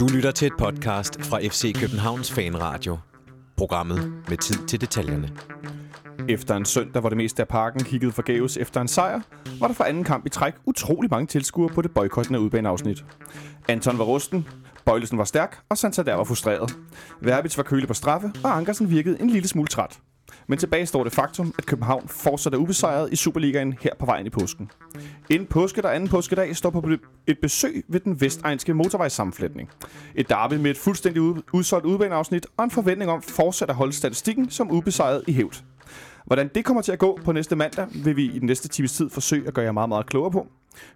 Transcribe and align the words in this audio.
Du 0.00 0.06
lytter 0.14 0.30
til 0.30 0.46
et 0.46 0.52
podcast 0.58 1.22
fra 1.22 1.40
FC 1.40 1.80
Københavns 1.80 2.32
Fanradio. 2.32 2.98
Programmet 3.56 4.12
med 4.28 4.36
tid 4.36 4.66
til 4.66 4.80
detaljerne. 4.80 5.30
Efter 6.28 6.56
en 6.56 6.64
søndag, 6.64 7.00
hvor 7.00 7.08
det 7.08 7.16
meste 7.16 7.42
af 7.42 7.48
parken 7.48 7.84
kiggede 7.84 8.12
forgæves 8.12 8.56
efter 8.56 8.80
en 8.80 8.88
sejr, 8.88 9.20
var 9.60 9.66
der 9.66 9.74
for 9.74 9.84
anden 9.84 10.04
kamp 10.04 10.26
i 10.26 10.28
træk 10.28 10.54
utrolig 10.64 11.10
mange 11.10 11.26
tilskuere 11.26 11.74
på 11.74 11.82
det 11.82 11.90
boykottende 11.90 12.40
udbaneafsnit. 12.40 13.04
Anton 13.68 13.98
var 13.98 14.04
rusten, 14.04 14.46
Bøjlesen 14.86 15.18
var 15.18 15.24
stærk, 15.24 15.58
og 15.68 15.78
Santander 15.78 16.14
var 16.14 16.24
frustreret. 16.24 16.76
Verbits 17.20 17.56
var 17.56 17.62
kølig 17.64 17.88
på 17.88 17.94
straffe, 17.94 18.32
og 18.44 18.56
Ankersen 18.56 18.90
virkede 18.90 19.20
en 19.20 19.30
lille 19.30 19.48
smule 19.48 19.68
træt. 19.68 19.98
Men 20.46 20.58
tilbage 20.58 20.86
står 20.86 21.04
det 21.04 21.12
faktum, 21.12 21.54
at 21.58 21.66
København 21.66 22.08
fortsat 22.08 22.54
er 22.54 22.58
ubesejret 22.58 23.12
i 23.12 23.16
Superligaen 23.16 23.74
her 23.80 23.90
på 23.98 24.06
vejen 24.06 24.26
i 24.26 24.30
påsken. 24.30 24.70
Inden 25.30 25.46
påske 25.46 25.82
der 25.82 25.88
anden 25.88 26.08
påskedag 26.08 26.56
står 26.56 26.70
på 26.70 26.88
et 27.26 27.38
besøg 27.42 27.84
ved 27.88 28.00
den 28.00 28.20
vestegnske 28.20 28.74
motorvejssammenflætning. 28.74 29.70
Et 30.14 30.28
derby 30.28 30.54
med 30.54 30.70
et 30.70 30.76
fuldstændig 30.76 31.22
udsolgt 31.52 31.86
udbaneafsnit 31.86 32.46
og 32.56 32.64
en 32.64 32.70
forventning 32.70 33.10
om 33.10 33.22
fortsat 33.22 33.70
at 33.70 33.76
holde 33.76 33.92
statistikken 33.92 34.50
som 34.50 34.70
ubesejret 34.70 35.24
i 35.26 35.32
hævd. 35.32 35.62
Hvordan 36.26 36.50
det 36.54 36.64
kommer 36.64 36.82
til 36.82 36.92
at 36.92 36.98
gå 36.98 37.18
på 37.24 37.32
næste 37.32 37.56
mandag, 37.56 37.86
vil 38.04 38.16
vi 38.16 38.24
i 38.24 38.38
den 38.38 38.46
næste 38.46 38.68
times 38.68 38.92
tid 38.92 39.10
forsøge 39.10 39.46
at 39.46 39.54
gøre 39.54 39.64
jer 39.64 39.72
meget, 39.72 39.88
meget 39.88 40.06
klogere 40.06 40.30
på. 40.30 40.46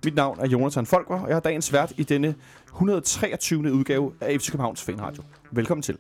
Mit 0.05 0.15
navn 0.15 0.39
er 0.41 0.47
Jonathan 0.49 0.87
Folker, 0.87 1.21
og 1.21 1.29
jeg 1.29 1.37
er 1.37 1.41
dagens 1.41 1.73
vært 1.73 1.93
i 1.97 2.03
denne 2.03 2.35
123. 2.67 3.73
udgave 3.73 4.13
af 4.21 4.41
FC 4.41 4.51
Københavns 4.51 4.83
Fanradio. 4.83 5.23
Velkommen 5.51 5.83
til. 5.83 5.97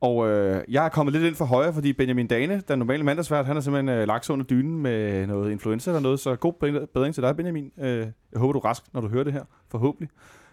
Og 0.00 0.28
øh, 0.28 0.64
jeg 0.68 0.84
er 0.84 0.88
kommet 0.88 1.12
lidt 1.12 1.24
ind 1.24 1.34
for 1.34 1.44
højre, 1.44 1.72
fordi 1.72 1.92
Benjamin 1.92 2.26
Dane, 2.26 2.62
den 2.68 2.78
normale 2.78 3.04
mandagsvært, 3.04 3.46
han 3.46 3.56
er 3.56 3.60
simpelthen 3.60 3.88
øh, 3.88 4.06
lagt 4.06 4.26
sig 4.26 4.32
under 4.32 4.44
dynen 4.46 4.82
med 4.82 5.26
noget 5.26 5.52
influenza 5.52 5.90
eller 5.90 6.00
noget. 6.00 6.20
Så 6.20 6.36
god 6.36 6.86
bedring 6.94 7.14
til 7.14 7.22
dig, 7.22 7.36
Benjamin. 7.36 7.70
Øh, 7.80 7.98
jeg 7.98 8.06
håber, 8.36 8.52
du 8.52 8.58
er 8.58 8.64
rask, 8.64 8.82
når 8.92 9.00
du 9.00 9.08
hører 9.08 9.24
det 9.24 9.32
her. 9.32 9.42
Forhåbentlig. 9.70 10.08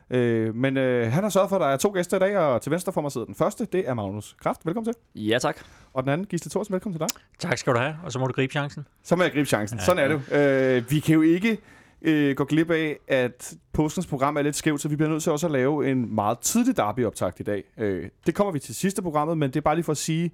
Øh, 0.10 0.56
men 0.56 0.78
øh, 0.78 1.12
han 1.12 1.24
har 1.24 1.30
sørget 1.30 1.50
for, 1.50 1.56
at 1.56 1.62
der 1.62 1.68
er 1.68 1.78
to 1.78 1.92
gæster 1.94 2.18
i 2.18 2.20
dag, 2.20 2.38
og 2.38 2.62
til 2.62 2.72
venstre 2.72 2.94
for 2.94 3.02
mig 3.02 3.12
sidder 3.12 3.26
den 3.26 3.36
første. 3.36 3.68
Det 3.72 3.90
er 3.90 3.94
Magnus 3.94 4.36
Kraft. 4.44 4.66
Velkommen 4.66 4.94
til. 4.94 5.22
Ja, 5.24 5.40
tak. 5.40 5.58
Og 5.94 6.04
den 6.04 6.10
anden, 6.12 6.28
Gisle 6.28 6.50
Thorsen. 6.50 6.74
Velkommen 6.74 7.00
til 7.00 7.08
dig. 7.08 7.08
Tak 7.40 7.58
skal 7.58 7.74
du 7.74 7.80
have, 7.80 7.96
og 8.04 8.12
så 8.12 8.20
må 8.20 8.28
du 8.28 8.34
gribe 8.34 8.52
chancen. 8.52 8.86
Så 9.04 9.16
må 9.16 9.24
jeg 9.24 9.32
gribe 9.32 9.46
chancen. 9.46 9.78
Ja, 9.80 9.84
Sådan 9.86 10.12
er 10.12 10.18
det. 10.18 10.78
Øh, 10.78 10.92
vi 10.92 11.00
kan 11.00 11.16
jo 11.16 11.22
ikke 11.22 11.58
øh, 12.02 12.36
går 12.36 12.46
glip 12.46 12.72
af, 12.72 13.00
at 13.08 13.54
påskens 13.74 14.08
program 14.08 14.38
er 14.38 14.42
lidt 14.42 14.56
skævt, 14.56 14.82
så 14.82 14.90
vi 14.90 14.96
bliver 14.96 15.10
nødt 15.10 15.24
til 15.24 15.32
også 15.32 15.48
at 15.48 15.52
lave 15.52 15.92
en 15.92 16.16
meget 16.16 16.40
tidlig 16.40 16.78
derbyoptakt 16.78 17.40
i 17.40 17.44
dag. 17.44 17.64
Øh, 17.78 18.10
det 18.26 18.36
kommer 18.36 18.52
vi 18.54 18.60
til 18.60 18.76
sidste 18.76 19.02
programmet, 19.02 19.38
men 19.38 19.50
det 19.50 19.56
er 19.56 19.62
bare 19.62 19.76
lige 19.76 19.84
for 19.84 19.92
at 19.92 19.98
sige, 19.98 20.32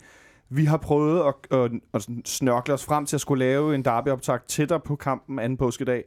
vi 0.49 0.65
har 0.65 0.77
prøvet 0.77 1.27
at, 1.27 1.57
øh, 1.57 1.63
at, 1.63 1.71
at 1.93 2.09
snørkle 2.25 2.73
os 2.73 2.85
frem 2.85 3.05
til 3.05 3.17
at 3.17 3.21
skulle 3.21 3.45
lave 3.45 3.75
en 3.75 3.85
derbyoptakt 3.85 4.47
tættere 4.47 4.79
på 4.79 4.95
kampen 4.95 5.39
anden 5.39 5.57
påskedag. 5.57 6.03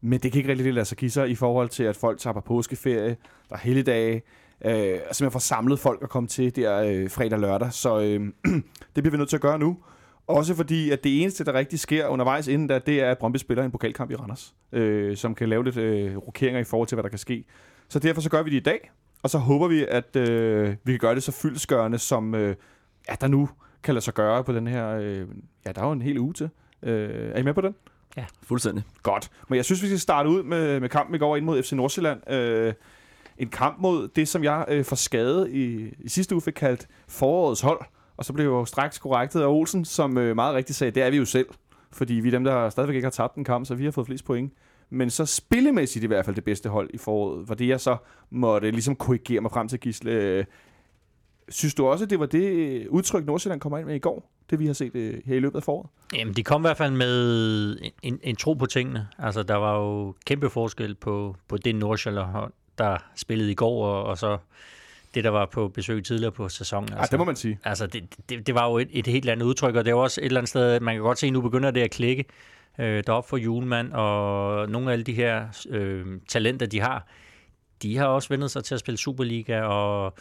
Men 0.00 0.20
det 0.20 0.32
kan 0.32 0.38
ikke 0.38 0.50
rigtig 0.50 0.74
lade 0.74 0.84
sig 0.84 0.98
give 0.98 1.10
sig 1.10 1.30
i 1.30 1.34
forhold 1.34 1.68
til, 1.68 1.82
at 1.82 1.96
folk 1.96 2.18
tager 2.18 2.34
på 2.34 2.40
påskeferie, 2.40 3.16
der 3.48 3.54
er 3.54 3.58
helligdage, 3.58 4.22
øh, 4.64 4.72
altså 4.72 5.08
og 5.08 5.16
simpelthen 5.16 5.32
får 5.32 5.38
samlet 5.38 5.78
folk 5.78 6.02
at 6.02 6.08
komme 6.08 6.26
til 6.28 6.56
der 6.56 6.82
øh, 6.82 7.10
fredag 7.10 7.32
og 7.32 7.40
lørdag. 7.40 7.72
Så 7.72 8.00
øh, 8.00 8.32
det 8.94 9.02
bliver 9.02 9.10
vi 9.10 9.16
nødt 9.16 9.28
til 9.28 9.36
at 9.36 9.42
gøre 9.42 9.58
nu. 9.58 9.78
Også 10.26 10.54
fordi, 10.54 10.90
at 10.90 11.04
det 11.04 11.22
eneste, 11.22 11.44
der 11.44 11.52
rigtig 11.52 11.80
sker 11.80 12.06
undervejs 12.06 12.48
inden 12.48 12.68
da, 12.68 12.78
det 12.78 13.00
er, 13.00 13.10
at 13.10 13.18
Brøndby 13.18 13.36
spiller 13.36 13.64
en 13.64 13.70
pokalkamp 13.70 14.10
i 14.10 14.14
Randers, 14.14 14.54
øh, 14.72 15.16
som 15.16 15.34
kan 15.34 15.48
lave 15.48 15.64
lidt 15.64 15.76
øh, 15.76 16.16
rokeringer 16.16 16.60
i 16.60 16.64
forhold 16.64 16.88
til, 16.88 16.96
hvad 16.96 17.02
der 17.02 17.08
kan 17.08 17.18
ske. 17.18 17.44
Så 17.88 17.98
derfor 17.98 18.20
så 18.20 18.30
gør 18.30 18.42
vi 18.42 18.50
det 18.50 18.56
i 18.56 18.60
dag, 18.60 18.90
og 19.22 19.30
så 19.30 19.38
håber 19.38 19.68
vi, 19.68 19.86
at 19.88 20.16
øh, 20.16 20.76
vi 20.84 20.92
kan 20.92 20.98
gøre 20.98 21.14
det 21.14 21.22
så 21.22 21.32
fyldskørende, 21.32 21.98
som 21.98 22.34
øh, 22.34 22.56
ja, 23.08 23.14
der 23.20 23.28
nu 23.28 23.48
kan 23.82 23.94
lade 23.94 24.04
sig 24.04 24.14
gøre 24.14 24.44
på 24.44 24.52
den 24.52 24.66
her... 24.66 24.88
Øh, 24.88 25.26
ja, 25.66 25.72
der 25.72 25.82
er 25.82 25.86
jo 25.86 25.92
en 25.92 26.02
hel 26.02 26.18
uge 26.18 26.32
til. 26.32 26.50
Øh, 26.82 27.30
er 27.34 27.38
I 27.38 27.42
med 27.42 27.54
på 27.54 27.60
den? 27.60 27.74
Ja, 28.16 28.24
fuldstændig. 28.42 28.84
Godt. 29.02 29.30
Men 29.48 29.56
jeg 29.56 29.64
synes, 29.64 29.82
vi 29.82 29.86
skal 29.86 30.00
starte 30.00 30.28
ud 30.28 30.42
med, 30.42 30.80
med 30.80 30.88
kampen 30.88 31.14
i 31.14 31.18
går 31.18 31.36
ind 31.36 31.44
mod 31.44 31.62
FC 31.62 31.72
Nordsjælland. 31.72 32.30
Øh, 32.30 32.72
en 33.38 33.48
kamp 33.48 33.78
mod 33.80 34.08
det, 34.08 34.28
som 34.28 34.44
jeg 34.44 34.64
øh, 34.68 34.84
for 34.84 34.96
skade 34.96 35.52
i, 35.52 35.94
i 35.98 36.08
sidste 36.08 36.34
uge 36.34 36.42
fik 36.42 36.52
kaldt 36.52 36.88
forårets 37.08 37.60
hold. 37.60 37.80
Og 38.16 38.24
så 38.24 38.32
blev 38.32 38.46
jo 38.46 38.64
straks 38.64 38.98
korrektet 38.98 39.40
af 39.40 39.46
Olsen, 39.46 39.84
som 39.84 40.18
øh, 40.18 40.34
meget 40.36 40.54
rigtigt 40.54 40.78
sagde, 40.78 40.90
det 40.90 41.02
er 41.02 41.10
vi 41.10 41.16
jo 41.16 41.24
selv. 41.24 41.46
Fordi 41.92 42.14
vi 42.14 42.28
er 42.28 42.30
dem, 42.30 42.44
der 42.44 42.70
stadigvæk 42.70 42.94
ikke 42.94 43.06
har 43.06 43.10
tabt 43.10 43.34
en 43.34 43.44
kamp, 43.44 43.66
så 43.66 43.74
vi 43.74 43.84
har 43.84 43.90
fået 43.90 44.06
flest 44.06 44.24
point. 44.24 44.52
Men 44.90 45.10
så 45.10 45.26
spillemæssigt 45.26 46.04
i 46.04 46.06
hvert 46.06 46.24
fald 46.24 46.36
det 46.36 46.44
bedste 46.44 46.68
hold 46.68 46.90
i 46.94 46.98
foråret, 46.98 47.48
var 47.48 47.54
det 47.54 47.68
jeg 47.68 47.80
så 47.80 47.96
måtte 48.30 48.70
ligesom 48.70 48.96
korrigere 48.96 49.40
mig 49.40 49.50
frem 49.50 49.68
til 49.68 49.80
Gisle. 49.80 50.12
Øh, 50.12 50.44
synes 51.48 51.74
du 51.74 51.86
også, 51.86 52.06
det 52.06 52.20
var 52.20 52.26
det 52.26 52.44
øh, 52.44 52.86
udtryk, 52.90 53.26
Nordsjælland 53.26 53.60
kommer 53.60 53.78
ind 53.78 53.86
med 53.86 53.94
i 53.94 53.98
går? 53.98 54.30
Det 54.50 54.58
vi 54.58 54.66
har 54.66 54.72
set 54.72 54.96
øh, 54.96 55.20
her 55.24 55.36
i 55.36 55.40
løbet 55.40 55.56
af 55.56 55.62
foråret? 55.62 55.90
Jamen, 56.14 56.34
de 56.34 56.42
kom 56.42 56.60
i 56.60 56.66
hvert 56.66 56.76
fald 56.76 56.92
med 56.92 57.78
en, 57.82 57.92
en, 58.02 58.20
en 58.22 58.36
tro 58.36 58.54
på 58.54 58.66
tingene. 58.66 59.08
Altså, 59.18 59.42
der 59.42 59.54
var 59.54 59.78
jo 59.78 60.14
kæmpe 60.26 60.50
forskel 60.50 60.94
på, 60.94 61.36
på 61.48 61.56
det 61.56 61.74
Nordsjælland 61.74 62.50
der 62.78 62.96
spillede 63.16 63.50
i 63.50 63.54
går, 63.54 63.86
og, 63.86 64.04
og 64.04 64.18
så 64.18 64.38
det, 65.14 65.24
der 65.24 65.30
var 65.30 65.46
på 65.46 65.68
besøg 65.68 66.04
tidligere 66.04 66.32
på 66.32 66.48
sæsonen. 66.48 66.88
Altså, 66.88 67.00
ja, 67.00 67.06
det 67.06 67.18
må 67.18 67.24
man 67.24 67.36
sige. 67.36 67.58
Altså, 67.64 67.86
det, 67.86 68.04
det, 68.28 68.46
det 68.46 68.54
var 68.54 68.68
jo 68.68 68.78
et, 68.78 68.88
et 68.90 69.06
helt 69.06 69.28
andet 69.28 69.46
udtryk, 69.46 69.74
og 69.74 69.84
det 69.84 69.90
er 69.90 69.94
også 69.94 70.20
et 70.20 70.24
eller 70.24 70.40
andet 70.40 70.48
sted, 70.48 70.80
man 70.80 70.94
kan 70.94 71.02
godt 71.02 71.18
se, 71.18 71.26
at 71.26 71.32
nu 71.32 71.40
begynder 71.40 71.70
det 71.70 71.80
at 71.80 71.90
klikke 71.90 72.24
øh, 72.78 73.04
deroppe 73.06 73.28
for 73.28 73.36
Julemand, 73.36 73.92
og 73.92 74.68
nogle 74.68 74.88
af 74.88 74.92
alle 74.92 75.04
de 75.04 75.12
her 75.12 75.46
øh, 75.70 76.06
talenter, 76.28 76.66
de 76.66 76.80
har, 76.80 77.06
de 77.82 77.96
har 77.96 78.06
også 78.06 78.28
vendt 78.28 78.50
sig 78.50 78.64
til 78.64 78.74
at 78.74 78.80
spille 78.80 78.98
Superliga, 78.98 79.62
og 79.62 80.14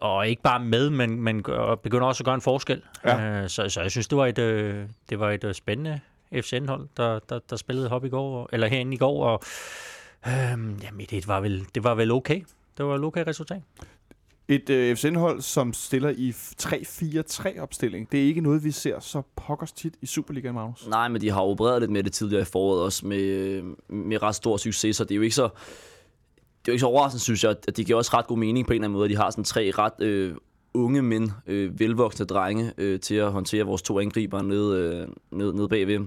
og 0.00 0.28
ikke 0.28 0.42
bare 0.42 0.60
med, 0.60 0.90
men, 0.90 1.22
men 1.22 1.44
begynder 1.82 2.06
også 2.06 2.22
at 2.22 2.24
gøre 2.24 2.34
en 2.34 2.40
forskel. 2.40 2.82
Ja. 3.04 3.42
Øh, 3.42 3.48
så, 3.48 3.68
så 3.68 3.80
jeg 3.80 3.90
synes, 3.90 4.08
det 4.08 4.18
var 4.18 4.26
et, 4.26 4.38
øh, 4.38 4.86
det 5.10 5.20
var 5.20 5.30
et 5.30 5.44
øh, 5.44 5.54
spændende 5.54 6.00
FCN-hold, 6.34 6.88
der, 6.96 7.18
der, 7.18 7.38
der 7.50 7.56
spillede 7.56 7.88
hop 7.88 8.04
i 8.04 8.08
går, 8.08 8.48
eller 8.52 8.66
herinde 8.66 8.94
i 8.94 8.96
går, 8.96 9.24
og 9.24 9.42
øh, 10.26 10.32
jamen, 10.82 11.06
det 11.10 11.28
var, 11.28 11.40
vel, 11.40 11.66
det 11.74 11.84
var 11.84 11.94
vel 11.94 12.10
okay. 12.10 12.44
Det 12.78 12.86
var 12.86 12.94
et 12.94 13.04
okay 13.04 13.24
resultat. 13.26 13.62
Et 14.50 14.70
øh, 14.70 14.96
FCN-hold, 14.96 15.40
som 15.40 15.72
stiller 15.72 16.10
i 16.16 16.30
3-4-3-opstilling. 16.62 18.08
Det 18.12 18.22
er 18.22 18.24
ikke 18.24 18.40
noget, 18.40 18.64
vi 18.64 18.70
ser 18.70 19.00
så 19.00 19.22
pokkers 19.36 19.72
tit 19.72 19.94
i 20.02 20.06
Superligaen, 20.06 20.54
Magnus. 20.54 20.86
Nej, 20.88 21.08
men 21.08 21.20
de 21.20 21.30
har 21.30 21.40
opereret 21.40 21.82
lidt 21.82 21.90
med 21.90 22.02
det 22.02 22.12
tidligere 22.12 22.42
i 22.42 22.44
foråret 22.44 22.82
også 22.82 23.06
med, 23.06 23.18
øh, 23.18 23.64
med 23.88 24.22
ret 24.22 24.34
stor 24.34 24.56
succes, 24.56 24.96
så 24.96 25.04
det 25.04 25.10
er 25.10 25.16
jo 25.16 25.22
ikke 25.22 25.34
så, 25.34 25.42
det 25.42 26.68
er 26.68 26.68
jo 26.68 26.72
ikke 26.72 26.80
så 26.80 26.86
overraskende, 26.86 27.22
synes 27.22 27.44
jeg, 27.44 27.50
at 27.50 27.76
det 27.76 27.86
giver 27.86 27.98
også 27.98 28.10
ret 28.16 28.26
god 28.26 28.38
mening 28.38 28.66
på 28.66 28.72
en 28.72 28.74
eller 28.74 28.84
anden 28.84 28.96
måde, 28.96 29.04
at 29.04 29.10
de 29.10 29.16
har 29.16 29.30
sådan 29.30 29.44
tre 29.44 29.70
ret 29.78 30.00
øh, 30.02 30.34
unge 30.74 31.02
men 31.02 31.32
øh, 31.46 31.80
velvoksne 31.80 32.26
drenge 32.26 32.72
øh, 32.78 33.00
til 33.00 33.14
at 33.14 33.32
håndtere 33.32 33.64
vores 33.64 33.82
to 33.82 34.00
angriber 34.00 34.42
nede, 34.42 34.78
øh, 34.78 35.08
nede, 35.38 35.56
nede 35.56 35.68
bagved. 35.68 36.00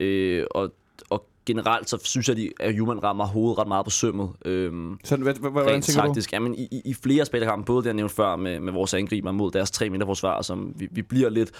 Øh, 0.00 0.46
og, 0.50 0.72
og 1.10 1.26
generelt 1.50 1.90
så 1.90 1.98
synes 2.04 2.28
jeg, 2.28 2.50
at 2.60 2.74
Juman 2.74 3.02
rammer 3.02 3.26
hovedet 3.26 3.58
ret 3.58 3.68
meget 3.68 3.84
på 3.86 3.90
sømmet. 3.90 4.30
Øhm, 4.44 4.98
så 5.04 5.16
hvad, 5.16 5.34
hvad, 5.34 5.50
hvordan 5.50 5.82
tænker 5.82 6.02
taktisk. 6.02 6.30
du? 6.30 6.36
Jamen, 6.36 6.54
i, 6.54 6.82
i, 6.84 6.94
flere 6.94 7.24
spillerkampe, 7.24 7.64
både 7.64 7.82
det 7.82 7.86
jeg 7.86 7.94
nævnte 7.94 8.14
før 8.14 8.36
med, 8.36 8.60
med 8.60 8.72
vores 8.72 8.94
angriber 8.94 9.32
mod 9.32 9.50
deres 9.50 9.70
tre 9.70 9.90
midterforsvar, 9.90 10.42
som 10.42 10.72
vi, 10.76 10.88
vi 10.90 11.02
bliver 11.02 11.28
lidt... 11.28 11.50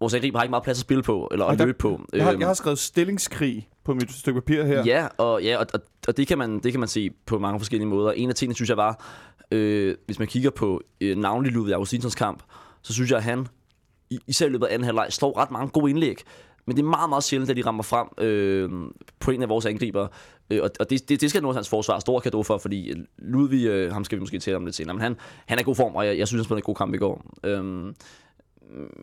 Vores 0.00 0.14
angriber 0.14 0.38
har 0.38 0.44
ikke 0.44 0.50
meget 0.50 0.64
plads 0.64 0.78
at 0.78 0.80
spille 0.80 1.02
på, 1.02 1.28
eller 1.32 1.46
at 1.46 1.58
løbe 1.58 1.78
på. 1.78 2.00
Jeg 2.12 2.24
har, 2.24 2.32
jeg 2.32 2.46
har 2.46 2.54
skrevet 2.54 2.78
stillingskrig 2.78 3.68
på 3.84 3.94
mit 3.94 4.12
stykke 4.12 4.40
papir 4.40 4.64
her. 4.64 4.84
Ja, 4.84 5.06
og, 5.18 5.42
ja, 5.42 5.58
og, 5.58 5.66
og, 5.74 5.80
og 6.08 6.16
det, 6.16 6.26
kan 6.26 6.38
man, 6.38 6.58
det 6.58 6.72
kan 6.72 6.80
man 6.80 6.88
se 6.88 7.10
på 7.26 7.38
mange 7.38 7.60
forskellige 7.60 7.88
måder. 7.88 8.12
En 8.12 8.28
af 8.28 8.34
tingene, 8.34 8.54
synes 8.54 8.68
jeg 8.68 8.76
var, 8.76 9.04
øh, 9.50 9.94
hvis 10.06 10.18
man 10.18 10.28
kigger 10.28 10.50
på 10.50 10.80
øh, 11.00 11.16
navnlig 11.16 11.52
Ludvig 11.52 11.74
Augustinsons 11.74 12.14
kamp, 12.14 12.42
så 12.82 12.92
synes 12.92 13.10
jeg, 13.10 13.16
at 13.16 13.24
han, 13.24 13.46
især 14.26 14.46
i 14.46 14.48
løbet 14.48 14.66
af 14.66 14.74
anden 14.74 14.84
halvleg, 14.84 15.06
slår 15.10 15.38
ret 15.38 15.50
mange 15.50 15.68
gode 15.68 15.90
indlæg. 15.90 16.22
Men 16.68 16.76
det 16.76 16.82
er 16.82 16.86
meget, 16.86 17.08
meget 17.08 17.24
sjældent, 17.24 17.50
at 17.50 17.56
de 17.56 17.62
rammer 17.66 17.82
frem 17.82 18.08
øh, 18.18 18.70
på 19.20 19.30
en 19.30 19.42
af 19.42 19.48
vores 19.48 19.66
angriber. 19.66 20.06
Øh, 20.50 20.62
og 20.62 20.70
og 20.80 20.90
det, 20.90 21.08
det, 21.08 21.20
det 21.20 21.30
skal 21.30 21.42
Nordsjællands 21.42 21.68
forsvar 21.68 21.98
stor 21.98 22.20
kado 22.20 22.42
for, 22.42 22.58
fordi 22.58 22.92
Ludvig, 23.18 23.66
øh, 23.66 23.92
ham 23.92 24.04
skal 24.04 24.18
vi 24.18 24.20
måske 24.20 24.38
tale 24.38 24.56
om 24.56 24.64
lidt 24.64 24.76
senere, 24.76 24.94
men 24.94 25.02
han, 25.02 25.16
han 25.46 25.58
er 25.58 25.62
i 25.62 25.64
god 25.64 25.74
form, 25.74 25.96
og 25.96 26.06
jeg, 26.06 26.18
jeg 26.18 26.28
synes, 26.28 26.40
han 26.40 26.44
spillede 26.44 26.60
en 26.60 26.62
god 26.62 26.74
kamp 26.74 26.94
i 26.94 26.98
går. 26.98 27.24
Øh, 27.44 27.64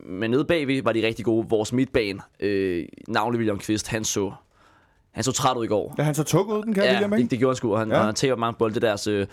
men 0.05 0.31
nede 0.31 0.45
bagved 0.45 0.83
var 0.83 0.91
de 0.91 1.07
rigtig 1.07 1.25
gode. 1.25 1.49
Vores 1.49 1.73
midtbane, 1.73 2.19
øh, 2.39 2.85
navnlig 3.07 3.37
William 3.37 3.59
Kvist, 3.59 3.87
han 3.87 4.03
så, 4.03 4.31
han 5.11 5.23
så 5.23 5.31
træt 5.31 5.57
ud 5.57 5.65
i 5.65 5.67
går. 5.67 5.95
Ja, 5.97 6.03
han 6.03 6.15
så 6.15 6.23
tung 6.23 6.51
ud, 6.51 6.63
den 6.63 6.73
kan 6.73 6.83
ja, 6.83 6.91
William, 6.91 7.13
ikke? 7.13 7.23
Det, 7.23 7.31
det 7.31 7.39
gjorde 7.39 7.51
han 7.51 7.55
sgu, 7.55 7.73
og 7.73 7.79
han, 7.79 7.89
ja. 7.89 8.03
han 8.03 8.15
tager 8.15 8.35
mange 8.35 8.57
bolde. 8.57 8.79
Deres, 8.79 9.07
øh, 9.07 9.27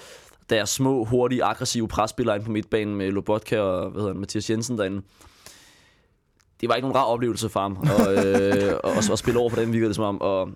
deres 0.50 0.70
små, 0.70 1.04
hurtige, 1.04 1.44
aggressive 1.44 1.88
presspillere 1.88 2.36
ind 2.36 2.44
på 2.44 2.50
midtbanen 2.50 2.94
med 2.94 3.10
Lobotka 3.10 3.60
og 3.60 3.90
hvad 3.90 4.00
hedder 4.00 4.14
han, 4.14 4.20
Mathias 4.20 4.50
Jensen 4.50 4.78
derinde 4.78 5.02
det 6.62 6.68
var 6.68 6.74
ikke 6.74 6.88
nogen 6.88 6.96
rar 6.96 7.04
oplevelse 7.04 7.48
for 7.48 7.60
ham 7.60 7.76
og, 7.76 8.26
øh, 8.26 8.74
og, 8.84 8.92
og, 9.10 9.18
spille 9.18 9.40
over 9.40 9.50
for 9.50 9.60
den 9.60 9.72
virkede 9.72 9.88
det 9.88 9.96
som 9.96 10.04
om. 10.04 10.20
Og 10.20 10.50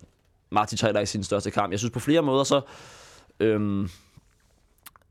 Martin 0.51 0.79
tager 0.79 1.01
i 1.01 1.07
sin 1.07 1.25
største 1.25 1.51
kamp. 1.51 1.71
Jeg 1.71 1.79
synes 1.79 1.93
på 1.93 2.01
flere 2.01 2.23
måder, 2.23 2.45
så, 2.45 2.61
øhm, 3.41 3.89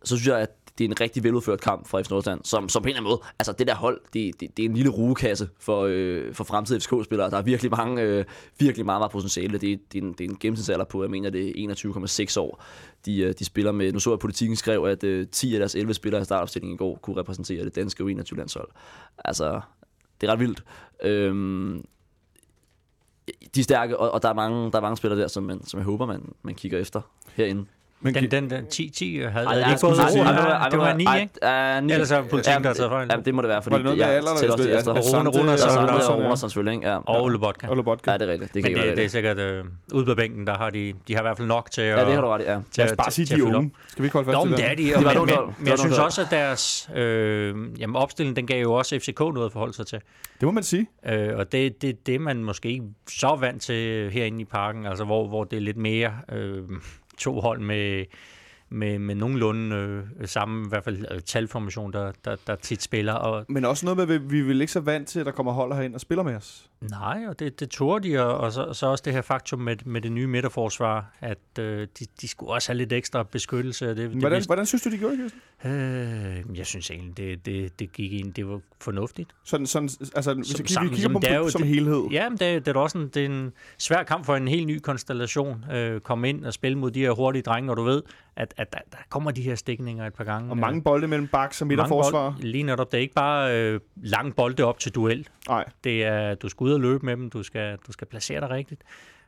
så 0.03 0.17
synes 0.17 0.27
jeg, 0.27 0.39
at 0.39 0.49
det 0.77 0.83
er 0.83 0.89
en 0.89 1.01
rigtig 1.01 1.23
veludført 1.23 1.61
kamp 1.61 1.87
fra 1.87 2.01
FC 2.01 2.09
Nordsjælland, 2.09 2.41
som, 2.43 2.69
som 2.69 2.81
på 2.81 2.87
en 2.87 2.89
eller 2.89 2.99
anden 2.99 3.09
måde, 3.09 3.21
altså 3.39 3.51
det 3.51 3.67
der 3.67 3.75
hold, 3.75 4.01
det, 4.13 4.39
det, 4.39 4.57
det 4.57 4.65
er 4.65 4.69
en 4.69 4.75
lille 4.75 4.91
rugekasse 4.91 5.49
for, 5.59 5.87
øh, 5.89 6.33
for 6.33 6.43
fremtidige 6.43 6.81
FCK-spillere. 6.81 7.29
Der 7.29 7.37
er 7.37 7.41
virkelig 7.41 7.71
mange, 7.71 8.01
øh, 8.01 8.25
virkelig 8.59 8.85
meget, 8.85 8.99
meget 8.99 9.11
potentiale. 9.11 9.53
Det, 9.57 9.79
det, 9.93 10.03
er 10.03 10.05
en, 10.05 10.13
det 10.13 10.21
er 10.25 10.29
en 10.29 10.37
gennemsnitsalder 10.39 10.85
på, 10.85 11.03
jeg 11.03 11.11
mener, 11.11 11.29
det 11.29 11.63
er 11.63 11.73
21,6 12.33 12.39
år, 12.39 12.63
de, 13.05 13.19
øh, 13.19 13.33
de 13.39 13.45
spiller 13.45 13.71
med. 13.71 13.93
Nu 13.93 13.99
så 13.99 14.09
jeg, 14.09 14.13
at 14.13 14.19
politikken 14.19 14.55
skrev, 14.55 14.83
at 14.83 15.03
øh, 15.03 15.27
10 15.27 15.53
af 15.55 15.59
deres 15.59 15.75
11 15.75 15.93
spillere 15.93 16.21
i 16.21 16.25
startopstillingen 16.25 16.75
i 16.75 16.77
går 16.77 16.99
kunne 17.01 17.17
repræsentere 17.17 17.65
det 17.65 17.75
danske 17.75 18.03
U21-landshold. 18.03 18.67
Altså, 19.25 19.61
det 20.21 20.27
er 20.27 20.31
ret 20.31 20.39
vildt. 20.39 20.63
Øhm, 21.03 21.85
de 23.55 23.59
er 23.59 23.63
stærke, 23.63 23.99
og, 23.99 24.11
og 24.11 24.21
der, 24.21 24.29
er 24.29 24.33
mange, 24.33 24.71
der 24.71 24.77
er 24.77 24.81
mange 24.81 24.97
spillere 24.97 25.21
der, 25.21 25.27
som, 25.27 25.43
man, 25.43 25.63
som 25.63 25.77
jeg 25.77 25.85
håber, 25.85 26.05
man, 26.05 26.33
man 26.41 26.55
kigger 26.55 26.79
efter 26.79 27.01
herinde. 27.33 27.65
Men 28.05 28.13
Den, 28.15 28.31
den, 28.31 28.49
den 28.49 28.65
10-10 28.73 29.05
havde, 29.05 29.47
havde 29.47 29.61
Ej, 29.63 29.69
ikke 29.71 29.81
gået 29.81 29.99
over? 29.99 30.69
Det 30.69 30.79
var 30.79 30.85
ej, 30.85 30.97
9, 30.97 31.03
ej, 31.05 31.21
ikke? 31.21 31.93
Ellers 31.93 32.11
er 32.11 32.21
politikken, 32.21 32.63
der 32.63 32.69
har 32.69 32.73
taget 32.73 32.89
fejl. 32.91 33.07
Ja, 33.11 33.17
det 33.25 33.35
må 33.35 33.41
det 33.41 33.49
være, 33.49 33.61
fordi 33.61 33.75
det 33.83 33.97
jeg 33.97 34.07
tæller 34.07 34.31
også 34.31 34.69
efter. 34.69 34.93
Rune- 34.93 35.39
Rune 35.39 35.51
og 35.51 35.59
sådan, 35.59 35.89
og 35.89 35.99
ja. 35.99 36.13
Ronas 36.25 36.39
selvfølgelig, 36.39 36.75
ikke? 36.75 36.89
Ja, 36.89 36.97
Og 36.97 37.29
Lobotka. 37.29 37.67
Og 37.67 37.75
Lobotka. 37.75 38.11
ja, 38.11 38.17
det 38.17 38.27
er 38.29 38.31
rigtigt. 38.31 38.53
Det 38.53 38.63
kan 38.63 38.73
Men 38.73 38.81
det, 38.81 38.97
det 38.97 39.05
er 39.05 39.09
sikkert 39.09 39.39
øh, 39.39 39.63
ude 39.93 40.05
på 40.05 40.15
bænken, 40.15 40.47
der 40.47 40.57
har 40.57 40.69
de, 40.69 40.93
de 41.07 41.13
har 41.13 41.21
i 41.21 41.23
hvert 41.23 41.37
fald 41.37 41.47
nok 41.47 41.71
til 41.71 41.81
at, 41.81 41.97
Ja, 41.99 42.05
det 42.05 42.13
har 42.13 42.21
du 42.21 42.27
ret 42.27 42.41
i, 42.41 42.43
ja. 42.43 42.53
til, 42.53 42.61
Lad 42.77 42.85
os 42.85 42.91
at- 42.91 42.97
bare 42.97 43.11
sige, 43.11 43.25
til 43.25 43.37
de 43.37 43.41
er 43.41 43.55
unge. 43.55 43.71
Skal 43.87 44.01
vi 44.03 44.05
ikke 44.07 44.13
holde 44.13 44.25
fast 44.25 44.41
til 44.41 44.49
men 44.49 44.57
det? 44.59 44.77
det 44.77 44.91
er 44.91 44.99
de, 44.99 45.07
og 45.19 45.27
men, 45.59 45.67
jeg 45.67 45.79
synes 45.79 45.97
også, 45.99 46.21
at 46.21 46.27
deres 46.31 46.89
øh, 46.95 47.55
jamen, 47.79 47.95
opstilling, 47.95 48.35
den 48.35 48.47
gav 48.47 48.61
jo 48.61 48.73
også 48.73 48.99
FCK 48.99 49.19
noget 49.19 49.45
at 49.45 49.51
forholde 49.51 49.73
sig 49.73 49.87
til. 49.87 49.99
Det 50.39 50.45
må 50.45 50.51
man 50.51 50.63
sige. 50.63 50.87
Øh, 51.09 51.29
og 51.37 51.51
det 51.51 51.65
er 51.65 51.69
det, 51.81 52.07
det, 52.07 52.21
man 52.21 52.43
måske 52.43 52.69
ikke 52.69 52.83
så 53.09 53.37
vant 53.39 53.61
til 53.61 54.09
herinde 54.11 54.41
i 54.41 54.45
parken, 54.45 54.85
altså 54.85 55.03
hvor, 55.05 55.27
hvor 55.27 55.43
det 55.43 55.57
er 55.57 55.61
lidt 55.61 55.77
mere 55.77 56.11
øh, 56.31 56.57
to 57.17 57.39
hold 57.39 57.59
med, 57.61 58.05
med, 58.69 58.99
med 58.99 59.15
nogenlunde 59.15 59.75
øh, 60.19 60.27
samme 60.27 60.65
i 60.65 60.69
hvert 60.69 60.83
fald 60.83 61.05
øh, 61.11 61.21
talformation, 61.21 61.93
der, 61.93 62.11
der, 62.25 62.35
der 62.47 62.55
tit 62.55 62.81
spiller. 62.81 63.13
Og 63.13 63.45
Men 63.49 63.65
også 63.65 63.85
noget 63.85 64.07
med, 64.07 64.15
at 64.15 64.31
vi 64.31 64.39
er 64.39 64.43
vel 64.43 64.61
ikke 64.61 64.73
så 64.73 64.79
vant 64.79 65.07
til, 65.07 65.19
at 65.19 65.25
der 65.25 65.31
kommer 65.31 65.51
hold 65.51 65.73
herind 65.73 65.93
og 65.95 66.01
spiller 66.01 66.23
med 66.23 66.35
os 66.35 66.69
nej, 66.81 67.23
og 67.27 67.39
det, 67.39 67.59
det 67.59 67.69
turde 67.69 68.09
de, 68.09 68.25
og, 68.25 68.37
og 68.37 68.51
så, 68.51 68.73
så 68.73 68.87
også 68.87 69.01
det 69.05 69.13
her 69.13 69.21
faktum 69.21 69.59
med, 69.59 69.75
med 69.85 70.01
det 70.01 70.11
nye 70.11 70.27
midterforsvar, 70.27 71.13
at 71.19 71.37
øh, 71.59 71.87
de, 71.99 72.05
de 72.21 72.27
skulle 72.27 72.51
også 72.51 72.71
have 72.71 72.77
lidt 72.77 72.93
ekstra 72.93 73.23
beskyttelse. 73.23 73.87
Det, 73.87 73.97
det 73.97 74.09
Hvordan, 74.09 74.31
vidste- 74.35 74.47
hvordan 74.47 74.65
synes 74.65 74.81
du, 74.83 74.91
de 74.91 74.97
gjorde, 74.97 75.17
Kirsten? 75.17 75.41
Øh, 75.65 76.57
jeg 76.57 76.65
synes 76.65 76.91
egentlig, 76.91 77.17
det, 77.17 77.45
det, 77.45 77.79
det 77.79 77.91
gik 77.93 78.13
ind, 78.13 78.33
det 78.33 78.47
var 78.47 78.59
fornuftigt. 78.81 79.29
Sådan, 79.43 79.65
sådan, 79.67 79.89
altså, 80.15 80.33
hvis 80.33 80.47
Som 80.47 80.59
jeg, 80.63 80.69
sammen- 80.69 80.91
vi 80.91 80.95
kigger 80.95 81.13
på 81.13 81.19
det 81.19 81.29
dem 81.29 81.49
som 81.49 81.61
det- 81.61 81.69
helhed. 81.69 82.03
Ja, 82.11 82.29
men 82.29 82.37
det, 82.37 82.65
det 82.65 82.75
er 82.75 82.79
også 82.79 82.97
en, 82.97 83.07
det 83.07 83.21
er 83.21 83.25
en 83.25 83.53
svær 83.77 84.03
kamp 84.03 84.25
for 84.25 84.35
en 84.35 84.47
helt 84.47 84.67
ny 84.67 84.79
konstellation. 84.79 85.65
Øh, 85.71 85.99
komme 86.01 86.29
ind 86.29 86.45
og 86.45 86.53
spille 86.53 86.77
mod 86.77 86.91
de 86.91 86.99
her 86.99 87.11
hurtige 87.11 87.41
drenge, 87.43 87.71
og 87.71 87.77
du 87.77 87.83
ved, 87.83 88.01
at, 88.35 88.53
at 88.57 88.73
der, 88.73 88.79
der 88.91 88.97
kommer 89.09 89.31
de 89.31 89.41
her 89.41 89.55
stikninger 89.55 90.07
et 90.07 90.13
par 90.13 90.23
gange. 90.23 90.49
Og 90.49 90.57
mange 90.57 90.81
bolde 90.81 91.07
mellem 91.07 91.27
baks 91.27 91.61
og 91.61 91.67
Mange 91.67 91.77
midterforsvar. 91.77 92.31
bold- 92.31 92.43
Lige 92.43 92.63
netop, 92.63 92.91
det 92.91 92.97
er 92.97 93.01
ikke 93.01 93.13
bare 93.13 93.57
øh, 93.59 93.79
lang 93.95 94.35
bolde 94.35 94.63
op 94.63 94.79
til 94.79 94.91
duel. 94.95 95.27
Nej. 95.49 95.65
Det 95.83 96.03
er, 96.03 96.35
du 96.35 96.49
skal 96.49 96.64
ud 96.65 96.73
og 96.73 96.79
løbe 96.79 97.05
med 97.05 97.17
dem, 97.17 97.29
du 97.29 97.43
skal, 97.43 97.77
du 97.87 97.91
skal 97.91 98.07
placere 98.07 98.41
dig 98.41 98.49
rigtigt. 98.49 98.81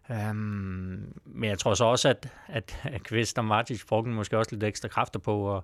Um, 0.10 1.14
men 1.26 1.50
jeg 1.50 1.60
tror 1.60 1.74
så 1.74 1.86
også, 1.86 2.10
at, 2.10 2.34
at, 2.48 3.04
Kvist 3.04 3.38
og 3.38 3.46
Martic 3.46 3.86
brugte 3.88 4.12
måske 4.12 4.38
også 4.38 4.52
lidt 4.52 4.64
ekstra 4.64 4.88
kræfter 4.88 5.20
på 5.20 5.58
at, 5.58 5.64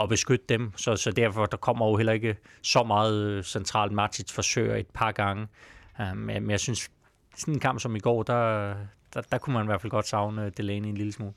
at 0.00 0.08
beskytte 0.08 0.44
dem, 0.48 0.72
så, 0.76 0.96
så 0.96 1.10
derfor 1.10 1.46
der 1.46 1.56
kommer 1.56 1.88
jo 1.88 1.96
heller 1.96 2.12
ikke 2.12 2.36
så 2.62 2.82
meget 2.82 3.46
centralt. 3.46 3.92
Martic 3.92 4.32
forsøger 4.32 4.76
et 4.76 4.86
par 4.94 5.12
gange, 5.12 5.46
um, 6.00 6.16
men 6.16 6.50
jeg 6.50 6.60
synes, 6.60 6.90
sådan 7.36 7.54
en 7.54 7.60
kamp 7.60 7.80
som 7.80 7.96
i 7.96 8.00
går, 8.00 8.22
der, 8.22 8.74
der, 9.14 9.20
der 9.20 9.38
kunne 9.38 9.54
man 9.54 9.64
i 9.64 9.66
hvert 9.66 9.80
fald 9.80 9.90
godt 9.90 10.08
savne 10.08 10.50
Delaney 10.50 10.88
en 10.88 10.96
lille 10.96 11.12
smule. 11.12 11.32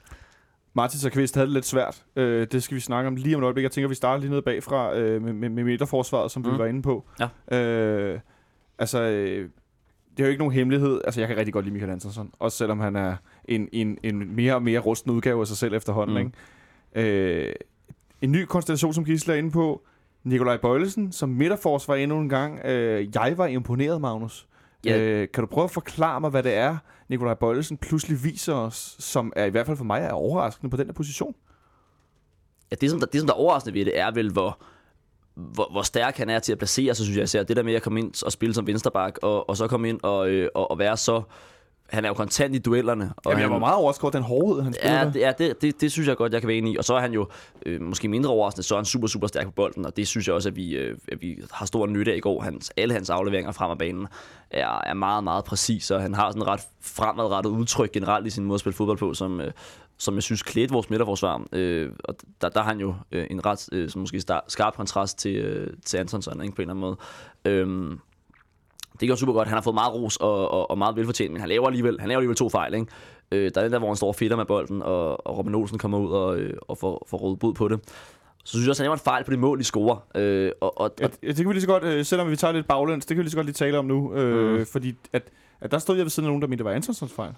Martins 0.73 1.05
og 1.05 1.11
Kvist 1.11 1.35
havde 1.35 1.47
det 1.47 1.53
lidt 1.53 1.65
svært. 1.65 2.03
Øh, 2.15 2.47
det 2.51 2.63
skal 2.63 2.75
vi 2.75 2.81
snakke 2.81 3.07
om 3.07 3.15
lige 3.15 3.35
om 3.35 3.41
et 3.41 3.45
øjeblik. 3.45 3.63
Jeg 3.63 3.71
tænker, 3.71 3.87
vi 3.87 3.95
starter 3.95 4.21
lige 4.21 4.29
nede 4.29 4.41
bagfra 4.41 4.95
øh, 4.95 5.21
med, 5.21 5.33
med, 5.33 5.49
med 5.49 5.63
midterforsvaret, 5.63 6.31
som 6.31 6.41
mm. 6.41 6.53
vi 6.53 6.57
var 6.57 6.65
inde 6.65 6.81
på. 6.81 7.05
Ja. 7.19 7.57
Øh, 7.57 8.19
altså, 8.81 9.01
øh, 9.01 9.49
det 10.17 10.19
er 10.19 10.23
jo 10.23 10.29
ikke 10.29 10.39
nogen 10.39 10.53
hemmelighed. 10.53 11.01
Altså, 11.05 11.21
jeg 11.21 11.27
kan 11.27 11.37
rigtig 11.37 11.53
godt 11.53 11.65
lide 11.65 11.73
Michael 11.73 11.91
Andersson. 11.91 12.31
Også 12.39 12.57
selvom 12.57 12.79
han 12.79 12.95
er 12.95 13.15
en, 13.45 13.69
en, 13.71 13.97
en 14.03 14.35
mere 14.35 14.55
og 14.55 14.63
mere 14.63 14.79
rusten 14.79 15.11
udgave 15.11 15.41
af 15.41 15.47
sig 15.47 15.57
selv 15.57 15.73
efterhånden. 15.73 16.17
Mm. 16.17 16.33
Ikke? 16.95 17.47
Øh, 17.47 17.53
en 18.21 18.31
ny 18.31 18.45
konstellation, 18.45 18.93
som 18.93 19.05
Gisle 19.05 19.33
er 19.33 19.37
inde 19.37 19.51
på. 19.51 19.81
Nikolaj 20.23 20.57
Bøjlesen 20.57 21.11
som 21.11 21.29
midterforsvar 21.29 21.95
endnu 21.95 22.19
en 22.19 22.29
gang. 22.29 22.65
Øh, 22.65 23.07
jeg 23.15 23.37
var 23.37 23.45
imponeret, 23.45 24.01
Magnus. 24.01 24.47
Ja. 24.85 24.99
Øh, 24.99 25.27
kan 25.33 25.41
du 25.41 25.47
prøve 25.47 25.65
at 25.65 25.71
forklare 25.71 26.21
mig, 26.21 26.29
hvad 26.29 26.43
det 26.43 26.53
er, 26.53 26.77
Nikolaj 27.09 27.33
Bøjlesen 27.33 27.77
pludselig 27.77 28.23
viser 28.23 28.53
os, 28.53 28.95
som 28.99 29.33
er 29.35 29.45
i 29.45 29.49
hvert 29.49 29.65
fald 29.65 29.77
for 29.77 29.83
mig 29.83 30.01
er 30.01 30.11
overraskende 30.11 30.69
på 30.69 30.77
den 30.77 30.87
der 30.87 30.93
position? 30.93 31.35
Ja, 32.71 32.75
det, 32.81 32.89
som 32.89 32.99
der, 32.99 33.05
det, 33.05 33.19
som 33.19 33.27
der 33.27 33.33
er 33.33 33.37
overraskende 33.37 33.79
ved 33.79 33.85
det, 33.85 33.99
er 33.99 34.11
vel, 34.11 34.31
hvor, 34.31 34.63
hvor, 35.35 35.67
hvor 35.71 35.81
stærk 35.81 36.17
han 36.17 36.29
er 36.29 36.39
til 36.39 36.51
at 36.51 36.57
placere 36.57 36.95
sig, 36.95 37.05
synes 37.05 37.17
jeg 37.17 37.23
især. 37.23 37.43
Det 37.43 37.57
der 37.57 37.63
med 37.63 37.73
at 37.73 37.81
komme 37.81 37.99
ind 37.99 38.25
og 38.25 38.31
spille 38.31 38.53
som 38.53 38.67
vensterbak, 38.67 39.17
og, 39.21 39.49
og 39.49 39.57
så 39.57 39.67
komme 39.67 39.89
ind 39.89 39.99
og, 40.03 40.29
øh, 40.29 40.49
og, 40.55 40.71
og 40.71 40.79
være 40.79 40.97
så... 40.97 41.21
Han 41.89 42.05
er 42.05 42.09
jo 42.09 42.13
kontant 42.13 42.55
i 42.55 42.59
duellerne. 42.59 43.13
Og 43.17 43.31
Jamen, 43.31 43.41
jeg 43.41 43.51
var 43.51 43.59
meget 43.59 43.75
overrasket 43.75 44.03
over 44.03 44.11
den 44.11 44.23
hårdhed, 44.23 44.63
han 44.63 44.73
spillede 44.73 44.99
Ja, 44.99 45.05
det, 45.05 45.19
ja 45.19 45.33
det, 45.37 45.61
det, 45.61 45.81
det 45.81 45.91
synes 45.91 46.07
jeg 46.07 46.17
godt, 46.17 46.33
jeg 46.33 46.41
kan 46.41 46.47
være 46.47 46.57
enig 46.57 46.73
i. 46.73 46.77
Og 46.77 46.83
så 46.83 46.93
er 46.93 46.99
han 46.99 47.13
jo 47.13 47.27
øh, 47.65 47.81
måske 47.81 48.07
mindre 48.07 48.29
overraskende, 48.29 48.63
så 48.63 48.75
er 48.75 48.79
han 48.79 48.85
super, 48.85 49.07
super 49.07 49.27
stærk 49.27 49.45
på 49.45 49.51
bolden, 49.51 49.85
og 49.85 49.97
det 49.97 50.07
synes 50.07 50.27
jeg 50.27 50.35
også, 50.35 50.49
at 50.49 50.55
vi, 50.55 50.71
øh, 50.71 50.97
at 51.11 51.21
vi 51.21 51.43
har 51.51 51.65
stor 51.65 51.87
nytte 51.87 52.11
af 52.11 52.15
i 52.15 52.19
går. 52.19 52.41
Hans, 52.41 52.71
alle 52.77 52.93
hans 52.93 53.09
afleveringer 53.09 53.51
frem 53.51 53.71
af 53.71 53.77
banen 53.77 54.07
er, 54.51 54.81
er 54.85 54.93
meget, 54.93 55.23
meget 55.23 55.45
præcis, 55.45 55.91
og 55.91 56.01
han 56.01 56.13
har 56.13 56.29
sådan 56.29 56.41
et 56.41 56.47
ret 56.47 56.61
fremadrettet 56.81 57.49
udtryk 57.49 57.91
generelt 57.91 58.27
i 58.27 58.29
sin 58.29 58.43
måde 58.43 58.55
at 58.55 58.59
spille 58.59 58.75
fodbold 58.75 58.97
på, 58.97 59.13
som, 59.13 59.41
øh, 59.41 59.51
som 60.01 60.15
jeg 60.15 60.23
synes 60.23 60.43
klædte 60.43 60.73
vores 60.73 60.89
midterforsvar. 60.89 61.41
Øh, 61.51 61.89
og 62.03 62.15
der, 62.41 62.49
der 62.49 62.61
har 62.61 62.69
han 62.69 62.79
jo 62.79 62.95
øh, 63.11 63.27
en 63.29 63.45
ret 63.45 63.69
øh, 63.71 63.89
som 63.89 64.01
måske 64.01 64.21
star, 64.21 64.45
skarp 64.47 64.75
kontrast 64.75 65.19
til, 65.19 65.35
øh, 65.35 65.73
til 65.85 65.97
Antonsson, 65.97 66.41
ikke, 66.41 66.55
på 66.55 66.61
en 66.61 66.69
eller 66.69 66.73
anden 66.73 66.81
måde. 66.81 66.97
Øh, 67.91 67.97
det 68.99 69.09
går 69.09 69.15
super 69.15 69.33
godt. 69.33 69.47
Han 69.47 69.57
har 69.57 69.61
fået 69.61 69.73
meget 69.73 69.93
ros 69.93 70.17
og, 70.17 70.51
og, 70.51 70.71
og 70.71 70.77
meget 70.77 70.95
velfortjent, 70.95 71.31
men 71.31 71.39
han 71.39 71.49
laver 71.49 71.67
alligevel, 71.67 71.99
han 71.99 72.09
laver 72.09 72.19
alligevel 72.19 72.35
to 72.35 72.49
fejl. 72.49 72.73
Ikke? 72.73 72.87
Øh, 73.31 73.51
der 73.55 73.61
er 73.61 73.65
den 73.65 73.71
der, 73.73 73.79
hvor 73.79 73.87
han 73.87 73.95
står 73.95 74.07
og 74.07 74.15
fedter 74.15 74.37
med 74.37 74.45
bolden, 74.45 74.81
og, 74.81 75.27
og 75.27 75.37
Robin 75.37 75.55
Olsen 75.55 75.77
kommer 75.77 75.97
ud 75.99 76.11
og, 76.11 76.39
øh, 76.39 76.53
og 76.61 76.77
får, 76.77 77.07
får 77.09 77.17
rådet 77.17 77.39
bud 77.39 77.53
på 77.53 77.67
det. 77.67 77.79
Så 78.43 78.51
synes 78.51 78.65
jeg 78.65 78.69
også, 78.69 78.83
han 78.83 78.85
laver 78.85 78.95
en 78.95 78.99
fejl 78.99 79.23
på 79.23 79.31
det 79.31 79.39
mål, 79.39 79.59
de 79.59 79.63
scorer. 79.63 79.97
Øh, 80.15 80.51
og, 80.61 80.81
og, 80.81 80.91
Ja, 80.99 81.07
det 81.07 81.35
kan 81.35 81.47
vi 81.47 81.53
lige 81.53 81.61
så 81.61 81.67
godt, 81.67 81.83
øh, 81.83 82.05
selvom 82.05 82.29
vi 82.29 82.35
tager 82.35 82.51
lidt 82.51 82.67
baglæns, 82.67 83.05
det 83.05 83.15
kan 83.15 83.17
vi 83.17 83.23
lige 83.23 83.31
så 83.31 83.37
godt 83.37 83.45
lige 83.45 83.53
tale 83.53 83.77
om 83.77 83.85
nu. 83.85 84.13
Øh, 84.13 84.59
Mm. 84.59 84.65
Fordi 84.65 84.95
at, 85.13 85.23
at 85.61 85.71
der 85.71 85.79
stod 85.79 85.95
jeg 85.95 86.05
ved 86.05 86.09
siden 86.09 86.27
af 86.27 86.29
nogen, 86.29 86.41
der 86.41 86.47
mente, 86.47 86.57
det 86.57 86.65
var 86.65 86.75
Antonsons 86.75 87.13
fejl. 87.13 87.33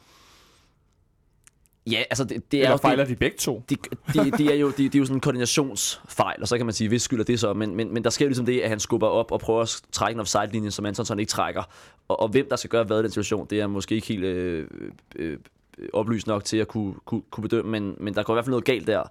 Ja, 1.92 2.04
altså 2.10 2.24
det, 2.24 2.52
det 2.52 2.58
er 2.58 2.62
Eller 2.62 2.72
jo... 2.72 2.78
fejler 2.78 3.04
det, 3.04 3.10
de 3.10 3.16
begge 3.16 3.38
to? 3.38 3.64
det, 3.70 3.88
det, 4.14 4.38
det, 4.38 4.54
er 4.54 4.56
jo, 4.56 4.68
det, 4.68 4.78
det 4.78 4.96
er 4.96 5.00
jo 5.00 5.06
sådan 5.06 5.18
en 5.18 5.22
koordinationsfejl, 5.22 6.42
og 6.42 6.48
så 6.48 6.58
kan 6.58 6.66
man 6.66 6.74
sige, 6.74 6.88
hvis 6.88 7.02
skylder 7.02 7.24
det 7.24 7.40
så, 7.40 7.54
men, 7.54 7.76
men, 7.76 7.94
men 7.94 8.04
der 8.04 8.10
sker 8.10 8.26
jo 8.26 8.30
ligesom 8.30 8.46
det, 8.46 8.62
at 8.62 8.70
han 8.70 8.80
skubber 8.80 9.08
op 9.08 9.32
og 9.32 9.40
prøver 9.40 9.62
at 9.62 9.82
trække 9.92 10.16
en 10.16 10.20
offside-linje, 10.20 10.72
som 10.72 10.86
Antonsson 10.86 11.20
ikke 11.20 11.30
trækker. 11.30 11.64
Og, 12.08 12.20
og 12.20 12.28
hvem 12.28 12.50
der 12.50 12.56
skal 12.56 12.70
gøre 12.70 12.84
hvad 12.84 13.00
i 13.00 13.04
den 13.04 13.12
situation, 13.12 13.48
det 13.50 13.60
er 13.60 13.68
måske 13.68 13.96
ikke 13.96 14.08
helt 14.08 14.24
øh, 14.24 14.68
øh, 15.16 15.38
øh, 15.78 15.90
oplyst 15.94 16.28
nok 16.28 16.44
til 16.44 16.58
at 16.58 16.68
kunne, 16.68 16.94
kunne, 17.06 17.22
kunne 17.32 17.42
bedømme, 17.42 17.72
men, 17.72 17.96
men 18.00 18.14
der 18.14 18.24
går 18.24 18.34
i 18.34 18.36
hvert 18.36 18.46
fald 18.46 18.52
noget 18.52 18.66
galt 18.66 18.88
der, 18.88 19.04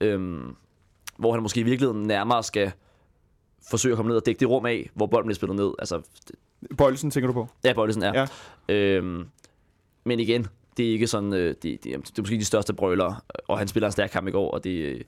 øhm, 0.00 0.54
hvor 1.16 1.32
han 1.32 1.42
måske 1.42 1.60
i 1.60 1.62
virkeligheden 1.62 2.02
nærmere 2.02 2.42
skal 2.42 2.72
forsøge 3.70 3.92
at 3.92 3.96
komme 3.96 4.08
ned 4.08 4.16
og 4.16 4.26
dække 4.26 4.40
det 4.40 4.48
rum 4.48 4.66
af, 4.66 4.90
hvor 4.94 5.06
bolden 5.06 5.26
bliver 5.26 5.34
spillet 5.34 5.56
ned. 5.56 5.70
Altså, 5.78 6.02
Bøjelsen 6.78 7.10
tænker 7.10 7.26
du 7.26 7.32
på? 7.32 7.48
Ja, 7.64 7.72
Bøjlesen 7.72 8.02
er. 8.02 8.12
Ja. 8.14 8.26
Ja. 8.68 8.74
Øhm, 8.74 9.26
men 10.04 10.20
igen, 10.20 10.46
det 10.78 10.88
er 10.88 10.92
ikke 10.92 11.06
sådan, 11.06 11.32
øh, 11.32 11.48
det, 11.48 11.62
det, 11.62 11.84
det 11.84 11.94
er 11.94 12.22
måske 12.22 12.36
de 12.36 12.44
største 12.44 12.74
brøler, 12.74 13.24
og 13.48 13.58
han 13.58 13.68
spiller 13.68 13.86
en 13.86 13.92
stærk 13.92 14.10
kamp 14.10 14.28
i 14.28 14.30
går, 14.30 14.50
og 14.50 14.64
det, 14.64 14.70
øh, 14.70 15.00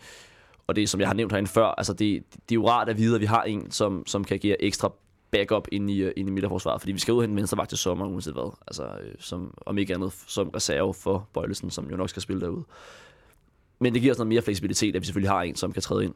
og 0.67 0.77
det 0.77 0.89
som 0.89 1.01
jeg 1.01 1.09
har 1.09 1.15
nævnt 1.15 1.33
herinde 1.33 1.51
før, 1.51 1.67
altså 1.67 1.93
det, 1.93 2.23
det 2.33 2.51
er 2.51 2.55
jo 2.55 2.69
rart 2.69 2.89
at 2.89 2.99
vide, 2.99 3.15
at 3.15 3.21
vi 3.21 3.27
har 3.27 3.43
en, 3.43 3.71
som, 3.71 4.07
som 4.07 4.25
kan 4.25 4.39
give 4.39 4.63
ekstra 4.63 4.93
backup 5.31 5.69
ind 5.73 5.91
i, 5.91 6.03
øh, 6.03 6.13
ind 6.17 6.29
i 6.29 6.33
midterforsvaret, 6.33 6.81
fordi 6.81 6.93
vi 6.93 6.99
skal 6.99 7.15
ud 7.15 7.23
hen 7.23 7.37
venstre 7.37 7.67
til 7.67 7.79
sommer, 7.79 8.07
uanset 8.07 8.33
hvad. 8.33 8.57
Altså, 8.67 8.85
øh, 8.85 9.15
som, 9.19 9.55
om 9.67 9.79
ikke 9.79 9.95
andet 9.95 10.13
som 10.27 10.49
reserve 10.49 10.95
for 10.95 11.29
Bøjlesen, 11.33 11.71
som 11.71 11.91
jo 11.91 11.97
nok 11.97 12.09
skal 12.09 12.23
spille 12.23 12.41
derude. 12.41 12.65
Men 13.79 13.95
det 13.95 14.03
giver 14.03 14.15
os 14.15 14.19
noget 14.19 14.29
mere 14.29 14.43
fleksibilitet, 14.43 14.97
at 14.97 15.01
vi 15.01 15.07
selvfølgelig 15.07 15.31
har 15.31 15.43
en, 15.43 15.57
som 15.57 15.73
kan 15.73 15.83
træde 15.83 16.05
ind. 16.05 16.15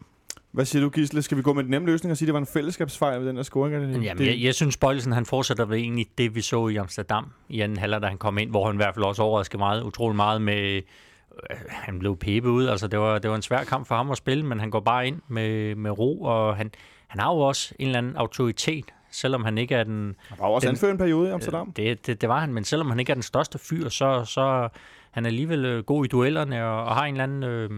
Hvad 0.54 0.64
siger 0.64 0.82
du, 0.82 0.88
Gisle? 0.88 1.22
Skal 1.22 1.36
vi 1.36 1.42
gå 1.42 1.52
med 1.52 1.62
den 1.62 1.70
nemme 1.70 1.88
løsning 1.88 2.10
og 2.10 2.16
sige, 2.16 2.26
at 2.26 2.28
det 2.28 2.34
var 2.34 2.40
en 2.40 2.46
fællesskabsfejl 2.46 3.20
med 3.20 3.28
den 3.28 3.36
der 3.36 3.42
scoring? 3.42 3.74
Jamen, 4.02 4.18
det, 4.18 4.26
jeg, 4.26 4.42
jeg 4.42 4.54
synes, 4.54 4.76
Bøjlesen 4.76 5.12
han 5.12 5.26
fortsætter 5.26 5.64
ved 5.64 5.76
egentlig 5.78 6.06
det, 6.18 6.34
vi 6.34 6.40
så 6.40 6.68
i 6.68 6.76
Amsterdam 6.76 7.26
i 7.48 7.60
anden 7.60 7.78
halvleg, 7.78 8.02
da 8.02 8.06
han 8.06 8.18
kom 8.18 8.38
ind, 8.38 8.50
hvor 8.50 8.66
han 8.66 8.74
i 8.74 8.76
hvert 8.76 8.94
fald 8.94 9.04
også 9.04 9.22
overraskede 9.22 9.58
meget, 9.58 9.82
utrolig 9.82 10.16
meget 10.16 10.42
med... 10.42 10.56
Øh, 10.62 10.82
han 11.68 11.98
blev 11.98 12.16
pæbe 12.16 12.50
ud, 12.50 12.66
altså 12.66 12.88
det 12.88 12.98
var, 12.98 13.18
det 13.18 13.30
var 13.30 13.36
en 13.36 13.42
svær 13.42 13.64
kamp 13.64 13.86
for 13.86 13.94
ham 13.94 14.10
at 14.10 14.16
spille, 14.16 14.46
men 14.46 14.60
han 14.60 14.70
går 14.70 14.80
bare 14.80 15.06
ind 15.06 15.20
med, 15.28 15.74
med 15.74 15.90
ro, 15.90 16.22
og 16.22 16.56
han, 16.56 16.70
han 17.08 17.20
har 17.20 17.32
jo 17.34 17.38
også 17.38 17.74
en 17.78 17.86
eller 17.86 17.98
anden 17.98 18.16
autoritet, 18.16 18.84
selvom 19.10 19.44
han 19.44 19.58
ikke 19.58 19.74
er 19.74 19.84
den... 19.84 20.14
Han 20.28 20.38
var 20.40 20.46
også 20.46 20.66
den- 20.66 20.74
anført 20.74 20.90
en 20.90 20.98
periode 20.98 21.28
i 21.28 21.32
Amsterdam. 21.32 21.72
Det, 21.72 22.06
det, 22.06 22.20
det 22.20 22.28
var 22.28 22.40
han, 22.40 22.54
men 22.54 22.64
selvom 22.64 22.90
han 22.90 23.00
ikke 23.00 23.10
er 23.10 23.14
den 23.14 23.22
største 23.22 23.58
fyr, 23.58 23.88
så, 23.88 24.24
så 24.24 24.68
han 25.10 25.24
er 25.24 25.28
alligevel 25.28 25.64
øh, 25.64 25.84
god 25.84 26.04
i 26.04 26.08
duellerne 26.08 26.64
og, 26.66 26.84
og 26.84 26.94
har 26.96 27.04
en 27.04 27.14
eller 27.14 27.24
anden... 27.24 27.42
Øh, 27.42 27.70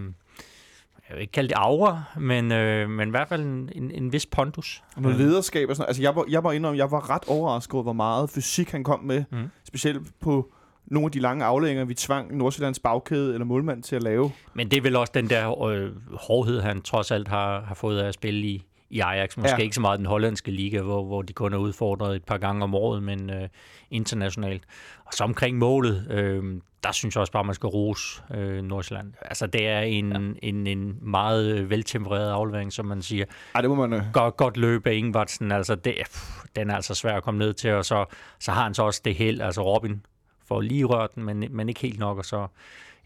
jeg 1.08 1.16
vil 1.16 1.20
ikke 1.20 1.32
kalde 1.32 1.48
det 1.48 1.54
aura, 1.56 2.02
men, 2.20 2.52
øh, 2.52 2.90
men 2.90 3.08
i 3.08 3.10
hvert 3.10 3.28
fald 3.28 3.42
en, 3.42 3.70
en, 3.75 3.90
en 3.90 4.12
vis 4.12 4.26
pondus. 4.26 4.82
Noget 4.96 5.18
lederskab 5.18 5.68
og 5.68 5.76
sådan. 5.76 5.88
Altså, 5.88 6.02
jeg 6.02 6.16
var, 6.16 6.25
jeg 6.28 6.44
var 6.44 6.52
indrømme, 6.52 6.78
jeg 6.78 6.90
var 6.90 7.10
ret 7.10 7.25
overrasket 7.28 7.75
over, 7.75 7.82
hvor 7.82 7.92
meget 7.92 8.30
fysik 8.30 8.70
han 8.70 8.84
kom 8.84 9.00
med. 9.00 9.25
Mm. 9.32 9.50
Specielt 9.64 10.20
på 10.20 10.52
nogle 10.86 11.06
af 11.06 11.12
de 11.12 11.18
lange 11.18 11.44
aflægninger, 11.44 11.84
vi 11.84 11.94
tvang 11.94 12.36
Nordsjællands 12.36 12.78
bagkæde 12.78 13.32
eller 13.32 13.44
målmand 13.44 13.82
til 13.82 13.96
at 13.96 14.02
lave. 14.02 14.32
Men 14.54 14.70
det 14.70 14.76
er 14.76 14.80
vel 14.80 14.96
også 14.96 15.12
den 15.14 15.30
der 15.30 15.64
øh, 15.64 15.90
hårdhed, 16.12 16.60
han 16.60 16.82
trods 16.82 17.10
alt 17.10 17.28
har, 17.28 17.60
har 17.60 17.75
fået 17.75 17.98
af 17.98 18.08
at 18.08 18.14
spille 18.14 18.46
i, 18.46 18.65
i 18.90 19.00
Ajax. 19.00 19.37
Måske 19.37 19.57
Ja. 19.57 19.62
ikke 19.62 19.75
så 19.75 19.81
meget 19.81 19.99
den 19.99 20.07
hollandske 20.07 20.50
liga, 20.50 20.81
hvor, 20.81 21.05
hvor 21.05 21.23
de 21.23 21.33
kun 21.33 21.52
er 21.52 21.59
udfordret 21.59 22.16
et 22.16 22.25
par 22.25 22.38
gange 22.38 22.62
om 22.64 22.75
året, 22.75 23.02
men 23.02 23.31
øh, 23.31 23.49
internationalt. 23.90 24.62
Og 25.05 25.12
så 25.12 25.25
omkring 25.25 25.59
målet, 25.59 26.07
øh, 26.11 26.61
der 26.85 26.93
synes 26.93 27.14
jeg 27.14 27.21
også 27.21 27.33
bare, 27.33 27.45
man 27.45 27.55
skal 27.55 27.66
rose 27.66 28.23
øh, 28.35 28.62
Nordsjælland. 28.62 29.12
Altså, 29.23 29.47
det 29.47 29.66
er 29.69 29.81
en, 29.81 30.12
ja. 30.12 30.49
en, 30.49 30.66
en 30.66 30.99
meget 31.02 31.55
øh, 31.59 31.71
veltempereret 31.71 32.31
aflevering, 32.31 32.73
som 32.73 32.87
man 32.87 33.02
siger. 33.02 33.25
Ej, 33.55 33.61
det 33.61 33.71
må 33.71 33.87
man... 33.87 33.93
Øh. 33.93 34.02
Godt, 34.12 34.37
godt 34.37 34.57
løb 34.57 34.87
af 34.87 34.95
Ingvartsen. 34.95 35.52
Altså, 35.52 35.75
det, 35.75 35.95
pff, 36.05 36.45
den 36.57 36.71
er 36.71 36.75
altså 36.75 36.95
svær 36.95 37.16
at 37.16 37.23
komme 37.23 37.38
ned 37.38 37.55
til, 37.55 37.73
og 37.73 37.85
så, 37.85 38.05
så 38.40 38.52
har 38.52 38.62
han 38.62 38.75
så 38.75 38.83
også 38.83 39.00
det 39.05 39.14
held. 39.14 39.40
Altså, 39.40 39.62
Robin 39.62 40.02
får 40.49 40.61
lige 40.61 40.85
rørt 40.85 41.14
den, 41.14 41.23
men, 41.25 41.45
men 41.50 41.69
ikke 41.69 41.81
helt 41.81 41.99
nok, 41.99 42.19
og 42.19 42.25
så 42.25 42.47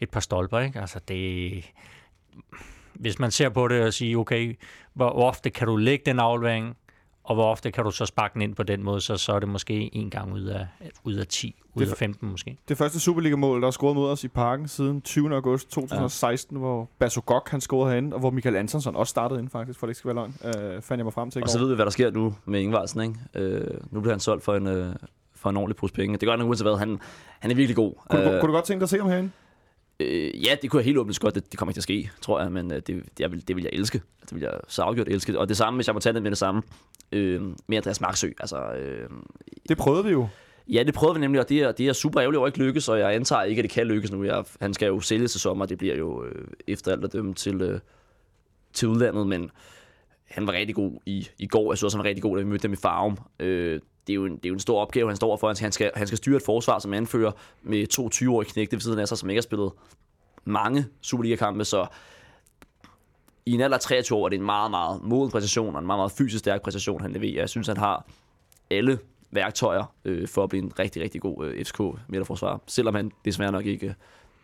et 0.01 0.11
par 0.11 0.21
stolper. 0.21 0.59
Ikke? 0.59 0.81
Altså 0.81 1.01
det, 1.09 1.53
hvis 3.01 3.19
man 3.19 3.31
ser 3.31 3.49
på 3.49 3.69
det 3.69 3.83
og 3.83 3.93
siger, 3.93 4.19
okay, 4.19 4.59
hvor 4.95 5.09
ofte 5.11 5.51
kan 5.51 5.67
du 5.67 5.77
lægge 5.77 6.03
den 6.07 6.19
aflevering, 6.19 6.77
og 7.25 7.35
hvor 7.35 7.45
ofte 7.51 7.71
kan 7.71 7.85
du 7.85 7.91
så 7.91 8.07
sparke 8.07 8.35
den 8.35 8.43
ind 8.43 8.55
på 8.55 8.63
den 8.63 8.83
måde, 8.83 9.01
så, 9.01 9.17
så 9.17 9.33
er 9.33 9.41
det 9.41 9.49
måske 9.49 9.95
en 9.97 10.11
gang 10.11 10.33
ud 10.33 10.43
af, 10.45 10.67
ud 11.05 11.15
af 11.15 11.27
10, 11.27 11.55
ud 11.75 11.83
Det- 11.85 11.91
af 11.91 11.97
15 11.97 12.29
måske. 12.31 12.57
Det 12.69 12.79
første 12.79 13.01
Superliga-mål, 13.01 13.61
der 13.61 13.67
er 13.67 13.71
scoret 13.71 13.97
mod 13.97 14.11
os 14.11 14.25
i 14.25 14.29
parken 14.29 14.69
siden 14.69 15.01
20. 15.03 15.35
august 15.35 15.71
2016, 15.71 16.57
ja. 16.57 16.59
hvor 16.61 16.89
Basogok 16.99 17.49
han 17.51 17.61
scorede 17.61 17.91
herinde, 17.93 18.15
og 18.15 18.21
hvor 18.21 18.31
Michael 18.31 18.57
Antonsson 18.57 18.97
også 18.97 19.11
startede 19.11 19.41
ind 19.41 19.49
faktisk, 19.49 19.79
for 19.79 19.87
det 19.87 19.91
ikke 19.91 19.99
skal 19.99 20.09
være 20.09 20.15
løgn, 20.15 20.35
øh, 20.75 20.83
fandt 20.83 20.99
jeg 20.99 21.05
mig 21.05 21.13
frem 21.13 21.31
til 21.31 21.43
Og 21.43 21.49
så 21.49 21.59
ved 21.59 21.69
vi, 21.69 21.75
hvad 21.75 21.85
der 21.85 21.91
sker 21.91 22.11
nu 22.11 22.35
med 22.45 22.61
Ingvarsen. 22.61 23.01
Ikke? 23.03 23.15
Øh, 23.35 23.67
nu 23.91 24.01
bliver 24.01 24.13
han 24.13 24.21
solgt 24.21 24.45
for 24.45 24.55
en, 24.55 24.67
øh, 24.67 24.95
for 25.35 25.51
en 25.51 25.57
ordentlig 25.57 25.77
pose 25.77 25.95
penge. 25.95 26.17
Det 26.19 26.27
gør 26.27 26.37
han 26.37 26.43
uanset 26.47 26.67
hvad. 26.67 26.77
Han, 26.79 26.99
han 27.41 27.51
er 27.51 27.55
virkelig 27.55 27.77
god. 27.77 27.93
Kunne, 28.11 28.25
du, 28.25 28.31
Øh, 28.31 28.41
kunne 28.41 28.49
du 28.49 28.53
godt 28.55 28.65
tænke 28.65 28.81
dig 28.81 28.85
at 28.85 28.91
se 28.91 28.99
ham 28.99 29.09
herinde? 29.09 29.31
Øh, 30.01 30.45
ja, 30.47 30.57
det 30.63 30.71
kunne 30.71 30.81
jeg 30.81 30.85
helt 30.85 30.99
åbent 30.99 31.19
godt. 31.21 31.35
Det, 31.35 31.51
det 31.53 31.59
kommer 31.59 31.71
ikke 31.71 31.77
til 31.77 31.81
at 31.81 31.83
ske, 31.83 32.11
tror 32.23 32.41
jeg, 32.41 32.53
men 32.53 32.71
øh, 32.73 32.77
det, 32.77 32.87
det, 32.89 33.05
jeg 33.21 33.33
vil, 33.33 33.49
det 33.49 33.57
vil 33.57 33.63
jeg 33.63 33.73
elske. 33.73 34.03
Det 34.23 34.35
vil 34.35 34.41
jeg 34.41 34.53
så 34.69 34.83
afgjort 34.83 35.09
elske. 35.09 35.39
Og 35.39 35.49
det 35.49 35.57
samme, 35.57 35.77
hvis 35.77 35.87
jeg 35.87 35.95
må 35.95 36.01
tage 36.01 36.13
det 36.13 36.23
med 36.23 36.31
det 36.31 36.39
samme, 36.39 36.63
øh, 37.13 37.43
med 37.67 37.77
Andreas 37.77 38.01
Marksø. 38.01 38.31
Altså, 38.41 38.73
øh, 38.73 39.09
Det 39.69 39.79
prøvede 39.79 40.05
vi 40.05 40.11
jo. 40.11 40.29
ja, 40.69 40.83
det 40.83 40.95
prøvede 40.95 41.15
vi 41.15 41.21
nemlig, 41.21 41.41
og 41.41 41.49
det 41.49 41.59
er, 41.63 41.73
det 41.73 41.89
er 41.89 41.93
super 41.93 42.21
ærgerligt 42.21 42.39
over 42.39 42.47
ikke 42.47 42.59
lykkes, 42.59 42.89
og 42.89 42.99
jeg 42.99 43.15
antager 43.15 43.43
ikke, 43.43 43.61
at 43.61 43.63
det 43.63 43.71
kan 43.71 43.87
lykkes 43.87 44.13
nu. 44.13 44.25
Jeg, 44.25 44.45
han 44.61 44.75
skal 44.75 44.87
jo 44.87 45.01
sælge 45.01 45.27
til 45.29 45.41
sommer, 45.41 45.67
det 45.67 45.79
bliver 45.79 45.97
jo 45.97 46.25
øh, 46.25 46.47
efter 46.69 46.93
alt 46.93 47.05
at 47.05 47.13
dømme 47.13 47.35
til, 47.35 47.63
øh, 47.63 47.81
til 48.73 48.89
udlandet, 48.89 49.27
men 49.27 49.51
han 50.31 50.47
var 50.47 50.53
rigtig 50.53 50.75
god 50.75 50.93
i, 51.07 51.29
i 51.39 51.47
går. 51.47 51.73
Jeg 51.73 51.79
synes 51.79 51.85
også, 51.85 51.97
han 51.97 52.05
var 52.05 52.09
rigtig 52.09 52.23
god, 52.23 52.37
da 52.37 52.43
vi 52.43 52.49
mødte 52.49 52.63
dem 52.63 52.73
i 52.73 52.77
Farum. 52.77 53.19
Øh, 53.41 53.81
det 54.11 54.15
er, 54.15 54.21
jo 54.21 54.25
en, 54.25 54.37
det 54.37 54.45
er 54.45 54.49
jo 54.49 54.55
en 54.55 54.61
stor 54.61 54.81
opgave, 54.81 55.09
han 55.09 55.17
står 55.17 55.37
for. 55.37 55.61
Han 55.61 55.73
skal, 55.73 55.91
han 55.95 56.07
skal 56.07 56.17
styre 56.17 56.37
et 56.37 56.43
forsvar 56.43 56.79
som 56.79 56.93
anfører 56.93 57.33
med 57.63 57.87
to 57.87 58.09
20-årige 58.15 58.51
knægte 58.51 58.77
ved 58.77 58.81
siden 58.81 58.99
af 58.99 59.09
sig, 59.09 59.19
som 59.19 59.31
ikke 59.31 59.39
har 59.39 59.43
spillet 59.43 59.73
mange 60.45 60.87
Superliga-kampe, 61.01 61.65
så 61.65 61.87
i 63.47 63.53
en 63.53 63.61
alder 63.61 63.77
af 63.77 63.81
23 63.81 64.19
år 64.19 64.25
er 64.25 64.29
det 64.29 64.39
en 64.39 64.45
meget, 64.45 64.71
meget 64.71 65.03
moden 65.03 65.31
præstation, 65.31 65.75
og 65.75 65.81
en 65.81 65.87
meget, 65.87 65.99
meget 65.99 66.13
fysisk 66.13 66.39
stærk 66.39 66.63
præstation, 66.63 67.01
han 67.01 67.13
leverer. 67.13 67.41
Jeg 67.41 67.49
synes, 67.49 67.67
han 67.67 67.77
har 67.77 68.07
alle 68.71 68.99
værktøjer 69.31 69.95
øh, 70.05 70.29
for 70.29 70.43
at 70.43 70.49
blive 70.49 70.65
en 70.65 70.73
rigtig, 70.79 71.03
rigtig 71.03 71.21
god 71.21 71.47
øh, 71.47 71.65
FCK 71.65 71.81
midterforsvar, 72.09 72.61
selvom 72.67 72.95
han 72.95 73.11
desværre 73.25 73.53
nok 73.53 73.67
ikke... 73.67 73.87
Øh, 73.87 73.95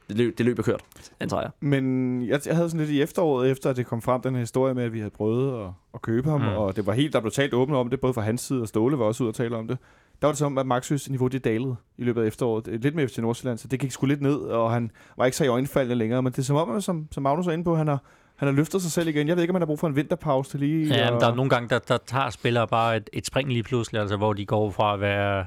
det, 0.09 0.17
løb, 0.17 0.39
det 0.39 0.47
løb 0.47 0.59
er 0.59 0.63
kørt, 0.63 0.81
antager 1.21 1.43
jeg. 1.43 1.51
Men 1.61 2.23
jeg, 2.29 2.41
jeg 2.47 2.57
havde 2.57 2.71
sådan 2.71 2.87
lidt 2.87 2.91
i 2.97 3.03
efteråret, 3.03 3.51
efter 3.51 3.71
at 3.71 3.77
det 3.77 3.87
kom 3.87 4.03
frem, 4.03 4.21
den 4.21 4.35
her 4.35 4.41
historie 4.41 4.75
med, 4.75 4.85
at 4.85 4.93
vi 4.93 4.99
havde 4.99 5.11
prøvet 5.11 5.65
at, 5.65 5.71
at 5.95 6.03
købe 6.03 6.31
ham, 6.31 6.41
mm. 6.41 6.47
Og 6.47 6.77
det 6.77 6.87
var 6.87 6.93
helt, 6.93 7.13
der 7.13 7.21
blev 7.21 7.33
talt 7.33 7.55
åbent 7.55 7.77
om 7.77 7.91
det, 7.91 8.01
både 8.01 8.15
fra 8.15 8.21
hans 8.23 8.41
side 8.41 8.63
og 8.63 8.69
Ståle 8.69 8.99
var 8.99 9.05
også 9.05 9.23
ude 9.25 9.31
og 9.31 9.35
tale 9.35 9.57
om 9.57 9.69
det. 9.69 9.79
Der 10.21 10.27
var 10.27 10.33
det 10.33 10.39
som, 10.39 10.59
at 10.59 10.67
Maxøs 10.67 11.11
niveau 11.11 11.27
det 11.29 11.45
dalede 11.45 11.77
i 11.99 12.05
løbet 12.05 12.23
af 12.23 12.27
efteråret. 12.27 12.67
Lidt 12.83 12.95
med 12.95 13.09
FC 13.09 13.19
Nordsjælland, 13.19 13.59
så 13.59 13.69
det 13.69 13.81
gik 13.81 13.93
sgu 13.93 14.07
lidt 14.07 14.21
ned, 14.23 14.37
og 14.37 14.73
han 14.73 14.91
var 15.17 15.25
ikke 15.25 15.37
så 15.37 15.45
i 15.45 15.49
øjenfaldende 15.49 15.95
længere. 15.95 16.23
Men 16.23 16.33
det 16.33 16.39
er 16.39 16.43
som 16.43 16.57
om, 16.57 16.71
at, 16.77 16.85
som, 16.85 17.09
som 17.13 17.23
Magnus 17.23 17.47
er 17.47 17.51
inde 17.53 17.65
på, 17.65 17.77
han 17.77 17.89
har, 17.89 17.99
han 18.37 18.49
har 18.49 18.55
løftet 18.55 18.83
sig 18.83 18.91
selv 18.93 19.09
igen. 19.09 19.29
Jeg 19.29 19.37
ved 19.37 19.43
ikke, 19.43 19.51
om 19.51 19.55
han 19.55 19.61
har 19.63 19.67
brug 19.67 19.79
for 19.79 19.87
en 19.89 19.97
vinterpause 19.97 20.51
til 20.51 20.61
lige... 20.61 20.87
Ja, 20.95 21.05
men 21.05 21.15
og- 21.15 21.21
der 21.21 21.31
er 21.31 21.35
nogle 21.35 21.51
gange, 21.51 21.69
der, 21.69 21.79
der 21.79 21.99
tager 22.07 22.31
spillere 22.31 22.67
bare 22.69 22.97
et, 22.97 23.11
et 23.13 23.27
spring 23.27 23.49
lige 23.49 23.63
pludselig, 23.63 24.01
altså 24.01 24.17
hvor 24.17 24.33
de 24.33 24.47
går 24.47 24.71
fra 24.71 24.95
at 24.95 25.01
være, 25.01 25.47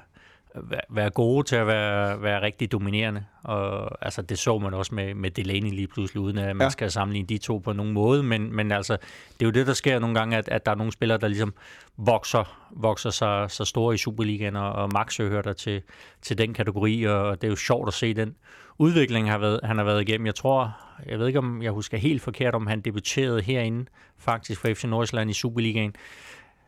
være- 0.90 1.10
gode 1.10 1.48
til 1.48 1.56
at 1.56 1.68
være, 1.68 2.22
være 2.22 2.42
rigtig 2.42 2.72
dominerende. 2.72 3.26
Og 3.44 3.92
altså, 4.06 4.22
det 4.22 4.40
så 4.40 4.58
man 4.60 4.74
også 4.74 4.96
med, 4.96 5.14
med 5.14 5.32
Delaney 5.32 5.70
lige 5.70 5.88
pludselig, 5.88 6.22
uden 6.22 6.38
at 6.38 6.56
man 6.56 6.66
Ja. 6.66 6.70
skal 6.70 6.92
sammenligne 6.92 7.28
de 7.28 7.38
to 7.38 7.58
på 7.58 7.74
nogen 7.74 7.94
måde. 7.94 8.24
Men, 8.24 8.56
men 8.56 8.72
altså, 8.72 8.94
det 9.34 9.42
er 9.42 9.46
jo 9.46 9.52
det, 9.52 9.68
der 9.68 9.74
sker 9.74 10.00
nogle 10.00 10.16
gange, 10.20 10.38
at, 10.38 10.48
at 10.50 10.66
der 10.66 10.72
er 10.72 10.76
nogle 10.76 10.92
spillere, 10.92 11.18
der 11.18 11.28
ligesom 11.28 11.54
vokser, 11.98 12.68
vokser 12.72 13.10
sig 13.10 13.52
så 13.52 13.66
store 13.66 13.96
i 13.96 13.98
Superligaen, 13.98 14.56
og, 14.56 14.72
og 14.72 14.90
Maxø 14.94 15.30
hører 15.30 15.42
der 15.42 15.54
til, 15.54 15.82
til 16.22 16.38
den 16.38 16.54
kategori, 16.54 17.04
og 17.04 17.42
det 17.42 17.48
er 17.48 17.52
jo 17.52 17.56
sjovt 17.56 17.88
at 17.88 17.94
se 17.94 18.14
den 18.14 18.36
udvikling, 18.78 19.26
han 19.26 19.32
har 19.32 19.40
været, 19.40 19.60
han 19.64 19.78
har 19.78 19.84
været 19.86 20.02
igennem. 20.02 20.26
Jeg 20.26 20.36
tror, 20.36 20.78
jeg 21.06 21.20
ved 21.20 21.28
ikke, 21.28 21.40
om 21.40 21.62
jeg 21.62 21.72
husker 21.72 21.98
helt 21.98 22.22
forkert, 22.22 22.56
om 22.56 22.68
han 22.68 22.82
debuterede 22.82 23.42
herinde, 23.42 23.86
faktisk 24.18 24.62
for 24.62 24.68
FC 24.74 24.84
Nordsjælland 24.84 25.30
i 25.30 25.34
Superligaen. 25.34 25.96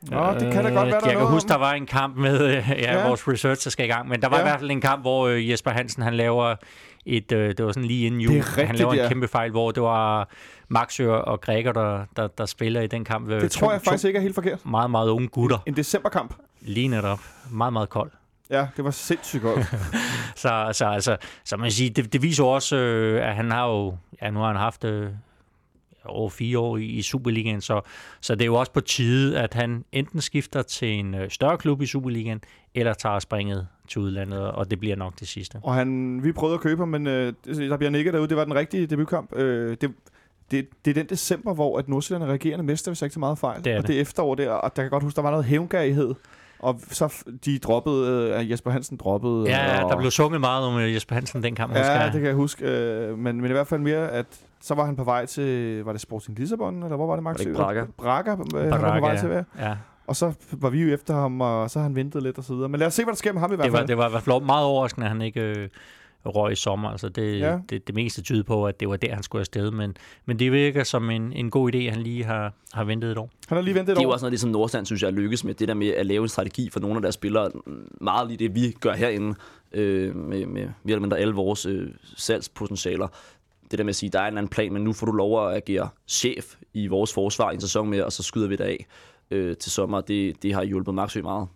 Nå, 0.10 0.34
det 0.34 0.54
kan 0.54 0.64
da 0.64 0.70
godt 0.70 0.76
være, 0.76 0.86
der 0.86 0.86
er 0.86 0.86
Jeg 0.92 1.02
noget 1.02 1.18
kan 1.18 1.28
huske, 1.28 1.46
om. 1.46 1.50
der 1.50 1.58
var 1.66 1.74
en 1.74 1.86
kamp 1.86 2.16
med, 2.18 2.42
øh, 2.46 2.54
ja, 2.70 2.74
Ja. 3.00 3.08
vores 3.08 3.28
research, 3.28 3.64
der 3.64 3.70
skal 3.70 3.86
i 3.86 3.90
gang, 3.90 4.08
men 4.10 4.22
der 4.22 4.28
var 4.30 4.38
Ja. 4.38 4.44
i 4.44 4.46
hvert 4.46 4.60
fald 4.60 4.72
en 4.72 4.82
kamp, 4.82 5.02
hvor 5.02 5.28
øh, 5.28 5.50
Jesper 5.50 5.72
Hansen, 5.72 6.04
han 6.04 6.14
laver 6.14 6.56
et, 7.06 7.32
øh, 7.32 7.50
det 7.58 7.66
var 7.66 7.72
sådan 7.72 7.86
lige 7.88 8.06
inden 8.06 8.22
jul, 8.22 8.34
rigtigt, 8.36 8.68
han 8.68 8.76
laver 8.76 8.92
en 8.92 8.98
ja. 9.00 9.08
kæmpe 9.08 9.28
fejl, 9.28 9.52
hvor 9.52 9.72
det 9.72 9.84
var 9.84 10.28
Maxø 10.68 11.10
og 11.12 11.42
Græker, 11.42 11.72
der, 11.72 12.06
der, 12.16 12.28
der 12.28 12.46
spiller 12.46 12.82
i 12.82 12.88
den 12.88 13.06
kamp. 13.06 13.30
Øh, 13.30 13.42
Det 13.42 13.52
tror 13.52 13.72
jeg 13.72 13.82
faktisk 13.82 14.06
ikke 14.06 14.18
er 14.18 14.22
helt 14.22 14.36
forkert. 14.36 14.60
To 14.60 14.70
meget, 14.70 14.92
meget 14.92 15.10
unge 15.10 15.28
gutter. 15.28 15.58
En 15.66 15.76
decemberkamp. 15.76 16.34
Lige 16.62 16.88
netop. 16.88 17.20
Meget, 17.52 17.74
meget 17.74 17.90
kold. 17.90 18.12
Ja, 18.50 18.68
det 18.78 18.84
var 18.86 18.92
sindssygt 18.92 19.42
godt. 19.44 19.60
Så, 20.36 20.70
så, 20.72 20.86
altså, 20.86 21.18
så 21.46 21.58
man 21.58 21.64
kan 21.66 21.72
sige, 21.72 21.90
det, 21.90 22.14
det 22.14 22.22
viser 22.22 22.44
også, 22.44 22.76
øh, 22.76 23.28
at 23.30 23.36
han 23.36 23.52
har 23.52 23.68
jo, 23.68 23.98
ja, 24.22 24.30
nu 24.30 24.40
har 24.40 24.48
han 24.48 24.56
haft 24.56 24.84
øh, 24.84 25.10
over 26.06 26.30
fire 26.30 26.60
år 26.60 26.78
i, 26.78 26.84
i 26.86 27.02
Superligaen, 27.02 27.62
så, 27.62 27.82
så 28.22 28.36
det 28.36 28.42
er 28.42 28.46
jo 28.46 28.56
også 28.56 28.72
på 28.72 28.82
tide, 28.82 29.40
at 29.40 29.54
han 29.54 29.84
enten 29.92 30.22
skifter 30.22 30.62
til 30.62 30.88
en 30.88 31.16
øh, 31.16 31.30
større 31.30 31.58
klub 31.58 31.82
i 31.82 31.86
Superligaen, 31.86 32.42
eller 32.76 32.94
tager 32.94 33.20
springet 33.20 33.68
til 33.88 34.02
udlandet, 34.02 34.52
og 34.52 34.72
det 34.72 34.80
bliver 34.80 34.96
nok 34.96 35.20
det 35.20 35.28
sidste. 35.28 35.60
Og 35.64 35.74
han, 35.74 36.20
vi 36.24 36.32
prøvede 36.32 36.54
at 36.56 36.62
købe 36.62 36.82
ham, 36.82 36.88
men 36.88 37.08
øh, 37.08 37.34
det- 37.46 37.70
der 37.70 37.78
bliver 37.78 37.92
nikket 37.92 38.14
derude. 38.14 38.28
Det 38.30 38.38
var 38.38 38.44
den 38.44 38.56
rigtige 38.56 38.86
debutkamp. 38.88 39.36
Øh, 39.36 39.78
det, 39.82 39.92
det, 40.52 40.68
det 40.86 40.92
er 40.92 40.96
den 40.96 41.06
december, 41.10 41.54
hvor 41.54 41.78
at 41.80 41.88
Nordsjælland 41.90 42.30
er 42.30 42.34
regerende 42.34 42.66
mester, 42.66 42.92
hvis 42.92 43.02
jeg 43.02 43.06
ikke 43.06 43.14
så 43.14 43.20
meget 43.20 43.38
fejl. 43.38 43.64
Det 43.64 43.72
er 43.74 43.78
og 43.78 43.82
det. 43.82 43.88
det 43.88 43.98
er 43.98 44.02
efterår 44.02 44.36
der, 44.36 44.50
og 44.52 44.76
der 44.76 44.82
kan 44.82 44.90
godt 44.92 45.04
huske, 45.04 45.16
der 45.16 45.22
var 45.22 45.30
noget 45.32 45.46
hævngærighed. 45.46 46.14
Og 46.60 46.80
så 46.90 47.24
de 47.46 47.60
droppede, 47.60 48.34
øh, 48.40 48.52
Jesper 48.52 48.72
Hansen 48.72 48.98
droppede. 48.98 49.50
Ja, 49.50 49.84
og, 49.84 49.92
der 49.92 49.98
blev 49.98 50.12
sunget 50.12 50.40
meget 50.42 50.66
om 50.66 50.80
øh, 50.80 50.94
Jesper 50.94 51.16
Hansen 51.16 51.44
den 51.44 51.56
kamp, 51.56 51.74
Ja, 51.74 51.92
jeg. 51.92 52.06
det 52.14 52.20
kan 52.22 52.28
jeg 52.28 52.36
huske. 52.36 52.66
Øh, 52.66 53.18
men, 53.18 53.42
men 53.42 53.46
i 53.46 53.54
hvert 53.54 53.68
fald 53.68 53.82
mere, 53.82 54.12
at 54.12 54.26
så 54.62 54.76
var 54.76 54.86
han 54.86 54.96
på 54.96 55.04
vej 55.04 55.26
til, 55.26 55.84
var 55.84 55.92
det 55.92 56.02
Sporting 56.02 56.40
Lissabon, 56.40 56.84
eller 56.84 56.96
hvor 56.96 57.08
var 57.08 57.16
det, 57.16 57.24
Max? 57.24 57.34
Var 57.34 57.38
det 57.38 57.46
ikke 57.46 57.58
Braga? 57.58 57.86
Braga, 57.98 58.32
øh, 58.32 58.72
han 58.72 58.82
var 58.82 59.00
på 59.00 59.06
vej 59.06 59.18
til 59.18 59.26
at 59.26 59.32
være. 59.32 59.44
ja. 59.60 59.76
Og 60.08 60.16
så 60.16 60.34
var 60.52 60.70
vi 60.70 60.82
jo 60.84 60.94
efter 60.94 61.14
ham, 61.14 61.42
og 61.42 61.70
så 61.70 61.80
har 61.80 61.84
han 61.84 61.96
ventet 61.96 62.24
lidt 62.24 62.38
og 62.38 62.44
så 62.44 62.54
videre. 62.54 62.70
Men 62.70 62.80
lad 62.80 62.88
os 62.88 62.94
se, 62.94 63.04
hvad 63.04 63.12
der 63.12 63.18
sker 63.18 63.34
med 63.34 63.42
ham 63.42 63.52
i 63.54 63.56
hvert 63.56 63.66
Det 63.66 63.72
var, 63.74 63.78
fald. 63.80 63.88
det 63.88 63.98
var 63.98 64.08
i 64.08 64.12
hvert 64.12 64.24
fald 64.24 64.42
meget 64.46 64.66
overraskende, 64.66 65.06
at 65.06 65.12
han 65.12 65.22
ikke 65.22 65.42
øh, 65.42 65.70
røg 66.26 66.52
i 66.52 66.56
sommer. 66.56 66.90
Altså 66.90 67.10
det, 67.10 67.40
Ja. 67.40 67.52
ja. 67.52 67.60
det, 67.70 67.88
det 67.88 67.96
meste 67.96 68.22
tyder 68.22 68.44
på, 68.44 68.66
at 68.68 68.80
det 68.80 68.90
var 68.90 68.96
der, 68.98 69.14
han 69.14 69.24
skulle 69.24 69.40
afsted. 69.40 69.72
Men, 69.72 69.98
men 70.26 70.40
det 70.40 70.52
virker 70.52 70.84
som 70.84 71.10
en, 71.10 71.34
en 71.34 71.50
god 71.50 71.74
idé, 71.74 71.78
at 71.78 71.94
han 71.94 72.02
lige 72.02 72.24
har, 72.24 72.54
har 72.74 72.84
ventet 72.84 73.12
et 73.12 73.18
år. 73.18 73.30
Han 73.48 73.56
har 73.58 73.62
lige 73.64 73.76
ventet 73.76 73.92
et 73.92 73.96
Det 73.96 74.02
er 74.02 74.04
jo 74.04 74.10
år. 74.10 74.14
også 74.14 74.24
noget, 74.26 74.32
det 74.32 74.40
som 74.40 74.50
Nordstand 74.50 74.86
synes 74.86 75.02
jeg 75.02 75.08
er 75.08 75.12
lykkes 75.12 75.44
med, 75.44 75.54
det 75.54 75.68
der 75.68 75.74
med 75.74 75.88
at 75.88 76.06
lave 76.06 76.24
en 76.24 76.30
strategi 76.30 76.70
for 76.70 76.80
nogle 76.80 76.96
af 76.96 77.02
deres 77.02 77.16
spillere. 77.16 77.52
Meget 78.02 78.28
lige 78.28 78.38
det, 78.38 78.56
vi 78.56 78.72
gør 78.80 78.94
herinde, 78.94 79.36
øh, 79.72 80.16
med, 80.16 80.46
med 80.46 80.62
mere 80.62 80.72
eller 80.86 81.00
mindre 81.00 81.18
alle 81.18 81.34
vores 81.34 81.66
øh, 81.66 81.90
salgspotentialer. 82.18 83.08
Det 83.72 83.78
der 83.78 83.84
med 83.84 83.90
at 83.90 83.96
sige, 83.96 84.10
der 84.10 84.20
er 84.20 84.28
en 84.28 84.38
anden 84.38 84.50
plan, 84.50 84.74
men 84.74 84.84
nu 84.84 84.94
får 84.94 85.06
du 85.06 85.12
lov 85.12 85.48
at 85.48 85.56
agere 85.56 85.90
chef 86.08 86.56
i 86.74 86.88
vores 86.88 87.14
forsvar 87.14 87.52
i 87.52 87.54
en 87.54 87.62
sæson 87.62 87.90
mere, 87.90 88.06
og 88.06 88.12
så 88.12 88.24
skyder 88.24 88.48
vi 88.48 88.56
dig 88.56 88.66
af 88.66 88.86
øh, 89.32 89.58
til 89.58 89.72
sommer. 89.72 90.02
Det, 90.02 90.44
det 90.44 90.54
har 90.54 90.64
hjulpet 90.64 90.94
Maxø 90.96 91.22
meget. 91.22 91.48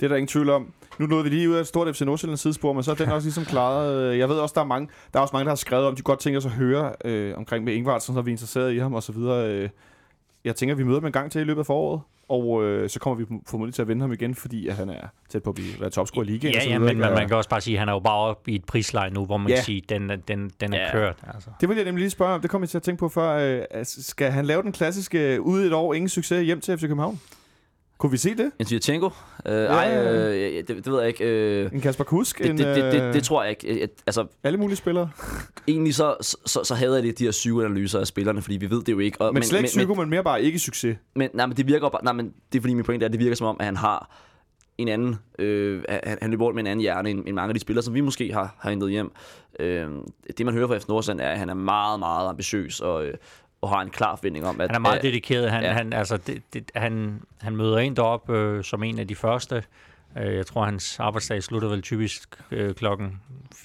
Det 0.00 0.06
er 0.06 0.08
der 0.08 0.16
ingen 0.16 0.28
tvivl 0.28 0.50
om. 0.50 0.72
Nu 0.98 1.06
nåede 1.06 1.24
vi 1.24 1.30
lige 1.30 1.50
ud 1.50 1.54
af 1.54 1.60
et 1.60 1.66
stort 1.66 1.96
FC 1.96 2.00
Nordsjællands 2.00 2.40
sidespor, 2.40 2.72
men 2.72 2.82
så 2.82 2.90
er 2.90 2.94
den 2.94 3.08
også 3.08 3.26
ligesom 3.26 3.44
klaret. 3.44 4.12
Øh, 4.12 4.18
jeg 4.18 4.28
ved 4.28 4.36
også, 4.36 4.52
der 4.52 4.60
er 4.60 4.64
mange, 4.64 4.88
der 5.12 5.18
er 5.18 5.22
også 5.22 5.32
mange, 5.32 5.44
der 5.44 5.50
har 5.50 5.56
skrevet 5.56 5.86
om, 5.86 5.96
de 5.96 6.02
godt 6.02 6.18
tænker 6.18 6.40
sig 6.40 6.50
at 6.50 6.56
høre 6.56 6.92
øh, 7.04 7.38
omkring 7.38 7.64
med 7.64 7.74
Ingvartsen, 7.74 8.14
så 8.14 8.20
vi 8.20 8.30
er 8.30 8.32
interesseret 8.32 8.72
i 8.72 8.78
ham 8.78 8.94
og 8.94 9.02
så 9.02 9.12
videre. 9.12 9.48
Øh, 9.48 9.68
jeg 10.44 10.56
tænker, 10.56 10.74
vi 10.74 10.82
møder 10.84 10.98
dem 11.00 11.06
en 11.06 11.12
gang 11.12 11.32
til 11.32 11.40
i 11.40 11.44
løbet 11.44 11.60
af 11.60 11.66
foråret, 11.66 12.00
og 12.28 12.64
øh, 12.64 12.88
så 12.90 13.00
kommer 13.00 13.24
vi 13.24 13.38
formodentlig 13.46 13.74
til 13.74 13.82
at 13.82 13.88
vinde 13.88 14.00
ham 14.00 14.12
igen, 14.12 14.34
fordi 14.34 14.68
at 14.68 14.74
han 14.74 14.90
er 14.90 15.06
tæt 15.28 15.42
på 15.42 15.50
at 15.50 15.54
blive 15.54 15.80
være 15.80 15.90
topscorer 15.90 16.24
i 16.24 16.28
ligaen. 16.28 16.54
og 16.54 16.54
Ja, 16.54 16.64
så 16.64 16.70
ja, 16.70 16.78
men 16.78 16.98
man, 16.98 17.08
Og 17.10 17.14
man 17.14 17.28
kan 17.28 17.36
også 17.36 17.50
bare 17.50 17.60
sige, 17.60 17.74
at 17.74 17.78
han 17.78 17.88
er 17.88 17.92
jo 17.92 17.98
bare 17.98 18.16
oppe 18.18 18.50
i 18.50 18.54
et 18.54 18.64
prisleje 18.64 19.10
nu, 19.10 19.24
hvor 19.24 19.36
man 19.36 19.48
Ja. 19.48 19.54
kan 19.54 19.64
sige, 19.64 19.82
at 19.84 19.88
den, 19.88 20.10
er- 20.10 20.16
den, 20.16 20.50
den 20.60 20.72
er 20.72 20.78
Ja. 20.80 20.92
kørt. 20.92 21.16
Altså. 21.34 21.50
Det 21.60 21.68
vil 21.68 21.76
jeg 21.76 21.84
nemlig 21.84 22.00
lige 22.02 22.10
spørge 22.10 22.34
om. 22.34 22.40
Det 22.40 22.50
kommer 22.50 22.64
jeg 22.64 22.70
til 22.70 22.78
at 22.78 22.82
tænke 22.82 23.00
på 23.00 23.08
før. 23.08 23.56
Øh, 23.58 23.62
altså, 23.70 24.02
skal 24.02 24.30
han 24.30 24.44
lave 24.46 24.62
den 24.62 24.72
klassiske 24.72 25.34
øh, 25.34 25.40
ude 25.40 25.66
et 25.66 25.72
år, 25.72 25.94
ingen 25.94 26.08
succes, 26.08 26.44
hjem 26.46 26.60
til 26.60 26.76
FC 26.78 26.80
København? 26.80 27.20
Kunne 27.98 28.10
vi 28.10 28.16
se 28.16 28.34
det? 28.36 28.50
En 28.58 28.66
Tjechenko? 28.66 29.10
Øh, 29.46 29.52
ej, 29.54 29.96
øh, 29.96 30.56
det, 30.56 30.68
det 30.68 30.86
ved 30.86 30.98
jeg 30.98 31.08
ikke. 31.08 31.24
Øh, 31.64 31.72
En 31.72 31.80
Kasper 31.80 32.04
Kusk? 32.04 32.38
det, 32.38 32.50
en, 32.50 32.58
det, 32.58 32.66
det, 32.76 32.92
det, 32.92 33.02
øh, 33.02 33.14
det 33.14 33.24
tror 33.24 33.42
jeg 33.42 33.50
ikke. 33.50 33.80
Jeg- 33.80 33.88
Altså, 34.06 34.26
Alle 34.44 34.58
mulige 34.58 34.76
spillere. 34.76 35.10
egentlig 35.68 35.94
så, 35.94 36.16
så, 36.46 36.60
så 36.64 36.74
hader 36.74 36.94
jeg 36.94 37.04
lidt 37.04 37.18
de 37.18 37.24
her 37.24 37.30
psykoanalyser 37.30 38.00
af 38.00 38.06
spillerne, 38.06 38.42
fordi 38.42 38.56
vi 38.56 38.70
ved 38.70 38.82
det 38.82 38.92
jo 38.92 38.98
ikke. 38.98 39.20
Og, 39.20 39.26
Men, 39.26 39.34
men 39.34 39.42
slet 39.42 39.58
ikke 39.58 39.66
psyko, 39.68 39.94
men 39.94 40.10
mere 40.10 40.24
bare 40.24 40.42
ikke 40.42 40.58
succes. 40.58 40.96
Men, 41.16 41.30
nej, 41.34 41.46
men 41.46 41.56
det 41.56 41.66
virker 41.66 41.88
bare, 41.88 42.04
nej, 42.04 42.12
men 42.12 42.32
det 42.52 42.58
er 42.58 42.62
fordi 42.62 42.74
min 42.74 42.84
pointe 42.84 43.04
er, 43.04 43.08
at 43.08 43.12
det 43.12 43.20
virker 43.20 43.36
som 43.36 43.46
om, 43.46 43.56
at 43.60 43.66
han 43.66 43.76
har 43.76 44.10
en 44.78 44.88
anden, 44.88 45.16
øh, 45.38 45.82
han, 45.88 46.18
han 46.22 46.30
løber 46.30 46.44
rundt 46.44 46.54
med 46.54 46.62
en 46.62 46.66
anden 46.66 46.80
hjerne 46.80 47.10
end, 47.10 47.18
end 47.26 47.34
mange 47.34 47.48
af 47.48 47.54
de 47.54 47.60
spillere, 47.60 47.82
som 47.82 47.94
vi 47.94 48.00
måske 48.00 48.32
har, 48.32 48.56
har 48.60 48.70
hentet 48.70 48.90
hjem. 48.90 49.10
Øh, 49.60 49.88
det 50.38 50.46
man 50.46 50.54
hører 50.54 50.66
fra 50.68 50.78
FC 50.78 50.88
Nordsjælland 50.88 51.20
er, 51.20 51.30
at 51.30 51.38
han 51.38 51.48
er 51.48 51.54
meget, 51.54 51.98
meget 51.98 52.28
ambitiøs 52.28 52.80
og, 52.80 53.06
øh, 53.06 53.14
og 53.64 53.70
har 53.70 53.80
en 53.82 53.90
klar 53.90 54.16
forventning 54.16 54.46
om, 54.46 54.60
at... 54.60 54.68
Han 54.70 54.74
er 54.76 54.80
meget 54.80 55.02
dedikeret. 55.02 55.50
Han, 55.50 55.62
ja. 55.62 55.72
han, 55.72 55.92
altså, 55.92 56.16
det, 56.16 56.42
det, 56.54 56.70
han, 56.74 57.20
han 57.40 57.56
møder 57.56 57.78
ind 57.78 57.96
derop 57.96 58.30
øh, 58.30 58.64
som 58.64 58.82
en 58.82 58.98
af 58.98 59.08
de 59.08 59.14
første. 59.14 59.64
Øh, 60.18 60.34
jeg 60.36 60.46
tror, 60.46 60.64
hans 60.64 61.00
arbejdsdag 61.00 61.42
slutter 61.42 61.68
vel 61.68 61.82
typisk 61.82 62.28
øh, 62.50 62.74
klokken 62.74 63.20
4.30 63.54 63.62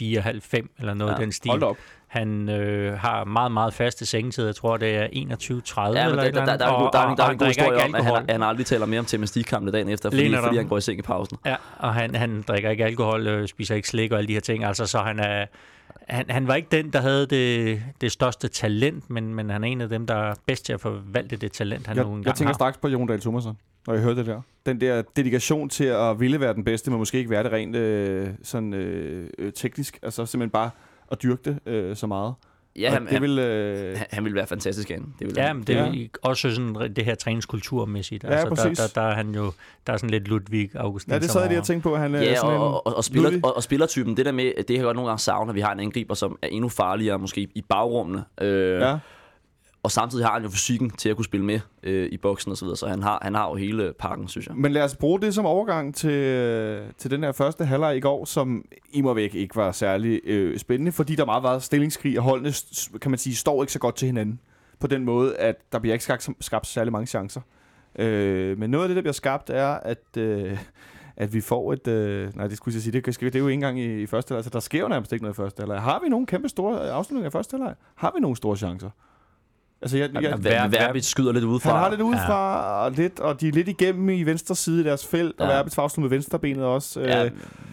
eller 0.79 0.94
noget 0.94 1.13
Ja, 1.13 1.18
den 1.18 1.32
stil. 1.32 1.50
Hold 1.51 1.63
op. 1.63 1.77
Han 2.08 2.50
øh, 2.50 3.00
har 3.00 3.24
meget, 3.24 3.51
meget 3.51 3.74
faste 3.74 4.06
sengetider. 4.06 4.48
Jeg 4.48 4.56
tror, 4.56 4.77
det 4.77 4.96
er 4.96 5.08
21.30 5.08 5.12
Ja, 5.12 6.06
eller 6.06 6.24
der, 6.24 6.32
der, 6.32 6.46
der, 6.46 6.46
der, 6.46 6.65
er 6.65 6.89
der, 6.91 7.00
er 7.00 7.10
en- 7.10 7.18
der 7.18 7.24
er 7.24 7.29
en 7.29 7.38
god 7.38 7.48
historie 7.48 7.84
om, 7.84 7.96
at 7.96 8.06
han, 8.06 8.25
han 8.29 8.44
aldrig 8.44 8.65
taler 8.65 8.86
mere 8.86 9.00
om 9.00 9.06
gymnastikkampene 9.06 9.72
dagen 9.72 9.89
efter, 9.89 10.10
fordi, 10.10 10.36
fordi 10.36 10.58
han 10.58 10.68
går 10.68 10.77
i 10.77 10.82
seng 10.82 11.00
i 11.00 11.01
pausen. 11.01 11.38
Ja, 11.46 11.56
og 11.79 11.94
han, 11.94 12.15
han 12.15 12.41
drikker 12.48 12.70
ikke 12.70 12.86
alkohol, 12.86 13.27
øh, 13.27 13.48
spiser 13.48 13.75
ikke 13.75 13.88
slik 13.88 14.12
og 14.12 14.18
alle 14.18 14.27
de 14.27 14.34
her 14.34 14.39
ting. 14.39 14.63
Altså, 14.63 14.86
så 14.86 15.00
han 15.00 15.20
er... 15.20 15.46
Han, 16.09 16.25
han 16.29 16.47
var 16.47 16.55
ikke 16.55 16.67
den, 16.71 16.93
der 16.93 17.01
havde 17.01 17.25
det, 17.25 17.81
det 18.01 18.11
største 18.11 18.47
talent, 18.47 19.09
men, 19.09 19.35
men 19.35 19.49
han 19.49 19.63
er 19.63 19.67
en 19.67 19.81
af 19.81 19.89
dem, 19.89 20.07
der 20.07 20.15
er 20.15 20.33
bedst 20.45 20.65
til 20.65 20.73
at 20.73 20.81
forvalte 20.81 21.35
det 21.37 21.51
talent, 21.51 21.87
han 21.87 21.97
Jeg, 21.97 22.03
nu 22.05 22.09
jeg 22.11 22.17
engang 22.17 22.35
tænker 22.35 22.49
har. 22.49 22.53
straks 22.53 22.77
på 22.77 22.87
Jon 22.87 23.07
Dahl 23.07 23.21
Thomasson, 23.21 23.57
når 23.87 23.93
jeg 23.93 24.03
hører 24.03 24.15
det 24.15 24.25
der. 24.25 24.41
Den 24.65 24.81
der 24.81 25.01
dedikation 25.15 25.69
til 25.69 25.83
at 25.83 26.19
ville 26.19 26.39
være 26.39 26.53
den 26.53 26.63
bedste, 26.63 26.91
men 26.91 26.97
måske 26.99 27.17
ikke 27.17 27.29
være 27.29 27.43
det 27.43 27.51
rent 27.51 27.75
øh, 27.75 28.29
sådan, 28.43 28.73
øh, 28.73 29.29
øh, 29.39 29.53
teknisk. 29.53 29.99
Altså 30.03 30.25
simpelthen 30.25 30.49
bare 30.51 30.69
at 31.11 31.21
dyrke 31.23 31.41
det 31.45 31.59
øh, 31.65 31.95
så 31.95 32.07
meget. 32.07 32.33
Ja, 32.75 32.88
Og 32.88 32.93
han, 32.93 33.07
det 33.07 33.21
vil, 33.21 33.39
øh, 33.39 33.97
han, 33.97 34.07
han 34.11 34.23
ville 34.23 34.35
være 34.35 34.47
fantastisk 34.47 34.89
igen. 34.89 35.13
Det 35.19 35.27
ville 35.27 35.41
Ja, 35.43 35.53
men 35.53 35.63
det 35.63 35.77
er 35.77 35.85
Ja. 35.85 36.07
også 36.21 36.51
sådan 36.51 36.93
det 36.95 37.05
her 37.05 37.15
træningskulturmæssigt. 37.15 38.23
Ja, 38.23 38.29
altså, 38.29 38.49
der, 38.49 38.55
præcis. 38.55 38.77
der, 38.77 39.01
der, 39.01 39.07
er 39.07 39.15
han 39.15 39.35
jo, 39.35 39.51
der 39.88 39.93
er 39.93 39.97
sådan 39.97 40.09
lidt 40.09 40.27
Ludvig 40.27 40.69
Augustin. 40.75 41.13
ja, 41.13 41.19
det 41.19 41.29
sad 41.29 41.41
jeg 41.41 41.49
lige 41.49 41.59
og 41.59 41.65
tænkte 41.65 41.83
på, 41.89 41.95
han 41.97 42.15
er 42.15 42.21
Ja, 42.21 42.35
sådan 42.35 42.55
en... 42.55 42.61
og, 42.61 42.88
og, 42.88 42.97
og, 42.97 43.03
spiller, 43.03 43.29
Ludvig. 43.29 43.45
og, 43.45 43.55
og 43.55 43.63
spillertypen, 43.63 44.17
det 44.17 44.25
der 44.25 44.31
med, 44.31 44.45
det 44.57 44.69
har 44.69 44.75
jeg 44.75 44.83
godt 44.83 44.95
nogle 44.95 45.09
gange 45.09 45.19
savnet, 45.21 45.51
at 45.51 45.55
vi 45.55 45.61
har 45.61 45.71
en 45.73 45.79
angriber, 45.79 46.13
som 46.13 46.38
er 46.41 46.47
endnu 46.47 46.69
farligere 46.69 47.19
måske 47.19 47.41
i 47.55 47.61
bagrummene. 47.69 48.23
Øh, 48.41 48.81
Ja. 48.81 48.97
Og 49.83 49.91
samtidig 49.91 50.25
har 50.25 50.33
han 50.33 50.43
jo 50.43 50.50
fysikken 50.50 50.89
til 50.89 51.09
at 51.09 51.15
kunne 51.15 51.25
spille 51.25 51.45
med 51.45 51.59
øh, 51.83 52.09
i 52.12 52.17
boksen 52.17 52.51
og 52.51 52.57
så 52.57 52.65
videre, 52.65 52.77
så 52.77 52.88
han 52.88 53.03
har, 53.03 53.19
han 53.21 53.36
har 53.36 53.50
jo 53.50 53.55
hele 53.55 53.93
pakken, 54.00 54.27
synes 54.27 54.48
jeg. 54.48 54.55
Men 54.55 54.71
lad 54.71 54.83
os 54.83 54.95
bruge 54.95 55.21
det 55.21 55.33
som 55.33 55.45
overgang 55.45 55.95
til, 55.95 56.81
til 56.98 57.12
den 57.12 57.24
her 57.24 57.31
første 57.31 57.65
halvleg 57.65 57.98
i 57.98 58.00
går, 58.00 58.25
som 58.25 58.65
i 58.91 59.01
må 59.01 59.13
væk 59.13 59.36
ikke 59.36 59.55
var 59.55 59.71
særlig 59.71 60.21
øh, 60.24 60.59
spændende, 60.59 60.91
fordi 60.91 61.15
der 61.15 61.25
meget 61.25 61.43
var 61.43 61.59
stillingskrig, 61.59 62.17
og 62.17 62.24
holdene, 62.24 62.53
kan 63.01 63.12
man 63.12 63.17
sige, 63.17 63.36
står 63.36 63.63
ikke 63.63 63.74
så 63.74 63.79
godt 63.79 63.95
til 63.95 64.05
hinanden. 64.05 64.39
På 64.79 64.88
den 64.88 65.05
måde, 65.05 65.38
at 65.38 65.55
der 65.71 65.79
bliver 65.79 65.93
ikke 65.93 66.03
skabt, 66.03 66.29
skabt 66.41 66.67
særlig 66.67 66.91
mange 66.91 67.07
chancer. 67.07 67.41
Øh, 68.00 68.57
men 68.57 68.69
noget 68.69 68.83
af 68.83 68.88
det, 68.88 68.95
der 68.95 69.01
bliver 69.01 69.13
skabt, 69.13 69.50
er, 69.50 69.67
at, 69.67 70.17
øh, 70.17 70.57
at 71.17 71.33
vi 71.33 71.41
får 71.41 71.74
et... 71.74 71.88
Øh, 71.88 72.36
nej, 72.36 72.48
det 72.48 72.57
skulle 72.57 72.75
jeg 72.75 72.81
sige, 72.81 73.01
det, 73.01 73.05
det 73.05 73.36
er 73.36 73.39
jo 73.39 73.48
ikke 73.48 73.53
engang 73.53 73.79
i, 73.79 74.01
i 74.01 74.05
første 74.05 74.29
halvleg. 74.29 74.38
Altså, 74.38 74.50
der 74.50 74.59
sker 74.59 74.79
jo 74.79 74.88
nærmest 74.88 75.13
ikke 75.13 75.24
noget 75.24 75.36
i 75.36 75.38
første 75.38 75.62
halvleg. 75.62 75.81
Har 75.81 76.00
vi 76.03 76.09
nogle 76.09 76.25
kæmpe 76.25 76.50
store 76.50 76.91
afslutninger 76.91 77.29
i 77.29 77.31
første 77.31 77.53
halvleg? 77.53 77.75
Har 77.95 78.12
vi 78.15 78.19
nogle 78.21 78.38
store 78.38 78.57
chancer? 78.57 78.89
Altså, 79.81 79.98
jeg, 79.98 80.09
jeg, 80.13 80.33
Ver- 80.33 80.38
Ver, 80.38 80.67
Verbit 80.67 81.05
skyder 81.05 81.31
lidt 81.31 81.43
udefra. 81.43 81.69
han 81.71 81.79
har 81.79 81.89
lidt 81.89 82.01
udefra, 82.01 82.53
ja. 82.53 82.86
og, 82.86 82.91
lidt, 82.91 83.19
og 83.19 83.41
de 83.41 83.48
er 83.48 83.51
lidt 83.51 83.67
igennem 83.67 84.09
i 84.09 84.24
venstre 84.24 84.55
side 84.55 84.81
i 84.81 84.83
deres 84.83 85.05
felt, 85.05 85.36
ja. 85.39 85.43
og. 85.43 85.50
Verbits 85.50 85.75
får 85.75 85.91
med 86.01 86.09
venstrebenet 86.09 86.63
også. 86.65 87.00
Ja, 87.01 87.25
Øh, 87.25 87.31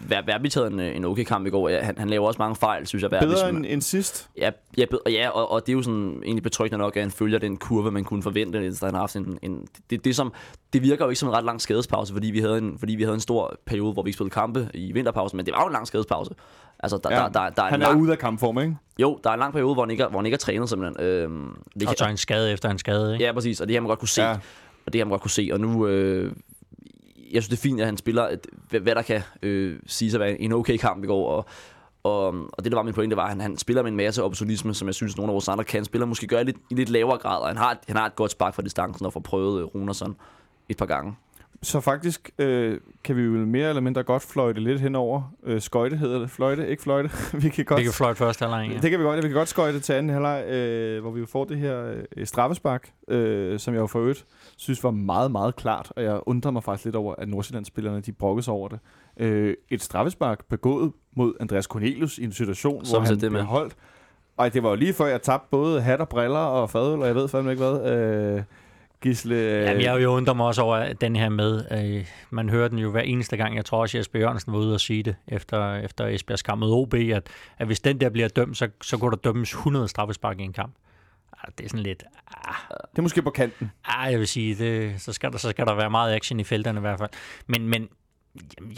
Ver, 0.09 0.21
Verbit 0.25 0.53
havde 0.55 0.67
en, 0.67 0.79
en 0.79 1.05
okay 1.05 1.23
kamp 1.23 1.47
i 1.47 1.49
går. 1.49 1.69
Ja, 1.69 1.83
han, 1.83 1.97
han 1.97 2.09
laver 2.09 2.27
også 2.27 2.37
mange 2.39 2.55
fejl, 2.55 2.87
synes 2.87 3.03
jeg. 3.03 3.11
Verbit, 3.11 3.27
bedre 3.29 3.49
end, 3.49 3.65
end 3.69 3.81
sidst. 3.81 4.29
Ja, 4.37 4.49
ja, 4.77 4.85
bedre, 4.85 5.01
ja 5.11 5.29
og, 5.29 5.51
og 5.51 5.65
det 5.65 5.71
er 5.71 5.73
jo 5.73 5.81
sådan 5.81 6.21
egentlig 6.23 6.43
betryggende 6.43 6.77
nok, 6.83 6.95
at 6.97 7.01
han 7.03 7.11
følger 7.11 7.39
den 7.39 7.57
kurve, 7.57 7.91
man 7.91 8.03
kunne 8.03 8.23
forvente, 8.23 8.59
hvis 8.59 8.79
han 8.79 8.93
har 8.93 8.99
haft 8.99 9.15
en... 9.15 9.39
en 9.41 9.67
det, 9.89 10.05
det, 10.05 10.15
som, 10.15 10.33
det 10.73 10.81
virker 10.83 11.05
jo 11.05 11.09
ikke 11.09 11.19
som 11.19 11.29
en 11.29 11.35
ret 11.35 11.43
lang 11.43 11.61
skadespause, 11.61 12.13
fordi 12.13 12.27
vi, 12.27 12.39
havde 12.39 12.57
en, 12.57 12.79
fordi 12.79 12.95
vi 12.95 13.03
havde 13.03 13.13
en 13.15 13.19
stor 13.19 13.59
periode, 13.65 13.93
hvor 13.93 14.03
vi 14.03 14.09
ikke 14.09 14.17
spillede 14.17 14.33
kampe 14.33 14.69
i 14.73 14.91
vinterpausen, 14.91 15.37
men 15.37 15.45
det 15.45 15.53
var 15.53 15.61
jo 15.61 15.67
en 15.67 15.73
lang 15.73 15.87
skadespause. 15.87 16.31
Altså, 16.79 16.97
der, 17.03 17.09
Ja. 17.15 17.15
der, 17.21 17.29
der, 17.29 17.49
der 17.49 17.63
er 17.63 17.69
Han 17.69 17.81
er 17.81 17.87
lang, 17.87 18.01
ude 18.01 18.11
af 18.11 18.17
kampform, 18.19 18.59
ikke? 18.59 18.77
Jo, 18.99 19.19
der 19.23 19.29
er 19.29 19.33
en 19.33 19.39
lang 19.39 19.53
periode, 19.53 19.73
hvor 19.73 19.83
han 19.83 19.91
ikke, 19.91 20.03
er- 20.03 20.07
hvor 20.09 20.19
han 20.19 20.25
ikke 20.25 20.35
er 20.35 20.39
trænet 20.39 20.69
simpelthen. 20.69 21.05
Øhm, 21.05 21.61
det 21.79 21.87
Og 21.89 21.95
så 21.97 22.05
en 22.07 22.17
skade 22.17 22.51
efter 22.51 22.69
en 22.69 22.79
skade, 22.79 23.13
ikke? 23.13 23.25
Ja, 23.25 23.31
præcis, 23.31 23.61
og 23.61 23.67
det 23.67 23.75
har 23.75 23.81
man 23.81 23.87
godt 23.87 23.99
kunne 23.99 24.07
se. 24.07 24.23
Ja. 24.23 24.37
Og 24.85 24.93
det 24.93 25.01
har 25.01 25.05
man 25.05 25.09
godt 25.09 25.21
kunne 25.21 25.31
se, 25.31 25.49
og 25.53 25.59
nu... 25.59 25.87
Øh, 25.87 26.33
jeg 27.33 27.43
synes, 27.43 27.47
det 27.47 27.57
er 27.57 27.61
fint, 27.69 27.79
at 27.79 27.85
han 27.85 27.97
spiller, 27.97 28.29
hvad, 28.69 28.79
hvad 28.79 28.95
der 28.95 29.01
kan 29.01 29.21
øh, 29.43 29.79
sige 29.87 30.13
at 30.13 30.19
være 30.19 30.41
en 30.41 30.51
okay 30.53 30.77
kamp 30.77 31.03
i 31.03 31.07
går, 31.07 31.29
og, 31.29 31.45
og, 32.03 32.27
og 32.53 32.63
det, 32.63 32.71
der 32.71 32.77
var 32.77 32.83
min 32.83 32.93
pointe, 32.93 33.15
var, 33.15 33.23
at 33.23 33.29
han, 33.29 33.41
han 33.41 33.57
spiller 33.57 33.83
med 33.83 33.91
en 33.91 33.97
masse 33.97 34.23
opportunisme, 34.23 34.73
som 34.73 34.87
jeg 34.87 34.95
synes, 34.95 35.17
nogle 35.17 35.31
af 35.31 35.33
vores 35.33 35.47
andre 35.47 35.63
kan 35.63 35.85
spille, 35.85 36.05
måske 36.05 36.27
gør 36.27 36.39
i 36.39 36.43
lidt, 36.43 36.57
i 36.71 36.75
lidt 36.75 36.89
lavere 36.89 37.17
grad, 37.17 37.41
og 37.41 37.47
han 37.47 37.57
har, 37.57 37.77
han 37.87 37.95
har 37.97 38.05
et 38.05 38.15
godt 38.15 38.31
spark 38.31 38.55
fra 38.55 38.61
distancen, 38.61 39.05
og 39.05 39.13
får 39.13 39.19
prøvet 39.19 39.59
øh, 39.61 39.65
Runersson 39.65 40.15
et 40.69 40.77
par 40.77 40.85
gange. 40.85 41.15
Så 41.63 41.79
faktisk 41.79 42.29
øh, 42.39 42.79
kan 43.03 43.15
vi 43.15 43.21
jo 43.21 43.31
mere 43.31 43.69
eller 43.69 43.81
mindre 43.81 44.03
godt 44.03 44.23
fløjte 44.23 44.61
lidt 44.61 44.81
henover. 44.81 45.33
Øh, 45.43 45.61
skøjte 45.61 45.97
hedder 45.97 46.19
det. 46.19 46.29
Fløjte, 46.29 46.67
ikke 46.69 46.83
fløjte. 46.83 47.09
vi 47.43 47.49
kan 47.49 47.65
godt... 47.65 47.79
Vi 47.79 47.83
kan 47.83 47.93
fløjte 47.93 48.17
første 48.17 48.45
halvleg, 48.45 48.71
ja. 48.75 48.79
Det 48.81 48.89
kan 48.91 48.99
vi 48.99 49.03
godt. 49.05 49.17
Vi 49.17 49.21
kan 49.21 49.31
godt 49.37 49.49
skøjte 49.49 49.79
til 49.79 49.93
anden 49.93 50.09
halvleg, 50.09 50.45
øh, 50.47 51.01
hvor 51.01 51.11
vi 51.11 51.19
jo 51.19 51.25
får 51.25 51.45
det 51.45 51.57
her 51.57 51.93
øh, 52.17 52.25
straffespark, 52.27 52.91
øh, 53.07 53.59
som 53.59 53.73
jeg 53.73 53.79
jo 53.79 53.87
for 53.87 53.99
øvrigt 53.99 54.25
synes 54.57 54.83
var 54.83 54.91
meget, 54.91 55.31
meget 55.31 55.55
klart. 55.55 55.91
Og 55.95 56.03
jeg 56.03 56.19
undrer 56.25 56.51
mig 56.51 56.63
faktisk 56.63 56.85
lidt 56.85 56.95
over, 56.95 57.15
at 57.17 57.29
Nordsjællandsspillerne 57.29 58.01
de 58.01 58.11
brokkes 58.11 58.45
sig 58.45 58.53
over 58.53 58.67
det. 58.67 58.79
Øh, 59.19 59.53
et 59.69 59.81
straffespark 59.81 60.45
begået 60.49 60.91
mod 61.15 61.33
Andreas 61.39 61.65
Cornelius 61.65 62.17
i 62.17 62.23
en 62.23 62.31
situation, 62.31 62.85
Som 62.85 63.01
hvor 63.01 63.07
han 63.09 63.19
det 63.19 63.31
med. 63.31 63.41
holdt. 63.41 63.75
Og 64.37 64.53
det 64.53 64.63
var 64.63 64.69
jo 64.69 64.75
lige 64.75 64.93
før, 64.93 65.05
jeg 65.05 65.21
tabte 65.21 65.47
både 65.51 65.81
hat 65.81 65.99
og 66.01 66.09
briller 66.09 66.39
og 66.39 66.69
fadøl, 66.69 66.99
og 66.99 67.07
jeg 67.07 67.15
ved 67.15 67.27
fandme 67.27 67.51
ikke 67.51 67.63
hvad. 67.63 67.91
Øh, 67.91 68.43
Gisle... 69.01 69.35
Øh, 69.35 69.63
Jamen, 69.63 69.81
jeg 69.81 70.03
jo 70.03 70.09
undrer 70.09 70.33
mig 70.33 70.45
også 70.45 70.61
over 70.61 70.93
den 70.93 71.15
her 71.15 71.29
med. 71.29 71.65
Øh, 71.71 72.05
man 72.29 72.49
hører 72.49 72.67
den 72.67 72.79
jo 72.79 72.91
hver 72.91 73.01
eneste 73.01 73.37
gang. 73.37 73.55
Jeg 73.55 73.65
tror 73.65 73.81
også, 73.81 73.97
Jesper 73.97 74.19
Jørgensen 74.19 74.53
var 74.53 74.59
ude 74.59 74.73
og 74.73 74.79
sige 74.79 75.03
det 75.03 75.15
efter, 75.27 75.75
efter 75.75 76.05
Esbjergs 76.07 76.41
kamp 76.41 76.59
mod 76.59 76.71
OB, 76.71 76.93
at, 76.93 77.27
at 77.57 77.67
hvis 77.67 77.79
den 77.79 78.01
der 78.01 78.09
bliver 78.09 78.27
dømt, 78.27 78.57
så, 78.57 78.69
så 78.81 78.97
kunne 78.97 79.11
der 79.11 79.17
dømmes 79.17 79.51
100 79.51 79.87
straffespark 79.87 80.39
i 80.39 80.43
en 80.43 80.53
kamp. 80.53 80.75
Ah, 81.43 81.51
Det 81.57 81.65
er 81.65 81.69
sådan 81.69 81.83
lidt... 81.83 82.03
Det 82.91 82.97
er 82.97 83.01
måske 83.01 83.21
på 83.21 83.29
kanten. 83.29 83.71
Ah, 83.85 84.11
jeg 84.11 84.19
vil 84.19 84.27
sige, 84.27 84.55
det, 84.55 85.01
så, 85.01 85.13
skal 85.13 85.31
der, 85.31 85.37
så 85.37 85.49
skal 85.49 85.65
der 85.65 85.75
være 85.75 85.89
meget 85.89 86.15
action 86.15 86.39
i 86.39 86.43
felterne 86.43 86.79
i 86.79 86.81
hvert 86.81 86.99
fald. 86.99 87.09
Men, 87.47 87.67
men 87.69 87.87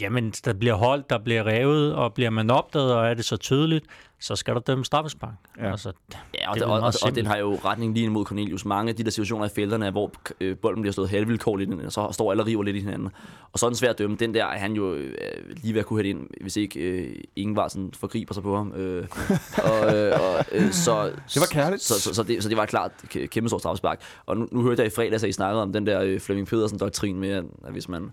jamen, 0.00 0.30
der 0.44 0.52
bliver 0.52 0.74
holdt, 0.74 1.10
der 1.10 1.18
bliver 1.18 1.46
revet, 1.46 1.94
og 1.94 2.14
bliver 2.14 2.30
man 2.30 2.50
opdaget, 2.50 2.94
og 2.94 3.06
er 3.06 3.14
det 3.14 3.24
så 3.24 3.36
tydeligt, 3.36 3.84
så 4.20 4.36
skal 4.36 4.54
der 4.54 4.60
dømme 4.60 4.84
straffespark. 4.84 5.34
Ja. 5.58 5.70
Altså, 5.70 5.92
Ja, 6.34 6.50
og, 6.50 6.54
Det 6.54 6.62
er 6.62 6.66
og, 6.66 6.80
og, 6.80 6.92
og 7.02 7.14
den 7.14 7.26
har 7.26 7.36
jo 7.36 7.58
retning 7.64 7.94
lige 7.94 8.10
mod 8.10 8.24
Cornelius. 8.24 8.64
Mange 8.64 8.90
af 8.90 8.96
de 8.96 9.04
der 9.04 9.10
situationer 9.10 9.46
i 9.46 9.48
felterne, 9.54 9.86
er, 9.86 9.90
hvor 9.90 10.12
øh, 10.40 10.56
bolden 10.56 10.82
bliver 10.82 10.92
slået 10.92 11.10
halvvilkårligt, 11.10 11.70
ind, 11.70 11.80
og 11.80 11.92
så 11.92 12.08
står 12.12 12.30
alle 12.30 12.42
og 12.42 12.46
river 12.46 12.62
lidt 12.62 12.76
i 12.76 12.80
hinanden. 12.80 13.08
Og 13.52 13.58
så 13.58 13.66
er 13.66 13.70
den 13.70 13.76
svært 13.76 13.90
at 13.90 13.98
dømme. 13.98 14.16
Den 14.16 14.34
der 14.34 14.44
er 14.44 14.58
han 14.58 14.72
jo 14.72 14.94
øh, 14.94 15.14
lige 15.62 15.74
ved 15.74 15.80
at 15.80 15.86
kunne 15.86 15.98
hætte 15.98 16.10
ind, 16.10 16.26
hvis 16.40 16.56
ikke 16.56 16.80
øh, 16.80 17.14
ingen 17.36 17.56
var 17.56 17.68
sådan 17.68 17.90
forgriber 17.94 18.34
sig 18.34 18.42
på 18.42 18.56
ham. 18.56 18.72
Øh, 18.72 19.06
og, 19.70 19.96
øh, 19.96 20.12
og, 20.20 20.44
øh, 20.52 20.70
så, 20.72 21.04
Det 21.04 21.40
var 21.40 21.48
kærligt. 21.50 21.82
Så, 21.82 22.00
så, 22.00 22.14
så, 22.14 22.22
det, 22.22 22.42
så 22.42 22.48
det 22.48 22.56
var 22.56 22.62
et 22.62 22.68
klart 22.68 22.92
kæmpe 23.10 23.48
stort 23.48 23.60
straffespark. 23.60 24.00
Og 24.26 24.36
nu, 24.36 24.48
nu 24.52 24.62
hørte 24.62 24.82
jeg 24.82 24.86
i 24.92 24.94
fredags, 24.94 25.22
at 25.22 25.28
I 25.28 25.32
snakkede 25.32 25.62
om 25.62 25.72
den 25.72 25.86
der 25.86 26.00
øh, 26.02 26.20
Flemming 26.20 26.48
Pedersen-doktrin 26.48 27.20
med, 27.20 27.30
at 27.30 27.72
hvis 27.72 27.88
man 27.88 28.10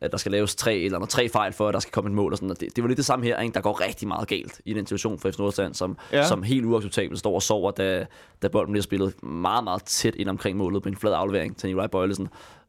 at 0.00 0.10
der 0.12 0.16
skal 0.18 0.32
laves 0.32 0.54
tre 0.56 0.76
eller 0.76 0.98
andet, 0.98 1.10
tre 1.10 1.28
fejl 1.28 1.52
for, 1.52 1.68
at 1.68 1.74
der 1.74 1.80
skal 1.80 1.92
komme 1.92 2.10
et 2.10 2.14
mål. 2.16 2.32
Og 2.32 2.38
sådan. 2.38 2.50
Og 2.50 2.60
det, 2.60 2.76
det 2.76 2.84
var 2.84 2.88
lidt 2.88 2.96
det 2.96 3.04
samme 3.06 3.24
her. 3.24 3.40
Ikke? 3.40 3.54
Der 3.54 3.60
går 3.60 3.80
rigtig 3.86 4.08
meget 4.08 4.28
galt 4.28 4.60
i 4.64 4.74
den 4.74 4.86
situation 4.86 5.18
for 5.18 5.30
FC 5.30 5.38
Nordsjælland, 5.38 5.74
som, 5.74 5.96
Ja. 6.12 6.26
som 6.26 6.42
helt 6.42 6.64
uacceptabelt 6.64 7.18
står 7.18 7.34
og 7.34 7.42
sover, 7.42 7.70
da, 7.70 8.06
da 8.42 8.48
bolden 8.48 8.72
bliver 8.72 8.82
spillet 8.82 9.22
meget, 9.22 9.64
meget 9.64 9.82
tæt 9.82 10.14
ind 10.14 10.28
omkring 10.28 10.58
målet 10.58 10.82
på 10.82 10.88
en 10.88 10.96
flad 10.96 11.12
aflevering 11.12 11.56
til 11.56 11.66
Nikolaj 11.66 11.86
Bøjlesen, 11.86 12.28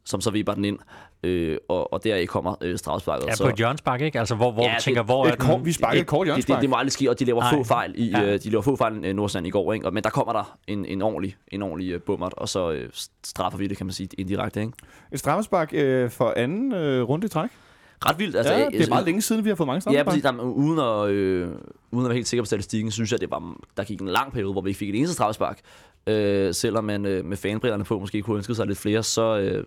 som 0.09 0.21
så 0.21 0.31
vipper 0.31 0.53
den 0.53 0.65
ind. 0.65 0.79
Øh, 1.23 1.57
og, 1.69 1.93
og 1.93 2.03
deraf 2.03 2.27
kommer 2.27 2.55
øh, 2.61 2.77
straffesparket. 2.77 3.25
ja, 3.27 3.35
så, 3.35 3.43
på 3.43 3.49
et 3.49 3.55
hjørnspark, 3.55 4.01
ikke? 4.01 4.19
Altså, 4.19 4.35
hvor, 4.35 4.51
hvor 4.51 4.63
Ja, 4.63 4.69
ja, 4.69 4.75
det- 4.75 4.83
tænker, 4.83 5.03
hvor 5.03 5.25
er 5.27 5.31
Et 5.33 5.39
kort, 5.39 5.57
den... 5.57 5.65
vi 5.65 5.71
sparkede 5.71 6.01
et 6.01 6.07
kort 6.07 6.27
det, 6.27 6.31
det, 6.31 6.35
hjørnspark. 6.35 6.61
det, 6.61 6.69
må 6.69 6.75
aldrig 6.75 6.91
ske, 6.91 7.09
og 7.09 7.19
de 7.19 7.25
laver 7.25 7.41
Nej. 7.41 7.53
få 7.53 7.63
fejl 7.63 7.93
i, 7.97 8.09
Ja. 8.09 8.19
ja. 8.19 8.33
øh, 8.33 8.39
de 8.43 8.49
laver 8.49 8.61
få 8.61 8.75
fejl 8.75 9.05
i 9.05 9.13
Nordsjælland 9.13 9.47
i 9.47 9.49
går, 9.49 9.73
ikke? 9.73 9.85
Og, 9.85 9.93
men 9.93 10.03
der 10.03 10.09
kommer 10.09 10.33
der 10.33 10.57
en, 10.67 10.85
en 10.85 11.01
ordentlig, 11.01 11.35
en 11.47 11.61
ordentlig 11.61 11.91
øh, 11.91 12.01
bummert, 12.01 12.33
og 12.37 12.49
så 12.49 12.71
øh, 12.71 12.89
straffer 13.23 13.57
vi 13.59 13.67
det, 13.67 13.77
kan 13.77 13.85
man 13.85 13.93
sige, 13.93 14.09
indirekte. 14.17 14.61
Ikke? 14.61 14.73
Et 15.11 15.19
straffespark 15.19 15.69
øh, 15.73 16.09
for 16.09 16.33
anden 16.37 16.73
øh, 16.73 17.03
runde 17.09 17.25
i 17.25 17.29
træk. 17.29 17.49
Ret 18.05 18.19
vildt. 18.19 18.35
Altså, 18.35 18.53
ja, 18.53 18.65
det 18.69 18.81
er 18.81 18.89
meget 18.89 19.05
længe 19.05 19.21
siden, 19.21 19.43
vi 19.45 19.49
har 19.49 19.55
fået 19.55 19.67
mange 19.67 19.75
Ja, 19.91 20.03
straffespark. 20.03 20.05
præcis. 20.05 20.23
Der, 20.23 20.41
uden, 20.43 20.79
at, 20.79 21.09
øh, 21.15 21.47
uden 21.91 22.05
at 22.05 22.09
være 22.09 22.15
helt 22.15 22.27
sikker 22.27 22.41
på 22.41 22.45
statistikken, 22.45 22.91
synes 22.91 23.11
jeg, 23.11 23.21
det 23.21 23.31
var, 23.31 23.53
der 23.77 23.83
gik 23.83 24.01
en 24.01 24.07
lang 24.07 24.31
periode, 24.33 24.51
hvor 24.51 24.61
vi 24.61 24.69
ikke 24.69 24.77
fik 24.77 24.89
et 24.89 24.95
eneste 24.95 25.13
straffespark. 25.13 25.59
Øh, 26.07 26.53
selvom 26.53 26.83
man 26.83 27.05
øh, 27.05 27.25
med 27.25 27.37
fanbrillerne 27.37 27.83
på 27.83 27.99
måske 27.99 28.21
kunne 28.21 28.37
ønske 28.37 28.55
sig 28.55 28.67
lidt 28.67 28.77
flere, 28.77 29.03
så, 29.03 29.37
øh, 29.39 29.63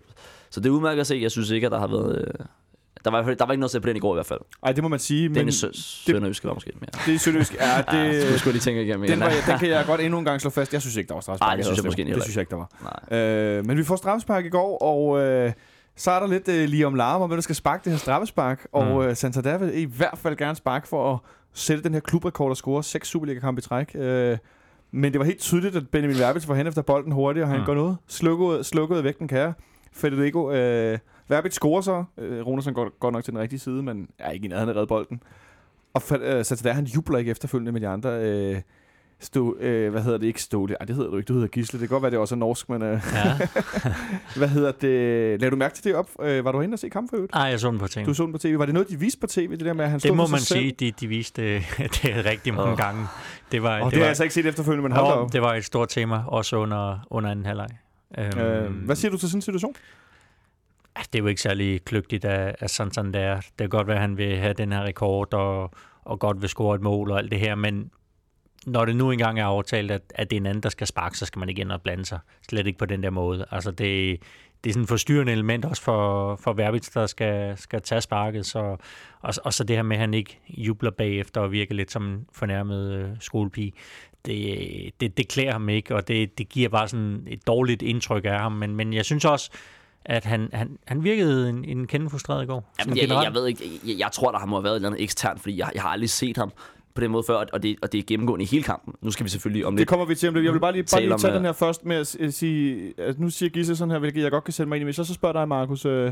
så 0.49 0.59
det 0.59 0.65
er 0.69 0.71
udmærket 0.73 1.01
at 1.01 1.07
se. 1.07 1.19
Jeg 1.21 1.31
synes 1.31 1.49
ikke, 1.49 1.65
at 1.67 1.71
der 1.71 1.79
har 1.79 1.87
været... 1.87 2.17
Øh, 2.27 2.45
der 3.05 3.11
var, 3.11 3.21
der 3.21 3.45
var 3.45 3.51
ikke 3.53 3.59
noget 3.59 3.63
at 3.63 3.71
sætte 3.71 3.85
på 3.85 3.87
den 3.89 3.95
i 3.95 3.99
går 3.99 4.13
i 4.13 4.17
hvert 4.17 4.25
fald. 4.25 4.39
Ej, 4.63 4.71
det 4.71 4.83
må 4.83 4.87
man 4.89 4.99
sige. 4.99 5.23
Den 5.23 5.31
Men 5.33 5.47
i 5.47 5.51
sø- 5.51 5.71
Sønderjyske 5.73 6.47
var 6.47 6.53
måske 6.53 6.71
mere. 6.79 6.89
det 7.05 7.15
er 7.15 7.19
sønderjysk. 7.19 7.55
Ja, 7.59 7.77
det, 7.91 7.97
Ja, 8.13 8.31
det 8.31 8.39
skulle 8.39 8.45
jeg 8.45 8.53
lige 8.53 8.59
tænke 8.59 8.83
igennem. 8.83 9.01
den, 9.01 9.09
igen. 9.09 9.19
var, 9.19 9.31
den 9.47 9.59
kan 9.59 9.69
jeg 9.69 9.83
godt 9.91 10.01
endnu 10.01 10.19
en 10.19 10.25
gang 10.25 10.41
slå 10.41 10.49
fast. 10.49 10.73
Jeg 10.73 10.81
synes 10.81 10.95
ikke, 10.95 11.07
der 11.07 11.13
var 11.13 11.21
straffespark. 11.21 11.49
Ej, 11.49 11.55
det 11.55 11.65
synes 11.65 11.77
jeg 11.77 11.85
i 11.85 11.87
måske 11.87 12.01
heller 12.03 12.15
Det 12.15 12.23
synes 12.23 12.35
jeg 12.35 12.41
ikke, 12.41 12.49
der 12.51 12.55
var. 12.55 12.99
Nej. 13.09 13.19
Øh, 13.19 13.65
men 13.65 13.77
vi 13.77 13.83
får 13.83 13.95
straffespark 13.95 14.45
i 14.45 14.49
går, 14.49 14.77
og 14.77 15.19
øh, 15.21 15.51
så 15.95 16.11
er 16.11 16.19
der 16.19 16.27
lidt 16.27 16.47
øh, 16.47 16.69
lige 16.69 16.87
om 16.87 16.95
larm 16.95 17.21
om, 17.21 17.29
hvem 17.29 17.37
der 17.37 17.41
skal 17.41 17.55
sparke 17.55 17.81
det 17.83 17.91
her 17.91 17.99
straffespark. 17.99 18.67
Og 18.71 18.85
Mm. 19.03 19.07
øh, 19.09 19.15
Santander 19.15 19.57
vil 19.57 19.77
i 19.77 19.83
hvert 19.85 20.17
fald 20.17 20.35
gerne 20.37 20.55
sparke 20.55 20.87
for 20.87 21.13
at 21.13 21.19
sætte 21.53 21.83
den 21.83 21.93
her 21.93 21.99
klubrekord 22.01 22.49
og 22.49 22.57
score 22.57 22.83
seks 22.83 23.07
Superliga-kampe 23.07 23.59
i 23.59 23.61
træk. 23.61 23.95
Øh, 23.95 24.37
men 24.93 25.11
det 25.13 25.19
var 25.19 25.25
helt 25.25 25.39
tydeligt, 25.39 25.75
at 25.75 25.89
Benjamin 25.89 26.19
Verbitz 26.19 26.47
var 26.47 26.55
hen 26.55 26.67
efter 26.67 26.81
bolden 26.81 27.11
hurtigt, 27.11 27.43
og 27.43 27.49
han 27.49 27.59
Mm. 27.59 27.65
går 27.65 27.73
noget. 27.75 27.97
Slukkede, 28.07 28.63
slukkede 28.63 29.03
væk 29.03 29.19
den 29.19 29.27
kære. 29.27 29.53
Federico 29.91 30.51
øh, 30.51 30.99
Verbitz 31.27 31.55
scorer 31.55 31.81
så. 31.81 32.03
Øh, 32.17 32.45
Ronersen 32.47 32.73
går 32.73 32.99
godt 32.99 33.13
nok 33.13 33.23
til 33.23 33.33
den 33.33 33.41
rigtige 33.41 33.59
side, 33.59 33.83
men 33.83 34.07
er 34.19 34.31
ikke 34.31 34.45
i 34.45 34.47
nærheden 34.49 34.69
af 34.69 34.73
redde 34.75 34.87
bolden. 34.87 35.23
Og 35.93 36.01
øh, 36.21 36.45
Santander, 36.45 36.73
han 36.73 36.85
jubler 36.85 37.17
ikke 37.17 37.31
efterfølgende 37.31 37.71
med 37.71 37.81
de 37.81 37.87
andre. 37.87 38.09
Øh, 38.09 38.61
Stå, 39.23 39.57
øh, 39.59 39.91
hvad 39.91 40.01
hedder 40.01 40.17
det? 40.17 40.27
Ikke 40.27 40.41
Ståle. 40.41 40.75
Ej, 40.79 40.85
det 40.85 40.95
hedder 40.95 41.09
du 41.11 41.17
ikke. 41.17 41.27
Du 41.27 41.33
hedder 41.33 41.47
Gisle. 41.47 41.79
Det 41.79 41.89
kan 41.89 41.95
godt 41.95 42.01
være, 42.03 42.11
det 42.11 42.19
også 42.19 42.35
er 42.35 42.39
norsk, 42.39 42.69
men... 42.69 42.81
Øh, 42.81 43.01
Ja. 43.13 43.37
hvad 44.37 44.47
hedder 44.47 44.71
det? 44.71 45.41
Lad 45.41 45.49
du 45.51 45.55
mærke 45.55 45.75
til 45.75 45.83
det 45.83 45.95
op? 45.95 46.09
Øh, 46.21 46.45
var 46.45 46.51
du 46.51 46.61
inde 46.61 46.75
og 46.75 46.79
se 46.79 46.89
kampen 46.89 47.09
for 47.09 47.15
øvrigt? 47.17 47.33
Ej, 47.35 47.41
jeg 47.41 47.59
så 47.59 47.71
den 47.71 47.79
på 47.79 47.87
ting. 47.87 48.07
Du 48.07 48.13
så 48.13 48.23
den 48.23 48.31
på 48.31 48.37
tv. 48.37 48.57
Var 48.57 48.65
det 48.65 48.73
noget, 48.73 48.89
de 48.89 48.99
viste 48.99 49.19
på 49.19 49.27
tv? 49.27 49.51
Det 49.51 49.59
der 49.59 49.73
med, 49.73 49.83
at 49.85 49.89
han 49.91 49.99
Det 49.99 50.07
stod 50.07 50.15
må 50.15 50.25
for 50.25 50.31
man 50.31 50.39
selv? 50.39 50.59
sige, 50.59 50.71
de, 50.71 50.91
de 50.91 51.07
viste 51.07 51.55
øh, 51.55 51.61
det 52.03 52.25
rigtig 52.25 52.53
mange 52.53 52.71
Åh. 52.71 52.77
gange. 52.77 53.05
Det 53.51 53.63
var, 53.63 53.79
Og 53.79 53.85
det, 53.85 53.91
det 53.91 53.97
har 53.97 54.03
jeg 54.03 54.09
altså 54.09 54.23
ikke 54.23 54.33
set 54.33 54.45
efterfølgende, 54.45 54.89
men 54.89 54.97
hold 54.97 55.29
det 55.31 55.41
var 55.41 55.53
et 55.53 55.65
stort 55.65 55.89
tema, 55.89 56.23
også 56.27 56.55
under, 56.57 57.07
under 57.09 57.31
anden 57.31 57.45
halvleg. 57.45 57.67
Øhm, 58.17 58.39
Øh, 58.39 58.71
hvad 58.85 58.95
siger 58.95 59.11
du 59.11 59.17
til 59.17 59.29
sådan 59.29 59.37
en 59.37 59.41
situation? 59.41 59.73
Det 61.13 61.19
er 61.19 61.23
jo 61.23 61.27
ikke 61.27 61.41
særlig 61.41 61.85
kløgtigt 61.85 62.25
af, 62.25 62.55
af 62.59 62.69
Santander. 62.69 63.35
Det 63.35 63.43
kan 63.59 63.69
godt 63.69 63.87
være, 63.87 63.95
at 63.95 64.01
han 64.01 64.17
vil 64.17 64.37
have 64.37 64.53
den 64.53 64.71
her 64.71 64.83
rekord, 64.83 65.33
og, 65.33 65.71
og 66.05 66.19
godt 66.19 66.41
vil 66.41 66.49
score 66.49 66.75
et 66.75 66.81
mål 66.81 67.11
og 67.11 67.17
alt 67.19 67.31
det 67.31 67.39
her, 67.39 67.55
men 67.55 67.91
når 68.65 68.85
det 68.85 68.95
nu 68.95 69.11
engang 69.11 69.39
er 69.39 69.45
aftalt, 69.45 69.91
at, 69.91 70.01
at 70.15 70.29
det 70.29 70.37
er 70.37 70.41
en 70.41 70.45
anden, 70.45 70.63
der 70.63 70.69
skal 70.69 70.87
sparke, 70.87 71.17
så 71.17 71.25
skal 71.25 71.39
man 71.39 71.49
ikke 71.49 71.61
ind 71.61 71.71
og 71.71 71.81
blande 71.81 72.05
sig. 72.05 72.19
Slet 72.49 72.67
ikke 72.67 72.79
på 72.79 72.85
den 72.85 73.03
der 73.03 73.09
måde. 73.09 73.45
Altså, 73.51 73.71
det, 73.71 74.19
det 74.63 74.69
er 74.69 74.73
sådan 74.73 74.83
et 74.83 74.89
forstyrrende 74.89 75.31
element 75.31 75.65
også 75.65 75.81
for, 75.81 76.35
for 76.35 76.53
Verbitz, 76.53 76.93
der 76.93 77.05
skal, 77.05 77.57
skal 77.57 77.81
tage 77.81 78.01
sparket. 78.01 78.45
Så, 78.45 78.77
og, 79.21 79.33
og 79.43 79.53
så 79.53 79.63
det 79.63 79.75
her 79.75 79.83
med, 79.83 79.95
at 79.95 79.99
han 79.99 80.13
ikke 80.13 80.39
jubler 80.49 80.91
bagefter 80.91 81.41
og 81.41 81.51
virker 81.51 81.75
lidt 81.75 81.91
som 81.91 82.05
en 82.05 82.25
fornærmet 82.33 82.91
øh, 82.91 83.09
skolepige. 83.19 83.73
Det, 84.25 84.91
det, 84.99 85.17
det 85.17 85.27
klæder 85.27 85.51
ham 85.51 85.69
ikke, 85.69 85.95
og 85.95 86.07
det, 86.07 86.37
det 86.37 86.49
giver 86.49 86.69
bare 86.69 86.87
sådan 86.87 87.27
et 87.27 87.47
dårligt 87.47 87.81
indtryk 87.81 88.25
af 88.25 88.39
ham. 88.39 88.51
Men, 88.51 88.75
men 88.75 88.93
jeg 88.93 89.05
synes 89.05 89.25
også, 89.25 89.51
at 90.05 90.25
han, 90.25 90.49
han, 90.53 90.77
han 90.87 91.03
virkede 91.03 91.49
en, 91.49 91.65
en 91.65 91.87
kende 91.87 92.09
frustreret 92.09 92.43
i 92.43 92.45
går. 92.45 92.73
Jamen, 92.79 92.97
jeg, 92.97 93.09
jeg 93.09 93.33
ved 93.33 93.47
ikke, 93.47 93.63
jeg, 93.87 93.99
jeg 93.99 94.09
tror, 94.11 94.31
der 94.31 94.39
har 94.39 94.45
må 94.45 94.55
have 94.55 94.63
været 94.63 94.73
et 94.73 94.75
eller 94.75 94.89
andet 94.89 95.03
eksternt, 95.03 95.41
fordi 95.41 95.57
jeg, 95.57 95.71
jeg 95.73 95.81
har 95.81 95.89
aldrig 95.89 96.09
set 96.09 96.37
ham 96.37 96.51
på 96.95 97.01
den 97.01 97.11
måde 97.11 97.23
før, 97.27 97.35
og 97.53 97.63
det, 97.63 97.75
og 97.81 97.91
det 97.91 97.97
er 97.97 98.03
gennemgående 98.07 98.43
i 98.43 98.47
hele 98.47 98.63
kampen. 98.63 98.93
Nu 99.01 99.11
skal 99.11 99.23
vi 99.23 99.29
selvfølgelig 99.29 99.65
om 99.65 99.73
Det 99.73 99.79
lidt... 99.79 99.89
kommer 99.89 100.05
vi 100.05 100.15
til 100.15 100.29
om 100.29 100.35
lidt. 100.35 100.45
Jeg 100.45 100.53
vil 100.53 100.59
bare 100.59 100.71
lige, 100.71 100.85
bare 100.91 101.01
lige 101.01 101.13
om, 101.13 101.19
tage 101.19 101.31
øh, 101.31 101.37
den 101.37 101.45
her 101.45 101.53
først 101.53 101.85
med 101.85 101.95
at 101.95 102.33
sige, 102.33 102.93
at 102.97 103.19
nu 103.19 103.29
siger 103.29 103.49
Gisse 103.49 103.75
sådan 103.75 103.91
her, 103.91 103.99
hvilket 103.99 104.23
jeg 104.23 104.31
godt 104.31 104.43
kan 104.43 104.53
sætte 104.53 104.67
mig 104.69 104.75
ind 104.75 104.81
i. 104.81 104.85
Hvis 104.85 104.97
jeg 104.97 105.05
så 105.05 105.13
spørger 105.13 105.33
dig, 105.33 105.47
Markus, 105.47 105.85
øh, 105.85 106.11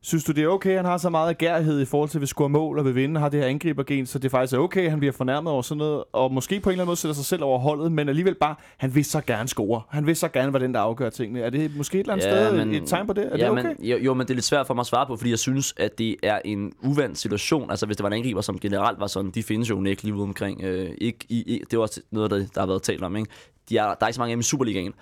synes 0.00 0.24
du, 0.24 0.32
det 0.32 0.44
er 0.44 0.48
okay, 0.48 0.76
han 0.76 0.84
har 0.84 0.96
så 0.98 1.10
meget 1.10 1.38
gærighed 1.38 1.80
i 1.80 1.84
forhold 1.84 2.08
til, 2.10 2.18
at 2.18 2.22
vi 2.22 2.26
score 2.26 2.48
mål 2.48 2.78
og 2.78 2.84
vil 2.84 2.94
vinde, 2.94 3.20
har 3.20 3.28
det 3.28 3.40
her 3.40 3.46
angribergen, 3.46 4.06
så 4.06 4.18
det 4.18 4.30
faktisk 4.30 4.52
er 4.54 4.58
okay, 4.58 4.90
han 4.90 4.98
bliver 4.98 5.12
fornærmet 5.12 5.52
over 5.52 5.62
sådan 5.62 5.78
noget, 5.78 6.04
og 6.12 6.32
måske 6.32 6.60
på 6.60 6.70
en 6.70 6.72
eller 6.72 6.82
anden 6.82 6.88
måde 6.88 6.96
sætter 6.96 7.14
sig 7.14 7.24
selv 7.24 7.42
over 7.42 7.58
holdet, 7.58 7.92
men 7.92 8.08
alligevel 8.08 8.34
bare, 8.34 8.54
han 8.76 8.94
vil 8.94 9.04
så 9.04 9.20
gerne 9.20 9.48
score. 9.48 9.82
Han 9.90 10.06
vil 10.06 10.16
så 10.16 10.28
gerne 10.28 10.52
være 10.52 10.62
den, 10.62 10.74
der 10.74 10.80
afgør 10.80 11.10
tingene. 11.10 11.40
Er 11.40 11.50
det 11.50 11.76
måske 11.76 11.94
et 11.98 12.00
eller 12.00 12.12
andet 12.12 12.26
Ja, 12.26 12.48
sted 12.48 12.64
men- 12.64 12.74
et 12.74 12.82
tegn 12.88 13.06
på 13.06 13.12
det? 13.12 13.24
Er 13.24 13.28
ja, 13.38 13.44
det 13.44 13.50
okay? 13.50 13.62
men, 13.62 13.86
jo, 13.86 13.96
jo, 13.98 14.14
men 14.14 14.26
det 14.26 14.30
er 14.30 14.34
lidt 14.34 14.44
svært 14.44 14.66
for 14.66 14.74
mig 14.74 14.80
at 14.80 14.86
svare 14.86 15.06
på, 15.06 15.16
fordi 15.16 15.30
jeg 15.30 15.38
synes, 15.38 15.74
at 15.76 15.98
det 15.98 16.16
er 16.22 16.38
en 16.44 16.72
uvandt 16.82 17.18
situation. 17.18 17.70
Altså, 17.70 17.86
hvis 17.86 17.96
det 17.96 18.04
var 18.04 18.10
en 18.10 18.12
angriber, 18.16 18.40
som 18.40 18.58
generelt 18.58 19.00
var 19.00 19.06
sådan, 19.06 19.30
de 19.30 19.42
findes 19.42 19.70
jo 19.70 19.84
ikke 19.84 20.02
lige 20.02 20.14
ude 20.14 20.22
omkring. 20.22 20.62
Øh, 20.62 20.90
ikke 20.98 21.18
i, 21.28 21.62
det 21.70 21.78
også 21.78 22.00
noget, 22.10 22.30
der, 22.30 22.36
der 22.54 22.60
har 22.60 22.66
været 22.66 22.82
talt 22.82 23.02
om. 23.02 23.16
Ikke? 23.16 23.30
De 23.68 23.76
er, 23.78 23.82
der 23.84 23.94
er 24.00 24.06
ikke 24.06 24.14
så 24.14 24.20
mange 24.20 24.32
af 24.32 24.36
dem 24.36 24.40
i 24.40 24.42
Superligaen. 24.42 24.92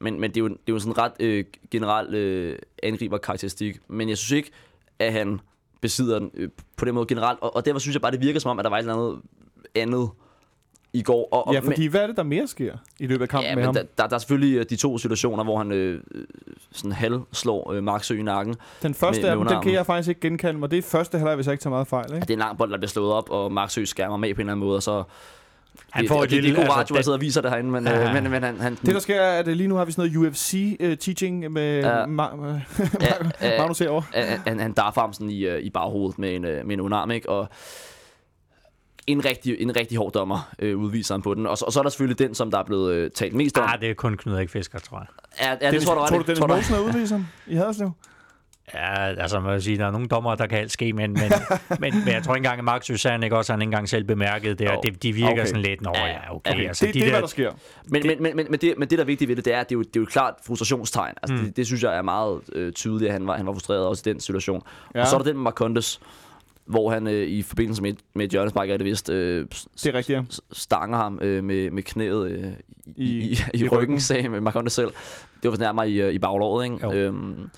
Men, 0.00 0.20
men 0.20 0.30
det, 0.30 0.36
er 0.36 0.40
jo, 0.40 0.48
det 0.48 0.54
er 0.54 0.72
jo 0.72 0.78
sådan 0.78 0.92
en 0.92 0.98
ret 0.98 1.12
øh, 1.20 1.44
generel 1.70 2.14
øh, 2.14 2.58
angriber-karakteristik. 2.82 3.78
Men 3.88 4.08
jeg 4.08 4.18
synes 4.18 4.30
ikke, 4.30 4.50
at 4.98 5.12
han 5.12 5.40
besidder 5.80 6.18
den 6.18 6.30
øh, 6.34 6.48
på 6.76 6.84
den 6.84 6.94
måde 6.94 7.06
generelt. 7.06 7.38
Og, 7.42 7.56
og 7.56 7.64
derfor 7.64 7.78
synes 7.80 7.94
jeg 7.94 8.02
bare, 8.02 8.12
det 8.12 8.20
virker 8.20 8.40
som 8.40 8.50
om, 8.50 8.58
at 8.58 8.64
der 8.64 8.70
var 8.70 8.76
et 8.76 8.80
eller 8.80 8.94
andet 8.94 9.20
andet 9.74 10.10
i 10.92 11.02
går. 11.02 11.28
Og, 11.32 11.46
og, 11.46 11.54
Ja, 11.54 11.60
fordi 11.60 11.86
hvad 11.86 12.00
er 12.02 12.06
det, 12.06 12.16
der 12.16 12.22
mere 12.22 12.46
sker 12.46 12.76
i 13.00 13.06
løbet 13.06 13.22
af 13.22 13.28
kampen 13.28 13.48
Ja, 13.48 13.54
med 13.54 13.62
men 13.62 13.64
ham? 13.64 13.74
der, 13.74 13.82
der, 13.98 14.06
der 14.06 14.14
er 14.14 14.18
selvfølgelig 14.18 14.56
øh, 14.58 14.64
de 14.70 14.76
to 14.76 14.98
situationer, 14.98 15.44
hvor 15.44 15.58
han 15.58 15.72
øh, 15.72 16.00
sådan 16.72 16.92
halv 16.92 17.20
slår 17.32 17.72
øh, 17.72 17.82
Marksø 17.82 18.18
i 18.18 18.22
nakken. 18.22 18.54
Den 18.82 18.94
første 18.94 19.22
med- 19.22 19.30
af 19.30 19.36
dem, 19.36 19.46
den 19.46 19.62
kan 19.62 19.72
jeg 19.72 19.86
faktisk 19.86 20.08
ikke 20.08 20.20
genkalde 20.20 20.58
mig. 20.58 20.70
Det 20.70 20.78
er 20.78 20.82
første 20.82 21.18
halvleg, 21.18 21.34
hvis 21.34 21.46
jeg 21.46 21.52
ikke 21.52 21.62
tager 21.62 21.74
meget 21.74 21.88
fejl, 21.88 22.14
ikke? 22.14 22.20
Det 22.20 22.30
er 22.30 22.34
en 22.34 22.38
lang 22.38 22.58
bold, 22.58 22.70
der 22.70 22.76
bliver 22.76 22.88
slået 22.88 23.12
op, 23.12 23.30
og 23.30 23.52
Marksø 23.52 23.84
skærmer 23.84 24.16
med 24.16 24.34
på 24.34 24.40
en 24.40 24.40
eller 24.40 24.52
anden 24.52 24.66
måde, 24.66 24.76
og 24.76 24.82
så... 24.82 25.02
Han 25.90 26.02
det, 26.02 26.08
får 26.08 26.16
det, 26.16 26.24
et 26.24 26.30
det, 26.30 26.36
det, 26.36 26.44
lille- 26.44 26.58
er 26.58 26.62
god 26.62 26.64
altså, 26.64 26.78
radio, 26.80 26.96
det- 26.96 27.04
sidder 27.04 27.18
og 27.18 27.20
viser 27.22 27.40
det 27.40 27.50
herinde, 27.50 27.70
men, 27.70 27.86
Ja. 27.86 28.08
øh, 28.08 28.14
men, 28.22 28.30
men 28.30 28.42
han... 28.42 28.60
han 28.60 28.74
Det, 28.74 28.94
der 28.94 29.00
sker, 29.00 29.20
er, 29.20 29.38
at 29.38 29.46
lige 29.56 29.68
nu 29.68 29.74
har 29.74 29.84
vi 29.84 29.92
sådan 29.92 30.10
noget 30.12 30.32
UFC-teaching 30.32 31.48
med 31.50 31.80
Ja. 31.80 32.04
Ma- 32.04 32.44
ja, 33.42 33.52
øh, 33.52 33.58
Magnus 33.58 33.78
herovre. 33.78 34.04
han, 34.24 34.38
han, 34.46 34.60
han 34.60 34.72
darfer 34.72 35.00
ham 35.00 35.12
sådan 35.12 35.30
i, 35.30 35.46
øh, 35.46 35.60
i 35.62 35.70
baghovedet 35.70 36.18
med 36.18 36.34
en, 36.36 36.44
øh, 36.44 36.66
med 36.66 36.74
en 36.74 36.80
underarm, 36.80 37.10
ikke? 37.10 37.28
Og 37.28 37.48
en 39.06 39.24
rigtig, 39.24 39.56
en 39.60 39.76
rigtig 39.76 39.98
hård 39.98 40.12
dommer 40.12 40.50
øh, 40.58 40.76
udviser 40.78 41.14
han 41.14 41.22
på 41.22 41.34
den. 41.34 41.46
Og 41.46 41.58
så, 41.58 41.64
og 41.64 41.72
så 41.72 41.78
er 41.78 41.82
der 41.82 41.90
selvfølgelig 41.90 42.18
den, 42.18 42.34
som 42.34 42.50
der 42.50 42.58
er 42.58 42.64
blevet 42.64 42.92
øh, 42.94 43.10
talt 43.10 43.34
mest 43.34 43.58
om. 43.58 43.64
Ah, 43.72 43.80
det 43.80 43.90
er 43.90 43.94
kun 43.94 44.16
Knud 44.16 44.34
Erik 44.34 44.50
Fisker, 44.50 44.78
tror 44.78 44.98
jeg. 44.98 45.06
Ja, 45.60 45.66
ja, 45.66 45.70
det 45.72 45.82
tror 45.82 45.94
du 45.94 46.00
ret 46.00 46.08
Tror 46.08 46.16
i. 46.16 46.18
du, 46.18 46.24
Dennis 46.26 46.38
du- 46.40 46.46
Mosen 46.46 46.74
er 46.74 46.78
udvist 46.80 47.12
ham 47.12 47.26
i 47.46 47.54
Haderslev? 47.54 47.90
Ja, 48.74 49.04
altså 49.22 49.40
man 49.40 49.52
vil 49.54 49.62
sige, 49.62 49.78
der 49.78 49.86
er 49.86 49.90
nogle 49.90 50.08
dommer, 50.08 50.34
der 50.34 50.46
kan 50.46 50.58
alt 50.58 50.70
ske, 50.72 50.92
men, 50.92 51.12
men, 51.12 51.22
men, 51.80 51.94
men 52.04 52.14
jeg 52.14 52.22
tror 52.22 52.34
ikke 52.34 52.46
engang, 52.46 52.58
at 52.58 52.64
Mark 52.64 52.82
Susanne 52.84 53.26
ikke 53.26 53.36
også 53.36 53.52
han 53.52 53.60
ikke 53.62 53.66
engang 53.68 53.88
selv 53.88 54.04
bemærket 54.04 54.58
det, 54.58 54.68
og 54.68 54.74
Jo. 54.74 54.80
det, 54.92 55.02
de 55.02 55.12
virker 55.12 55.30
Okay. 55.32 55.46
sådan 55.46 55.62
lidt, 55.62 55.82
nå 55.82 55.92
Ja, 55.94 56.34
okay. 56.34 56.50
okay. 56.52 56.66
Altså, 56.68 56.86
Det, 56.86 56.94
de 56.94 56.98
det 57.00 57.06
er, 57.06 57.10
der, 57.10 57.14
hvad 57.14 57.22
der 57.22 57.26
sker. 57.28 57.52
Men, 57.86 58.02
men, 58.06 58.22
men, 58.22 58.36
men, 58.36 58.46
men, 58.50 58.60
det, 58.60 58.74
men 58.78 58.88
det, 58.90 58.98
der 58.98 59.04
er 59.04 59.06
vigtigt 59.06 59.28
ved 59.28 59.36
det, 59.36 59.44
det 59.44 59.54
er, 59.54 59.60
at 59.60 59.68
det 59.68 59.74
er 59.74 59.78
jo, 59.78 59.82
det 59.82 59.96
er 59.96 60.00
jo 60.00 60.02
et 60.02 60.08
klart 60.08 60.34
frustrationstegn. 60.46 61.14
Altså, 61.22 61.34
Mm. 61.36 61.44
det, 61.44 61.56
det, 61.56 61.66
synes 61.66 61.82
jeg 61.82 61.96
er 61.96 62.02
meget 62.02 62.40
øh, 62.52 62.72
tydeligt, 62.72 63.08
at 63.08 63.12
han 63.12 63.26
var, 63.26 63.36
han 63.36 63.46
var 63.46 63.52
frustreret 63.52 63.86
også 63.86 64.02
i 64.06 64.12
den 64.12 64.20
situation. 64.20 64.62
Ja. 64.94 65.00
Og 65.00 65.06
så 65.06 65.16
er 65.16 65.18
der 65.18 65.24
den 65.26 65.36
med 65.36 65.42
Marcondes, 65.42 66.00
hvor 66.66 66.90
han 66.90 67.06
øh, 67.06 67.26
i 67.28 67.42
forbindelse 67.42 67.82
med, 67.82 67.94
med 68.14 68.24
et 68.24 68.30
hjørnespark, 68.30 68.70
er 68.70 68.76
det 68.76 68.86
vist, 68.86 69.10
øh, 69.10 69.46
Det 69.74 69.86
er 69.86 69.94
rigtigt, 69.94 70.16
ja. 70.16 70.22
stanger 70.52 70.96
ham 70.98 71.18
øh, 71.22 71.44
med, 71.44 71.70
med 71.70 71.82
knæet 71.82 72.30
øh, 72.30 72.44
i, 72.96 73.04
I- 73.04 73.18
i, 73.20 73.32
i, 73.32 73.36
ryggen. 73.64 73.78
ryggen, 73.78 74.00
sagde 74.00 74.28
med 74.28 74.40
Marcondes 74.40 74.72
selv. 74.72 74.90
Det 75.42 75.50
var 75.50 75.56
nærmere 75.56 75.90
i, 75.90 76.00
øh, 76.00 76.12
i 76.12 76.18
baglåret, 76.18 76.64
ikke? 76.64 76.76
Jo. 76.82 76.92
Øhm, 76.92 77.50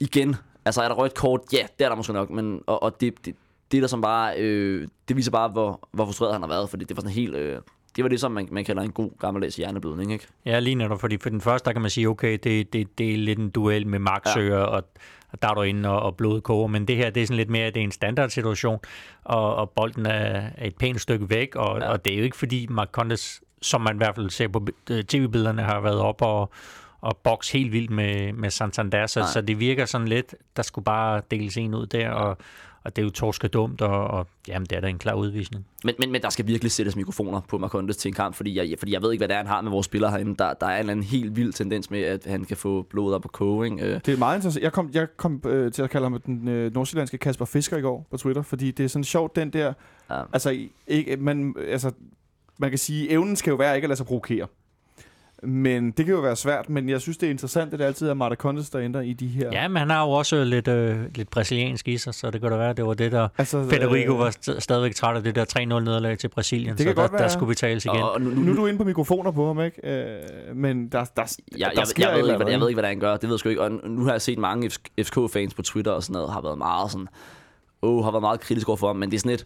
igen, 0.00 0.36
altså 0.64 0.82
er 0.82 0.88
der 0.88 0.94
rødt 0.94 1.14
kort? 1.14 1.40
Ja, 1.52 1.66
det 1.78 1.84
er 1.84 1.88
der 1.88 1.96
måske 1.96 2.12
nok, 2.12 2.30
men 2.30 2.60
og, 2.66 2.82
og 2.82 3.00
det, 3.00 3.26
det, 3.26 3.34
det 3.72 3.82
der 3.82 3.88
som 3.88 4.00
bare, 4.00 4.38
øh, 4.38 4.88
det 5.08 5.16
viser 5.16 5.30
bare, 5.30 5.48
hvor, 5.48 5.88
hvor 5.92 6.04
frustreret 6.04 6.32
han 6.32 6.42
har 6.42 6.48
været, 6.48 6.70
fordi 6.70 6.84
det 6.84 6.96
var 6.96 7.00
sådan 7.00 7.14
helt, 7.14 7.34
øh, 7.34 7.58
det 7.96 8.04
var 8.04 8.08
det, 8.08 8.20
som 8.20 8.32
man, 8.32 8.48
man 8.52 8.64
kalder 8.64 8.82
en 8.82 8.92
god 8.92 9.10
gammeldags 9.18 9.56
hjerneblødning, 9.56 10.12
ikke? 10.12 10.26
Ja, 10.46 10.58
lige 10.58 10.74
netop, 10.74 11.00
fordi 11.00 11.18
for 11.22 11.30
den 11.30 11.40
første, 11.40 11.66
der 11.66 11.72
kan 11.72 11.82
man 11.82 11.90
sige, 11.90 12.08
okay, 12.08 12.38
det, 12.44 12.72
det, 12.72 12.98
det 12.98 13.12
er 13.12 13.16
lidt 13.16 13.38
en 13.38 13.50
duel 13.50 13.86
med 13.86 13.98
magtsøger, 13.98 14.58
ja. 14.58 14.64
og, 14.64 14.84
og 15.32 15.42
der 15.42 15.48
er 15.48 15.54
du 15.54 15.62
inde 15.62 15.88
og, 15.88 16.00
og 16.02 16.16
blodet 16.16 16.42
koger, 16.42 16.66
men 16.66 16.88
det 16.88 16.96
her, 16.96 17.10
det 17.10 17.22
er 17.22 17.26
sådan 17.26 17.36
lidt 17.36 17.50
mere, 17.50 17.66
det 17.66 17.76
er 17.76 17.84
en 17.84 17.92
standardsituation, 17.92 18.78
og, 19.24 19.54
og 19.54 19.70
bolden 19.70 20.06
er, 20.06 20.50
er 20.56 20.66
et 20.66 20.76
pænt 20.76 21.00
stykke 21.00 21.30
væk, 21.30 21.56
og, 21.56 21.78
Ja. 21.80 21.90
og 21.92 22.04
det 22.04 22.12
er 22.12 22.18
jo 22.18 22.24
ikke 22.24 22.36
fordi 22.36 22.66
Mark 22.70 22.88
Condes, 22.92 23.40
som 23.62 23.80
man 23.80 23.94
i 23.94 23.96
hvert 23.96 24.14
fald 24.14 24.30
ser 24.30 24.48
på 24.48 24.66
øh, 24.90 25.04
tv-billederne, 25.04 25.62
har 25.62 25.80
været 25.80 25.98
op 26.00 26.22
og, 26.22 26.50
og 27.00 27.16
boks 27.16 27.50
helt 27.52 27.72
vildt 27.72 27.90
med, 27.90 28.32
med 28.32 28.50
Santander, 28.50 29.06
så, 29.06 29.20
Nej. 29.20 29.28
så 29.32 29.40
det 29.40 29.60
virker 29.60 29.84
sådan 29.84 30.08
lidt, 30.08 30.34
der 30.56 30.62
skulle 30.62 30.84
bare 30.84 31.22
deles 31.30 31.56
en 31.56 31.74
ud 31.74 31.86
der, 31.86 32.10
og, 32.10 32.36
og 32.84 32.96
det 32.96 33.02
er 33.02 33.06
jo 33.06 33.10
torske 33.10 33.48
dumt, 33.48 33.80
og, 33.80 34.04
og 34.04 34.26
jamen, 34.48 34.66
det 34.66 34.76
er 34.76 34.80
da 34.80 34.88
en 34.88 34.98
klar 34.98 35.14
udvisning. 35.14 35.66
Men, 35.84 35.94
men, 35.98 36.12
men 36.12 36.22
der 36.22 36.30
skal 36.30 36.46
virkelig 36.46 36.72
sættes 36.72 36.96
mikrofoner 36.96 37.40
på 37.48 37.58
Marcondes 37.58 37.96
til 37.96 38.08
en 38.08 38.14
kamp, 38.14 38.34
fordi 38.34 38.56
jeg, 38.56 38.78
fordi 38.78 38.92
jeg 38.92 39.02
ved 39.02 39.12
ikke, 39.12 39.20
hvad 39.20 39.28
det 39.28 39.34
er, 39.34 39.38
han 39.38 39.46
har 39.46 39.60
med 39.60 39.70
vores 39.70 39.86
spillere 39.86 40.10
herinde. 40.10 40.36
Der, 40.36 40.54
der 40.54 40.66
er 40.66 40.72
en 40.74 40.78
eller 40.78 40.90
anden 40.92 41.04
helt 41.06 41.36
vild 41.36 41.52
tendens 41.52 41.90
med, 41.90 42.00
at 42.02 42.26
han 42.26 42.44
kan 42.44 42.56
få 42.56 42.82
blodet 42.82 43.14
op 43.14 43.22
på 43.22 43.28
koge? 43.28 43.82
Øh, 43.82 44.00
Det 44.06 44.08
er 44.08 44.16
meget 44.18 44.36
interessant. 44.36 44.62
Jeg 44.62 44.72
kom, 44.72 44.90
jeg 44.94 45.06
kom 45.16 45.42
øh, 45.46 45.72
til 45.72 45.82
at 45.82 45.90
kalde 45.90 46.04
ham 46.04 46.20
den 46.20 46.48
øh, 46.48 46.74
nordsjællandske 46.74 47.18
Kasper 47.18 47.44
Fisker 47.44 47.76
i 47.76 47.80
går 47.80 48.06
på 48.10 48.16
Twitter, 48.16 48.42
fordi 48.42 48.70
det 48.70 48.84
er 48.84 48.88
sådan 48.88 49.04
sjovt, 49.04 49.36
den 49.36 49.50
der... 49.50 49.72
Ja. 50.10 50.22
Altså, 50.32 50.58
ikke, 50.86 51.16
man, 51.16 51.54
altså, 51.68 51.90
man 52.58 52.70
kan 52.70 52.78
sige, 52.78 53.10
evnen 53.10 53.36
skal 53.36 53.50
jo 53.50 53.56
være 53.56 53.74
ikke 53.74 53.84
at 53.84 53.88
lade 53.88 53.96
sig 53.96 54.06
provokere. 54.06 54.46
Men 55.42 55.90
det 55.90 56.04
kan 56.06 56.14
jo 56.14 56.20
være 56.20 56.36
svært, 56.36 56.68
men 56.70 56.88
jeg 56.88 57.00
synes, 57.00 57.16
det 57.16 57.26
er 57.26 57.30
interessant, 57.30 57.72
at 57.72 57.78
det 57.78 57.84
altid 57.84 58.08
er 58.08 58.14
Marta 58.14 58.34
Condes, 58.34 58.70
der 58.70 58.80
ændrer 58.80 59.00
i 59.00 59.12
de 59.12 59.26
her... 59.26 59.48
Ja, 59.52 59.68
men 59.68 59.76
han 59.76 59.90
har 59.90 60.04
jo 60.04 60.10
også 60.10 60.44
lidt, 60.44 60.68
øh, 60.68 60.98
lidt 61.14 61.30
brasiliansk 61.30 61.88
i 61.88 61.96
sig, 61.98 62.14
så 62.14 62.30
det 62.30 62.40
kan 62.40 62.50
da 62.50 62.56
være, 62.56 62.72
det 62.72 62.86
var 62.86 62.94
det, 62.94 63.12
der 63.12 63.28
altså, 63.38 63.66
Federico 63.70 64.14
var 64.14 64.30
st- 64.30 64.60
stadigvæk 64.60 64.94
træt 64.94 65.16
af 65.16 65.22
det 65.22 65.34
der 65.34 65.44
3-0-nederlag 65.58 66.18
til 66.18 66.28
Brasilien, 66.28 66.76
Det 66.76 66.86
kan 66.86 66.94
så 66.94 67.00
godt 67.00 67.10
der, 67.10 67.16
der 67.16 67.22
være. 67.22 67.30
skulle 67.30 67.48
betales 67.48 67.84
igen. 67.84 68.02
og, 68.02 68.20
nu, 68.20 68.30
nu, 68.30 68.40
Nu 68.40 68.52
er 68.52 68.56
du 68.56 68.66
inde 68.66 68.78
på 68.78 68.84
mikrofoner 68.84 69.30
på 69.30 69.46
ham, 69.46 69.60
ikke? 69.60 69.88
Øh, 69.88 70.56
men 70.56 70.88
der, 70.88 71.04
der, 71.04 71.04
jeg, 71.52 71.58
jeg, 71.58 71.70
der 71.74 71.80
jeg, 71.80 71.86
sker 71.86 72.08
jeg, 72.10 72.18
et 72.18 72.22
ved 72.24 72.28
ikke, 72.30 72.42
hvad, 72.44 72.52
jeg 72.52 72.60
ved 72.60 72.68
ikke, 72.68 72.76
hvad 72.80 72.84
er, 72.84 72.88
han 72.92 73.00
gør. 73.00 73.12
Det 73.16 73.22
ved 73.22 73.30
jeg 73.30 73.38
sgu 73.38 73.48
ikke. 73.48 73.62
Og 73.62 73.70
nu 73.70 74.04
har 74.04 74.12
jeg 74.12 74.22
set 74.22 74.38
mange 74.38 74.70
FCK-fans 75.00 75.54
på 75.54 75.62
Twitter 75.62 75.92
og 75.92 76.02
sådan 76.02 76.12
noget, 76.14 76.32
har 76.32 76.40
været 76.40 76.58
meget 76.58 76.90
sådan... 76.90 77.08
Åh, 77.82 77.96
oh, 77.96 78.04
har 78.04 78.10
været 78.10 78.22
meget 78.22 78.40
kritisk 78.40 78.68
overfor 78.68 78.86
ham, 78.86 78.96
men 78.96 79.10
det 79.10 79.16
er 79.16 79.20
sådan 79.20 79.32
et... 79.32 79.40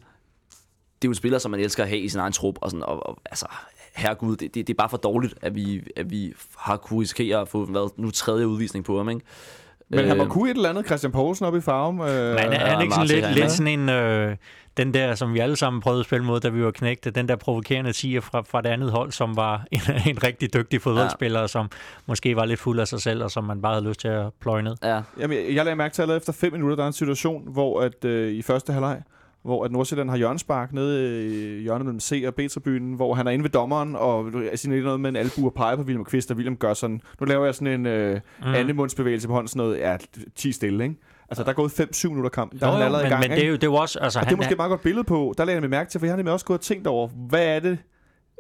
Det 1.03 1.07
er 1.07 1.09
jo 1.09 1.11
en 1.11 1.15
spiller, 1.15 1.39
som 1.39 1.51
man 1.51 1.61
elsker 1.61 1.83
at 1.83 1.89
have 1.89 2.01
i 2.01 2.09
sin 2.09 2.21
egen 2.21 2.33
trup, 2.33 2.55
og 2.61 2.71
sådan, 2.71 2.83
og, 2.85 3.07
og 3.07 3.19
altså, 3.25 3.47
herregud, 3.95 4.37
det, 4.37 4.55
det, 4.55 4.67
det, 4.67 4.73
er 4.75 4.79
bare 4.79 4.89
for 4.89 4.97
dårligt, 4.97 5.35
at 5.43 5.55
vi, 5.55 5.83
at 5.97 6.11
vi 6.11 6.33
har 6.59 6.77
kunne 6.77 7.01
risikere 7.01 7.41
at 7.41 7.49
få, 7.49 7.65
hvad, 7.65 7.91
nu 7.97 8.11
tredje 8.11 8.49
udvisning 8.49 8.85
på 8.85 8.97
ham, 8.97 9.09
ikke? 9.09 9.25
Men 9.89 10.09
han 10.09 10.17
må 10.17 10.25
Øh, 10.25 10.31
kunne 10.31 10.51
et 10.51 10.57
eller 10.57 10.71
andet 10.71 10.87
Christian 10.87 11.13
Poulsen 11.13 11.47
op 11.47 11.57
i 11.57 11.61
farven. 11.61 12.01
Øh, 12.01 12.07
Men 12.07 12.15
er, 12.15 12.43
ja, 12.43 12.57
er 12.57 12.67
han 12.67 12.83
ikke 12.83 12.95
sådan 12.95 13.07
lidt, 13.09 13.35
lidt 13.35 13.51
sådan 13.53 13.81
en, 13.81 13.89
øh, 13.89 14.37
den 14.77 14.95
der, 14.95 15.15
som 15.15 15.35
vi 15.35 15.39
alle 15.39 15.57
sammen 15.57 15.83
prøvede 15.83 16.01
at 16.01 16.07
spille 16.07 16.27
mod, 16.27 16.41
da 16.41 16.49
vi 16.49 16.65
var 16.65 16.71
knægte, 16.71 17.11
den 17.11 17.29
der 17.29 17.37
provokerende 17.37 17.93
tiger 17.93 18.21
fra, 18.21 18.41
fra 18.41 18.61
det 18.61 18.69
andet 18.69 18.91
hold, 18.91 19.13
som 19.13 19.37
var 19.37 19.65
en, 19.73 19.81
en 20.07 20.23
rigtig 20.23 20.55
dygtig 20.55 20.83
fodboldspiller, 20.83 21.41
ja. 21.41 21.47
som 21.47 21.71
måske 22.07 22.37
var 22.37 22.45
lidt 22.45 22.61
fuld 22.61 22.81
af 22.81 22.89
sig 22.89 23.01
selv, 23.01 23.25
og 23.25 23.31
som 23.31 23.45
man 23.45 23.63
bare 23.63 23.75
havde 23.75 23.89
lyst 23.89 24.01
til 24.01 24.09
at 24.09 24.27
pløje 24.41 24.63
ned. 24.63 24.77
Ja, 24.83 25.01
Jamen, 25.21 25.39
jeg, 25.39 25.55
jeg 25.55 25.65
lagde 25.65 25.77
mærke 25.77 25.95
til 25.95 26.03
allerede 26.03 26.17
efter 26.17 26.33
5 26.33 26.53
minutter, 26.53 26.77
der 26.77 26.83
er 26.83 26.87
en 26.87 26.93
situation, 26.93 27.43
hvor 27.53 27.81
at, 27.81 28.05
øh, 28.05 28.33
i 28.33 28.43
første 28.43 28.73
halvleg, 28.73 29.03
hvor 29.45 29.65
at 29.65 29.73
Nordsjælland 29.73 30.11
har 30.11 30.17
hjørnespark 30.17 30.73
nede 30.73 31.27
i 31.27 31.63
hjørnet 31.63 31.85
mellem 31.87 32.01
C 32.01 32.25
og 32.27 32.35
B-tribunen, 32.35 32.95
hvor 32.95 33.15
han 33.15 33.27
er 33.27 33.31
inde 33.31 33.43
ved 33.43 33.51
dommeren 33.51 33.97
og 33.97 34.33
siger 34.55 34.83
noget 34.83 35.01
med 35.01 35.11
en 35.11 35.17
albu 35.17 35.47
og 35.47 35.55
peger 35.55 35.77
på 35.77 35.83
William 35.83 36.05
Kvist, 36.05 36.31
og 36.31 36.37
William 36.37 36.57
gør 36.57 36.75
sådan, 36.75 37.01
nu 37.21 37.25
laver 37.27 37.45
jeg 37.45 37.55
sådan 37.55 37.81
en 37.81 37.87
øh, 37.87 38.21
Mm. 38.41 38.55
andemundsbevægelse 38.55 39.29
på 39.29 39.35
hånden, 39.35 39.49
sådan 39.49 39.59
noget, 39.67 39.79
ja, 39.79 39.97
10 40.37 40.53
stille, 40.53 40.85
ikke? 40.85 40.97
Altså, 41.29 41.43
der 41.45 41.51
er 41.51 41.55
gået 41.55 41.81
5-7 41.81 42.09
minutter 42.09 42.31
kamp. 42.31 42.53
Der 42.53 42.59
Jo, 42.63 42.67
er 42.67 42.77
han 42.77 42.83
allerede 42.83 43.03
men, 43.03 43.09
i 43.09 43.11
gang, 43.11 43.21
men 43.21 43.31
det 43.31 43.37
er 43.37 43.41
ikke? 43.41 43.51
jo, 43.51 43.57
det 43.57 43.65
er 43.65 43.81
også... 43.81 43.99
Altså, 43.99 44.19
Og 44.19 44.25
det 44.25 44.27
er 44.27 44.31
han, 44.31 44.39
måske 44.39 44.53
et 44.53 44.57
meget 44.59 44.71
godt 44.71 44.83
billede 44.83 45.05
på. 45.05 45.35
Der 45.39 45.45
lagde 45.45 45.55
jeg 45.57 45.63
mig 45.63 45.71
mærke 45.71 45.91
til, 45.91 46.01
for 46.01 46.07
jeg 46.07 46.13
har 46.13 46.17
nemlig 46.17 46.33
også 46.33 46.47
gået 46.47 46.59
og 46.59 46.65
tænkt 46.65 46.87
over, 46.87 47.09
hvad 47.09 47.47
er 47.57 47.61
det, 47.61 47.79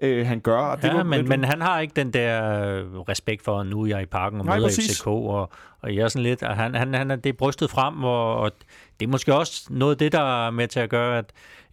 øh, 0.03 0.27
han 0.27 0.41
gør. 0.41 0.59
Og 0.59 0.83
det 0.83 0.89
Ja, 0.89 0.95
var 0.95 1.03
men, 1.03 1.29
men 1.29 1.45
han 1.45 1.61
har 1.61 1.81
ikke 1.81 1.93
den 1.97 2.11
der 2.13 2.61
øh, 2.61 2.85
respekt 3.01 3.43
for, 3.45 3.61
at 3.61 3.67
nu 3.67 3.83
er 3.83 3.87
jeg 3.87 4.03
i 4.03 4.07
parken 4.07 4.41
og 4.41 4.47
Nej, 4.47 4.57
møder 4.57 4.69
præcis. 4.69 4.99
FCK, 5.01 5.07
og, 5.07 5.51
og 5.83 5.95
jeg 5.95 6.03
er 6.03 6.09
sådan 6.09 6.23
lidt, 6.23 6.43
at 6.43 6.57
han, 6.57 6.75
han, 6.75 6.95
han 6.95 7.11
er 7.11 7.17
det 7.17 7.37
brystet 7.37 7.71
frem, 7.71 8.05
og, 8.05 8.37
og 8.37 8.53
det 9.01 9.07
er 9.07 9.11
måske 9.11 9.35
også 9.35 9.67
noget 9.71 9.95
af 9.95 9.99
det, 9.99 10.13
der 10.13 10.47
er 10.47 10.51
med 10.51 10.69
til 10.69 10.81
at 10.81 10.91
gøre, 10.91 11.19
at 11.19 11.33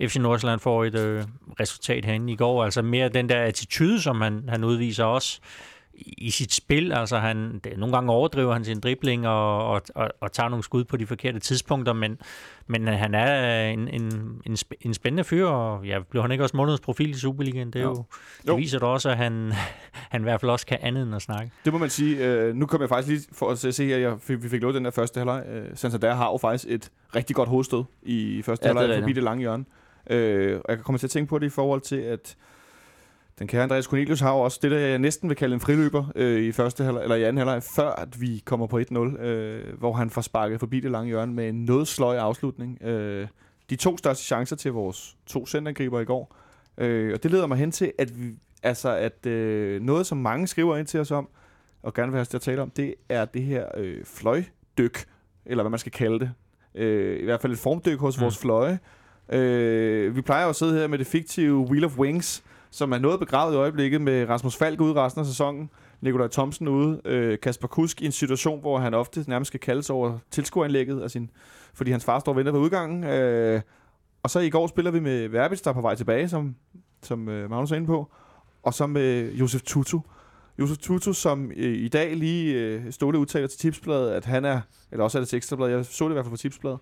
FC 0.09 0.15
Nordsjælland 0.15 0.59
får 0.59 0.85
et 0.85 0.95
øh, 0.95 1.23
resultat 1.59 2.05
herinde 2.05 2.33
i 2.33 2.35
går. 2.35 2.63
Altså 2.63 2.81
mere 2.81 3.09
den 3.09 3.29
der 3.29 3.43
attitude, 3.43 4.01
som 4.01 4.21
han, 4.21 4.43
han 4.49 4.63
udviser 4.63 5.03
også 5.03 5.39
i, 5.93 6.29
sit 6.29 6.53
spil. 6.53 6.93
Altså 6.93 7.17
han, 7.17 7.59
det, 7.63 7.77
nogle 7.77 7.95
gange 7.95 8.11
overdriver 8.11 8.53
han 8.53 8.65
sin 8.65 8.79
dribling 8.79 9.27
og, 9.27 9.67
og, 9.67 9.81
og, 9.95 10.11
og 10.21 10.31
tager 10.31 10.49
nogle 10.49 10.63
skud 10.63 10.83
på 10.83 10.97
de 10.97 11.07
forkerte 11.07 11.39
tidspunkter, 11.39 11.93
men, 11.93 12.17
men 12.67 12.87
han 12.87 13.15
er 13.15 13.63
en, 13.69 13.87
en, 13.87 14.41
en, 14.45 14.53
sp- 14.53 14.77
en 14.81 14.93
spændende 14.93 15.23
fyr, 15.23 15.45
og 15.47 15.85
ja, 15.85 15.99
blev 16.09 16.21
han 16.21 16.31
ikke 16.31 16.43
også 16.43 16.57
månedens 16.57 16.81
profil 16.81 17.09
i 17.09 17.13
Superligaen? 17.13 17.67
Det, 17.73 17.75
er 17.79 17.83
Jo. 17.83 17.89
jo, 17.89 18.03
det 18.41 18.47
Jo. 18.47 18.55
viser 18.55 18.79
da 18.79 18.85
også, 18.85 19.09
at 19.09 19.17
han, 19.17 19.51
han 20.11 20.21
i 20.21 20.23
hvert 20.23 20.41
fald 20.41 20.51
også 20.51 20.65
kan 20.65 20.77
andet 20.81 21.03
end 21.03 21.15
at 21.15 21.21
snakke. 21.21 21.51
Det 21.65 21.73
må 21.73 21.79
man 21.79 21.89
sige. 21.89 22.25
Øh, 22.27 22.55
nu 22.55 22.65
kom 22.65 22.81
jeg 22.81 22.89
faktisk 22.89 23.07
lige 23.07 23.35
for 23.37 23.49
at 23.49 23.57
se- 23.73 23.85
her, 23.85 23.97
jeg 23.97 24.15
fik, 24.19 24.43
vi 24.43 24.49
fik 24.49 24.61
lukket 24.61 24.75
den 24.75 24.85
der 24.85 24.91
første 24.91 25.17
halvleg. 25.17 25.43
Øh, 25.47 25.65
Santander 25.75 26.13
har 26.13 26.25
jo 26.31 26.37
faktisk 26.37 26.65
et 26.73 26.89
rigtig 27.15 27.35
godt 27.35 27.49
hovedstød 27.49 27.83
i 28.03 28.41
første 28.45 28.67
Ja, 28.69 28.73
halvleg 28.79 28.99
forbi 28.99 29.13
det 29.13 29.23
lange 29.23 29.41
hjørne. 29.41 29.65
Øh, 30.09 30.55
og 30.55 30.65
jeg 30.69 30.77
kan 30.77 30.83
komme 30.83 30.97
til 30.97 31.07
at 31.07 31.11
tænke 31.11 31.29
på 31.29 31.39
det 31.39 31.45
i 31.45 31.49
forhold 31.49 31.81
til, 31.81 31.95
at 31.95 32.35
den 33.41 33.47
kære 33.47 33.63
Andreas 33.63 33.85
Cornelius 33.85 34.19
har 34.19 34.33
jo 34.33 34.39
også 34.39 34.59
det, 34.61 34.71
der 34.71 34.77
jeg 34.77 34.99
næsten 34.99 35.29
vil 35.29 35.37
kalde 35.37 35.53
en 35.53 35.59
friløber 35.59 36.11
øh, 36.15 36.41
i 36.41 36.51
første 36.51 36.83
halvleg, 36.83 37.03
eller 37.03 37.15
i 37.15 37.23
anden 37.23 37.37
halvleg, 37.37 37.63
før 37.63 37.89
at 37.89 38.21
vi 38.21 38.41
kommer 38.45 38.67
på 38.67 38.79
1-0, 38.79 38.97
øh, 39.21 39.79
hvor 39.79 39.93
han 39.93 40.09
får 40.09 40.21
sparket 40.21 40.59
forbi 40.59 40.79
det 40.79 40.91
lange 40.91 41.07
hjørne 41.07 41.33
med 41.33 41.49
en 41.49 41.65
noget 41.65 41.87
sløj 41.87 42.17
afslutning. 42.17 42.83
Øh, 42.83 43.27
de 43.69 43.75
to 43.75 43.97
største 43.97 44.23
chancer 44.23 44.55
til 44.55 44.71
vores 44.71 45.17
to 45.25 45.45
centergriber 45.45 45.99
i 45.99 46.05
går. 46.05 46.35
Øh, 46.77 47.13
og 47.13 47.23
det 47.23 47.31
leder 47.31 47.47
mig 47.47 47.57
hen 47.57 47.71
til, 47.71 47.91
at, 47.97 48.19
vi, 48.19 48.33
altså, 48.63 48.95
at 48.95 49.25
øh, 49.25 49.81
noget, 49.81 50.05
som 50.05 50.17
mange 50.17 50.47
skriver 50.47 50.77
ind 50.77 50.87
til 50.87 50.99
os 50.99 51.11
om, 51.11 51.29
og 51.83 51.93
gerne 51.93 52.11
vil 52.11 52.15
have 52.17 52.21
os 52.21 52.27
til 52.27 52.37
at 52.37 52.41
tale 52.41 52.61
om, 52.61 52.69
det 52.69 52.95
er 53.09 53.25
det 53.25 53.43
her 53.43 53.65
øh, 53.77 54.05
fløjdyk, 54.05 55.05
eller 55.45 55.63
hvad 55.63 55.69
man 55.69 55.79
skal 55.79 55.91
kalde 55.91 56.19
det. 56.19 56.31
Øh, 56.75 57.19
I 57.21 57.25
hvert 57.25 57.41
fald 57.41 57.53
et 57.53 57.59
formdyk 57.59 57.99
hos 57.99 58.17
Mm. 58.17 58.21
vores 58.23 58.37
fløje. 58.37 58.79
Øh, 59.29 60.15
vi 60.15 60.21
plejer 60.21 60.43
jo 60.43 60.49
at 60.49 60.55
sidde 60.55 60.73
her 60.79 60.87
med 60.87 60.97
det 60.97 61.07
fiktive 61.07 61.57
Wheel 61.57 61.85
of 61.85 61.97
Wings, 61.97 62.43
som 62.71 62.91
er 62.91 62.97
noget 62.97 63.19
begravet 63.19 63.53
i 63.53 63.57
øjeblikket 63.57 64.01
med 64.01 64.29
Rasmus 64.29 64.55
Falk 64.55 64.81
ude 64.81 64.93
resten 64.93 65.19
af 65.19 65.25
sæsonen, 65.25 65.69
Nikolaj 66.01 66.27
Thomsen 66.27 66.67
ude, 66.67 67.01
øh, 67.05 67.39
Kasper 67.39 67.67
Kusk 67.67 68.01
i 68.01 68.05
en 68.05 68.11
situation, 68.11 68.61
hvor 68.61 68.79
han 68.79 68.93
ofte 68.93 69.25
nærmest 69.27 69.47
skal 69.47 69.59
kaldes 69.59 69.89
over 69.89 70.17
tilskueranlægget, 70.31 71.01
af 71.01 71.11
sin, 71.11 71.29
fordi 71.73 71.91
hans 71.91 72.05
far 72.05 72.19
står 72.19 72.31
og 72.31 72.35
venter 72.35 72.51
ved 72.51 72.59
udgangen. 72.59 73.03
Øh, 73.03 73.61
og 74.23 74.29
så 74.29 74.39
i 74.39 74.49
går 74.49 74.67
spiller 74.67 74.91
vi 74.91 74.99
med 74.99 75.27
Verbitz, 75.27 75.61
der 75.61 75.69
er 75.69 75.73
på 75.73 75.81
vej 75.81 75.95
tilbage, 75.95 76.29
som, 76.29 76.55
som 77.03 77.29
øh, 77.29 77.49
Magnus 77.49 77.71
er 77.71 77.75
inde 77.75 77.87
på, 77.87 78.11
og 78.63 78.73
så 78.73 78.87
med 78.87 79.31
Josef 79.31 79.61
Tutu. 79.61 79.99
Josef 80.59 80.77
Tutu, 80.77 81.13
som 81.13 81.51
øh, 81.55 81.73
i 81.73 81.87
dag 81.87 82.15
lige 82.15 82.53
øh, 82.53 82.91
Ståle 82.91 83.19
udtaler 83.19 83.47
til 83.47 83.59
Tipsbladet, 83.59 84.11
at 84.11 84.25
han 84.25 84.45
er, 84.45 84.61
eller 84.91 85.03
også 85.03 85.17
er 85.17 85.19
det 85.19 85.29
til 85.29 85.37
Ekstrabladet, 85.37 85.71
jeg 85.71 85.85
så 85.85 86.05
det 86.05 86.11
i 86.11 86.13
hvert 86.13 86.25
fald 86.25 86.33
på 86.33 86.37
Tipsbladet, 86.37 86.79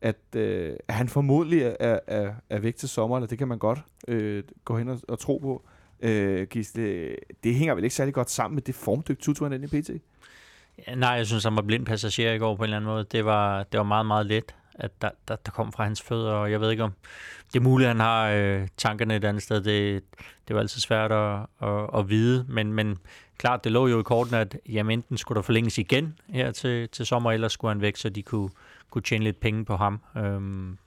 at, 0.00 0.16
øh, 0.36 0.76
at 0.88 0.94
han 0.94 1.08
formodentlig 1.08 1.62
er, 1.62 1.98
er, 2.06 2.32
er 2.50 2.58
væk 2.58 2.76
til 2.76 2.88
sommer, 2.88 3.16
eller 3.16 3.28
det 3.28 3.38
kan 3.38 3.48
man 3.48 3.58
godt 3.58 3.78
øh, 4.08 4.44
gå 4.64 4.78
hen 4.78 4.88
og, 4.88 5.00
og 5.08 5.18
tro 5.18 5.38
på. 5.38 5.64
Øh, 6.00 6.46
Gisle, 6.46 7.16
det 7.44 7.54
hænger 7.54 7.74
vel 7.74 7.84
ikke 7.84 7.96
særlig 7.96 8.14
godt 8.14 8.30
sammen 8.30 8.54
med 8.54 8.62
det 8.62 8.74
formdyk, 8.74 9.18
Tutu 9.18 9.44
han 9.44 9.52
er 9.52 9.58
i 9.58 9.80
PT? 9.80 9.90
Ja, 10.88 10.94
nej, 10.94 11.10
jeg 11.10 11.26
synes, 11.26 11.44
han 11.44 11.56
var 11.56 11.62
blind 11.62 11.86
passager 11.86 12.32
i 12.32 12.38
går 12.38 12.56
på 12.56 12.62
en 12.62 12.64
eller 12.64 12.76
anden 12.76 12.90
måde. 12.90 13.04
Det 13.12 13.24
var, 13.24 13.62
det 13.62 13.78
var 13.78 13.84
meget, 13.84 14.06
meget 14.06 14.26
let, 14.26 14.54
at 14.74 15.02
der, 15.02 15.10
der, 15.28 15.36
der 15.36 15.50
kom 15.50 15.72
fra 15.72 15.84
hans 15.84 16.02
fødder, 16.02 16.32
og 16.32 16.50
jeg 16.50 16.60
ved 16.60 16.70
ikke 16.70 16.82
om... 16.82 16.92
Det 17.52 17.58
er 17.58 17.62
muligt, 17.62 17.88
at 17.88 17.96
han 17.96 18.00
har 18.00 18.30
øh, 18.30 18.68
tankerne 18.76 19.16
et 19.16 19.24
andet 19.24 19.42
sted. 19.42 19.60
Det, 19.60 20.02
det 20.48 20.54
var 20.56 20.60
altid 20.60 20.80
svært 20.80 21.12
at, 21.12 21.40
at, 21.62 21.90
at 21.98 22.08
vide, 22.08 22.46
men, 22.48 22.72
men 22.72 22.98
klart, 23.38 23.64
det 23.64 23.72
lå 23.72 23.86
jo 23.86 24.00
i 24.00 24.02
korten, 24.02 24.34
at 24.34 24.58
jamen, 24.68 24.98
enten 24.98 25.18
skulle 25.18 25.36
der 25.36 25.42
forlænges 25.42 25.78
igen 25.78 26.18
her 26.28 26.50
til, 26.50 26.88
til 26.88 27.06
sommer, 27.06 27.32
eller 27.32 27.48
skulle 27.48 27.70
han 27.70 27.80
væk, 27.80 27.96
så 27.96 28.08
de 28.08 28.22
kunne, 28.22 28.50
kunne 28.90 29.02
tjene 29.02 29.24
lidt 29.24 29.40
penge 29.40 29.64
på 29.64 29.76
ham. 29.76 30.00
Øhm, 30.16 30.78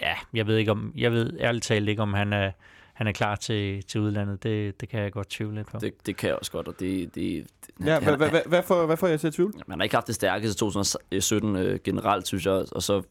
ja, 0.00 0.14
jeg 0.34 0.46
ved 0.46 0.56
ikke 0.56 0.70
om, 0.70 0.92
jeg 0.96 1.12
ved 1.12 1.38
ærligt 1.40 1.64
talt 1.64 1.88
ikke, 1.88 2.02
om 2.02 2.14
han 2.14 2.32
er, 2.32 2.50
han 2.92 3.06
er 3.06 3.12
klar 3.12 3.34
til, 3.36 3.82
til 3.84 4.00
udlandet. 4.00 4.42
Det, 4.42 4.80
det 4.80 4.88
kan 4.88 5.00
jeg 5.00 5.12
godt 5.12 5.30
tvivle 5.30 5.54
lidt 5.54 5.66
på. 5.72 5.78
Det, 5.78 6.06
det 6.06 6.16
kan 6.16 6.28
jeg 6.28 6.36
også 6.36 6.52
godt, 6.52 6.68
og 6.68 6.74
det... 6.80 7.14
det 7.14 7.46
Ja, 7.84 7.92
han- 7.94 8.02
hvad, 8.02 8.16
hvad, 8.16 8.30
hvad, 8.30 8.40
hvad, 8.46 8.62
får, 8.62 8.86
hvad 8.86 8.96
får 8.96 9.06
jeg 9.06 9.20
til 9.20 9.26
at 9.26 9.32
tvivle? 9.34 9.52
Man 9.66 9.78
har 9.78 9.84
ikke 9.84 9.96
haft 9.96 10.06
det 10.06 10.14
stærkeste 10.14 10.58
2017 10.58 11.56
øh, 11.56 11.78
generelt, 11.84 12.26
synes 12.26 12.46
jeg. 12.46 12.52
Og 12.72 12.82
så 12.82 13.02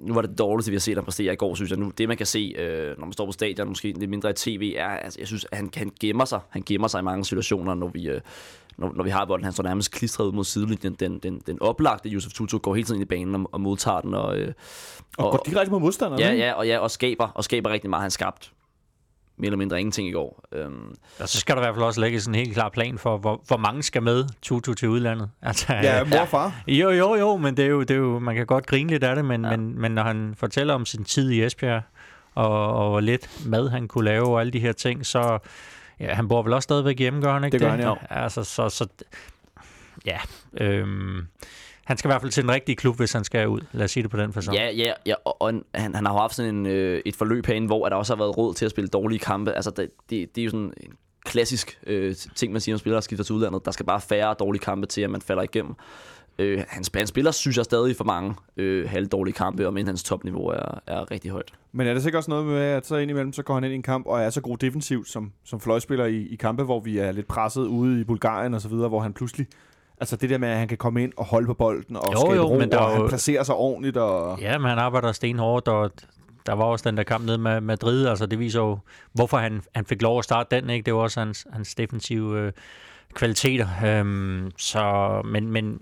nu 0.00 0.14
var 0.14 0.20
det 0.20 0.30
det 0.30 0.38
dårligste, 0.38 0.70
vi 0.70 0.74
har 0.74 0.80
set 0.80 0.96
ham 0.96 1.04
præstere 1.04 1.32
i 1.32 1.36
går, 1.36 1.54
synes 1.54 1.70
jeg. 1.70 1.78
Nu, 1.78 1.92
det, 1.98 2.08
man 2.08 2.16
kan 2.16 2.26
se, 2.26 2.54
øh, 2.58 2.98
når 2.98 3.06
man 3.06 3.12
står 3.12 3.26
på 3.26 3.32
stadion, 3.32 3.68
måske 3.68 3.92
lidt 3.92 4.10
mindre 4.10 4.30
i 4.30 4.32
tv, 4.32 4.74
er, 4.76 4.88
altså, 4.88 5.20
jeg 5.20 5.26
synes, 5.26 5.46
at 5.52 5.58
han, 5.58 5.70
han 5.74 5.92
gemmer 6.00 6.24
sig. 6.24 6.40
Han 6.48 6.62
gemmer 6.66 6.88
sig 6.88 6.98
i 6.98 7.02
mange 7.02 7.24
situationer, 7.24 7.74
når 7.74 7.88
vi, 7.88 8.08
øh, 8.08 8.20
når, 8.78 8.92
når 8.96 9.04
vi 9.04 9.10
har 9.10 9.24
bolden. 9.24 9.44
Han 9.44 9.52
står 9.52 9.64
nærmest 9.64 9.92
klistret 9.92 10.26
ud 10.26 10.32
mod 10.32 10.44
sidelinjen. 10.44 10.94
Den, 10.94 11.18
den, 11.18 11.42
den 11.46 11.62
oplagte 11.62 12.08
Josef 12.08 12.32
Tutu 12.32 12.58
går 12.58 12.74
hele 12.74 12.86
tiden 12.86 13.00
ind 13.00 13.12
i 13.12 13.14
banen 13.14 13.34
og, 13.34 13.48
og 13.52 13.60
modtager 13.60 14.00
den. 14.00 14.14
Og, 14.14 14.38
øh, 14.38 14.52
Og, 15.18 15.30
går 15.30 15.42
direkte 15.46 15.70
mod 15.70 15.80
modstanderen. 15.80 16.22
ja, 16.22 16.32
ja, 16.34 16.52
og, 16.52 16.66
ja, 16.66 16.78
og 16.78 16.90
skaber, 16.90 17.28
og 17.28 17.44
skaber 17.44 17.70
rigtig 17.70 17.90
meget. 17.90 18.02
Han 18.02 18.10
skabt 18.10 18.52
mere 19.38 19.46
eller 19.46 19.56
mindre 19.56 19.80
ingenting 19.80 20.08
i 20.08 20.12
går. 20.12 20.44
Øhm, 20.52 20.94
Og 21.20 21.28
så 21.28 21.38
skal 21.40 21.54
der 21.56 21.62
i 21.62 21.64
hvert 21.64 21.74
fald 21.74 21.84
også 21.84 22.00
lægges 22.00 22.26
en 22.26 22.34
helt 22.34 22.54
klar 22.54 22.68
plan 22.68 22.98
for, 22.98 23.18
hvor, 23.18 23.42
hvor 23.46 23.56
mange 23.56 23.82
skal 23.82 24.02
med 24.02 24.24
Tutu 24.42 24.74
til 24.74 24.88
udlandet. 24.88 25.30
Altså, 25.42 25.72
Ja, 25.72 26.04
mor 26.04 26.18
og 26.18 26.28
far. 26.28 26.52
Jo, 26.66 26.90
jo, 26.90 27.14
jo, 27.14 27.36
men 27.36 27.56
det 27.56 27.64
er 27.64 27.68
jo, 27.68 27.80
det 27.80 27.90
er 27.90 27.94
jo, 27.94 28.18
man 28.18 28.34
kan 28.36 28.46
godt 28.46 28.66
grine 28.66 28.90
lidt 28.90 29.04
af 29.04 29.16
det, 29.16 29.24
men, 29.24 29.44
ja. 29.44 29.56
men, 29.56 29.80
men 29.80 29.92
når 29.92 30.02
han 30.02 30.34
fortæller 30.38 30.74
om 30.74 30.86
sin 30.86 31.04
tid 31.04 31.30
i 31.30 31.44
Esbjerg, 31.44 31.82
og, 32.34 32.74
og 32.74 32.90
hvor 32.90 33.00
lidt 33.00 33.46
mad 33.46 33.68
han 33.68 33.88
kunne 33.88 34.04
lave, 34.04 34.26
og 34.26 34.40
alle 34.40 34.52
de 34.52 34.60
her 34.60 34.72
ting, 34.72 35.06
så 35.06 35.38
ja, 36.00 36.14
han 36.14 36.28
bor 36.28 36.42
vel 36.42 36.52
også 36.52 36.64
stadigvæk 36.64 36.98
hjemme, 36.98 37.22
gør 37.22 37.32
han 37.32 37.44
ikke 37.44 37.52
Det 37.52 37.60
gør 37.60 37.70
han, 37.70 37.80
ja. 37.80 37.94
Altså, 38.10 38.44
så, 38.44 38.68
så 38.68 38.86
ja, 40.06 40.18
øhm, 40.60 41.26
han 41.88 41.96
skal 41.96 42.08
i 42.08 42.10
hvert 42.10 42.20
fald 42.20 42.32
til 42.32 42.42
den 42.42 42.50
rigtige 42.50 42.76
klub, 42.76 42.96
hvis 42.96 43.12
han 43.12 43.24
skal 43.24 43.48
ud. 43.48 43.60
Lad 43.72 43.84
os 43.84 43.90
sige 43.90 44.02
det 44.02 44.10
på 44.10 44.16
den 44.16 44.32
fasong. 44.32 44.56
Ja, 44.56 44.70
ja, 44.70 44.92
ja 45.06 45.14
og, 45.24 45.42
og 45.42 45.48
han, 45.74 45.94
han 45.94 46.06
har 46.06 46.12
jo 46.12 46.18
haft 46.18 46.34
sådan 46.34 46.54
en, 46.54 46.66
øh, 46.66 47.02
et 47.06 47.16
forløb 47.16 47.46
herinde, 47.46 47.66
hvor 47.66 47.88
der 47.88 47.96
også 47.96 48.14
har 48.14 48.18
været 48.18 48.38
råd 48.38 48.54
til 48.54 48.64
at 48.64 48.70
spille 48.70 48.88
dårlige 48.88 49.18
kampe. 49.18 49.52
Altså, 49.52 49.70
det, 49.70 49.90
det, 50.10 50.34
det 50.34 50.40
er 50.40 50.44
jo 50.44 50.50
sådan 50.50 50.72
en 50.80 50.92
klassisk 51.24 51.78
øh, 51.86 52.14
ting, 52.34 52.52
man 52.52 52.60
siger 52.60 52.74
om 52.74 52.78
spillere, 52.78 53.02
skifter 53.02 53.24
til 53.24 53.34
udlandet. 53.34 53.64
Der 53.64 53.70
skal 53.70 53.86
bare 53.86 54.00
færre 54.00 54.34
dårlige 54.38 54.60
kampe 54.60 54.86
til, 54.86 55.00
at 55.00 55.10
man 55.10 55.20
falder 55.20 55.42
igennem. 55.42 55.74
Øh, 56.38 56.64
han, 56.68 56.84
han 56.94 57.06
spiller, 57.06 57.30
synes 57.30 57.56
jeg, 57.56 57.64
stadig 57.64 57.96
for 57.96 58.04
mange 58.04 58.34
øh, 58.56 58.88
halvdårlige 58.88 59.34
kampe, 59.34 59.66
og 59.66 59.74
men 59.74 59.86
hans 59.86 60.02
topniveau 60.02 60.46
er, 60.46 60.80
er 60.86 61.10
rigtig 61.10 61.30
højt. 61.30 61.52
Men 61.72 61.86
er 61.86 61.94
det 61.94 62.02
sikkert 62.02 62.18
også 62.18 62.30
noget 62.30 62.46
med, 62.46 62.60
at 62.60 62.86
så 62.86 62.96
indimellem, 62.96 63.32
så 63.32 63.42
går 63.42 63.54
han 63.54 63.64
ind 63.64 63.72
i 63.72 63.76
en 63.76 63.82
kamp 63.82 64.06
og 64.06 64.20
er 64.20 64.30
så 64.30 64.40
god 64.40 64.56
defensivt 64.56 65.08
som, 65.08 65.32
som 65.44 65.60
fløjspiller 65.60 66.06
i, 66.06 66.26
i 66.26 66.36
kampe, 66.36 66.64
hvor 66.64 66.80
vi 66.80 66.98
er 66.98 67.12
lidt 67.12 67.26
presset 67.26 67.66
ude 67.66 68.00
i 68.00 68.04
Bulgarien 68.04 68.54
og 68.54 68.60
så 68.60 68.68
videre, 68.68 68.88
hvor 68.88 69.00
han 69.00 69.12
pludselig... 69.12 69.46
Altså 70.00 70.16
det 70.16 70.30
der 70.30 70.38
med, 70.38 70.48
at 70.48 70.58
han 70.58 70.68
kan 70.68 70.78
komme 70.78 71.02
ind 71.02 71.12
og 71.16 71.24
holde 71.24 71.46
på 71.46 71.54
bolden 71.54 71.96
og 71.96 72.12
Jo, 72.12 72.18
skabe 72.20 72.34
jo, 72.34 72.42
ro, 72.42 72.58
men 72.58 72.70
der 72.72 72.78
og 72.78 72.86
er 72.88 72.92
han 72.92 73.00
jo- 73.02 73.08
placerer 73.08 73.42
sig 73.42 73.54
ordentligt. 73.54 73.96
Og... 73.96 74.40
Ja, 74.40 74.58
men 74.58 74.68
han 74.68 74.78
arbejder 74.78 75.12
stenhårdt, 75.12 75.68
og 75.68 75.90
der 76.46 76.52
var 76.52 76.64
også 76.64 76.88
den 76.90 76.96
der 76.96 77.02
kamp 77.02 77.24
nede 77.26 77.38
med 77.38 77.60
Madrid, 77.60 78.06
altså 78.06 78.26
det 78.26 78.38
viser 78.38 78.60
jo, 78.60 78.78
hvorfor 79.12 79.36
han, 79.36 79.62
han 79.74 79.84
fik 79.84 80.02
lov 80.02 80.18
at 80.18 80.24
starte 80.24 80.60
den, 80.60 80.70
ikke? 80.70 80.86
Det 80.86 80.94
var 80.94 81.00
også 81.00 81.20
hans, 81.20 81.46
hans 81.52 81.74
defensive 81.74 82.38
øh, 82.40 82.52
kvaliteter. 83.14 83.68
Øhm, 83.84 84.50
så, 84.58 85.20
men, 85.24 85.50
men 85.50 85.80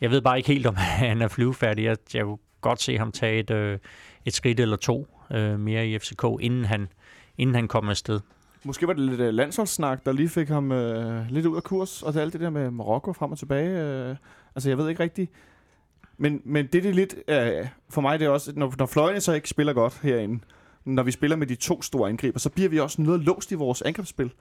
jeg 0.00 0.10
ved 0.10 0.20
bare 0.22 0.36
ikke 0.36 0.52
helt, 0.52 0.66
om 0.66 0.74
han 1.04 1.22
er 1.22 1.28
flyvefærdig. 1.28 1.84
Jeg, 1.84 1.96
jeg 2.14 2.24
kunne 2.24 2.38
godt 2.60 2.82
se 2.82 2.98
ham 2.98 3.12
tage 3.12 3.38
et, 3.38 3.50
øh, 3.50 3.78
et 4.24 4.34
skridt 4.34 4.60
eller 4.60 4.76
to 4.76 5.06
øh, 5.32 5.58
mere 5.60 5.86
i 5.88 5.98
FCK, 5.98 6.24
inden 6.40 6.64
han, 6.64 6.88
inden 7.38 7.54
han 7.54 7.68
kom 7.68 7.88
afsted. 7.88 8.20
Måske 8.64 8.86
var 8.86 8.92
det 8.92 9.02
lidt 9.02 9.20
uh, 9.20 9.26
landsholdssnak, 9.26 10.06
der 10.06 10.12
lige 10.12 10.28
fik 10.28 10.48
ham 10.48 10.70
uh, 10.70 11.26
lidt 11.30 11.46
ud 11.46 11.56
af 11.56 11.62
kurs, 11.62 12.02
og 12.02 12.14
det 12.14 12.20
alt 12.20 12.32
det 12.32 12.40
der 12.40 12.50
med 12.50 12.70
Marokko 12.70 13.12
frem 13.12 13.32
og 13.32 13.38
tilbage. 13.38 14.10
Uh, 14.10 14.16
altså 14.54 14.68
jeg 14.68 14.78
ved 14.78 14.88
ikke 14.88 15.02
rigtigt. 15.02 15.30
Men, 16.18 16.42
men 16.44 16.66
det 16.66 16.86
er 16.86 16.92
lidt, 16.92 17.14
uh, 17.14 17.68
for 17.90 18.00
mig 18.00 18.18
det 18.20 18.26
er 18.26 18.30
også, 18.30 18.52
når, 18.56 18.74
når 18.78 18.86
fløjene 18.86 19.20
så 19.20 19.32
ikke 19.32 19.48
spiller 19.48 19.72
godt 19.72 19.98
herinde, 20.02 20.40
når 20.84 21.02
vi 21.02 21.10
spiller 21.10 21.36
med 21.36 21.46
de 21.46 21.54
to 21.54 21.82
store 21.82 22.08
angriber, 22.08 22.38
så 22.38 22.50
bliver 22.50 22.68
vi 22.68 22.78
også 22.80 23.02
noget 23.02 23.20
låst 23.20 23.52
i 23.52 23.54
vores 23.54 23.82
angrebsspil. 23.82 24.32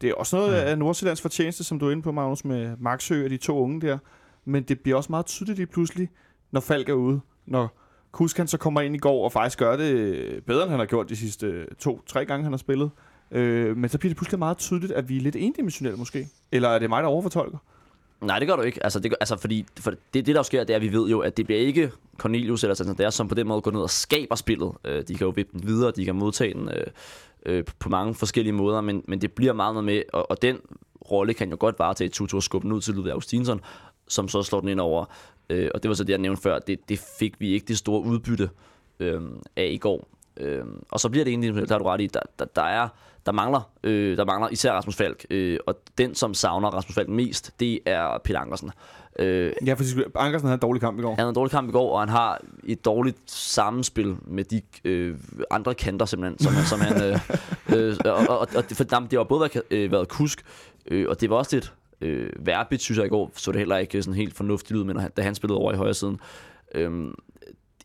Det 0.00 0.10
er 0.10 0.14
også 0.14 0.36
noget 0.36 0.50
Mm. 0.50 0.68
af 0.68 0.78
Nordsjællands 0.78 1.20
fortjeneste, 1.20 1.64
som 1.64 1.78
du 1.78 1.86
er 1.86 1.90
inde 1.90 2.02
på, 2.02 2.12
Magnus, 2.12 2.44
med 2.44 2.76
Marksø 2.78 3.24
og 3.24 3.30
de 3.30 3.36
to 3.36 3.58
unge 3.58 3.80
der. 3.80 3.98
Men 4.44 4.62
det 4.62 4.80
bliver 4.80 4.96
også 4.96 5.12
meget 5.12 5.26
tydeligt 5.26 5.58
lige 5.58 5.66
pludselig, 5.66 6.08
når 6.50 6.60
Falk 6.60 6.88
er 6.88 6.92
ude. 6.92 7.20
Når 7.46 7.78
Kusk 8.12 8.36
han 8.36 8.48
så 8.48 8.58
kommer 8.58 8.80
ind 8.80 8.94
i 8.94 8.98
går 8.98 9.24
og 9.24 9.32
faktisk 9.32 9.58
gør 9.58 9.76
det 9.76 10.44
bedre, 10.44 10.62
end 10.62 10.70
han 10.70 10.78
har 10.78 10.86
gjort 10.86 11.08
de 11.08 11.16
sidste 11.16 11.74
to-tre 11.74 12.24
gange, 12.24 12.42
han 12.44 12.52
har 12.52 12.58
spillet. 12.58 12.90
Øh, 13.30 13.76
men 13.76 13.90
så 13.90 13.98
bliver 13.98 14.10
det 14.10 14.16
pludselig 14.16 14.38
meget 14.38 14.58
tydeligt, 14.58 14.92
at 14.92 15.08
vi 15.08 15.16
er 15.16 15.20
lidt 15.20 15.36
endimensionelle 15.36 15.98
måske. 15.98 16.28
Eller 16.52 16.68
er 16.68 16.78
det 16.78 16.88
mig, 16.88 17.02
der 17.02 17.08
overfortolker? 17.08 17.58
Nej, 18.20 18.38
det 18.38 18.48
gør 18.48 18.56
du 18.56 18.62
ikke. 18.62 18.84
Altså, 18.84 19.00
det, 19.00 19.14
altså 19.20 19.36
fordi 19.36 19.66
for 19.80 19.90
det, 20.14 20.26
det, 20.26 20.34
der 20.34 20.42
sker, 20.42 20.64
det 20.64 20.72
er, 20.72 20.76
at 20.76 20.82
vi 20.82 20.92
ved 20.92 21.08
jo, 21.08 21.20
at 21.20 21.36
det 21.36 21.46
bliver 21.46 21.60
ikke 21.60 21.92
Cornelius 22.18 22.64
eller 22.64 22.74
sådan 22.74 22.96
der, 22.96 23.10
som 23.10 23.28
på 23.28 23.34
den 23.34 23.46
måde 23.48 23.60
går 23.60 23.70
ned 23.70 23.80
og 23.80 23.90
skaber 23.90 24.34
spillet. 24.34 24.72
Øh, 24.84 25.02
de 25.08 25.14
kan 25.14 25.24
jo 25.24 25.32
vippe 25.36 25.58
den 25.58 25.66
videre, 25.66 25.92
de 25.96 26.04
kan 26.04 26.14
modtage 26.14 26.54
den 26.54 26.68
øh, 26.68 26.86
øh, 27.46 27.64
på 27.78 27.88
mange 27.88 28.14
forskellige 28.14 28.52
måder, 28.52 28.80
men, 28.80 29.04
men 29.08 29.20
det 29.20 29.32
bliver 29.32 29.52
meget 29.52 29.74
noget 29.74 29.84
med, 29.84 30.02
og, 30.12 30.30
og 30.30 30.42
den 30.42 30.58
rolle 31.10 31.34
kan 31.34 31.50
jo 31.50 31.56
godt 31.60 31.78
varetage 31.78 32.08
Tutu 32.08 32.36
og 32.36 32.42
skubbe 32.42 32.64
den 32.64 32.72
ud 32.72 32.80
til 32.80 32.94
Ludvig 32.94 33.12
Augustinsson, 33.12 33.60
som 34.08 34.28
så 34.28 34.42
slår 34.42 34.60
den 34.60 34.68
ind 34.68 34.80
over. 34.80 35.04
Øh, 35.50 35.70
og 35.74 35.82
det 35.82 35.88
var 35.88 35.94
så 35.94 36.04
det, 36.04 36.10
jeg 36.10 36.18
nævnte 36.18 36.42
før. 36.42 36.58
Det, 36.58 36.88
det 36.88 36.98
fik 37.18 37.40
vi 37.40 37.48
ikke 37.48 37.66
det 37.66 37.78
store 37.78 38.02
udbytte 38.02 38.50
øh, 39.00 39.22
af 39.56 39.70
i 39.72 39.78
går. 39.78 40.08
Øh, 40.36 40.64
og 40.90 41.00
så 41.00 41.08
bliver 41.08 41.24
det 41.24 41.30
egentlig, 41.30 41.54
der 41.68 41.74
har 41.74 41.78
du 41.78 41.84
ret 41.84 42.00
i, 42.00 42.06
der, 42.06 42.20
der, 42.38 42.44
der 42.44 42.62
er 42.62 42.88
der 43.26 43.32
mangler, 43.32 43.70
øh, 43.84 44.16
der 44.16 44.24
mangler 44.24 44.48
især 44.48 44.72
Rasmus 44.72 44.96
Falk, 44.96 45.26
øh, 45.30 45.58
og 45.66 45.78
den, 45.98 46.14
som 46.14 46.34
savner 46.34 46.68
Rasmus 46.68 46.94
Falk 46.94 47.08
mest, 47.08 47.60
det 47.60 47.80
er 47.86 48.18
Peter 48.24 48.40
Ankersen. 48.40 48.70
Øh, 49.18 49.52
Ja, 49.66 49.74
for 49.74 50.18
Ankersen 50.18 50.46
havde 50.46 50.54
en 50.54 50.60
dårlig 50.60 50.80
kamp 50.80 50.98
i 50.98 51.02
går. 51.02 51.08
han 51.08 51.18
havde 51.18 51.28
en 51.28 51.34
dårlig 51.34 51.50
kamp 51.50 51.68
i 51.68 51.72
går, 51.72 51.92
og 51.92 52.00
han 52.00 52.08
har 52.08 52.40
et 52.64 52.84
dårligt 52.84 53.30
sammenspil 53.30 54.16
med 54.26 54.44
de 54.44 54.62
øh, 54.84 55.16
andre 55.50 55.74
kanter 55.74 56.06
simpelthen, 56.06 56.38
som, 56.38 56.52
som 56.54 56.80
han... 56.80 57.02
Øh, 57.02 57.18
øh, 57.76 57.96
og, 58.04 58.38
og, 58.38 58.48
og 58.56 58.68
det, 58.68 58.76
for, 58.76 58.84
jamen, 58.92 59.10
det 59.10 59.18
har 59.18 59.24
både 59.24 59.40
været, 59.40 59.62
øh, 59.70 59.92
været 59.92 60.08
kusk, 60.08 60.44
øh, 60.86 61.06
og 61.08 61.20
det 61.20 61.30
var 61.30 61.36
også 61.36 61.56
lidt 61.56 61.72
øh, 62.00 62.30
verbit, 62.38 62.82
synes 62.82 62.98
jeg 62.98 63.06
i 63.06 63.08
går, 63.08 63.32
så 63.34 63.52
det 63.52 63.58
heller 63.58 63.76
ikke 63.76 64.02
sådan 64.02 64.16
helt 64.16 64.34
fornuftigt 64.34 64.78
ud, 64.78 64.84
men 64.84 64.98
da 65.16 65.22
han 65.22 65.34
spillede 65.34 65.58
over 65.58 65.72
i 65.72 65.76
højre 65.76 65.94
siden. 65.94 66.20
Øh, 66.74 67.12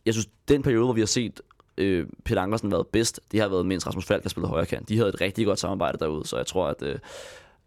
jeg 0.06 0.14
synes, 0.14 0.28
den 0.48 0.62
periode, 0.62 0.84
hvor 0.84 0.94
vi 0.94 1.00
har 1.00 1.06
set 1.06 1.40
øh, 1.80 2.06
Peter 2.24 2.42
Ankersen 2.42 2.70
været 2.72 2.86
bedst, 2.86 3.20
det 3.32 3.40
har 3.40 3.48
været 3.48 3.66
mens 3.66 3.86
Rasmus 3.86 4.04
Falk 4.04 4.22
har 4.22 4.28
spillet 4.30 4.48
højre 4.50 4.66
kant. 4.66 4.88
De 4.88 4.96
havde 4.96 5.08
et 5.08 5.20
rigtig 5.20 5.46
godt 5.46 5.58
samarbejde 5.58 5.98
derude, 5.98 6.26
så 6.26 6.36
jeg 6.36 6.46
tror, 6.46 6.66
at 6.68 6.82
øh, 6.82 6.98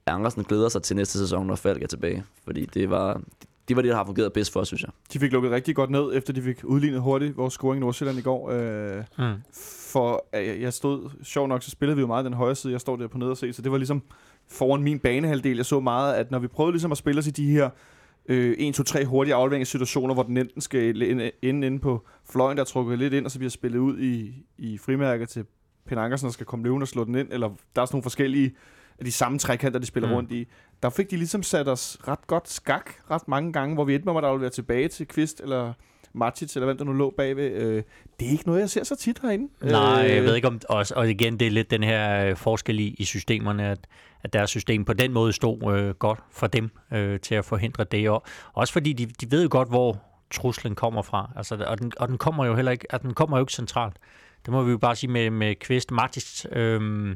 Ankersen 0.05 0.43
glæder 0.43 0.69
sig 0.69 0.83
til 0.83 0.95
næste 0.95 1.19
sæson, 1.19 1.47
når 1.47 1.55
Falk 1.55 1.83
er 1.83 1.87
tilbage. 1.87 2.23
Fordi 2.45 2.65
det 2.65 2.89
var, 2.89 3.21
det 3.67 3.75
var 3.75 3.81
det, 3.81 3.89
der 3.89 3.95
har 3.95 4.05
fungeret 4.05 4.33
bedst 4.33 4.53
for 4.53 4.59
os, 4.59 4.67
synes 4.67 4.81
jeg. 4.83 4.89
De 5.13 5.19
fik 5.19 5.31
lukket 5.31 5.51
rigtig 5.51 5.75
godt 5.75 5.89
ned, 5.89 6.11
efter 6.13 6.33
de 6.33 6.41
fik 6.41 6.63
udlignet 6.63 7.01
hurtigt 7.01 7.37
vores 7.37 7.53
scoring 7.53 7.77
i 7.77 7.81
Nordsjælland 7.81 8.19
i 8.19 8.21
går. 8.21 8.49
Øh, 8.51 9.03
Mm. 9.17 9.33
for 9.91 10.25
øh, 10.35 10.61
jeg 10.61 10.73
stod, 10.73 11.09
sjov 11.23 11.47
nok, 11.47 11.63
så 11.63 11.69
spillede 11.71 11.95
vi 11.95 12.01
jo 12.01 12.07
meget 12.07 12.25
den 12.25 12.33
højre 12.33 12.55
side, 12.55 12.73
jeg 12.73 12.81
står 12.81 12.95
der 12.95 13.07
på 13.07 13.17
ned 13.17 13.27
og 13.27 13.37
se, 13.37 13.53
så 13.53 13.61
det 13.61 13.71
var 13.71 13.77
ligesom 13.77 14.01
foran 14.49 14.83
min 14.83 14.99
banehalvdel. 14.99 15.55
Jeg 15.57 15.65
så 15.65 15.79
meget, 15.79 16.13
at 16.13 16.31
når 16.31 16.39
vi 16.39 16.47
prøvede 16.47 16.71
ligesom 16.71 16.91
at 16.91 16.97
spille 16.97 17.19
os 17.19 17.27
i 17.27 17.31
de 17.31 17.45
her 17.51 17.69
øh, 18.25 18.55
1, 18.57 18.75
2, 18.75 18.83
3 18.83 19.05
hurtige 19.05 19.35
afleveringssituationer, 19.35 20.13
hvor 20.13 20.23
den 20.23 20.37
enten 20.37 20.61
skal 20.61 21.01
ende 21.01 21.31
inde, 21.41 21.67
inde 21.67 21.79
på 21.79 22.07
fløjen, 22.29 22.57
der 22.57 22.61
er 22.61 22.65
trukket 22.65 22.99
lidt 22.99 23.13
ind, 23.13 23.25
og 23.25 23.31
så 23.31 23.39
bliver 23.39 23.49
spillet 23.49 23.79
ud 23.79 23.99
i, 23.99 24.45
i 24.57 24.77
frimærket 24.77 25.29
til 25.29 25.45
Pen 25.85 25.97
Ankersen, 25.97 26.25
der 26.25 26.33
skal 26.33 26.45
komme 26.45 26.65
løven 26.65 26.81
og 26.81 26.87
slå 26.87 27.03
den 27.03 27.15
ind, 27.15 27.27
eller 27.31 27.47
der 27.75 27.81
er 27.81 27.85
sådan 27.85 27.95
nogle 27.95 28.03
forskellige 28.03 28.55
af 28.99 29.05
de 29.05 29.11
samme 29.11 29.39
trekanter, 29.39 29.79
de 29.79 29.85
spiller 29.85 30.09
mm. 30.09 30.15
rundt 30.15 30.31
i. 30.31 30.47
Der 30.83 30.89
fik 30.89 31.11
de 31.11 31.17
ligesom 31.17 31.43
sat 31.43 31.67
os 31.67 31.97
ret 32.07 32.27
godt 32.27 32.49
skak 32.49 32.91
ret 33.11 33.27
mange 33.27 33.53
gange, 33.53 33.75
hvor 33.75 33.83
vi 33.83 33.95
endte 33.95 34.09
med 34.09 34.17
at 34.17 34.23
aflevere 34.23 34.49
tilbage 34.49 34.87
til 34.87 35.07
Kvist, 35.07 35.41
eller 35.41 35.73
Matic, 36.13 36.55
eller 36.55 36.65
hvem 36.65 36.77
der 36.77 36.85
nu 36.85 36.93
lå 36.93 37.13
bagved. 37.17 37.51
Øh, 37.51 37.83
det 38.19 38.27
er 38.27 38.31
ikke 38.31 38.47
noget, 38.47 38.59
jeg 38.59 38.69
ser 38.69 38.83
så 38.83 38.95
tit 38.95 39.19
herinde. 39.21 39.47
Nej, 39.61 39.81
jeg 39.81 40.17
Øh, 40.17 40.23
ved 40.25 40.35
ikke 40.35 40.47
om... 40.47 40.59
Og, 40.69 40.85
og 40.95 41.09
igen, 41.09 41.39
det 41.39 41.47
er 41.47 41.51
lidt 41.51 41.71
den 41.71 41.83
her 41.83 42.25
øh, 42.25 42.35
forskel 42.35 42.79
i, 42.79 42.95
i 42.97 43.05
systemerne, 43.05 43.67
at, 43.69 43.79
at 44.23 44.33
deres 44.33 44.49
system 44.49 44.85
på 44.85 44.93
den 44.93 45.13
måde 45.13 45.33
stod 45.33 45.73
øh, 45.77 45.89
godt 45.89 46.19
for 46.31 46.47
dem 46.47 46.69
øh, 46.93 47.19
til 47.19 47.35
at 47.35 47.45
forhindre 47.45 47.83
det. 47.83 48.09
Og 48.09 48.23
også 48.53 48.73
fordi 48.73 48.93
de, 48.93 49.05
de 49.05 49.31
ved 49.31 49.43
jo 49.43 49.47
godt, 49.51 49.69
hvor 49.69 49.97
truslen 50.31 50.75
kommer 50.75 51.01
fra. 51.01 51.31
Altså, 51.35 51.65
og, 51.67 51.79
den, 51.79 51.91
og 51.97 52.07
den 52.07 52.17
kommer 52.17 52.45
jo 52.45 52.55
heller 52.55 52.71
ikke, 52.71 52.85
at 52.89 53.01
den 53.01 53.13
kommer 53.13 53.37
jo 53.37 53.43
ikke 53.43 53.53
centralt. 53.53 53.95
Det 54.45 54.53
må 54.53 54.63
vi 54.63 54.71
jo 54.71 54.77
bare 54.77 54.95
sige 54.95 55.11
med, 55.11 55.29
med 55.29 55.55
Kvist. 55.55 55.91
Martis, 55.91 56.47
øh, 56.51 57.15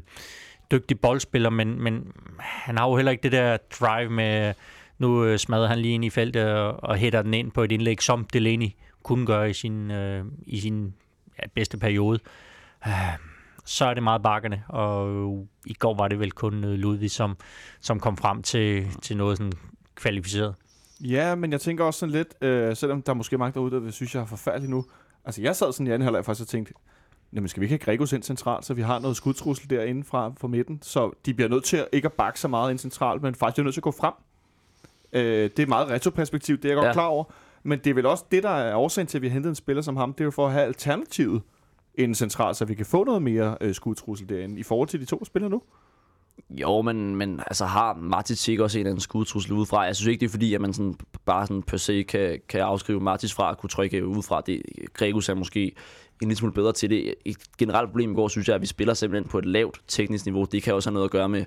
dygtig 0.70 1.00
boldspiller, 1.00 1.50
men, 1.50 1.82
men 1.82 2.12
han 2.38 2.78
har 2.78 2.88
jo 2.88 2.96
heller 2.96 3.12
ikke 3.12 3.22
det 3.22 3.32
der 3.32 3.56
drive 3.80 4.10
med, 4.10 4.54
nu 4.98 5.24
øh, 5.24 5.38
smadrer 5.38 5.66
han 5.66 5.78
lige 5.78 5.94
ind 5.94 6.04
i 6.04 6.10
feltet 6.10 6.52
og, 6.52 6.84
og 6.84 6.96
hætter 6.96 7.22
den 7.22 7.34
ind 7.34 7.50
på 7.50 7.62
et 7.62 7.72
indlæg, 7.72 8.02
som 8.02 8.24
Delaney 8.24 8.68
kunne 9.08 9.26
gøre 9.26 9.50
i 9.50 9.52
sin, 9.52 9.90
øh, 9.90 10.24
i 10.46 10.60
sin 10.60 10.94
ja, 11.38 11.46
bedste 11.54 11.78
periode. 11.78 12.18
Øh, 12.86 12.92
så 13.64 13.84
er 13.84 13.94
det 13.94 14.02
meget 14.02 14.22
bakkerne, 14.22 14.62
og 14.68 15.48
i 15.66 15.74
går 15.74 15.94
var 15.94 16.08
det 16.08 16.20
vel 16.20 16.32
kun 16.32 16.64
øh, 16.64 16.70
Ludvig, 16.70 17.10
som, 17.10 17.36
som 17.80 18.00
kom 18.00 18.16
frem 18.16 18.42
til, 18.42 18.86
til 19.02 19.16
noget 19.16 19.38
sådan 19.38 19.52
kvalificeret. 19.94 20.54
Ja, 21.00 21.34
men 21.34 21.52
jeg 21.52 21.60
tænker 21.60 21.84
også 21.84 22.00
sådan 22.00 22.12
lidt, 22.12 22.44
øh, 22.44 22.76
selvom 22.76 23.02
der 23.02 23.12
er 23.12 23.14
måske 23.14 23.38
mange 23.38 23.54
derude, 23.54 23.84
der 23.84 23.90
synes, 23.90 24.14
jeg 24.14 24.20
er 24.20 24.26
forfærdelig 24.26 24.70
nu. 24.70 24.84
Altså, 25.24 25.42
jeg 25.42 25.56
sad 25.56 25.72
sådan 25.72 25.86
i 25.86 25.90
anden 25.90 26.02
halvleg 26.02 26.24
faktisk 26.24 26.44
og 26.44 26.48
tænkte, 26.48 26.74
jamen 27.32 27.48
skal 27.48 27.60
vi 27.60 27.64
ikke 27.64 27.72
have 27.72 27.78
Gregos 27.78 28.12
ind 28.12 28.22
centralt, 28.22 28.64
så 28.64 28.74
vi 28.74 28.82
har 28.82 28.98
noget 28.98 29.16
skudtrussel 29.16 29.70
derinde 29.70 30.04
fra 30.04 30.32
for 30.36 30.48
midten, 30.48 30.78
så 30.82 31.10
de 31.26 31.34
bliver 31.34 31.48
nødt 31.48 31.64
til 31.64 31.76
at, 31.76 31.88
ikke 31.92 32.06
at 32.06 32.12
bakke 32.12 32.40
så 32.40 32.48
meget 32.48 32.70
ind 32.70 32.78
centralt, 32.78 33.22
men 33.22 33.34
faktisk 33.34 33.58
er 33.58 33.62
nødt 33.62 33.74
til 33.74 33.80
at 33.80 33.84
gå 33.84 33.90
frem. 33.90 34.14
Øh, 35.12 35.22
det 35.22 35.58
er 35.58 35.62
et 35.62 35.68
meget 35.68 35.88
retroperspektiv, 35.88 36.56
det 36.56 36.64
er 36.64 36.68
jeg 36.68 36.76
godt 36.76 36.86
ja. 36.86 36.92
klar 36.92 37.06
over, 37.06 37.24
men 37.62 37.78
det 37.78 37.90
er 37.90 37.94
vel 37.94 38.06
også 38.06 38.24
det, 38.30 38.42
der 38.42 38.50
er 38.50 38.76
årsagen 38.76 39.06
til, 39.06 39.18
at 39.18 39.22
vi 39.22 39.28
har 39.28 39.32
hentet 39.32 39.50
en 39.50 39.54
spiller 39.54 39.82
som 39.82 39.96
ham, 39.96 40.12
det 40.12 40.20
er 40.20 40.24
jo 40.24 40.30
for 40.30 40.46
at 40.46 40.52
have 40.52 40.64
alternativet 40.64 41.42
inden 41.94 42.14
centralt, 42.14 42.56
så 42.56 42.64
vi 42.64 42.74
kan 42.74 42.86
få 42.86 43.04
noget 43.04 43.22
mere 43.22 43.56
øh, 43.60 43.74
skudtrussel 43.74 44.28
derinde, 44.28 44.60
i 44.60 44.62
forhold 44.62 44.88
til 44.88 45.00
de 45.00 45.04
to 45.04 45.24
spillere 45.24 45.50
nu. 45.50 45.62
Jo, 46.50 46.82
men, 46.82 47.16
men 47.16 47.40
altså 47.46 47.66
har 47.66 47.94
Martic 47.94 48.48
ikke 48.48 48.64
også 48.64 48.78
en 48.78 48.80
eller 48.80 48.90
anden 48.90 49.00
skudtrussel 49.00 49.52
udefra? 49.52 49.80
Jeg 49.80 49.96
synes 49.96 50.08
ikke, 50.08 50.20
det 50.20 50.26
er 50.26 50.30
fordi, 50.30 50.54
at 50.54 50.60
man 50.60 50.72
sådan, 50.72 50.94
bare 51.24 51.46
sådan 51.46 51.62
per 51.62 51.76
se 51.76 52.02
kan, 52.02 52.40
kan 52.48 52.60
afskrive 52.60 53.00
Martic 53.00 53.32
fra 53.32 53.50
at 53.50 53.58
kunne 53.58 53.70
trykke 53.70 54.06
udefra. 54.06 54.40
Det, 54.46 54.62
Gregus 54.92 55.28
er 55.28 55.34
måske 55.34 55.64
en 56.22 56.28
lille 56.28 56.36
smule 56.36 56.52
bedre 56.52 56.72
til 56.72 56.90
det. 56.90 57.14
Et 57.24 57.36
generelt 57.58 57.90
problem 57.90 58.12
i 58.12 58.14
går, 58.14 58.28
synes 58.28 58.48
jeg, 58.48 58.54
at 58.54 58.60
vi 58.60 58.66
spiller 58.66 58.94
simpelthen 58.94 59.30
på 59.30 59.38
et 59.38 59.46
lavt 59.46 59.80
teknisk 59.88 60.24
niveau. 60.24 60.44
Det 60.44 60.62
kan 60.62 60.74
også 60.74 60.90
have 60.90 60.94
noget 60.94 61.04
at 61.04 61.10
gøre 61.10 61.28
med, 61.28 61.44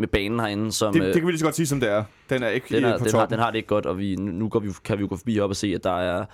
med 0.00 0.08
banen 0.08 0.40
herinde, 0.40 0.72
som... 0.72 0.92
Det, 0.92 1.00
øh, 1.00 1.06
det 1.06 1.14
kan 1.14 1.26
vi 1.26 1.30
lige 1.32 1.38
så 1.38 1.44
godt 1.44 1.54
sige, 1.56 1.66
som 1.66 1.80
det 1.80 1.90
er. 1.90 2.04
Den 2.30 2.42
er 2.42 2.48
ikke 2.48 2.76
den, 2.76 2.84
øh, 2.84 2.90
er, 2.90 2.98
på 2.98 3.04
den, 3.04 3.14
har, 3.14 3.26
den 3.26 3.38
har 3.38 3.50
det 3.50 3.56
ikke 3.56 3.68
godt, 3.68 3.86
og 3.86 3.98
vi, 3.98 4.16
nu 4.16 4.48
går 4.48 4.60
vi, 4.60 4.70
kan 4.84 4.98
vi 4.98 5.00
jo 5.02 5.08
gå 5.10 5.16
forbi 5.16 5.40
op 5.40 5.50
og 5.50 5.56
se, 5.56 5.72
at 5.74 5.84
der 5.84 5.98
er 6.00 6.24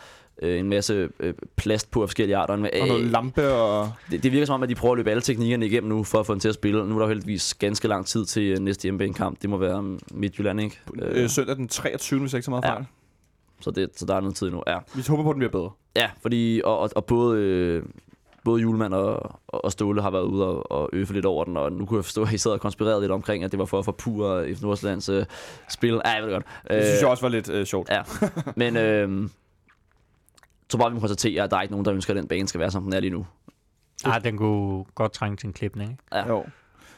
øh, 0.43 0.59
en 0.59 0.69
masse 0.69 1.09
øh, 1.21 1.35
plast 1.57 1.91
på 1.91 2.03
af 2.03 2.09
forskellige 2.09 2.37
arter. 2.37 2.57
Men, 2.57 2.71
og 2.83 2.89
noget 2.89 3.05
øh, 3.05 3.11
lampe 3.13 3.53
og... 3.53 3.93
det, 4.11 4.23
det 4.23 4.33
virker 4.33 4.47
som 4.47 4.55
om, 4.55 4.63
at 4.63 4.69
de 4.69 4.75
prøver 4.75 4.93
at 4.95 4.97
løbe 4.99 5.11
alle 5.11 5.21
teknikkerne 5.21 5.67
igennem 5.67 5.89
nu, 5.89 6.05
for 6.05 6.21
at 6.21 6.27
få 6.27 6.33
den 6.33 6.41
til 6.41 6.49
at 6.49 6.55
spille. 6.55 6.87
Nu 6.89 6.95
er 6.97 7.01
der 7.01 7.09
heldigvis 7.09 7.55
ganske 7.55 7.89
lang 7.89 8.07
tid 8.07 8.25
til 8.25 8.43
øh, 8.43 8.59
næste 8.59 8.83
hjemmebanekamp. 8.83 9.43
Det 9.43 9.51
må 9.51 9.57
være 9.57 9.79
um, 9.79 9.99
Midtjylland, 10.11 10.61
ikke? 10.61 10.81
Øh, 11.03 11.23
Øh, 11.23 11.31
søndag 11.31 11.57
den 11.57 11.69
23. 11.69 12.21
hvis 12.21 12.33
jeg 12.33 12.39
ikke 12.39 12.45
så 12.45 12.51
meget 12.51 12.65
Ja. 12.65 12.73
fejl. 12.73 12.85
så, 13.61 13.71
det, 13.71 13.91
så 13.97 14.07
der 14.07 14.15
er 14.15 14.21
noget 14.21 14.37
tid 14.37 14.51
nu. 14.51 14.63
Ja, 14.67 14.79
Vi 14.95 15.03
håber 15.09 15.23
på, 15.23 15.31
at 15.31 15.35
den 15.35 15.39
bliver 15.39 15.51
bedre. 15.53 15.71
ja 15.97 16.11
fordi 16.23 16.61
og, 16.65 16.79
og, 16.79 16.91
og 16.97 17.05
både, 17.05 17.41
øh, 17.41 17.83
både 18.47 18.63
Julemand 18.63 18.95
og, 18.95 19.41
og 19.49 19.73
Ståle 19.73 20.03
har 20.03 20.11
været 20.11 20.23
ude 20.23 20.47
og, 20.47 20.73
og 20.73 20.91
øve 20.93 21.13
lidt 21.13 21.27
over 21.27 21.45
den, 21.45 21.57
og 21.57 21.73
nu 21.73 21.87
kunne 21.87 21.99
jeg 21.99 22.05
forstå, 22.05 22.23
at 22.23 22.33
I 22.33 22.39
sad 22.39 22.51
og 22.51 22.61
konspirerede 22.61 23.01
lidt 23.01 23.13
omkring, 23.13 23.45
at 23.45 23.51
det 23.51 23.59
var 23.59 23.65
for 23.65 23.79
at 23.79 23.85
forpure 23.85 24.55
F. 24.55 24.63
Nordsjællands 24.63 25.09
øh, 25.09 25.25
spil. 25.69 26.01
Ja, 26.05 26.11
jeg 26.11 26.23
ved 26.23 26.31
det 26.31 26.35
godt. 26.35 26.47
Det 26.71 26.85
synes 26.85 27.01
jeg 27.01 27.09
også 27.09 27.23
var 27.23 27.29
lidt 27.29 27.51
øh, 27.51 27.67
sjovt. 27.67 27.91
Ja, 27.91 28.03
men 28.63 28.77
øh, 28.77 29.29
tror 30.69 30.79
bare, 30.79 30.91
vi 30.91 30.95
må 30.95 31.01
konstatere, 31.01 31.43
at 31.43 31.51
der 31.51 31.57
er 31.57 31.63
ikke 31.63 31.73
nogen, 31.73 31.85
der 31.85 31.95
ønsker, 31.95 32.15
at 32.15 32.17
den 32.17 32.29
bane 32.29 32.49
skal 32.49 32.61
være, 32.61 32.71
som 32.71 32.83
den 32.83 32.93
er 32.93 33.01
lige 33.01 33.11
nu. 33.11 33.27
Ah, 34.05 34.25
den 34.25 34.37
kunne 34.37 34.85
godt 34.95 35.13
trænge 35.13 35.37
til 35.37 35.47
en 35.47 35.53
klipning. 35.53 35.91
Ikke? 35.91 36.03
Ja. 36.13 36.29
Jo. 36.29 36.45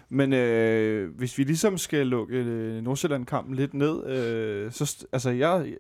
Men 0.09 0.33
øh, 0.33 1.17
hvis 1.17 1.39
vi 1.39 1.45
ligesom 1.45 1.79
skal 1.79 2.07
lukke 2.07 2.37
øh, 2.37 2.83
Nordsjælland-kampen 2.83 3.55
lidt 3.55 3.75
ned, 3.75 4.07
øh, 4.07 4.73
så 4.73 5.07
altså 5.13 5.31
jeg 5.31 5.75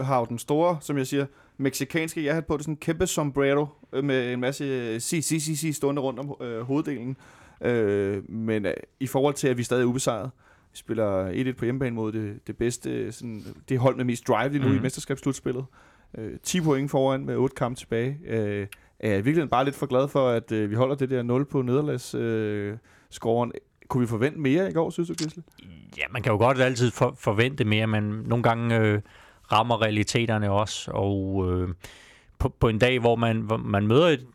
har 0.00 0.18
jo 0.18 0.24
den 0.24 0.38
store, 0.38 0.78
som 0.80 0.98
jeg 0.98 1.06
siger, 1.06 1.26
meksikanske 1.56 2.24
jeg 2.24 2.46
på, 2.46 2.54
det 2.54 2.60
er 2.60 2.62
sådan 2.62 2.72
en 2.72 2.76
kæmpe 2.76 3.06
sombrero 3.06 3.66
øh, 3.92 4.04
med 4.04 4.32
en 4.32 4.40
masse 4.40 4.64
øh, 4.64 5.00
si, 5.00 5.22
si 5.22 5.72
stående 5.72 6.02
rundt 6.02 6.20
om 6.20 6.36
øh, 6.40 6.60
hoveddelen. 6.60 7.16
Øh, 7.60 8.30
men 8.30 8.66
øh, 8.66 8.74
i 9.00 9.06
forhold 9.06 9.34
til, 9.34 9.48
at 9.48 9.58
vi 9.58 9.62
stadig 9.62 9.82
er 9.82 9.86
ubesejret, 9.86 10.30
vi 10.72 10.76
spiller 10.76 11.32
1-1 11.52 11.52
på 11.52 11.64
hjemmebane 11.64 11.94
mod 11.96 12.12
det, 12.12 12.46
det 12.46 12.56
bedste, 12.56 13.12
sådan, 13.12 13.42
det 13.68 13.78
hold 13.78 13.96
med 13.96 14.04
mest 14.04 14.28
drive 14.28 14.48
lige 14.52 14.62
nu 14.62 14.66
mm. 14.68 14.72
i 14.72 14.76
Mhm. 14.76 14.82
mesterskabsslutspillet. 14.82 15.64
Øh, 16.18 16.30
10 16.42 16.60
point 16.60 16.90
foran 16.90 17.26
med 17.26 17.36
8 17.36 17.54
kampe 17.54 17.80
tilbage. 17.80 18.18
Øh, 18.26 18.66
er 19.00 19.08
jeg 19.08 19.18
i 19.18 19.22
virkeligheden 19.22 19.48
bare 19.48 19.64
lidt 19.64 19.76
for 19.76 19.86
glad 19.86 20.08
for, 20.08 20.28
at 20.28 20.52
øh, 20.52 20.70
vi 20.70 20.74
holder 20.74 20.94
det 20.94 21.10
der 21.10 21.22
0 21.22 21.44
på 21.44 21.62
nederlags 21.62 22.14
øh. 22.14 22.76
Kunne 23.88 24.00
vi 24.00 24.06
forvente 24.06 24.40
mere 24.40 24.70
i 24.70 24.72
går, 24.72 24.90
synes 24.90 25.08
du, 25.08 25.14
Gisle? 25.14 25.42
Ja, 25.98 26.02
man 26.10 26.22
kan 26.22 26.32
jo 26.32 26.38
godt 26.38 26.60
altid 26.60 26.90
for, 26.90 27.14
forvente 27.18 27.64
mere, 27.64 27.86
men 27.86 28.02
nogle 28.02 28.42
gange 28.42 28.78
øh, 28.78 29.00
rammer 29.52 29.82
realiteterne 29.82 30.50
også, 30.50 30.90
og 30.90 31.44
øh, 31.50 31.68
på, 32.38 32.48
på 32.48 32.68
en 32.68 32.78
dag, 32.78 32.98
hvor 32.98 33.16
man, 33.16 33.36
hvor 33.40 33.56
man 33.56 33.86
møder 33.86 34.08
et 34.08 34.26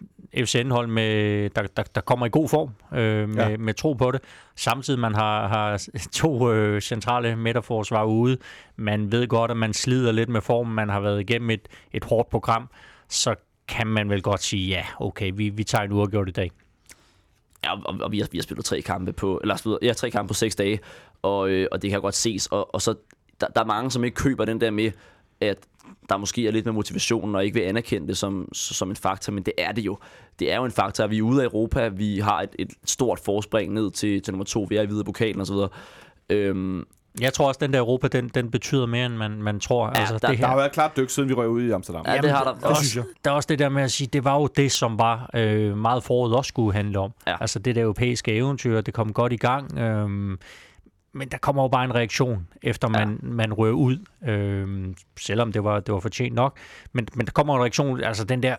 FCN-hold, 0.48 0.88
med, 0.88 1.50
der, 1.50 1.62
der, 1.78 1.84
der 1.84 2.02
kommer 2.02 2.26
i 2.26 2.30
god 2.30 2.50
form, 2.50 2.70
øh, 3.00 3.30
med, 3.30 3.36
Ja. 3.50 3.58
med 3.58 3.74
tro 3.74 3.94
på 3.94 4.12
det, 4.12 4.22
samtidig 4.56 5.00
man 5.00 5.16
har, 5.16 5.48
har 5.48 5.88
to 6.12 6.52
øh, 6.52 6.82
centrale 6.82 7.36
midterforsvar 7.36 8.04
ude, 8.04 8.38
man 8.76 9.12
ved 9.12 9.28
godt, 9.28 9.52
at 9.52 9.58
man 9.58 9.74
slider 9.74 10.12
lidt 10.12 10.30
med 10.30 10.42
formen, 10.42 10.76
man 10.76 10.90
har 10.90 11.00
været 11.00 11.20
igennem 11.20 11.50
et, 11.50 11.68
et 11.94 12.04
hårdt 12.04 12.30
program, 12.30 12.70
så 13.10 13.36
kan 13.68 13.88
man 13.88 14.10
vel 14.10 14.22
godt 14.22 14.44
sige, 14.44 14.68
ja, 14.68 14.86
okay, 15.00 15.32
vi, 15.36 15.50
vi 15.50 15.64
tager 15.64 15.84
en 15.84 15.92
uafgjort 15.92 16.30
i 16.30 16.32
dag. 16.32 16.52
Ja, 17.64 17.74
og, 17.74 17.96
og 18.02 18.12
vi, 18.12 18.20
har, 18.20 18.28
vi 18.32 18.38
har 18.38 18.44
spillet 18.44 18.66
tre 18.66 18.82
kampe 18.82 19.14
på, 19.14 19.40
eller 19.44 19.78
ja, 19.82 19.94
tre 19.94 20.12
kampe 20.12 20.28
på 20.28 20.34
seks 20.34 20.56
dage, 20.56 20.80
og, 21.22 21.50
øh, 21.50 21.68
og 21.72 21.82
det 21.82 21.90
kan 21.90 22.02
godt 22.02 22.16
ses. 22.16 22.48
Og, 22.48 22.76
og 22.76 22.82
så, 22.82 22.96
der, 23.42 23.48
der 23.48 23.62
er 23.62 23.66
mange, 23.66 23.92
som 23.92 24.04
ikke 24.04 24.16
køber 24.16 24.46
den 24.46 24.62
der 24.62 24.72
med, 24.72 24.92
at 25.42 25.58
der 26.10 26.18
måske 26.18 26.48
er 26.48 26.52
lidt 26.52 26.66
med 26.66 26.74
motivationen, 26.74 27.36
og 27.36 27.46
ikke 27.46 27.54
vil 27.56 27.62
anerkende 27.62 28.08
det 28.08 28.18
som, 28.18 28.50
som 28.54 28.90
en 28.90 28.96
faktor, 28.96 29.34
men 29.34 29.44
det 29.44 29.54
er 29.58 29.72
det 29.72 29.82
jo. 29.86 29.98
Det 30.40 30.52
er 30.52 30.56
jo 30.58 30.66
en 30.66 30.72
faktor, 30.72 31.04
at 31.04 31.10
vi 31.10 31.18
er 31.18 31.22
ude 31.22 31.42
af 31.42 31.46
Europa, 31.46 31.88
vi 31.88 32.20
har 32.20 32.42
et, 32.42 32.50
et 32.60 32.70
stort 32.86 33.20
forspring 33.20 33.74
ned 33.74 33.92
til, 33.92 34.22
til 34.22 34.34
nummer 34.34 34.46
to, 34.46 34.66
vi 34.70 34.76
er 34.78 34.82
i 34.82 34.86
hvide 34.86 35.04
pokalen 35.04 35.42
osv. 35.42 35.56
Øhm, 36.30 36.84
Jeg 37.22 37.34
tror 37.34 37.48
også, 37.48 37.58
at 37.58 37.62
den 37.62 37.74
der 37.74 37.80
Europa, 37.80 38.08
den, 38.08 38.28
den 38.30 38.52
betyder 38.52 38.86
mere, 38.86 39.06
end 39.06 39.14
man, 39.16 39.32
man 39.44 39.60
tror. 39.60 39.88
Ja, 39.88 40.00
altså, 40.00 40.18
der- 40.22 40.28
det 40.28 40.40
Der 40.40 40.48
har 40.48 40.56
været 40.56 40.72
klart 40.72 40.98
dyk, 40.98 41.10
siden 41.10 41.30
vi 41.30 41.34
røg 41.34 41.48
ud 41.50 41.62
i 41.62 41.72
Amsterdam. 41.72 42.06
Ja, 42.08 42.18
det 42.22 42.32
har 42.32 42.44
der. 42.44 42.68
Er, 42.68 42.70
også, 42.70 43.04
der 43.26 43.32
er 43.32 43.36
også 43.36 43.48
det 43.48 43.60
der 43.60 43.70
med 43.70 43.84
at 43.84 43.92
sige, 43.92 44.08
det 44.14 44.24
var 44.24 44.36
jo 44.40 44.48
det, 44.48 44.72
som 44.72 45.00
var 45.00 45.30
øh, 45.36 45.78
meget 45.78 46.04
foråret 46.04 46.36
også 46.36 46.50
skulle 46.50 46.74
handle 46.74 47.00
om. 47.00 47.12
Ja. 47.28 47.36
Altså 47.42 47.60
det 47.60 47.76
der 47.76 47.82
europæiske 47.82 48.34
eventyr, 48.34 48.82
det 48.82 48.94
kom 48.94 49.14
godt 49.14 49.34
i 49.34 49.38
gang. 49.38 49.78
Øhm, 49.80 50.40
men 51.14 51.30
der 51.30 51.38
kommer 51.38 51.64
jo 51.64 51.68
bare 51.68 51.86
en 51.86 51.96
reaktion, 51.96 52.48
efter 52.62 52.88
man, 52.88 53.20
ja. 53.24 53.28
man 53.28 53.54
rører 53.54 53.74
ud, 53.74 53.98
øh, 54.28 54.96
selvom 55.20 55.52
det 55.52 55.64
var, 55.64 55.80
det 55.80 55.94
var 55.94 56.00
fortjent 56.00 56.36
nok. 56.36 56.58
Men, 56.94 57.08
men 57.16 57.26
der 57.26 57.32
kommer 57.32 57.56
en 57.56 57.62
reaktion, 57.62 58.04
altså 58.04 58.24
den 58.24 58.44
der... 58.44 58.56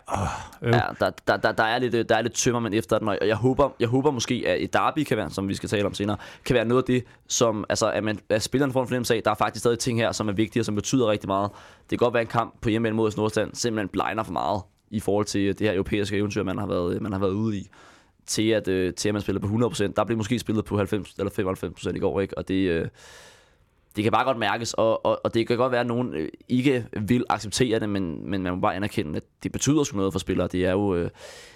Øh, 0.61 0.67
øh. 0.67 0.73
Ja, 0.73 0.81
der, 0.99 1.09
der, 1.27 1.37
der, 1.37 1.51
der, 1.51 1.63
er 1.63 1.79
lidt, 1.79 2.09
der 2.09 2.15
er 2.15 2.21
lidt 2.21 2.33
tømmermænd 2.33 2.73
efter 2.73 2.99
den, 2.99 3.07
og 3.07 3.17
jeg 3.27 3.35
håber, 3.35 3.69
jeg 3.79 3.87
håber 3.87 4.11
måske, 4.11 4.43
at 4.47 4.63
et 4.63 4.73
derby 4.73 5.03
kan 5.03 5.17
være, 5.17 5.29
som 5.29 5.47
vi 5.47 5.55
skal 5.55 5.69
tale 5.69 5.85
om 5.85 5.93
senere, 5.93 6.17
kan 6.45 6.53
være 6.53 6.65
noget 6.65 6.83
af 6.83 6.87
det, 6.87 7.03
som, 7.27 7.65
altså, 7.69 7.91
at, 7.91 8.03
man, 8.03 8.19
at 8.29 8.41
spilleren 8.41 8.73
får 8.73 8.81
en 8.81 8.87
fornemmelse 8.87 9.15
af, 9.15 9.21
der 9.23 9.31
er 9.31 9.35
faktisk 9.35 9.61
stadig 9.61 9.79
ting 9.79 9.99
her, 9.99 10.11
som 10.11 10.29
er 10.29 10.33
vigtige 10.33 10.61
og 10.61 10.65
som 10.65 10.75
betyder 10.75 11.07
rigtig 11.07 11.27
meget. 11.27 11.51
Det 11.81 11.99
kan 11.99 12.05
godt 12.05 12.13
være 12.13 12.23
en 12.23 12.27
kamp 12.27 12.61
på 12.61 12.69
hjemme 12.69 12.91
mod 12.91 13.11
Nordstand, 13.17 13.53
simpelthen 13.53 13.87
blinder 13.87 14.23
for 14.23 14.33
meget 14.33 14.61
i 14.91 14.99
forhold 14.99 15.25
til 15.25 15.59
det 15.59 15.67
her 15.67 15.73
europæiske 15.73 16.17
eventyr, 16.17 16.43
man 16.43 16.57
har 16.57 16.67
været, 16.67 17.01
man 17.01 17.11
har 17.11 17.19
været 17.19 17.31
ude 17.31 17.57
i 17.57 17.69
til 18.29 18.49
at, 18.49 18.67
øh, 18.67 18.93
til 18.93 19.09
at 19.09 19.13
man 19.13 19.21
spiller 19.21 19.41
på 19.41 19.47
100%. 19.47 19.93
Der 19.95 20.03
blev 20.03 20.17
måske 20.17 20.39
spillet 20.39 20.65
på 20.65 20.77
90 20.77 21.13
eller 21.17 21.31
95% 21.31 21.95
i 21.95 21.99
går, 21.99 22.21
ikke? 22.21 22.37
og 22.37 22.47
det, 22.47 22.69
øh, 22.69 22.87
det 23.95 24.03
kan 24.03 24.11
bare 24.11 24.23
godt 24.23 24.37
mærkes, 24.37 24.73
og, 24.73 25.05
og, 25.05 25.21
og 25.23 25.33
det 25.33 25.47
kan 25.47 25.57
godt 25.57 25.71
være, 25.71 25.81
at 25.81 25.87
nogen 25.87 26.13
øh, 26.13 26.29
ikke 26.49 26.85
vil 27.01 27.25
acceptere 27.29 27.79
det, 27.79 27.89
men, 27.89 28.29
men 28.29 28.43
man 28.43 28.53
må 28.53 28.59
bare 28.59 28.75
anerkende, 28.75 29.17
at 29.17 29.23
det 29.43 29.51
betyder 29.51 29.83
sgu 29.83 29.97
noget 29.97 30.13
for 30.13 30.19
spillere. 30.19 30.47
Det 30.47 30.65
er 30.65 30.71
jo, 30.71 30.95
øh, 30.95 31.09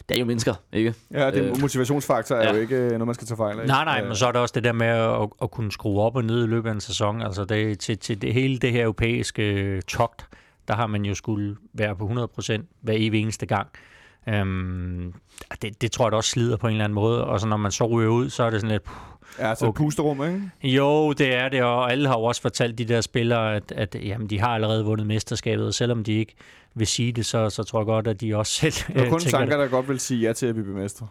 det 0.09 0.15
er 0.15 0.19
jo 0.19 0.26
mennesker, 0.26 0.53
ikke? 0.74 0.93
Ja, 1.11 1.32
det 1.32 1.41
øh, 1.41 1.61
motivationsfaktor 1.61 2.36
er 2.36 2.43
ja. 2.43 2.53
jo 2.53 2.59
ikke 2.59 2.76
øh, 2.76 2.89
noget, 2.89 3.05
man 3.05 3.15
skal 3.15 3.28
tage 3.28 3.38
fejl 3.38 3.59
af. 3.59 3.67
Nej, 3.67 3.86
nej, 3.86 4.03
men 4.03 4.15
så 4.15 4.28
er 4.28 4.32
der 4.32 4.39
også 4.39 4.53
det 4.55 4.63
der 4.63 4.71
med 4.71 4.88
at, 4.88 5.30
at 5.41 5.51
kunne 5.51 5.71
skrue 5.71 6.01
op 6.01 6.15
og 6.15 6.24
ned 6.24 6.43
i 6.43 6.47
løbet 6.47 6.69
af 6.69 6.74
en 6.74 6.82
sæson. 6.82 7.21
Altså 7.21 7.45
det, 7.45 7.80
til, 7.80 7.97
til 7.97 8.21
det, 8.21 8.34
hele 8.34 8.59
det 8.59 8.71
her 8.71 8.84
europæiske 8.84 9.82
togt, 9.82 10.28
der 10.67 10.74
har 10.74 10.88
man 10.88 11.05
jo 11.05 11.15
skulle 11.15 11.55
være 11.74 11.95
på 11.95 12.07
100% 12.39 12.61
hver 12.82 12.93
evig 12.97 13.21
eneste 13.21 13.45
gang. 13.45 13.67
Øhm, 14.28 15.13
det, 15.61 15.82
det 15.82 15.91
tror 15.91 16.05
jeg 16.05 16.11
da 16.11 16.17
også 16.17 16.30
slider 16.30 16.57
på 16.57 16.67
en 16.67 16.71
eller 16.74 16.84
anden 16.84 16.95
måde, 16.95 17.26
og 17.26 17.39
så 17.39 17.47
når 17.47 17.57
man 17.57 17.71
så 17.71 17.86
ryger 17.86 18.09
ud, 18.09 18.30
så 18.30 18.43
er 18.43 18.49
det 18.49 18.61
sådan 18.61 18.71
lidt... 18.71 18.84
Puh, 18.84 18.95
Ja, 19.39 19.55
så 19.55 19.65
okay. 19.65 19.78
pusterum, 19.78 20.24
ikke? 20.24 20.41
Jo, 20.63 21.13
det 21.13 21.36
er 21.36 21.49
det, 21.49 21.63
og 21.63 21.91
alle 21.91 22.07
har 22.07 22.17
jo 22.17 22.24
også 22.24 22.41
fortalt 22.41 22.78
de 22.78 22.86
der 22.86 23.01
spillere, 23.01 23.55
at, 23.55 23.71
at 23.76 23.95
jamen, 24.03 24.28
de 24.28 24.39
har 24.39 24.47
allerede 24.47 24.86
vundet 24.86 25.07
mesterskabet, 25.07 25.67
og 25.67 25.74
selvom 25.74 26.03
de 26.03 26.13
ikke 26.13 26.36
vil 26.76 26.88
sige 26.88 27.11
det, 27.11 27.26
så, 27.26 27.49
så 27.49 27.63
tror 27.63 27.80
jeg 27.80 27.86
godt, 27.86 28.07
at 28.07 28.21
de 28.21 28.36
også 28.36 28.53
selv 28.59 28.95
Der 28.95 29.05
er 29.05 29.09
kun 29.09 29.19
Sanka, 29.19 29.57
der 29.57 29.67
godt 29.67 29.89
vil 29.89 29.99
sige 29.99 30.28
ja 30.28 30.34
til 30.34 30.45
at 30.45 30.55
blive 30.55 30.67
mestre. 30.67 31.07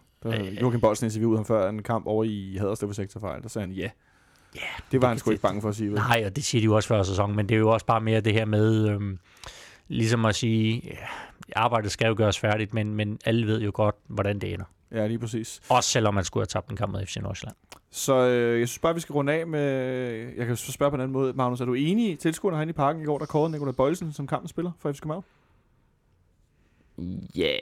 Joachim 0.60 0.80
Bolsen 0.80 1.06
interviewede 1.06 1.38
ham 1.38 1.46
før 1.46 1.68
en 1.68 1.82
kamp 1.82 2.06
over 2.06 2.24
i 2.24 2.56
Haderslev 2.60 2.88
for 2.88 2.94
sektorfejl, 2.94 3.42
der 3.42 3.48
sagde 3.48 3.66
han 3.68 3.76
ja. 3.76 3.88
Ja, 4.54 4.60
det 4.92 5.02
var 5.02 5.06
det, 5.06 5.08
han 5.08 5.18
sgu 5.18 5.30
ikke 5.30 5.42
bange 5.42 5.62
for 5.62 5.68
at 5.68 5.76
sige. 5.76 5.90
Ved. 5.90 5.96
Nej, 5.96 6.22
og 6.26 6.36
det 6.36 6.44
siger 6.44 6.60
de 6.60 6.64
jo 6.64 6.74
også 6.74 6.88
før 6.88 7.02
sæsonen, 7.02 7.36
men 7.36 7.48
det 7.48 7.54
er 7.54 7.58
jo 7.58 7.70
også 7.70 7.86
bare 7.86 8.00
mere 8.00 8.20
det 8.20 8.32
her 8.32 8.44
med, 8.44 8.88
øhm, 8.88 9.18
ligesom 9.88 10.24
at 10.24 10.34
sige, 10.34 10.82
ja, 10.84 10.96
arbejdet 11.56 11.92
skal 11.92 12.06
jo 12.06 12.14
gøres 12.16 12.38
færdigt, 12.38 12.74
men, 12.74 12.94
men 12.94 13.18
alle 13.24 13.46
ved 13.46 13.60
jo 13.60 13.70
godt, 13.74 13.94
hvordan 14.06 14.38
det 14.38 14.52
ender. 14.52 14.64
Ja, 14.92 15.06
lige 15.06 15.18
præcis. 15.18 15.60
Også 15.68 15.90
selvom 15.90 16.14
man 16.14 16.24
skulle 16.24 16.42
have 16.42 16.46
tabt 16.46 16.70
en 16.70 16.76
kamp 16.76 16.92
mod 16.92 17.06
FC 17.06 17.16
Nordsjælland. 17.16 17.56
Så 17.90 18.14
øh, 18.14 18.60
jeg 18.60 18.68
synes 18.68 18.78
bare, 18.78 18.94
vi 18.94 19.00
skal 19.00 19.12
runde 19.12 19.32
af 19.32 19.46
med... 19.46 19.60
Jeg 20.36 20.46
kan 20.46 20.56
spørge 20.56 20.90
på 20.90 20.94
en 20.94 21.00
anden 21.00 21.12
måde. 21.12 21.32
Magnus, 21.32 21.60
er 21.60 21.64
du 21.64 21.74
enig 21.74 22.12
i 22.12 22.16
tilskuerne 22.16 22.56
herinde 22.56 22.70
i 22.70 22.74
parken 22.74 23.02
i 23.02 23.04
går, 23.04 23.18
der 23.18 23.26
kårede 23.26 23.52
Nikolaj 23.52 23.72
Bøjelsen 23.72 24.12
som 24.12 24.26
kampens 24.26 24.50
spiller 24.50 24.70
for 24.78 24.92
FC 24.92 25.00
København? 25.00 25.24
Ja, 27.36 27.40
yeah. 27.42 27.58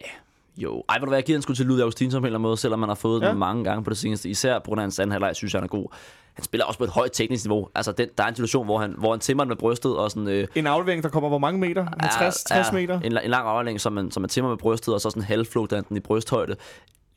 jo. 0.56 0.84
Ej, 0.88 0.98
vil 0.98 1.06
du 1.06 1.10
være, 1.10 1.16
jeg 1.16 1.24
giver 1.24 1.38
en 1.38 1.42
skud 1.42 1.54
til 1.54 1.66
Ludvig 1.66 1.82
Augustin 1.82 2.10
som 2.10 2.22
på 2.22 2.24
en 2.24 2.26
eller 2.26 2.38
anden 2.38 2.48
måde, 2.48 2.56
selvom 2.56 2.78
man 2.78 2.88
har 2.88 2.96
fået 2.96 3.22
ja. 3.22 3.28
den 3.28 3.38
mange 3.38 3.64
gange 3.64 3.84
på 3.84 3.90
det 3.90 3.98
seneste. 3.98 4.28
Især 4.28 4.58
på 4.58 4.64
grund 4.64 4.80
af 4.80 4.82
hans 4.82 4.98
anden 4.98 5.12
halvleg, 5.12 5.36
synes 5.36 5.54
jeg, 5.54 5.58
han 5.58 5.64
er 5.64 5.68
god. 5.68 5.86
Han 6.34 6.44
spiller 6.44 6.64
også 6.64 6.78
på 6.78 6.84
et 6.84 6.90
højt 6.90 7.10
teknisk 7.12 7.44
niveau. 7.44 7.68
Altså, 7.74 7.92
den, 7.92 8.08
der 8.18 8.24
er 8.24 8.28
en 8.28 8.34
situation, 8.34 8.64
hvor 8.64 8.78
han, 8.78 8.94
hvor 8.98 9.10
han 9.10 9.20
timmer 9.20 9.44
med 9.44 9.56
brystet 9.56 9.96
og 9.96 10.10
sådan... 10.10 10.28
Øh, 10.28 10.48
en 10.54 10.66
aflevering, 10.66 11.02
der 11.02 11.08
kommer 11.08 11.28
hvor 11.28 11.38
mange 11.38 11.60
meter? 11.60 11.86
50, 12.00 12.44
ja, 12.50 12.56
60 12.56 12.72
meter? 12.72 13.00
En, 13.00 13.04
en 13.04 13.30
lang 13.30 13.46
aflevering, 13.46 13.80
som 13.80 13.92
man, 13.92 14.10
som 14.10 14.20
man 14.20 14.28
timmer 14.28 14.50
med 14.50 14.58
brystet, 14.58 14.94
og 14.94 15.00
så 15.00 15.10
sådan 15.10 15.22
halvflugtanten 15.22 15.96
i 15.96 16.00
brysthøjde 16.00 16.56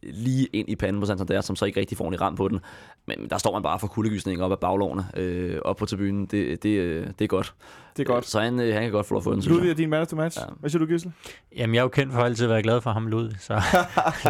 lige 0.03 0.47
ind 0.53 0.69
i 0.69 0.75
panden 0.75 0.99
på 0.99 1.05
Santander, 1.05 1.41
som 1.41 1.55
så 1.55 1.65
ikke 1.65 1.79
rigtig 1.79 1.97
får 1.97 2.07
en 2.07 2.21
ram 2.21 2.35
på 2.35 2.47
den. 2.47 2.59
Men 3.05 3.29
der 3.29 3.37
står 3.37 3.53
man 3.53 3.63
bare 3.63 3.79
for 3.79 3.87
kuldegysning 3.87 4.43
op 4.43 4.51
af 4.51 4.59
baglovene, 4.59 5.05
øh, 5.17 5.59
op 5.65 5.77
på 5.77 5.85
tribunen. 5.85 6.25
Det, 6.25 6.63
det, 6.63 6.69
øh, 6.69 7.07
det 7.19 7.21
er 7.21 7.27
godt. 7.27 7.53
Det 7.97 8.03
er 8.03 8.13
godt. 8.13 8.25
Så 8.25 8.39
han, 8.39 8.59
øh, 8.59 8.73
han 8.73 8.83
kan 8.83 8.91
godt 8.91 9.05
få 9.05 9.13
lov 9.13 9.19
at 9.19 9.23
få 9.23 9.33
den, 9.33 9.41
Ludvig 9.41 9.69
er 9.69 9.73
din 9.73 9.89
man 9.89 10.07
to 10.07 10.15
match. 10.15 10.39
Ja. 10.39 10.45
Hvad 10.59 10.69
siger 10.69 10.79
du, 10.79 10.85
Gisle? 10.85 11.11
Jamen, 11.55 11.73
jeg 11.73 11.79
er 11.79 11.83
jo 11.83 11.89
kendt 11.89 12.13
for 12.13 12.21
altid 12.21 12.45
at 12.45 12.49
være 12.49 12.63
glad 12.63 12.81
for 12.81 12.91
ham, 12.91 13.07
Lud. 13.07 13.31
Så, 13.39 13.61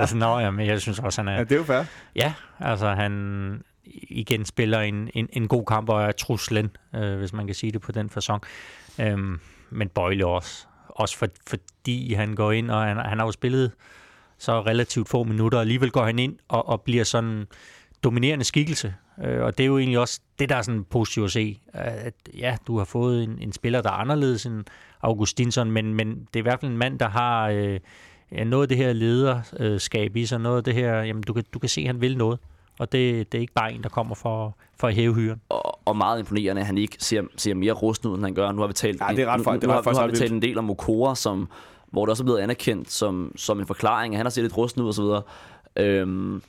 så 0.07 0.15
nå, 0.15 0.39
jamen, 0.39 0.67
jeg 0.67 0.81
synes 0.81 0.99
også, 0.99 1.21
han 1.21 1.27
er... 1.27 1.33
Ja, 1.33 1.43
det 1.43 1.51
er 1.51 1.55
jo 1.55 1.63
fair. 1.63 1.83
Ja, 2.15 2.33
altså 2.59 2.87
han 2.87 3.63
igen 4.09 4.45
spiller 4.45 4.79
en, 4.79 5.09
en, 5.13 5.29
en 5.33 5.47
god 5.47 5.65
kamp 5.65 5.89
og 5.89 6.03
er 6.03 6.11
truslen, 6.11 6.71
øh, 6.95 7.17
hvis 7.17 7.33
man 7.33 7.45
kan 7.45 7.55
sige 7.55 7.71
det 7.71 7.81
på 7.81 7.91
den 7.91 8.09
fasong. 8.09 8.43
Øhm, 8.99 9.39
men 9.69 9.89
Bøjle 9.89 10.27
også. 10.27 10.65
Også 10.87 11.17
for, 11.17 11.27
fordi 11.47 12.13
han 12.13 12.35
går 12.35 12.51
ind, 12.51 12.71
og 12.71 12.83
han, 12.83 12.97
han 12.97 13.19
har 13.19 13.25
jo 13.25 13.31
spillet 13.31 13.71
så 14.37 14.61
relativt 14.61 15.09
få 15.09 15.23
minutter, 15.23 15.57
og 15.57 15.61
alligevel 15.61 15.91
går 15.91 16.05
han 16.05 16.19
ind 16.19 16.35
og, 16.47 16.69
og 16.69 16.81
bliver 16.81 17.03
sådan 17.03 17.47
dominerende 18.03 18.45
skikkelse. 18.45 18.93
Øh, 19.23 19.41
og 19.43 19.57
det 19.57 19.63
er 19.63 19.67
jo 19.67 19.77
egentlig 19.77 19.99
også 19.99 20.19
det, 20.39 20.49
der 20.49 20.55
er 20.55 20.61
sådan 20.61 20.83
positivt 20.83 21.25
at 21.25 21.31
se. 21.31 21.59
At 21.73 22.13
ja, 22.37 22.57
du 22.67 22.77
har 22.77 22.85
fået 22.85 23.23
en, 23.23 23.37
en 23.41 23.53
spiller, 23.53 23.81
der 23.81 23.89
er 23.89 23.93
anderledes 23.93 24.45
end 24.45 24.63
Augustinsson, 25.01 25.71
men, 25.71 25.93
men 25.93 26.09
det 26.09 26.35
er 26.35 26.39
i 26.39 26.41
hvert 26.41 26.59
fald 26.59 26.71
en 26.71 26.77
mand, 26.77 26.99
der 26.99 27.09
har 27.09 27.49
øh, 27.49 27.79
noget 28.45 28.63
af 28.63 28.69
det 28.69 28.77
her 28.77 28.93
lederskab 28.93 30.15
i 30.15 30.25
sig, 30.25 30.39
noget 30.39 30.57
af 30.57 30.63
det 30.63 30.73
her, 30.73 31.03
jamen 31.03 31.23
du 31.23 31.33
kan, 31.33 31.43
du 31.53 31.59
kan 31.59 31.69
se, 31.69 31.81
at 31.81 31.87
han 31.87 32.01
vil 32.01 32.17
noget. 32.17 32.39
Og 32.79 32.91
det, 32.91 33.31
det 33.31 33.37
er 33.37 33.41
ikke 33.41 33.53
bare 33.53 33.73
en, 33.73 33.83
der 33.83 33.89
kommer 33.89 34.15
for, 34.15 34.57
for 34.79 34.87
at 34.87 34.95
hæve 34.95 35.13
hyren. 35.15 35.41
Og, 35.49 35.79
og 35.85 35.97
meget 35.97 36.19
imponerende, 36.19 36.61
at 36.61 36.65
han 36.65 36.77
ikke 36.77 36.97
ser, 36.99 37.21
ser 37.37 37.53
mere 37.53 37.73
rustet 37.73 38.09
ud, 38.09 38.15
end 38.15 38.23
han 38.23 38.33
gør. 38.33 38.51
Nu 38.51 38.61
har 38.61 38.67
vi 38.67 38.73
talt, 38.73 39.01
ja, 39.01 39.07
det 39.07 39.19
er 39.19 39.27
ret, 39.27 39.37
nu, 39.37 39.43
nu, 39.43 39.51
nu, 39.51 39.59
det 39.59 39.69
er 39.69 39.77
ret, 39.77 39.85
nu, 39.85 39.91
nu 39.91 39.97
har 39.97 40.07
vi 40.07 40.15
talt 40.15 40.31
en 40.31 40.41
del 40.41 40.57
om 40.57 40.69
Okora, 40.69 41.15
som, 41.15 41.49
hvor 41.91 42.05
det 42.05 42.09
også 42.09 42.23
er 42.23 42.25
blevet 42.25 42.39
anerkendt 42.39 42.91
som, 42.91 43.31
som 43.35 43.59
en 43.59 43.67
forklaring, 43.67 44.13
at 44.13 44.17
han 44.17 44.25
har 44.25 44.31
set 44.31 44.43
lidt 44.43 44.57
rusten 44.57 44.81
ud 44.81 44.87
og 44.87 44.93
så 44.93 45.01
videre. 45.01 45.21
Øhm, 45.75 46.41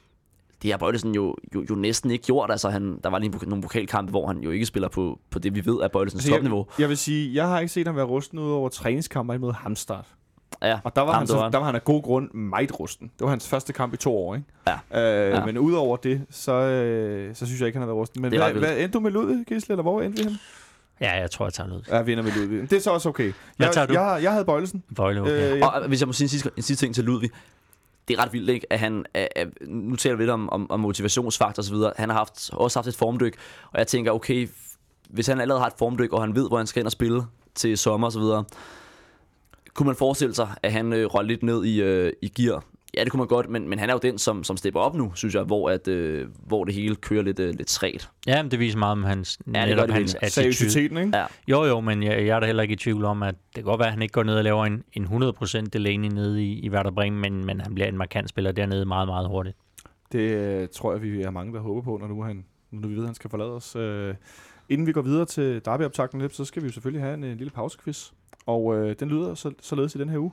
det 0.63 0.71
har 0.71 0.79
Bøjlesen 0.79 1.15
jo, 1.15 1.37
jo, 1.55 1.65
jo 1.71 1.75
næsten 1.75 2.11
ikke 2.11 2.25
gjort. 2.25 2.51
Altså, 2.51 2.69
han, 2.69 3.01
der 3.03 3.11
var 3.11 3.19
lige 3.19 3.47
nogle 3.47 3.63
pokalkampe, 3.63 4.11
hvor 4.11 4.27
han 4.27 4.39
jo 4.39 4.51
ikke 4.51 4.67
spiller 4.67 4.89
på, 4.89 5.19
på 5.31 5.39
det, 5.39 5.55
vi 5.55 5.67
ved 5.67 5.75
er 5.75 5.89
Bøjlesens 5.89 6.25
altså, 6.25 6.35
topniveau. 6.35 6.67
Jeg, 6.69 6.81
jeg 6.81 6.89
vil 6.89 6.97
sige, 6.97 7.35
jeg 7.35 7.49
har 7.49 7.61
ikke 7.61 7.73
set 7.73 7.87
ham 7.87 7.97
være 7.97 8.05
rusten 8.05 8.39
ud 8.39 8.51
over 8.51 8.69
træningskamper 8.69 9.35
imod 9.35 9.53
Hamstart. 9.53 10.07
Ja, 10.65 10.79
og 10.85 10.97
der 10.97 11.03
var, 11.03 11.13
han, 11.13 11.27
så, 11.27 11.49
der 11.53 11.59
var 11.59 11.65
han 11.65 11.75
af 11.75 11.85
god 11.85 12.03
grund 12.03 12.35
meget 12.35 12.81
rusten. 12.81 13.11
Det 13.19 13.25
var 13.25 13.31
hans 13.31 13.49
første 13.49 13.73
kamp 13.73 13.95
i 13.95 13.97
to 13.97 14.17
år, 14.17 14.35
ikke? 14.35 14.47
Ja. 14.93 15.27
Øh, 15.27 15.31
ja. 15.31 15.45
Men 15.45 15.59
udover 15.59 15.97
det, 15.97 16.27
så, 16.31 16.53
øh, 16.53 17.35
så 17.35 17.47
synes 17.47 17.61
jeg 17.61 17.67
ikke, 17.67 17.77
han 17.77 17.83
har 17.83 17.87
været 17.87 18.01
rusten. 18.01 18.23
Men 18.23 18.37
hvad, 18.37 18.53
hvad, 18.53 18.79
endte 18.79 18.89
du 18.89 19.01
med 19.01 19.11
Ludvig, 19.11 19.47
Gisle, 19.47 19.73
eller 19.73 19.83
hvor 19.83 20.03
endte 20.03 20.23
vi 20.23 20.29
ham? 20.29 20.39
Ja, 21.01 21.21
jeg 21.21 21.31
tror, 21.31 21.47
jeg 21.47 21.53
tager 21.53 21.69
Ludvig. 21.69 21.89
Ja, 21.89 22.03
vinder 22.03 22.25
med 22.25 22.33
Ludvig. 22.33 22.71
Det 22.71 22.77
er 22.77 22.81
så 22.81 22.91
også 22.91 23.09
okay. 23.09 23.33
Jeg, 23.59 23.73
tager 23.73 23.87
du? 23.87 23.93
Jeg, 23.93 24.21
jeg 24.23 24.33
havde 24.33 24.45
Bøjlesen. 24.45 24.83
Bøjle, 24.97 25.21
okay. 25.21 25.53
øh, 25.53 25.59
jeg... 25.59 25.69
Og 25.69 25.89
hvis 25.89 26.01
jeg 26.01 26.07
må 26.07 26.13
sige 26.13 26.25
en 26.25 26.29
sidste, 26.29 26.51
en 26.57 26.63
sidste 26.63 26.87
ting 26.87 26.95
til 26.95 27.05
Ludvig. 27.05 27.31
Det 28.09 28.19
er 28.19 28.23
ret 28.23 28.33
vildt, 28.33 28.51
ikke? 28.51 28.67
At 28.73 28.79
han, 28.79 29.05
at, 29.15 29.49
nu 29.67 29.97
taler 29.97 30.17
vi 30.17 30.23
lidt 30.23 30.31
om, 30.31 30.51
om, 30.51 30.71
om 30.71 30.81
motivationsfaktor 30.81 31.61
og 31.61 31.65
så 31.65 31.75
videre. 31.75 31.93
Han 31.97 32.09
har 32.09 32.17
haft, 32.17 32.51
også 32.53 32.79
haft 32.79 32.89
et 32.89 32.97
formdyk, 32.97 33.37
og 33.73 33.79
jeg 33.79 33.87
tænker, 33.87 34.13
okay, 34.13 34.49
hvis 35.11 35.27
han 35.27 35.41
allerede 35.41 35.61
har 35.61 35.67
et 35.67 35.75
formdyk, 35.79 36.13
og 36.13 36.21
han 36.21 36.35
ved, 36.35 36.49
hvor 36.49 36.57
han 36.57 36.67
skal 36.67 36.81
ind 36.81 36.87
og 36.87 36.93
spille 36.93 37.23
til 37.55 37.79
sommer 37.79 38.07
og 38.07 38.13
så 38.13 38.19
videre, 38.19 38.45
kunne 39.75 39.87
man 39.87 39.97
forestille 39.97 40.35
sig, 40.35 40.49
at 40.63 40.73
han 40.73 40.93
øh, 40.93 41.07
røg 41.07 41.25
lidt 41.25 41.43
ned 41.43 41.65
i, 41.65 41.83
øh, 41.83 42.13
i 42.23 42.29
gear 42.29 42.65
Ja, 42.97 43.05
det 43.05 43.11
kunne 43.11 43.19
man 43.19 43.29
godt, 43.29 43.51
men, 43.51 43.69
men 43.69 43.79
han 43.79 43.89
er 43.89 43.93
jo 43.93 43.99
den, 44.03 44.19
som, 44.19 44.45
som 44.45 44.57
stepper 44.57 44.81
op 44.81 44.95
nu, 44.95 45.13
synes 45.15 45.35
jeg, 45.35 45.43
hvor, 45.43 45.71
at, 45.71 45.89
øh, 45.89 46.29
hvor 46.47 46.65
det 46.65 46.75
hele 46.75 46.97
kører 46.97 47.23
lidt, 47.23 47.41
øh, 47.41 47.55
lidt 47.55 47.69
træt. 47.69 48.11
Ja, 48.27 48.43
men 48.43 48.51
det 48.51 48.59
viser 48.59 48.79
meget 48.79 48.93
om 48.93 49.05
hans, 49.05 49.39
ja, 49.55 49.67
det 49.67 49.79
det 49.79 49.95
hans 49.95 50.15
attitude. 50.15 50.81
ikke? 50.85 51.11
Ja. 51.15 51.25
Jo, 51.49 51.65
jo, 51.65 51.81
men 51.81 52.03
jeg, 52.03 52.27
jeg 52.27 52.37
er 52.37 52.41
da 52.41 52.47
heller 52.47 52.63
ikke 52.63 52.73
i 52.73 52.77
tvivl 52.77 53.05
om, 53.05 53.23
at 53.23 53.35
det 53.35 53.55
kan 53.55 53.65
godt 53.65 53.79
være, 53.79 53.89
at 53.89 53.93
han 53.93 54.03
ikke 54.03 54.13
går 54.13 54.23
ned 54.23 54.37
og 54.37 54.45
laver 54.45 54.65
en, 54.65 54.83
en 54.93 55.05
100% 55.05 55.67
Delaney 55.73 56.09
nede 56.09 56.45
i, 56.45 56.59
i 56.59 56.71
Werder 56.71 56.91
Bremen, 56.91 57.21
men, 57.21 57.45
men 57.45 57.61
han 57.61 57.75
bliver 57.75 57.89
en 57.89 57.99
markant 57.99 58.29
spiller 58.29 58.53
dernede 58.53 58.85
meget, 58.85 59.09
meget 59.09 59.29
hurtigt. 59.29 59.57
Det 60.13 60.21
øh, 60.21 60.69
tror 60.73 60.93
jeg, 60.93 61.03
vi 61.03 61.23
er 61.23 61.31
mange, 61.31 61.55
der 61.55 61.61
håber 61.61 61.83
på, 61.83 61.99
når 62.01 62.09
nu 62.09 62.23
han, 62.23 62.45
når 62.71 62.89
vi 62.89 62.95
ved, 62.95 63.03
at 63.03 63.09
han 63.09 63.15
skal 63.15 63.31
forlade 63.31 63.51
os. 63.51 63.77
Øh, 63.77 64.15
inden 64.69 64.87
vi 64.87 64.93
går 64.93 65.03
videre 65.03 65.25
til 65.25 65.65
derbyoptakten, 65.65 66.31
så 66.31 66.45
skal 66.45 66.63
vi 66.63 66.67
jo 66.67 66.73
selvfølgelig 66.73 67.03
have 67.03 67.15
en, 67.15 67.25
en 67.25 67.37
lille 67.37 67.51
pausequiz. 67.51 68.11
Og 68.47 68.77
øh, 68.77 68.97
den 69.01 69.09
lyder 69.09 69.35
så, 69.35 69.53
således 69.61 69.95
i 69.95 69.99
den 69.99 70.09
her 70.09 70.19
uge. 70.19 70.33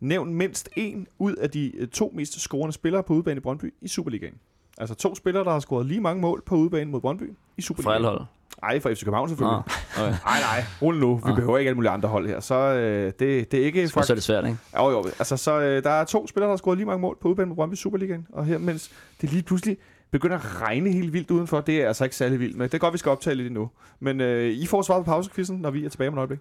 Nævn 0.00 0.34
mindst 0.34 0.68
en 0.76 1.06
ud 1.18 1.34
af 1.34 1.50
de 1.50 1.76
øh, 1.76 1.88
to 1.88 2.12
mest 2.14 2.40
scorende 2.40 2.72
spillere 2.72 3.02
på 3.02 3.14
udebane 3.14 3.36
i 3.36 3.40
Brøndby 3.40 3.74
i 3.80 3.88
Superligaen. 3.88 4.34
Altså 4.78 4.94
to 4.94 5.14
spillere, 5.14 5.44
der 5.44 5.50
har 5.50 5.60
scoret 5.60 5.86
lige 5.86 6.00
mange 6.00 6.20
mål 6.20 6.42
på 6.46 6.54
udebane 6.54 6.90
mod 6.90 7.00
Brøndby 7.00 7.32
i 7.56 7.62
Superligaen. 7.62 8.02
For 8.02 8.10
hold. 8.10 8.22
Ej, 8.62 8.80
for 8.80 8.94
FC 8.94 9.04
København 9.04 9.28
selvfølgelig. 9.28 9.62
Nej, 9.96 10.06
okay. 10.06 10.16
nej, 10.30 10.40
nej. 10.40 10.64
Rul 10.82 10.96
nu. 10.98 11.16
Vi 11.16 11.28
Nå. 11.30 11.34
behøver 11.34 11.58
ikke 11.58 11.68
alle 11.68 11.76
mulige 11.76 11.90
andre 11.90 12.08
hold 12.08 12.26
her. 12.26 12.40
Så 12.40 12.54
øh, 12.54 13.12
det, 13.18 13.52
det 13.52 13.60
er 13.60 13.64
ikke... 13.64 13.88
Så 13.88 14.06
er 14.10 14.14
det 14.14 14.22
svært, 14.22 14.44
ikke? 14.46 14.58
Jo, 14.76 14.90
jo. 14.90 15.04
Altså, 15.06 15.36
så 15.36 15.60
øh, 15.60 15.82
der 15.82 15.90
er 15.90 16.04
to 16.04 16.26
spillere, 16.26 16.46
der 16.46 16.52
har 16.52 16.56
scoret 16.56 16.78
lige 16.78 16.86
mange 16.86 17.00
mål 17.00 17.18
på 17.20 17.28
udebane 17.28 17.48
mod 17.48 17.56
Brøndby 17.56 17.74
i 17.74 17.76
Superligaen. 17.76 18.26
Og 18.32 18.44
her, 18.44 18.58
mens 18.58 18.90
det 19.20 19.32
lige 19.32 19.42
pludselig 19.42 19.76
begynder 20.10 20.36
at 20.36 20.60
regne 20.60 20.92
helt 20.92 21.12
vildt 21.12 21.30
udenfor, 21.30 21.60
det 21.60 21.82
er 21.82 21.88
altså 21.88 22.04
ikke 22.04 22.16
særlig 22.16 22.40
vildt. 22.40 22.56
Men 22.56 22.62
det 22.62 22.74
er 22.74 22.78
godt, 22.78 22.92
vi 22.92 22.98
skal 22.98 23.10
optage 23.10 23.34
lidt 23.36 23.46
endnu. 23.46 23.70
Men 24.00 24.20
øh, 24.20 24.50
I 24.50 24.66
får 24.66 24.82
svaret 24.82 25.04
på 25.04 25.10
pausekvisten, 25.10 25.58
når 25.58 25.70
vi 25.70 25.84
er 25.84 25.88
tilbage 25.88 26.08
om 26.08 26.14
et 26.14 26.18
øjeblik. 26.18 26.38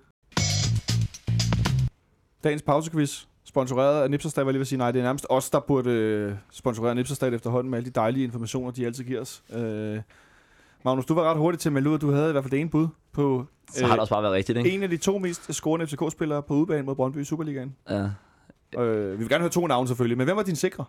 Dagens 2.44 2.62
pausequiz 2.62 3.26
sponsoreret 3.44 4.04
af 4.04 4.12
Nipserstad, 4.12 4.44
var 4.44 4.52
lige 4.52 4.60
vil 4.60 4.68
sige, 4.68 4.80
nej, 4.80 4.92
det 4.92 5.00
er 5.00 5.04
nærmest 5.04 5.26
os, 5.30 5.50
der 5.50 5.60
burde 5.60 5.90
øh, 5.90 6.34
sponsorere 6.52 6.96
Nipserstad 6.96 7.34
efterhånden 7.34 7.70
med 7.70 7.78
alle 7.78 7.86
de 7.86 7.92
dejlige 7.92 8.24
informationer, 8.24 8.72
de 8.72 8.86
altid 8.86 9.04
giver 9.04 9.22
os. 9.22 9.44
Øh, 9.54 10.02
Magnus, 10.86 11.06
du 11.06 11.14
var 11.14 11.24
ret 11.24 11.38
hurtig 11.38 11.60
til 11.60 11.70
at 11.70 11.74
melde 11.74 11.90
ud, 11.90 11.96
at 11.96 12.02
du 12.02 12.12
havde 12.12 12.30
i 12.30 12.32
hvert 12.32 12.44
fald 12.44 12.52
det 12.52 12.60
ene 12.60 12.70
bud 12.70 12.88
på 13.12 13.46
så 13.72 13.86
har 13.86 13.94
det 13.94 14.00
også 14.00 14.14
bare 14.14 14.24
været 14.24 14.34
rigtigt, 14.34 14.58
ikke? 14.58 14.70
en 14.72 14.84
af 14.84 14.90
de 14.90 14.98
to 14.98 15.18
mest 15.18 15.54
scorende 15.54 15.88
FCK-spillere 15.88 16.44
på 16.44 16.54
udbanen 16.54 16.86
mod 16.86 16.96
Brøndby 16.96 17.18
i 17.18 17.24
Superligaen. 17.24 17.76
Ja. 17.90 18.10
Øh, 18.82 19.12
vi 19.12 19.18
vil 19.18 19.30
gerne 19.30 19.42
høre 19.42 19.52
to 19.52 19.68
navne 19.68 19.88
selvfølgelig, 19.88 20.18
men 20.18 20.26
hvem 20.26 20.38
var 20.38 20.44
din 20.44 20.56
sikre? 20.56 20.86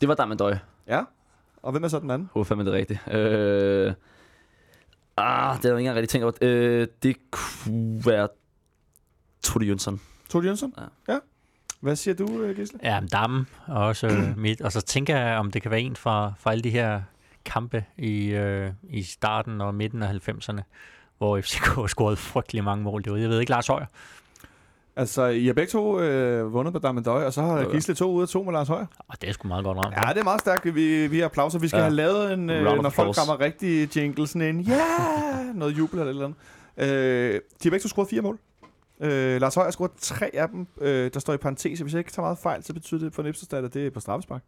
Det 0.00 0.08
var 0.08 0.14
Damendøj. 0.14 0.56
Ja, 0.88 1.02
og 1.62 1.72
hvem 1.72 1.84
er 1.84 1.88
så 1.88 1.98
den 1.98 2.10
anden? 2.10 2.30
Hvorfor 2.32 2.54
er 2.54 2.62
det 2.62 2.72
rigtigt? 2.72 3.00
Øh, 3.14 3.92
Ah, 5.18 5.56
det 5.56 5.64
har 5.64 5.70
jeg 5.70 5.78
ikke 5.78 5.78
engang 5.78 5.96
rigtig 5.96 6.08
tænkt 6.08 6.24
over. 6.24 6.32
Øh, 6.42 6.86
det 7.02 7.16
kunne 7.30 8.06
være 8.06 8.28
Trude 9.42 9.66
Jønsson. 9.66 10.00
Tord 10.28 10.44
Jønsson? 10.44 10.74
Ja. 10.78 11.12
ja. 11.12 11.18
Hvad 11.80 11.96
siger 11.96 12.14
du, 12.14 12.42
øh, 12.42 12.56
Gisle? 12.56 12.78
Ja, 12.82 13.00
Damme 13.12 13.46
er 13.68 13.72
også 13.72 14.06
øh, 14.06 14.38
midt. 14.44 14.60
Og 14.60 14.72
så 14.72 14.80
tænker 14.80 15.16
jeg, 15.16 15.38
om 15.38 15.50
det 15.50 15.62
kan 15.62 15.70
være 15.70 15.80
en 15.80 15.96
fra, 15.96 16.32
fra 16.38 16.50
alle 16.50 16.62
de 16.62 16.70
her 16.70 17.00
kampe 17.44 17.84
i, 17.98 18.26
øh, 18.26 18.70
i 18.90 19.02
starten 19.02 19.60
og 19.60 19.74
midten 19.74 20.02
af 20.02 20.28
90'erne, 20.28 20.60
hvor 21.18 21.40
FCK 21.40 21.88
scorede 21.88 22.16
frygtelig 22.16 22.64
mange 22.64 22.84
mål. 22.84 23.04
Det 23.04 23.12
var, 23.12 23.18
jeg 23.18 23.28
ved 23.28 23.40
ikke, 23.40 23.50
Lars 23.50 23.66
Højer. 23.66 23.86
Altså, 24.96 25.26
I 25.26 25.46
har 25.46 25.52
begge 25.52 25.70
to 25.70 26.00
øh, 26.00 26.52
vundet 26.52 26.72
på 26.72 26.78
Damendøj, 26.78 27.24
og 27.24 27.32
så 27.32 27.42
har. 27.42 27.70
Gisle 27.72 27.94
to 27.94 28.12
ud 28.12 28.22
af 28.22 28.28
to 28.28 28.42
med 28.42 28.52
Lars 28.52 28.68
Højer. 28.68 28.86
Og 29.08 29.20
det 29.20 29.28
er 29.28 29.32
sgu 29.32 29.48
meget 29.48 29.64
godt 29.64 29.78
ramt. 29.78 29.94
Ja, 29.96 30.12
det 30.12 30.20
er 30.20 30.24
meget 30.24 30.40
stærkt. 30.40 30.74
Vi, 30.74 31.06
vi 31.06 31.18
har 31.18 31.24
applauser. 31.24 31.58
Vi 31.58 31.68
skal 31.68 31.78
ja. 31.78 31.82
Have 31.84 31.94
lavet 31.94 32.32
en, 32.32 32.50
øh, 32.50 32.64
når 32.64 32.90
folk 32.90 33.18
rammer 33.18 33.40
rigtig 33.40 33.96
jingle, 33.96 34.26
sådan 34.26 34.42
en, 34.42 34.60
ja, 34.60 34.72
yeah! 34.72 35.56
noget 35.56 35.78
jubel 35.78 35.98
eller 35.98 36.10
et 36.12 36.14
eller 36.14 36.24
andet. 36.76 36.94
Øh, 36.94 37.34
de 37.34 37.40
har 37.62 37.70
begge 37.70 37.82
to 37.82 37.88
scoret 37.88 38.08
fire 38.08 38.22
mål. 38.22 38.38
Øh, 39.00 39.40
Lars 39.40 39.54
Højer 39.54 39.70
scoret 39.70 39.90
tre 40.00 40.30
af 40.34 40.48
dem. 40.48 40.66
Øh, 40.80 41.10
der 41.14 41.20
står 41.20 41.32
i 41.32 41.36
parentes, 41.36 41.80
hvis 41.80 41.92
jeg 41.92 41.98
ikke 41.98 42.12
tager 42.12 42.24
meget 42.26 42.38
fejl, 42.38 42.64
så 42.64 42.72
betyder 42.74 43.00
det 43.04 43.14
for 43.14 43.22
Nipserstad, 43.22 43.64
at 43.64 43.74
det 43.74 43.86
er 43.86 43.90
på 43.90 44.00
straffespark. 44.00 44.42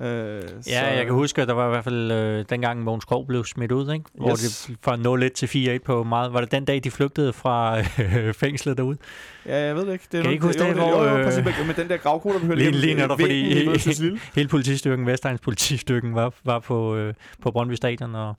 Øh, 0.00 0.42
Ja, 0.66 0.96
jeg 0.96 1.04
kan 1.04 1.14
huske, 1.14 1.42
at 1.42 1.48
der 1.48 1.54
var 1.54 1.66
i 1.66 1.70
hvert 1.70 1.84
fald 1.84 2.12
øh, 2.12 2.44
dengang 2.50 2.82
Mogens 2.82 3.04
Krog 3.04 3.26
blev 3.26 3.44
smidt 3.44 3.72
ud, 3.72 3.92
ikke? 3.92 4.04
hvor 4.14 4.30
Yes. 4.30 4.66
det 4.68 4.76
fra 4.82 5.26
0-1 5.26 5.28
til 5.28 5.78
4-1 5.80 5.84
på 5.84 6.02
meget. 6.04 6.32
Var 6.32 6.40
det 6.40 6.50
den 6.52 6.64
dag, 6.64 6.80
de 6.84 6.90
flygtede 6.90 7.32
fra 7.32 7.78
øh, 7.78 8.34
fængslet 8.42 8.76
derude? 8.76 8.98
Ja, 9.46 9.56
jeg 9.66 9.76
ved 9.76 9.86
det 9.86 9.92
ikke. 9.92 10.04
Det 10.12 10.18
er 10.18 10.22
Kan 10.22 10.30
I 10.30 10.34
ikke 10.34 10.46
huske 10.46 10.62
jo, 10.64 10.68
det, 10.70 10.76
jo, 10.76 10.82
hvor, 10.90 11.04
jo, 11.04 11.16
øh, 11.18 11.24
præcis, 11.24 11.44
med 11.66 11.74
den 11.74 11.88
der 11.88 11.96
gravkode, 11.96 12.48
der 12.48 12.54
Lige, 12.54 12.70
lige 12.70 12.94
netop, 12.94 13.20
fordi 13.20 13.54
he, 13.54 14.18
hele 14.34 14.48
politistyrken, 14.48 15.06
Vestegns 15.06 15.40
politistyrken, 15.40 16.14
var, 16.14 16.34
var 16.44 16.58
på, 16.58 16.96
øh, 16.96 17.14
på 17.42 17.50
Brøndby 17.50 17.74
Stadion. 17.74 18.14
Og, 18.14 18.34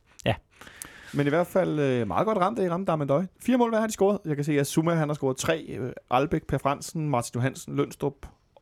Men 1.14 1.26
i 1.26 1.30
hvert 1.30 1.48
fald 1.48 1.80
øh, 1.80 2.08
meget 2.08 2.26
godt 2.26 2.38
ramt, 2.38 2.60
at 2.60 2.66
I 2.66 2.70
ramte 2.70 2.92
Damendøj. 2.92 3.26
Fire 3.42 3.58
mål, 3.58 3.70
hvad 3.70 3.80
har 3.80 3.88
de 3.88 3.94
scoret? 3.94 4.20
Jeg 4.26 4.36
kan 4.36 4.46
se, 4.46 4.60
at 4.60 4.68
Zuma 4.68 4.94
han 4.94 5.10
har 5.10 5.14
scoret 5.14 5.38
tre. 5.38 5.66
Øh, 5.80 5.92
Albæk, 6.12 6.44
Per 6.48 6.58
Fransen, 6.58 7.10
Martin 7.10 7.32
Johansen, 7.36 7.76
Lønstrup, 7.76 8.14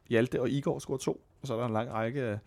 Hjalte 0.09 0.41
og 0.41 0.49
Igor 0.49 0.73
har 0.73 0.79
scoret 0.79 1.01
to. 1.01 1.11
Og 1.41 1.47
så 1.47 1.53
er 1.53 1.57
der 1.59 1.65
en 1.65 1.73
lang 1.73 1.93
række 1.93 2.21
af 2.21 2.37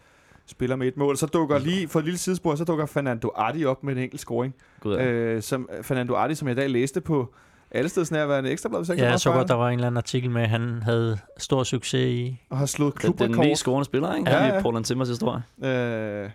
spillere 0.46 0.78
med 0.78 0.88
et 0.88 0.96
mål. 0.96 1.16
Så 1.16 1.26
dukker 1.26 1.58
lige, 1.58 1.88
for 1.88 1.98
et 1.98 2.04
lille 2.04 2.18
sidespor, 2.18 2.54
så 2.54 2.64
dukker 2.64 2.86
Fernando 2.86 3.30
Ardi 3.36 3.64
op 3.64 3.84
med 3.84 3.96
en 3.96 4.02
enkelt 4.02 4.20
scoring. 4.20 4.54
Gud, 4.80 4.94
Ja. 4.96 5.02
ja. 5.04 5.10
Øh, 5.10 5.42
som 5.42 5.68
Fernando 5.82 6.14
Ardi, 6.14 6.34
som 6.34 6.48
jeg 6.48 6.56
i 6.56 6.60
dag 6.60 6.70
læste 6.70 7.00
på 7.00 7.34
alle 7.70 7.88
steds 7.88 8.10
nærværende 8.10 8.50
ekstrablad, 8.50 8.80
hvis 8.80 8.88
jeg 8.88 8.94
ikke 8.94 9.04
ja, 9.04 9.10
jeg 9.10 9.20
så 9.20 9.32
godt, 9.32 9.48
der 9.48 9.54
var 9.54 9.68
en 9.68 9.74
eller 9.74 9.86
anden 9.86 9.96
artikel 9.96 10.30
med, 10.30 10.42
at 10.42 10.48
han 10.48 10.82
havde 10.82 11.18
stor 11.38 11.62
succes 11.62 12.06
i... 12.10 12.40
og 12.50 12.58
har 12.58 12.66
slået 12.66 12.94
Den, 12.94 13.02
den 13.02 13.16
klubrekord. 13.16 13.46
mest 13.46 13.60
scorende 13.60 13.84
spiller, 13.84 14.14
ikke? 14.14 14.30
Ja, 14.30 14.36
Ja, 14.36 14.44
ja. 14.46 14.52
ja. 14.52 14.58
I 14.58 14.62
Portland 14.62 14.84
Timbers 14.84 15.08
historie. 15.08 15.42
Øh, 15.64 16.30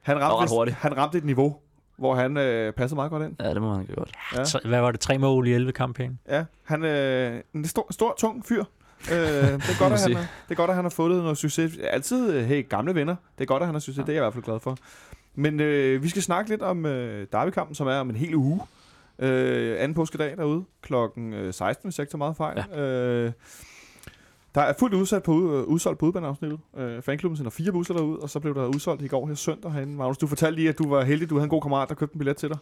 han, 0.00 0.16
Og 0.16 0.22
ret 0.22 0.32
ramte, 0.32 0.54
hurtigt. 0.54 0.76
han 0.76 0.96
ramte 0.96 1.18
et 1.18 1.24
niveau, 1.24 1.56
hvor 2.02 2.14
han 2.14 2.36
øh, 2.36 2.72
passede 2.72 2.96
meget 2.96 3.10
godt 3.10 3.22
ind. 3.22 3.36
Ja, 3.40 3.54
det 3.54 3.62
må 3.62 3.76
man 3.76 3.88
godt. 3.96 4.12
Ja. 4.36 4.44
Tre, 4.44 4.60
hvad 4.64 4.80
var 4.80 4.90
det? 4.90 5.00
Tre 5.00 5.18
mål 5.18 5.48
i 5.48 5.52
11 5.54 5.72
kampe. 5.72 6.10
Ja, 6.28 6.44
han 6.64 6.84
øh, 6.84 7.40
en 7.54 7.64
stor, 7.64 7.86
stor, 7.90 8.14
tung 8.18 8.46
fyr. 8.46 8.64
øh, 9.12 9.16
det, 9.16 9.52
er 9.52 9.78
godt, 9.78 9.92
at 9.92 10.00
han, 10.02 10.12
er- 10.12 10.16
det 10.16 10.50
er 10.50 10.54
godt, 10.54 10.70
at 10.70 10.76
han 10.76 10.84
har 10.84 10.90
fået 10.90 11.22
noget 11.22 11.38
succes. 11.38 11.78
Altid, 11.90 12.34
øh, 12.34 12.44
hey, 12.44 12.68
gamle 12.68 12.94
venner. 12.94 13.16
Det 13.38 13.44
er 13.44 13.46
godt, 13.46 13.62
at 13.62 13.66
han 13.66 13.74
har 13.74 13.80
succes. 13.80 14.04
Det 14.04 14.08
er 14.08 14.12
jeg 14.12 14.20
i 14.20 14.24
hvert 14.24 14.32
fald 14.34 14.44
glad 14.44 14.60
for. 14.60 14.76
Men 15.34 15.60
øh, 15.60 16.02
vi 16.02 16.08
skal 16.08 16.22
snakke 16.22 16.50
lidt 16.50 16.62
om 16.62 16.86
øh, 16.86 17.26
Derby-kampen, 17.32 17.74
som 17.74 17.86
er 17.86 17.94
om 17.94 18.10
en 18.10 18.16
hel 18.16 18.34
uge. 18.34 18.60
Øh, 19.18 19.76
anden 19.78 19.94
påskedag 19.94 20.36
derude, 20.36 20.64
klokken 20.82 21.32
øh, 21.32 21.54
16, 21.54 21.88
hvis 21.88 21.98
jeg 21.98 22.02
ikke 22.02 22.10
tager 22.12 22.18
meget 22.18 22.36
fejl. 22.36 22.64
Ja. 22.72 22.80
Øh, 22.80 23.32
der 24.54 24.60
er 24.60 24.72
fuldt 24.78 24.94
udsat 24.94 25.22
på, 25.22 25.32
øh, 25.32 25.64
udsolgt 25.64 25.98
på 25.98 26.06
udbaneafsnittet. 26.06 26.58
Øh, 26.78 27.02
fanklubben 27.02 27.36
sender 27.36 27.50
fire 27.50 27.72
busser 27.72 27.94
derud, 27.94 28.18
og 28.18 28.30
så 28.30 28.40
blev 28.40 28.54
der 28.54 28.66
udsolgt 28.66 29.02
i 29.02 29.06
går 29.06 29.26
her 29.26 29.34
søndag 29.34 29.72
herinde. 29.72 29.96
Magnus, 29.96 30.18
du 30.18 30.26
fortalte 30.26 30.56
lige, 30.56 30.68
at 30.68 30.78
du 30.78 30.88
var 30.88 31.04
heldig, 31.04 31.30
du 31.30 31.34
havde 31.34 31.44
en 31.44 31.50
god 31.50 31.62
kammerat, 31.62 31.88
der 31.88 31.94
købte 31.94 32.14
en 32.14 32.18
billet 32.18 32.36
til 32.36 32.48
dig. 32.48 32.58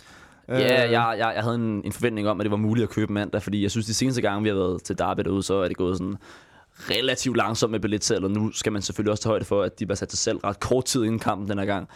Ja, 0.49 0.57
jeg, 0.57 0.93
jeg, 0.93 1.33
jeg 1.35 1.43
havde 1.43 1.55
en, 1.55 1.83
en 1.85 1.93
forventning 1.93 2.29
om, 2.29 2.41
at 2.41 2.45
det 2.45 2.51
var 2.51 2.57
muligt 2.57 2.85
at 2.85 2.91
købe 2.91 3.13
mandag, 3.13 3.43
fordi 3.43 3.63
jeg 3.63 3.71
synes, 3.71 3.87
de 3.87 3.95
seneste 3.95 4.23
gange, 4.23 4.43
vi 4.43 4.49
har 4.49 4.57
været 4.57 4.83
til 4.83 4.99
Derby 4.99 5.21
derude, 5.21 5.43
så 5.43 5.55
er 5.55 5.69
det 5.69 5.77
gået 5.77 5.99
sådan 5.99 6.17
relativt 6.91 7.37
langsomt 7.37 7.71
med 7.71 7.81
billetsalget. 7.81 8.31
Nu 8.31 8.53
skal 8.53 8.73
man 8.73 8.83
selvfølgelig 8.83 9.11
også 9.11 9.23
tage 9.23 9.31
højde 9.31 9.45
for, 9.45 9.63
at 9.63 9.81
de 9.81 9.89
var 9.89 9.95
sat 9.95 10.09
til 10.09 10.19
selv 10.19 10.39
ret 10.39 10.61
kort 10.61 10.85
tid 10.85 11.05
inden 11.05 11.19
kampen 11.19 11.49
den 11.49 11.59
her 11.59 11.67
gang. 11.67 11.89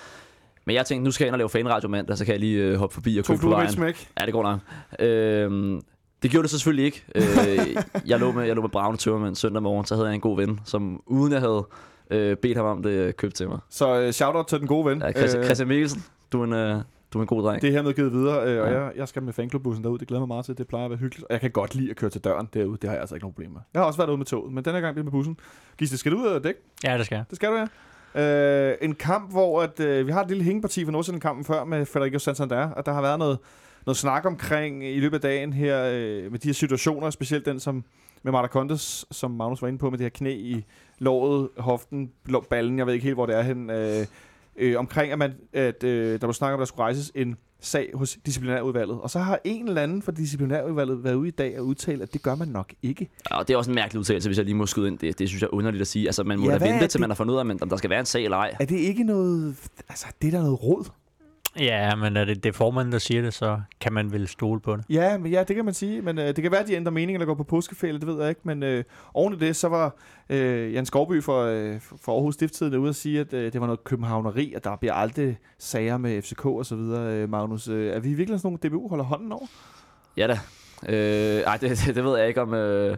Men 0.64 0.76
jeg 0.76 0.86
tænkte, 0.86 1.04
nu 1.04 1.10
skal 1.10 1.24
jeg 1.24 1.28
ind 1.28 1.34
og 1.34 1.38
lave 1.38 1.48
fanradio 1.48 1.88
mandag, 1.88 2.18
så 2.18 2.24
kan 2.24 2.32
jeg 2.32 2.40
lige 2.40 2.62
øh, 2.62 2.76
hoppe 2.76 2.94
forbi 2.94 3.18
og 3.18 3.24
købe 3.24 3.40
på 3.40 3.48
vejen. 3.48 3.94
Ja, 4.20 4.24
det 4.24 4.32
går 4.32 4.42
nok. 4.42 4.60
Øhm, 4.98 5.80
det 6.24 6.30
gjorde 6.30 6.42
det 6.42 6.50
så 6.50 6.58
selvfølgelig 6.58 6.84
ikke. 6.84 7.04
Øh, 7.14 7.76
jeg, 8.10 8.18
lå 8.20 8.32
med, 8.32 8.44
jeg 8.44 8.56
lå 8.56 8.62
med 8.62 8.70
Braune 8.70 8.96
Tømmermand 8.96 9.34
søndag 9.34 9.62
morgen, 9.62 9.86
så 9.86 9.94
havde 9.94 10.06
jeg 10.08 10.14
en 10.14 10.20
god 10.20 10.36
ven, 10.36 10.60
som 10.64 11.02
uden 11.06 11.32
jeg 11.32 11.40
havde 11.40 11.66
øh, 12.10 12.36
bedt 12.36 12.56
ham 12.56 12.66
om 12.66 12.82
det, 12.82 13.16
købte 13.16 13.36
til 13.36 13.48
mig. 13.48 13.58
Så 13.70 14.00
øh, 14.00 14.12
shout-out 14.12 14.46
til 14.46 14.58
den 14.58 14.66
gode 14.66 14.86
ven. 14.86 15.02
Ja, 15.02 15.12
Christian, 15.12 15.40
Øh, 15.40 15.44
Christian 15.46 15.68
Mikkelsen, 15.68 16.04
du 16.32 16.40
er 16.40 16.44
en, 16.44 16.52
øh, 16.52 16.76
du 17.12 17.18
er 17.18 17.22
en 17.22 17.26
god 17.26 17.42
dreng. 17.42 17.62
Det 17.62 17.68
er 17.68 17.72
hermed 17.72 17.94
givet 17.94 18.12
videre, 18.12 18.36
øh, 18.48 18.62
og 18.62 18.68
Ja. 18.72 18.80
jeg, 18.82 18.92
jeg 18.96 19.08
skal 19.08 19.22
med 19.22 19.32
fanklubbussen 19.32 19.84
derud. 19.84 19.98
Det 19.98 20.08
glæder 20.08 20.20
mig 20.20 20.28
meget 20.28 20.44
til. 20.44 20.58
Det 20.58 20.66
plejer 20.68 20.84
at 20.84 20.90
være 20.90 20.98
hyggeligt. 20.98 21.24
Og 21.24 21.32
jeg 21.32 21.40
kan 21.40 21.50
godt 21.50 21.74
lide 21.74 21.90
at 21.90 21.96
køre 21.96 22.10
til 22.10 22.20
døren 22.20 22.48
derude. 22.54 22.78
Det 22.82 22.84
har 22.84 22.94
jeg 22.94 23.00
altså 23.00 23.14
ikke 23.14 23.24
nogen 23.24 23.34
problem 23.34 23.50
med. 23.50 23.60
Jeg 23.74 23.80
har 23.80 23.86
også 23.86 23.96
været 23.98 24.08
ude 24.08 24.18
med 24.18 24.26
toget, 24.26 24.52
men 24.52 24.64
den 24.64 24.72
her 24.74 24.80
gang 24.80 24.94
bliver 24.94 25.04
med 25.04 25.12
bussen. 25.12 25.36
Gisle, 25.78 25.98
skal 25.98 26.12
du 26.12 26.18
ud 26.18 26.26
og 26.26 26.44
dække? 26.44 26.60
Ja, 26.84 26.98
det 26.98 27.06
skal 27.06 27.16
jeg. 27.16 27.24
Det 27.30 27.36
skal 27.36 27.48
du, 27.48 27.54
ja. 27.56 27.66
Øh, 28.16 28.74
en 28.82 28.94
kamp, 28.94 29.30
hvor 29.30 29.62
at, 29.62 29.80
øh, 29.80 30.06
vi 30.06 30.12
har 30.12 30.22
et 30.22 30.28
lille 30.28 30.44
hængeparti 30.44 30.84
for 30.84 30.92
Nordsjælland-kampen 30.92 31.44
før 31.44 31.64
med 31.64 31.86
Federico 31.86 32.18
Santander, 32.18 32.70
og 32.70 32.86
der 32.86 32.92
har 32.92 33.00
været 33.02 33.18
noget, 33.18 33.38
noget 33.86 33.96
snak 33.96 34.24
omkring 34.26 34.84
i 34.86 35.00
løbet 35.00 35.14
af 35.14 35.20
dagen 35.20 35.52
her, 35.52 35.84
øh, 35.92 36.30
med 36.32 36.38
de 36.38 36.48
her 36.48 36.52
situationer, 36.54 37.10
specielt 37.10 37.46
den 37.46 37.60
som 37.60 37.84
med 38.22 38.32
Maracondes, 38.32 39.04
som 39.10 39.30
Magnus 39.30 39.62
var 39.62 39.68
inde 39.68 39.78
på, 39.78 39.90
med 39.90 39.98
det 39.98 40.04
her 40.04 40.08
knæ 40.10 40.34
i 40.36 40.64
låret, 40.98 41.48
hoften, 41.58 42.10
ballen, 42.50 42.78
jeg 42.78 42.86
ved 42.86 42.94
ikke 42.94 43.04
helt, 43.04 43.16
hvor 43.16 43.26
det 43.26 43.36
er 43.38 43.42
hen, 43.42 43.70
øh, 43.70 44.06
øh, 44.56 44.78
omkring, 44.78 45.12
at, 45.12 45.18
man, 45.18 45.32
at 45.52 45.84
øh, 45.84 46.12
der 46.12 46.18
blev 46.18 46.32
snakket 46.32 46.54
om, 46.54 46.58
at 46.58 46.60
der 46.60 46.66
skulle 46.66 46.82
rejses 46.82 47.12
en 47.14 47.36
sag 47.60 47.90
hos 47.94 48.18
disciplinærudvalget. 48.26 49.00
Og 49.00 49.10
så 49.10 49.18
har 49.18 49.38
en 49.44 49.68
eller 49.68 49.82
anden 49.82 50.02
fra 50.02 50.12
disciplinærudvalget 50.12 51.04
været 51.04 51.14
ude 51.14 51.28
i 51.28 51.30
dag 51.30 51.58
og 51.60 51.66
udtalt, 51.66 52.02
at 52.02 52.12
det 52.12 52.22
gør 52.22 52.34
man 52.34 52.48
nok 52.48 52.72
ikke. 52.82 53.08
Ja, 53.30 53.36
og 53.38 53.48
det 53.48 53.54
er 53.54 53.58
også 53.58 53.70
en 53.70 53.74
mærkelig 53.74 54.00
udtalelse, 54.00 54.28
hvis 54.28 54.38
jeg 54.38 54.44
lige 54.44 54.54
må 54.54 54.66
skyde 54.66 54.88
ind. 54.88 54.98
Det, 54.98 55.18
det 55.18 55.28
synes 55.28 55.42
jeg 55.42 55.46
er 55.46 55.54
underligt 55.54 55.80
at 55.80 55.86
sige. 55.86 56.06
Altså, 56.06 56.24
man 56.24 56.38
må 56.38 56.50
Ja, 56.50 56.58
da 56.58 56.64
vente, 56.70 56.86
til 56.86 56.92
det? 56.92 57.00
man 57.00 57.10
har 57.10 57.14
fundet 57.14 57.34
ud 57.34 57.38
af, 57.38 57.40
om- 57.62 57.68
der 57.68 57.76
skal 57.76 57.90
være 57.90 58.00
en 58.00 58.06
sag 58.06 58.24
eller 58.24 58.36
ej. 58.36 58.54
Er 58.60 58.64
det 58.64 58.76
ikke 58.78 59.04
noget... 59.04 59.56
Altså, 59.88 60.06
det 60.22 60.28
er 60.28 60.32
da 60.32 60.38
noget 60.38 60.62
råd. 60.62 60.84
Ja, 61.58 61.94
men 61.94 62.16
er 62.16 62.24
det, 62.24 62.44
det 62.44 62.48
er 62.48 62.52
formanden, 62.52 62.92
der 62.92 62.98
siger 62.98 63.22
det, 63.22 63.34
så 63.34 63.60
kan 63.80 63.92
man 63.92 64.12
vel 64.12 64.28
stole 64.28 64.60
på 64.60 64.76
det. 64.76 64.84
Ja, 64.90 65.18
men 65.18 65.32
ja, 65.32 65.44
det 65.44 65.56
kan 65.56 65.64
man 65.64 65.74
sige. 65.74 66.02
Men 66.02 66.18
øh, 66.18 66.26
det 66.26 66.42
kan 66.42 66.50
være, 66.52 66.60
at 66.60 66.66
de 66.66 66.74
ændrer 66.74 66.92
mening 66.92 67.16
eller 67.16 67.26
går 67.26 67.34
på 67.34 67.44
påskefælde, 67.44 68.00
det 68.00 68.06
ved 68.08 68.20
jeg 68.20 68.28
ikke. 68.28 68.40
Men 68.44 68.62
øh, 68.62 68.84
oven 69.14 69.34
i 69.34 69.36
det, 69.36 69.56
så 69.56 69.68
var 69.68 69.96
øh, 70.28 70.72
Jan 70.72 70.86
Skovby 70.86 71.22
for, 71.22 71.42
øh, 71.42 71.80
for 71.80 72.12
Aarhus 72.12 72.34
Stifttiden 72.34 72.74
ude 72.74 72.88
at 72.88 72.96
sige, 72.96 73.20
at 73.20 73.32
øh, 73.32 73.52
det 73.52 73.60
var 73.60 73.66
noget 73.66 73.84
københavneri, 73.84 74.52
og 74.56 74.64
der 74.64 74.76
bliver 74.76 74.94
aldrig 74.94 75.38
sager 75.58 75.96
med 75.96 76.22
FCK 76.22 76.46
og 76.46 76.66
så 76.66 76.76
videre, 76.76 77.14
øh, 77.14 77.30
Magnus. 77.30 77.68
Øh, 77.68 77.94
er 77.96 78.00
vi 78.00 78.14
virkelig 78.14 78.40
sådan 78.40 78.58
nogle, 78.62 78.78
DBU 78.78 78.88
holder 78.88 79.04
hånden 79.04 79.32
over? 79.32 79.46
Ja 80.16 80.26
da. 80.26 80.38
Øh, 80.88 81.40
ej, 81.40 81.56
det, 81.56 81.70
det, 81.70 81.94
det 81.96 82.04
ved 82.04 82.18
jeg 82.18 82.28
ikke 82.28 82.42
om... 82.42 82.54
Øh, 82.54 82.96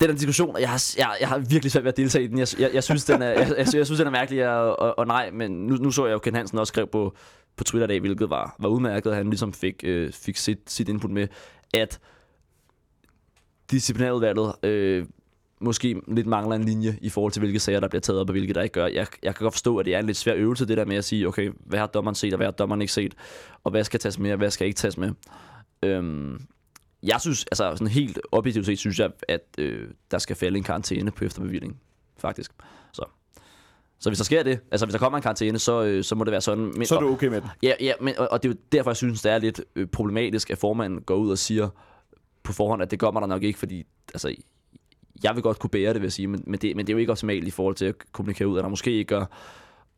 den 0.00 0.10
her 0.10 0.16
diskussion, 0.16 0.56
jeg 0.60 0.70
har, 0.70 0.94
jeg, 0.98 1.16
jeg 1.20 1.28
har 1.28 1.38
virkelig 1.38 1.72
svært 1.72 1.84
ved 1.84 1.92
at 1.92 1.96
deltage 1.96 2.24
i 2.24 2.26
den. 2.26 2.38
Jeg, 2.38 2.48
jeg, 2.58 2.70
jeg, 2.74 2.84
synes, 2.84 3.04
den 3.04 3.22
er, 3.22 3.28
jeg, 3.28 3.54
jeg, 3.58 3.74
jeg 3.74 3.86
synes, 3.86 3.98
den 3.98 4.06
er 4.06 4.10
mærkelig, 4.10 4.48
og, 4.48 4.80
og, 4.80 4.98
og 4.98 5.06
nej, 5.06 5.30
men 5.30 5.50
nu, 5.50 5.74
nu 5.74 5.90
så 5.90 6.06
jeg 6.06 6.12
jo, 6.12 6.18
Ken 6.18 6.34
Hansen 6.34 6.58
også 6.58 6.70
skrev 6.70 6.86
på, 6.86 7.14
på 7.56 7.64
Twitter 7.64 7.86
i 7.86 7.88
dag, 7.88 8.00
hvilket 8.00 8.30
var, 8.30 8.56
var 8.58 8.68
udmærket, 8.68 9.10
at 9.10 9.16
han 9.16 9.30
ligesom 9.30 9.52
fik, 9.52 9.80
øh, 9.84 10.12
fik 10.12 10.36
sit, 10.36 10.58
sit 10.66 10.88
input 10.88 11.10
med, 11.10 11.28
at 11.74 12.00
disciplinærudvalget 13.70 14.54
øh, 14.62 15.06
måske 15.60 16.00
lidt 16.08 16.26
mangler 16.26 16.56
en 16.56 16.64
linje 16.64 16.98
i 17.00 17.08
forhold 17.08 17.32
til, 17.32 17.40
hvilke 17.40 17.58
sager, 17.58 17.80
der 17.80 17.88
bliver 17.88 18.00
taget 18.00 18.20
op, 18.20 18.28
og 18.28 18.32
hvilke 18.32 18.54
der 18.54 18.62
ikke 18.62 18.72
gør. 18.72 18.86
Jeg, 18.86 19.06
jeg 19.22 19.34
kan 19.34 19.44
godt 19.44 19.54
forstå, 19.54 19.76
at 19.76 19.86
det 19.86 19.94
er 19.94 19.98
en 19.98 20.06
lidt 20.06 20.16
svær 20.16 20.34
øvelse, 20.34 20.68
det 20.68 20.76
der 20.76 20.84
med 20.84 20.96
at 20.96 21.04
sige, 21.04 21.28
okay, 21.28 21.50
hvad 21.66 21.78
har 21.78 21.86
dommeren 21.86 22.14
set, 22.14 22.32
og 22.32 22.36
hvad 22.36 22.46
har 22.46 22.52
dommeren 22.52 22.80
ikke 22.80 22.92
set, 22.92 23.14
og 23.64 23.70
hvad 23.70 23.84
skal 23.84 24.00
tages 24.00 24.18
med, 24.18 24.32
og 24.32 24.38
hvad 24.38 24.50
skal 24.50 24.66
ikke 24.66 24.76
tages 24.76 24.98
med. 24.98 25.10
Øhm, 25.82 26.40
jeg 27.02 27.20
synes, 27.20 27.44
altså 27.44 27.76
sådan 27.76 27.86
helt 27.86 28.18
objektivt 28.32 28.66
set, 28.66 28.78
synes 28.78 28.98
jeg, 28.98 29.10
at 29.28 29.40
øh, 29.58 29.88
der 30.10 30.18
skal 30.18 30.36
falde 30.36 30.56
en 30.56 30.64
karantæne 30.64 31.10
på 31.10 31.24
efterbevilling, 31.24 31.80
faktisk. 32.18 32.52
Så. 32.92 33.04
Så 33.98 34.10
hvis 34.10 34.18
der 34.18 34.24
sker 34.24 34.42
det, 34.42 34.60
altså 34.70 34.86
hvis 34.86 34.92
der 34.92 34.98
kommer 34.98 35.18
en 35.18 35.22
karantæne, 35.22 35.58
så, 35.58 35.82
øh, 35.82 36.04
så 36.04 36.14
må 36.14 36.24
det 36.24 36.30
være 36.30 36.40
sådan. 36.40 36.64
Men, 36.64 36.86
Så 36.86 36.96
er 36.96 37.00
du 37.00 37.12
okay 37.12 37.26
med 37.26 37.40
det. 37.40 37.50
Ja, 37.62 37.72
ja 37.80 37.92
men, 38.00 38.18
og, 38.18 38.28
og 38.32 38.42
det 38.42 38.48
er 38.48 38.52
jo 38.52 38.58
derfor, 38.72 38.90
jeg 38.90 38.96
synes, 38.96 39.22
det 39.22 39.32
er 39.32 39.38
lidt 39.38 39.60
øh, 39.76 39.86
problematisk, 39.86 40.50
at 40.50 40.58
formanden 40.58 41.00
går 41.00 41.14
ud 41.14 41.30
og 41.30 41.38
siger 41.38 41.68
på 42.42 42.52
forhånd, 42.52 42.82
at 42.82 42.90
det 42.90 43.02
man 43.02 43.22
der 43.22 43.26
nok 43.26 43.42
ikke, 43.42 43.58
fordi 43.58 43.86
altså, 44.14 44.34
jeg 45.24 45.34
vil 45.34 45.42
godt 45.42 45.58
kunne 45.58 45.70
bære 45.70 45.92
det, 45.92 46.00
vil 46.00 46.06
jeg 46.06 46.12
sige, 46.12 46.28
men, 46.28 46.44
men, 46.46 46.60
det, 46.60 46.76
men 46.76 46.86
det 46.86 46.92
er 46.92 46.94
jo 46.94 46.98
ikke 46.98 47.12
optimalt 47.12 47.48
i 47.48 47.50
forhold 47.50 47.74
til 47.74 47.84
at 47.84 47.94
kommunikere 48.12 48.48
ud, 48.48 48.58
at 48.58 48.62
der 48.62 48.70
måske 48.70 48.92
ikke 48.92 49.04
gør, 49.04 49.24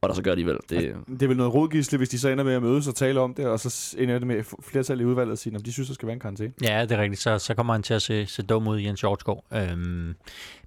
og 0.03 0.09
der 0.09 0.15
så 0.15 0.23
gør 0.23 0.31
alligevel. 0.31 0.59
Det, 0.69 0.97
Det 1.07 1.23
er 1.23 1.27
vel 1.27 1.37
noget 1.37 1.55
rådgisle, 1.55 1.99
hvis 1.99 2.09
de 2.09 2.19
så 2.19 2.29
ender 2.29 2.45
med 2.45 2.55
at 2.55 2.63
mødes 2.63 2.89
og 2.89 2.95
tale 2.95 3.21
om 3.21 3.35
det, 3.35 3.47
og 3.47 3.61
så 3.61 3.97
ender 3.99 4.19
det 4.19 4.27
med 4.27 4.37
at 4.37 4.47
flertal 4.63 5.01
i 5.01 5.05
udvalget 5.05 5.33
og 5.33 5.39
sige, 5.39 5.57
at 5.57 5.65
de 5.65 5.73
synes, 5.73 5.89
der 5.89 5.95
skal 5.95 6.07
være 6.07 6.15
en 6.15 6.21
karantæne. 6.21 6.53
Ja, 6.63 6.83
det 6.83 6.93
er 6.93 7.03
rigtigt. 7.03 7.23
Så, 7.23 7.39
så 7.39 7.55
kommer 7.55 7.73
han 7.73 7.83
til 7.83 7.95
at 7.95 8.03
se, 8.03 8.27
se 8.27 8.43
dum 8.43 8.69
ud, 8.69 8.81
Jens 8.81 9.01
Hjortskov. 9.01 9.45
Øhm, 9.53 10.15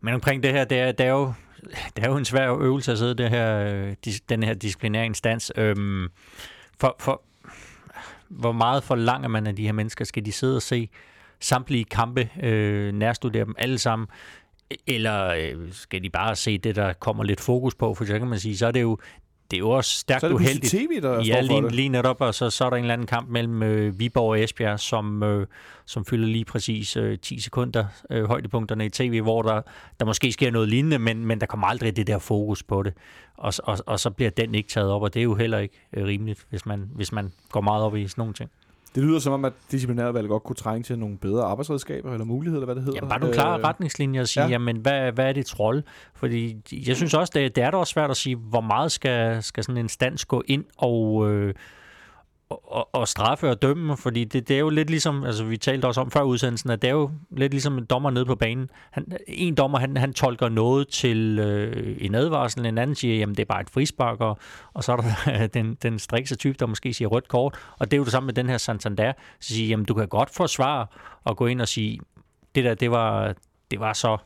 men 0.01 0.13
omkring 0.13 0.43
det 0.43 0.51
her, 0.51 0.65
det 0.65 0.79
er, 0.79 0.91
det, 0.91 1.05
er 1.05 1.11
jo, 1.11 1.33
det 1.95 2.03
er 2.03 2.09
jo 2.09 2.17
en 2.17 2.25
svær 2.25 2.57
øvelse 2.57 2.91
at 2.91 2.97
sidde 2.97 3.15
det 3.15 3.29
her, 3.29 3.57
øh, 3.57 3.95
den 4.29 4.43
her 4.43 4.53
disciplinære 4.53 5.05
instans. 5.05 5.51
Øhm, 5.55 6.07
for, 6.79 6.95
for, 6.99 7.21
hvor 8.29 8.51
meget 8.51 8.83
forlanger 8.83 9.27
man 9.27 9.47
af 9.47 9.55
de 9.55 9.65
her 9.65 9.71
mennesker? 9.71 10.05
Skal 10.05 10.25
de 10.25 10.31
sidde 10.31 10.55
og 10.55 10.61
se 10.61 10.89
samtlige 11.39 11.83
kampe, 11.83 12.29
øh, 12.43 12.93
nærstudere 12.93 13.45
dem 13.45 13.55
alle 13.57 13.77
sammen? 13.77 14.07
Eller 14.87 15.27
øh, 15.27 15.71
skal 15.71 16.03
de 16.03 16.09
bare 16.09 16.35
se 16.35 16.57
det, 16.57 16.75
der 16.75 16.93
kommer 16.93 17.23
lidt 17.23 17.41
fokus 17.41 17.75
på? 17.75 17.93
For 17.93 18.05
så 18.05 18.19
kan 18.19 18.27
man 18.27 18.39
sige, 18.39 18.57
så 18.57 18.67
er 18.67 18.71
det 18.71 18.81
jo 18.81 18.97
det 19.51 19.57
er 19.57 19.59
jo 19.59 19.69
også 19.69 19.99
stærkt 19.99 20.21
Så 20.21 20.27
er 20.27 20.29
det 20.29 20.35
uheldigt. 20.35 20.71
TV, 20.71 21.01
der 21.01 21.23
Ja, 21.23 21.41
lige, 21.41 21.61
det. 21.61 21.71
lige 21.71 21.89
netop, 21.89 22.21
og 22.21 22.35
så, 22.35 22.49
så 22.49 22.65
er 22.65 22.69
der 22.69 22.77
en 22.77 22.83
eller 22.83 22.93
anden 22.93 23.07
kamp 23.07 23.29
mellem 23.29 23.63
øh, 23.63 23.99
Viborg 23.99 24.29
og 24.29 24.43
Esbjerg, 24.43 24.79
som, 24.79 25.23
øh, 25.23 25.47
som 25.85 26.05
fylder 26.05 26.27
lige 26.27 26.45
præcis 26.45 26.97
øh, 26.97 27.19
10 27.19 27.39
sekunder 27.39 27.85
øh, 28.09 28.25
højdepunkterne 28.25 28.85
i 28.85 28.89
tv, 28.89 29.21
hvor 29.21 29.41
der, 29.41 29.61
der 29.99 30.05
måske 30.05 30.31
sker 30.31 30.51
noget 30.51 30.69
lignende, 30.69 30.99
men, 30.99 31.25
men 31.25 31.39
der 31.39 31.45
kommer 31.45 31.67
aldrig 31.67 31.95
det 31.95 32.07
der 32.07 32.19
fokus 32.19 32.63
på 32.63 32.83
det. 32.83 32.93
Og, 33.37 33.53
og, 33.63 33.77
og 33.85 33.99
så 33.99 34.09
bliver 34.09 34.29
den 34.31 34.55
ikke 34.55 34.69
taget 34.69 34.89
op, 34.91 35.01
og 35.01 35.13
det 35.13 35.19
er 35.19 35.23
jo 35.23 35.35
heller 35.35 35.57
ikke 35.57 35.87
øh, 35.93 36.05
rimeligt, 36.05 36.45
hvis 36.49 36.65
man, 36.65 36.89
hvis 36.95 37.11
man 37.11 37.31
går 37.51 37.61
meget 37.61 37.83
op 37.83 37.95
i 37.95 38.07
sådan 38.07 38.21
nogle 38.21 38.33
ting. 38.33 38.49
Det 38.95 39.03
lyder 39.03 39.19
som 39.19 39.33
om, 39.33 39.45
at 39.45 39.53
disciplinærvalget 39.71 40.29
godt 40.29 40.43
kunne 40.43 40.55
trænge 40.55 40.83
til 40.83 40.99
nogle 40.99 41.17
bedre 41.17 41.43
arbejdsredskaber 41.43 42.11
eller 42.13 42.25
muligheder, 42.25 42.61
eller 42.61 42.65
hvad 42.65 42.75
det 42.75 42.83
hedder. 42.83 42.97
Jamen, 42.97 43.09
bare 43.09 43.19
nogle 43.19 43.33
klare 43.33 43.59
Øh, 43.59 43.65
retningslinjer 43.65 44.21
at 44.21 44.29
sige, 44.29 44.43
ja. 44.43 44.47
ja. 44.47 44.51
jamen, 44.51 44.77
hvad, 44.77 45.11
hvad 45.11 45.25
er 45.25 45.33
det 45.33 45.45
trold? 45.45 45.83
Fordi 46.13 46.57
jeg 46.87 46.95
synes 46.95 47.13
også, 47.13 47.31
det, 47.35 47.55
det 47.55 47.63
er 47.63 47.71
da 47.71 47.77
også 47.77 47.91
svært 47.91 48.09
at 48.09 48.17
sige, 48.17 48.35
hvor 48.35 48.61
meget 48.61 48.91
skal, 48.91 49.43
skal 49.43 49.63
sådan 49.63 49.77
en 49.77 49.89
stands 49.89 50.25
gå 50.25 50.43
ind 50.47 50.65
og, 50.77 51.31
øh, 51.31 51.53
og, 52.49 52.95
og 52.95 53.07
straffe 53.07 53.49
og 53.49 53.61
dømme, 53.61 53.97
fordi 53.97 54.23
det, 54.23 54.47
det 54.47 54.55
er 54.55 54.59
jo 54.59 54.69
lidt 54.69 54.89
ligesom, 54.89 55.23
altså 55.23 55.43
vi 55.43 55.57
talte 55.57 55.85
også 55.85 56.01
om 56.01 56.11
før 56.11 56.21
udsendelsen, 56.21 56.69
at 56.69 56.81
det 56.81 56.87
er 56.87 56.93
jo 56.93 57.11
lidt 57.31 57.53
ligesom 57.53 57.77
en 57.77 57.85
dommer 57.85 58.09
nede 58.09 58.25
på 58.25 58.35
banen. 58.35 58.69
Han, 58.91 59.17
en 59.27 59.55
dommer, 59.55 59.79
han, 59.79 59.97
han 59.97 60.13
tolker 60.13 60.49
noget 60.49 60.87
til 60.87 61.39
øh, 61.39 61.97
en 61.99 62.15
advarsel, 62.15 62.65
en 62.65 62.77
anden 62.77 62.95
siger, 62.95 63.17
jamen 63.17 63.35
det 63.35 63.41
er 63.41 63.45
bare 63.45 63.61
et 63.61 63.69
frispark, 63.69 64.21
og, 64.21 64.37
og 64.73 64.83
så 64.83 64.91
er 64.91 64.97
der 64.97 65.47
den, 65.57 65.77
den 65.83 65.99
strikse 65.99 66.35
type, 66.35 66.55
der 66.59 66.65
måske 66.65 66.93
siger 66.93 67.07
rødt 67.07 67.27
kort, 67.27 67.55
og 67.79 67.91
det 67.91 67.97
er 67.97 67.97
jo 67.97 68.03
det 68.03 68.11
samme 68.11 68.25
med 68.25 68.33
den 68.33 68.49
her 68.49 68.57
Santander, 68.57 69.13
så 69.39 69.53
siger, 69.53 69.67
jamen 69.67 69.85
du 69.85 69.93
kan 69.93 70.07
godt 70.07 70.29
forsvare 70.29 70.87
og 71.23 71.37
gå 71.37 71.45
ind 71.45 71.61
og 71.61 71.67
sige, 71.67 71.99
det 72.55 72.63
der, 72.63 72.73
det 72.73 72.91
var, 72.91 73.35
det 73.71 73.79
var 73.79 73.93
så 73.93 74.17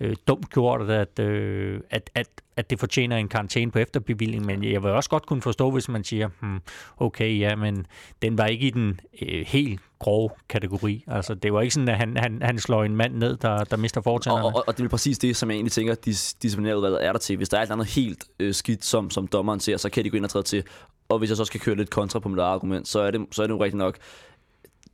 øh, 0.00 0.16
dumt 0.26 0.50
gjort, 0.50 0.90
at, 0.90 1.18
øh, 1.18 1.80
at, 1.90 2.10
at, 2.14 2.28
at 2.56 2.70
det 2.70 2.80
fortjener 2.80 3.16
en 3.16 3.28
karantæne 3.28 3.70
på 3.70 3.78
efterbevilling, 3.78 4.46
men 4.46 4.64
jeg 4.64 4.82
vil 4.82 4.90
også 4.90 5.10
godt 5.10 5.26
kunne 5.26 5.42
forstå, 5.42 5.70
hvis 5.70 5.88
man 5.88 6.04
siger, 6.04 6.28
hmm, 6.40 6.60
okay, 6.96 7.38
ja, 7.38 7.56
men 7.56 7.86
den 8.22 8.38
var 8.38 8.46
ikke 8.46 8.66
i 8.66 8.70
den 8.70 9.00
øh, 9.22 9.44
helt 9.46 9.80
grove 9.98 10.30
kategori. 10.48 11.04
Altså, 11.06 11.34
det 11.34 11.52
var 11.52 11.60
ikke 11.60 11.74
sådan, 11.74 11.88
at 11.88 11.96
han, 11.96 12.16
han, 12.16 12.42
han 12.42 12.58
slår 12.58 12.84
en 12.84 12.96
mand 12.96 13.14
ned, 13.14 13.36
der, 13.36 13.64
der 13.64 13.76
mister 13.76 14.00
fortænderne. 14.00 14.44
og, 14.44 14.64
og 14.66 14.78
det 14.78 14.84
er 14.84 14.88
præcis 14.88 15.18
det, 15.18 15.36
som 15.36 15.50
jeg 15.50 15.54
egentlig 15.54 15.72
tænker, 15.72 15.92
at 15.92 16.08
dis- 16.08 16.36
disciplinærudvalget 16.42 17.04
er 17.06 17.12
der 17.12 17.18
til. 17.18 17.36
Hvis 17.36 17.48
der 17.48 17.56
er 17.56 17.60
et 17.62 17.64
eller 17.66 17.74
andet 17.74 17.86
helt 17.86 18.24
øh, 18.40 18.54
skidt, 18.54 18.84
som, 18.84 19.10
som 19.10 19.26
dommeren 19.26 19.60
ser, 19.60 19.76
så 19.76 19.90
kan 19.90 20.04
de 20.04 20.10
gå 20.10 20.16
ind 20.16 20.24
og 20.24 20.30
træde 20.30 20.44
til. 20.44 20.62
Og 21.08 21.18
hvis 21.18 21.30
jeg 21.30 21.36
så 21.36 21.44
skal 21.44 21.60
køre 21.60 21.76
lidt 21.76 21.90
kontra 21.90 22.18
på 22.18 22.28
mit 22.28 22.38
argument, 22.40 22.88
så 22.88 23.00
er 23.00 23.10
det, 23.10 23.20
så 23.30 23.42
er 23.42 23.46
det 23.46 23.54
jo 23.54 23.62
rigtigt 23.64 23.78
nok. 23.78 23.98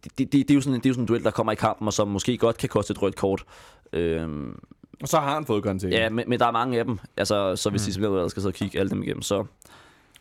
Det, 0.05 0.19
det, 0.19 0.33
det, 0.33 0.51
er 0.51 0.55
jo 0.55 0.61
sådan, 0.61 0.75
en- 0.75 0.81
det 0.81 0.87
er 0.87 0.91
jo 0.91 0.95
sådan 0.95 1.05
en 1.05 1.09
duel, 1.09 1.25
der 1.25 1.31
kommer 1.31 1.53
i 1.53 1.57
kampen, 1.57 1.87
og 1.89 1.93
som 1.93 2.09
måske 2.09 2.37
godt 2.39 2.57
kan 2.59 2.69
koste 2.69 2.91
et 2.93 3.03
rødt 3.03 3.17
kort. 3.17 3.45
Øhm, 3.93 4.59
og 5.03 5.09
så 5.09 5.19
har 5.19 5.35
han 5.35 5.47
fået 5.47 5.63
karantæne. 5.63 5.97
ja, 5.97 6.11
men, 6.11 6.25
men 6.29 6.39
der 6.39 6.47
er 6.47 6.51
mange 6.51 6.79
af 6.79 6.85
dem. 6.85 6.99
Altså, 7.17 7.57
så 7.57 7.71
hvis 7.71 7.83
mm. 7.83 7.85
disciplinærudvalget 7.85 8.31
skal 8.31 8.43
sidde 8.43 8.51
og 8.51 8.55
kigge 8.55 8.79
alle 8.79 8.91
dem 8.91 9.03
igennem, 9.03 9.23
så 9.23 9.45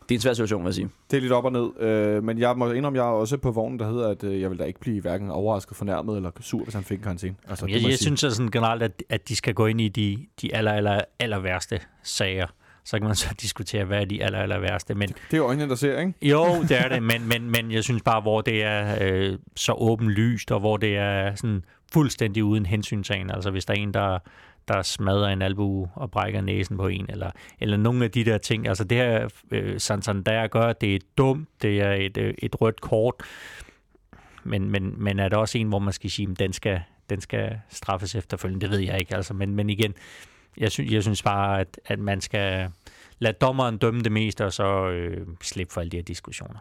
det 0.10 0.16
er 0.16 0.18
en 0.18 0.22
svær 0.22 0.34
situation, 0.34 0.62
vil 0.64 0.68
jeg 0.68 0.74
sige. 0.74 0.90
Det 1.12 1.18
er 1.18 1.22
lidt 1.22 1.34
op 1.34 1.46
og 1.46 1.52
ned. 1.52 1.82
Øh, 1.82 2.24
men 2.24 2.40
jeg 2.40 2.58
må 2.58 2.72
indrømme, 2.72 3.00
jeg 3.00 3.08
er 3.08 3.12
også 3.12 3.38
på 3.38 3.52
vognen, 3.52 3.80
der 3.80 3.88
hedder, 3.92 4.10
at 4.10 4.24
øh, 4.24 4.42
jeg 4.42 4.50
vil 4.50 4.60
da 4.60 4.64
ikke 4.64 4.80
blive 4.80 5.02
hverken 5.02 5.32
overrasket, 5.32 5.78
fornærmet 5.78 6.16
eller 6.16 6.32
sur, 6.42 6.64
hvis 6.64 6.74
han 6.74 6.84
fik 6.84 6.98
en 6.98 7.04
karantæne. 7.04 7.36
Altså, 7.50 7.66
det 7.66 7.72
jeg, 7.72 7.82
jeg 7.82 7.92
sige. 7.92 7.98
synes 7.98 8.24
altså 8.24 8.38
sådan 8.38 8.52
generelt, 8.52 8.84
at, 8.84 9.04
at 9.10 9.30
de 9.30 9.36
skal 9.36 9.54
gå 9.54 9.66
ind 9.66 9.82
i 9.82 9.88
de, 9.88 10.26
de 10.42 10.56
aller, 10.56 10.72
aller, 10.72 11.02
aller 11.20 11.40
værste 11.40 11.80
sager. 12.04 12.48
Så 12.86 12.98
kan 12.98 13.08
man 13.08 13.16
så 13.16 13.36
diskutere, 13.42 13.86
hvad 13.86 14.02
er 14.02 14.06
de 14.06 14.24
aller, 14.24 14.40
aller 14.40 14.60
værste. 14.60 14.96
Men 14.96 15.08
Det 15.10 15.34
er 15.34 15.38
jo 15.38 15.46
øjnene, 15.46 15.70
der 15.70 15.76
ser, 15.76 16.00
ikke? 16.00 16.14
Jo, 16.22 16.46
det 16.62 16.72
er 16.72 16.90
det, 16.90 17.04
men, 17.12 17.28
men, 17.28 17.52
men 17.52 17.72
jeg 17.72 17.84
synes 17.84 18.02
bare, 18.02 18.22
hvor 18.22 18.42
det 18.42 18.64
er 18.64 18.98
øh, 19.02 19.38
så 19.56 19.74
åbenlyst, 19.74 20.52
og 20.52 20.60
hvor 20.60 20.78
det 20.78 20.98
er 20.98 21.36
sådan 21.36 21.64
fuldstændig 21.94 22.44
uden 22.44 22.66
hensyntagen. 22.66 23.32
Altså 23.32 23.52
hvis 23.52 23.66
der 23.66 23.74
er 23.74 23.78
en, 23.78 23.94
der, 23.94 24.20
der 24.68 24.82
smadrer 24.82 25.28
en 25.28 25.42
albu 25.42 25.88
og 25.96 26.12
brækker 26.12 26.42
næsen 26.42 26.78
på 26.78 26.88
en, 26.88 27.06
eller, 27.10 27.32
eller 27.60 27.78
nogle 27.78 28.06
af 28.06 28.12
de 28.12 28.26
der 28.26 28.38
ting. 28.38 28.68
Altså 28.68 28.84
det 28.84 28.98
her 28.98 29.30
øh, 29.52 29.80
Santander 29.80 30.48
gør, 30.48 30.74
det 30.74 30.96
er 30.96 31.00
dumt, 31.18 31.50
det 31.62 31.82
er 31.82 31.92
et, 31.92 32.18
øh, 32.18 32.34
et 32.38 32.62
rødt 32.62 32.82
kort, 32.82 33.16
men, 34.44 34.72
men, 34.72 34.94
men 34.98 35.20
er 35.20 35.30
det 35.30 35.38
også 35.38 35.58
en, 35.58 35.68
hvor 35.68 35.80
man 35.80 35.94
skal 35.94 36.10
sige, 36.10 36.28
at 36.32 36.40
den 36.40 36.54
skal, 36.54 36.82
den 37.10 37.22
skal 37.22 37.60
straffes 37.70 38.16
efterfølgende? 38.16 38.62
Det 38.62 38.72
ved 38.72 38.80
jeg 38.80 39.00
ikke, 39.00 39.16
altså. 39.16 39.34
Men, 39.34 39.56
men 39.56 39.70
igen, 39.70 39.94
jeg 40.58 40.72
synes, 40.72 40.92
jeg 40.92 41.04
synes 41.04 41.24
bare, 41.24 41.60
at, 41.60 41.80
at 41.86 42.00
man 42.00 42.22
skal 42.22 42.72
lade 43.20 43.34
dommeren 43.34 43.78
dømme 43.78 44.02
det 44.02 44.12
meste, 44.12 44.46
og 44.46 44.54
så 44.54 44.90
øh, 44.90 45.28
slippe 45.42 45.74
for 45.74 45.82
alle 45.82 45.92
de 45.92 45.98
her 45.98 46.04
diskussioner. 46.04 46.60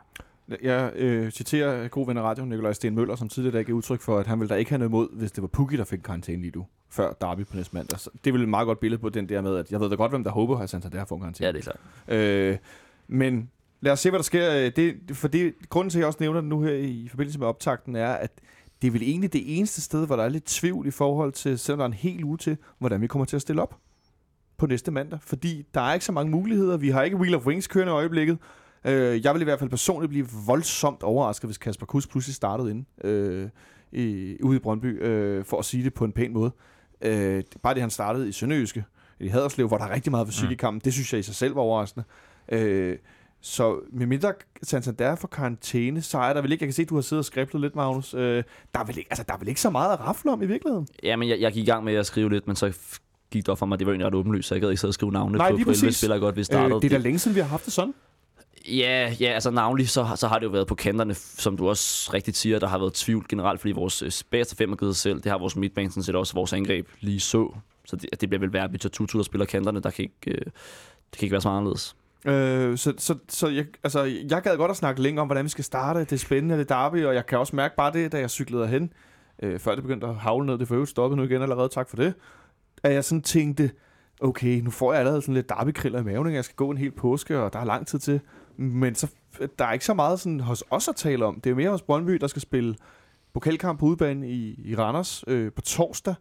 Jeg 0.62 0.92
øh, 0.96 1.30
citerer 1.30 1.88
god 1.88 2.06
ven 2.06 2.16
af 2.16 2.22
radio, 2.22 2.44
Nikolaj 2.44 2.72
Sten 2.72 2.94
Møller, 2.94 3.16
som 3.16 3.28
tidligere 3.28 3.64
gav 3.64 3.74
udtryk 3.74 4.00
for, 4.00 4.18
at 4.18 4.26
han 4.26 4.40
ville 4.40 4.48
da 4.48 4.54
ikke 4.54 4.70
have 4.70 4.78
noget 4.78 4.90
imod, 4.90 5.08
hvis 5.18 5.32
det 5.32 5.42
var 5.42 5.48
Pukki, 5.48 5.76
der 5.76 5.84
fik 5.84 5.98
karantæne 5.98 6.42
lige 6.42 6.52
nu, 6.56 6.66
før 6.90 7.12
Derby 7.12 7.46
på 7.46 7.56
næste 7.56 7.76
mandag. 7.76 7.98
Så 8.00 8.10
det 8.24 8.30
er 8.30 8.32
vel 8.32 8.42
et 8.42 8.48
meget 8.48 8.66
godt 8.66 8.80
billede 8.80 9.00
på 9.00 9.08
den 9.08 9.28
der 9.28 9.40
med, 9.40 9.56
at 9.56 9.70
jeg 9.70 9.80
ved 9.80 9.90
da 9.90 9.94
godt, 9.94 10.12
hvem 10.12 10.24
der 10.24 10.30
håber, 10.30 10.58
at 10.58 10.70
Santander 10.70 11.04
får 11.04 11.16
en 11.16 11.20
karantæne. 11.22 11.46
Ja, 11.46 11.52
det 11.52 11.58
er 11.58 11.72
klart. 12.06 12.18
Øh, 12.18 12.56
men 13.08 13.50
lad 13.80 13.92
os 13.92 14.00
se, 14.00 14.10
hvad 14.10 14.18
der 14.18 14.22
sker. 14.24 14.54
Øh, 14.54 14.72
Det, 14.76 14.96
for 15.12 15.28
det, 15.28 15.54
grunden 15.68 15.90
til, 15.90 15.98
at 15.98 16.00
jeg 16.00 16.06
også 16.06 16.18
nævner 16.20 16.40
det 16.40 16.48
nu 16.48 16.62
her 16.62 16.72
i 16.72 17.08
forbindelse 17.10 17.38
med 17.38 17.46
optakten, 17.46 17.96
er, 17.96 18.12
at 18.12 18.30
det 18.82 18.88
er 18.88 18.92
vel 18.92 19.02
egentlig 19.02 19.32
det 19.32 19.58
eneste 19.58 19.80
sted, 19.80 20.06
hvor 20.06 20.16
der 20.16 20.22
er 20.22 20.28
lidt 20.28 20.44
tvivl 20.44 20.86
i 20.86 20.90
forhold 20.90 21.32
til, 21.32 21.58
selvom 21.58 21.78
der 21.78 21.84
er 21.84 21.88
en 21.88 21.92
hel 21.92 22.24
uge 22.24 22.38
til, 22.38 22.56
hvordan 22.78 23.00
vi 23.00 23.06
kommer 23.06 23.26
til 23.26 23.36
at 23.36 23.42
stille 23.42 23.62
op 23.62 23.76
på 24.56 24.66
næste 24.66 24.90
mandag. 24.90 25.18
Fordi 25.22 25.66
der 25.74 25.80
er 25.80 25.92
ikke 25.94 26.06
så 26.06 26.12
mange 26.12 26.30
muligheder. 26.30 26.76
Vi 26.76 26.88
har 26.88 27.02
ikke 27.02 27.16
Wheel 27.16 27.34
of 27.34 27.46
Wings 27.46 27.66
kørende 27.66 27.90
i 27.90 27.94
øjeblikket. 27.94 28.38
Øh, 28.84 29.24
jeg 29.24 29.34
vil 29.34 29.40
i 29.40 29.44
hvert 29.44 29.58
fald 29.58 29.70
personligt 29.70 30.10
blive 30.10 30.26
voldsomt 30.46 31.02
overrasket, 31.02 31.48
hvis 31.48 31.58
Kasper 31.58 31.86
Kuss 31.86 32.06
pludselig 32.06 32.34
startede 32.34 32.70
ind 32.70 32.84
øh, 33.04 33.48
i, 33.92 34.36
ude 34.42 34.56
i 34.56 34.60
Brøndby, 34.60 35.02
øh, 35.04 35.44
for 35.44 35.58
at 35.58 35.64
sige 35.64 35.84
det 35.84 35.94
på 35.94 36.04
en 36.04 36.12
pæn 36.12 36.32
måde. 36.32 36.50
Øh, 37.00 37.42
bare 37.62 37.74
det, 37.74 37.80
han 37.82 37.90
startede 37.90 38.28
i 38.28 38.32
Sønderjyske, 38.32 38.84
i 39.20 39.28
Haderslev, 39.28 39.68
hvor 39.68 39.78
der 39.78 39.84
er 39.84 39.94
rigtig 39.94 40.10
meget 40.10 40.26
fysik 40.28 40.44
Mm. 40.48 40.52
i 40.52 40.54
kampen, 40.54 40.80
det 40.84 40.92
synes 40.92 41.12
jeg 41.12 41.18
i 41.20 41.22
sig 41.22 41.34
selv 41.34 41.54
var 41.54 41.62
overraskende. 41.62 42.04
Øh, 42.52 42.96
så 43.40 43.80
med 43.92 44.06
mindre 44.06 44.32
Santander 44.62 45.14
for 45.14 45.28
karantæne, 45.28 46.02
så 46.02 46.18
er 46.18 46.32
der 46.32 46.40
vel 46.42 46.52
ikke, 46.52 46.62
jeg 46.62 46.68
kan 46.68 46.72
se, 46.74 46.82
at 46.82 46.88
du 46.88 46.94
har 46.94 47.02
siddet 47.02 47.18
og 47.20 47.24
skriblet 47.24 47.60
lidt, 47.60 47.76
Magnus, 47.76 48.14
øh, 48.14 48.20
der, 48.74 48.80
er 48.80 48.84
vel 48.84 48.98
ikke, 48.98 49.08
altså, 49.10 49.24
der 49.28 49.34
er 49.34 49.38
vel 49.38 49.48
ikke 49.48 49.60
så 49.60 49.70
meget 49.70 49.92
at 49.92 50.00
rafle 50.00 50.30
om 50.32 50.42
i 50.42 50.46
virkeligheden? 50.46 50.88
Ja, 51.02 51.16
men 51.16 51.28
jeg, 51.28 51.40
jeg 51.40 51.52
gik 51.52 51.62
i 51.62 51.70
gang 51.70 51.84
med 51.84 51.94
at 51.94 52.06
skrive 52.06 52.30
lidt, 52.30 52.46
men 52.46 52.56
så 52.56 52.72
gik 53.30 53.42
det 53.42 53.48
op 53.48 53.58
for 53.58 53.66
mig, 53.66 53.78
det 53.78 53.86
var 53.86 53.92
egentlig 53.92 54.06
ret 54.06 54.14
åbenlyst, 54.14 54.48
så 54.48 54.54
jeg 54.54 54.62
gad 54.62 54.70
ikke 54.70 54.80
sidde 54.80 54.90
og 54.90 54.94
skrive 54.94 55.12
navne 55.12 55.38
Nej, 55.38 55.50
på, 55.50 55.54
på 55.56 55.58
11 55.58 55.72
præcis. 55.72 55.96
spillere 55.96 56.18
godt, 56.20 56.36
vi 56.36 56.40
Øh, 56.40 56.44
startede. 56.44 56.80
det 56.80 56.84
er 56.92 56.98
da 56.98 57.02
længe 57.04 57.18
siden, 57.18 57.34
vi 57.34 57.40
har 57.40 57.48
haft 57.48 57.64
det 57.64 57.72
sådan. 57.72 57.94
Ja, 58.68 59.14
ja, 59.20 59.26
altså 59.26 59.50
navnlig, 59.50 59.88
så, 59.88 60.06
så 60.16 60.28
har 60.28 60.38
det 60.38 60.46
jo 60.46 60.50
været 60.50 60.66
på 60.66 60.74
kanterne, 60.74 61.14
som 61.14 61.56
du 61.56 61.68
også 61.68 62.10
rigtigt 62.14 62.36
siger, 62.36 62.58
der 62.58 62.66
har 62.66 62.78
været 62.78 62.94
tvivl 62.94 63.26
generelt, 63.28 63.60
fordi 63.60 63.72
vores 63.72 64.02
øh, 64.02 64.12
bagerste 64.30 64.56
fem 64.56 64.68
har 64.68 64.76
givet 64.76 64.96
sig 64.96 65.02
selv, 65.02 65.22
det 65.22 65.30
har 65.30 65.38
vores 65.38 65.56
midtbane 65.56 65.90
sådan 65.90 66.02
set 66.02 66.14
også, 66.14 66.34
vores 66.34 66.52
angreb 66.52 66.88
lige 67.00 67.20
så. 67.20 67.54
Så 67.84 67.96
det, 67.96 68.20
det 68.20 68.28
bliver 68.28 68.40
vel 68.40 68.52
værd, 68.52 68.64
at 68.64 68.72
vi 68.72 68.78
tager 68.78 68.90
Tutu, 68.90 69.18
der 69.18 69.24
spiller 69.24 69.44
kanterne, 69.44 69.80
der 69.80 69.90
kan 69.90 70.02
ikke, 70.02 70.38
øh, 70.38 70.44
det 71.10 71.18
kan 71.18 71.26
ikke 71.26 71.32
være 71.32 71.40
så 71.40 71.48
meget 71.48 71.58
anderledes. 71.58 71.96
Øh, 72.26 72.78
så 72.78 72.94
så, 72.98 73.14
så 73.28 73.48
jeg, 73.48 73.66
altså, 73.84 74.02
jeg 74.02 74.42
gad 74.42 74.56
godt 74.56 74.70
at 74.70 74.76
snakke 74.76 75.02
længe 75.02 75.20
om, 75.20 75.26
hvordan 75.26 75.44
vi 75.44 75.48
skal 75.48 75.64
starte. 75.64 76.00
Det 76.00 76.12
er 76.12 76.16
spændende, 76.16 76.58
det 76.58 76.68
derby, 76.68 77.04
og 77.04 77.14
jeg 77.14 77.26
kan 77.26 77.38
også 77.38 77.56
mærke 77.56 77.76
bare 77.76 77.92
det, 77.92 78.12
da 78.12 78.18
jeg 78.18 78.30
cyklede 78.30 78.66
hen, 78.66 78.92
øh, 79.42 79.58
før 79.58 79.74
det 79.74 79.84
begyndte 79.84 80.06
at 80.06 80.16
havle 80.16 80.46
ned. 80.46 80.58
Det 80.58 80.68
får 80.68 80.74
jo 80.74 80.84
stoppet 80.84 81.16
nu 81.16 81.24
igen 81.24 81.42
allerede, 81.42 81.68
tak 81.68 81.88
for 81.88 81.96
det. 81.96 82.14
At 82.82 82.92
jeg 82.92 83.04
sådan 83.04 83.22
tænkte, 83.22 83.70
okay, 84.20 84.60
nu 84.60 84.70
får 84.70 84.92
jeg 84.92 85.00
allerede 85.00 85.22
sådan 85.22 85.34
lidt 85.34 85.48
derbykriller 85.48 86.00
i 86.00 86.04
maven, 86.04 86.34
jeg 86.34 86.44
skal 86.44 86.56
gå 86.56 86.70
en 86.70 86.78
hel 86.78 86.90
påske, 86.90 87.38
og 87.38 87.52
der 87.52 87.58
er 87.58 87.64
lang 87.64 87.86
tid 87.86 87.98
til. 87.98 88.20
Men 88.58 88.94
så, 88.94 89.08
der 89.58 89.64
er 89.64 89.72
ikke 89.72 89.84
så 89.84 89.94
meget 89.94 90.20
sådan 90.20 90.40
hos 90.40 90.64
os 90.70 90.88
at 90.88 90.96
tale 90.96 91.24
om. 91.24 91.40
Det 91.40 91.50
er 91.50 91.54
mere 91.54 91.70
hos 91.70 91.82
Brøndby, 91.82 92.12
der 92.12 92.26
skal 92.26 92.42
spille 92.42 92.74
pokalkamp 93.32 93.80
på 93.80 93.86
udebane 93.86 94.30
i, 94.30 94.60
i 94.64 94.76
Randers 94.76 95.24
øh, 95.26 95.52
på 95.52 95.60
torsdag. 95.60 96.14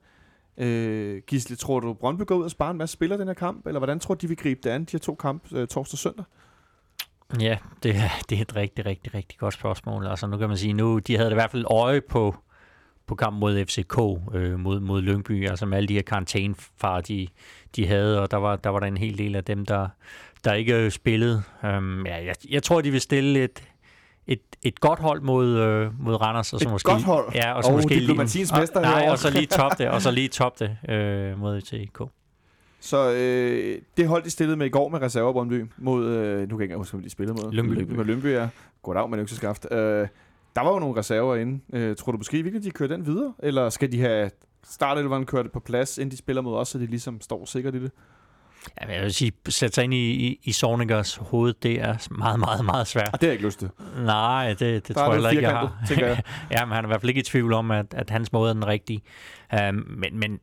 Øh, 0.58 1.22
Gisle, 1.28 1.56
tror 1.56 1.80
du, 1.80 1.94
Brøndby 1.94 2.22
går 2.26 2.36
ud 2.36 2.44
og 2.44 2.52
sparer 2.52 2.72
en 2.72 2.78
masse 2.78 2.94
spillere 2.94 3.20
den 3.20 3.28
her 3.28 3.34
kamp? 3.34 3.68
Eller 3.68 3.80
hvordan 3.80 4.00
tror 4.00 4.16
du, 4.16 4.20
de 4.22 4.28
vil 4.28 4.38
gribe 4.38 4.60
det 4.64 4.70
an, 4.70 4.82
de 4.82 4.92
her 4.92 5.00
to 5.00 5.16
kampe 5.16 5.60
øh, 5.60 5.68
torsdag 5.68 5.94
og 5.94 5.98
søndag? 5.98 6.26
Ja, 7.40 7.58
det 7.84 7.96
er, 7.96 8.10
det 8.30 8.38
er 8.38 8.42
et 8.42 8.56
rigtig, 8.56 8.86
rigtig, 8.86 9.14
rigtig 9.14 9.40
godt 9.40 9.54
spørgsmål. 9.54 10.08
Altså 10.08 10.28
nu 10.28 10.38
kan 10.38 10.48
man 10.48 10.58
sige, 10.58 10.74
nu 10.74 11.00
de 11.00 11.18
havde 11.18 11.32
i 11.32 11.34
hvert 11.34 11.52
fald 11.52 11.66
øje 11.70 12.02
på, 12.02 12.36
på 13.08 13.16
kampen 13.16 13.40
mod 13.40 13.66
FCK, 13.66 14.00
øh, 14.34 14.60
mod, 14.60 14.80
mod 14.80 15.02
Lyngby, 15.02 15.50
altså 15.50 15.66
med 15.66 15.78
alle 15.78 15.88
de 15.88 15.94
her 15.94 16.02
karantænefar, 16.02 17.02
de, 17.02 17.28
de 17.76 17.88
havde, 17.88 18.22
og 18.22 18.32
der 18.32 18.38
var, 18.38 18.56
der 18.56 18.70
var 18.70 18.80
der 18.80 18.88
en 18.88 18.98
hel 18.98 19.18
del 19.18 19.36
af 19.36 19.44
dem, 19.44 19.66
der, 19.66 19.88
der 20.46 20.54
ikke 20.54 20.92
spillede. 20.92 21.44
Um, 21.64 22.06
ja, 22.06 22.26
jeg, 22.26 22.36
jeg 22.50 22.64
tror, 22.64 22.82
de 22.82 22.92
vil 22.92 23.02
stille 23.02 23.44
et, 23.44 23.64
et, 24.28 24.42
et 24.64 24.80
godt 24.80 25.00
hold 25.00 25.22
mod, 25.22 25.48
øh, 25.48 26.00
mod 26.00 26.22
Randers. 26.22 26.54
Og 26.54 26.60
så 26.60 26.68
Et 26.68 26.72
måske, 26.72 26.92
godt 26.92 27.04
hold? 27.04 27.32
Ja, 27.36 27.54
og 27.54 27.64
så 27.64 27.70
Og 27.70 27.76
måske 27.76 27.96
diplomatiens 27.96 28.52
lige, 28.52 28.62
mester 28.62 28.80
og, 28.80 28.86
Nej, 28.86 29.08
og 29.10 29.18
så 29.20 29.30
lige 29.30 29.46
top 29.46 29.78
det, 29.78 29.88
og 29.88 30.02
så 30.02 30.12
lige 30.12 30.28
top 30.28 30.60
det 30.60 30.78
øh, 30.90 31.40
mod 31.40 31.62
FCK. 31.62 32.02
Så 32.80 33.12
øh, 33.12 33.82
det 33.98 34.08
hold, 34.08 34.24
de 34.24 34.30
stillede 34.30 34.58
med 34.58 34.66
i 34.66 34.70
går 34.70 34.90
med 34.90 35.02
reserver 35.02 35.34
Brøndby 35.34 35.66
mod, 35.78 36.06
øh, 36.06 36.40
nu 36.40 36.48
kan 36.48 36.60
jeg 36.60 36.64
ikke 36.64 36.76
huske, 36.76 36.94
hvem 36.94 37.04
de 37.04 37.10
spillede 37.10 37.44
mod. 37.44 37.52
Lyngby. 37.52 37.74
Lyngby. 37.74 37.94
Med 37.94 38.06
Lyngby, 38.06 38.26
ja. 38.26 38.48
Goddag 38.84 39.10
med 39.10 39.20
økseskaft. 39.20 39.68
Øh, 39.72 39.78
der 40.56 40.62
var 40.62 40.74
jo 40.74 40.80
nogle 40.80 41.00
reserver 41.00 41.36
inde. 41.36 41.60
Øh, 41.74 41.96
tror 41.96 42.12
du 42.12 42.18
måske 42.18 42.44
virkelig, 42.44 42.64
de 42.64 42.72
kører 42.72 42.90
den 42.90 43.06
videre? 43.06 43.34
Eller 43.40 43.70
skal 43.70 43.92
de 43.92 44.02
have 44.02 44.32
startelveren 44.64 45.26
kørt 45.26 45.52
på 45.52 45.60
plads, 45.60 45.98
inden 45.98 46.12
de 46.12 46.18
spiller 46.18 46.42
mod 46.42 46.56
os, 46.56 46.68
så 46.68 46.78
de 46.78 46.86
ligesom 46.86 47.22
står 47.22 47.46
sikkert 47.46 47.76
i 47.76 47.84
det? 47.84 47.92
Ja, 48.82 48.94
jeg 48.94 49.02
vil 49.04 49.14
sige, 49.14 49.32
sætte 49.50 49.76
sig 49.76 49.84
ind 49.84 49.94
i, 49.94 49.98
i, 50.28 50.40
i 50.44 50.52
Sorningers 50.52 51.16
hoved, 51.16 51.54
det 51.54 51.82
er 51.82 52.08
meget, 52.12 52.40
meget, 52.40 52.66
meget 52.66 52.88
svært. 52.88 53.10
Og 53.14 53.22
det 53.22 53.28
har 53.28 53.28
jeg 53.28 53.34
ikke 53.34 53.46
lyst 53.46 53.60
til. 53.60 53.70
Nej, 53.98 54.50
det, 54.50 54.60
det 54.60 54.88
Der 54.88 54.94
tror 54.94 55.14
jeg 55.16 55.32
ikke, 55.32 55.44
jeg 55.44 55.52
har. 55.58 55.84
jeg. 55.90 56.22
ja, 56.52 56.66
men 56.66 56.76
han 56.76 56.84
er 56.86 56.88
i 56.88 56.90
hvert 56.90 57.02
fald 57.02 57.10
ikke 57.10 57.20
i 57.20 57.24
tvivl 57.24 57.54
om, 57.54 57.72
at, 57.72 57.86
at 57.94 58.10
hans 58.10 58.32
måde 58.32 58.50
er 58.50 58.54
den 58.54 58.68
rigtige. 58.68 59.02
Um, 59.70 59.86
men, 59.98 60.20
men 60.20 60.40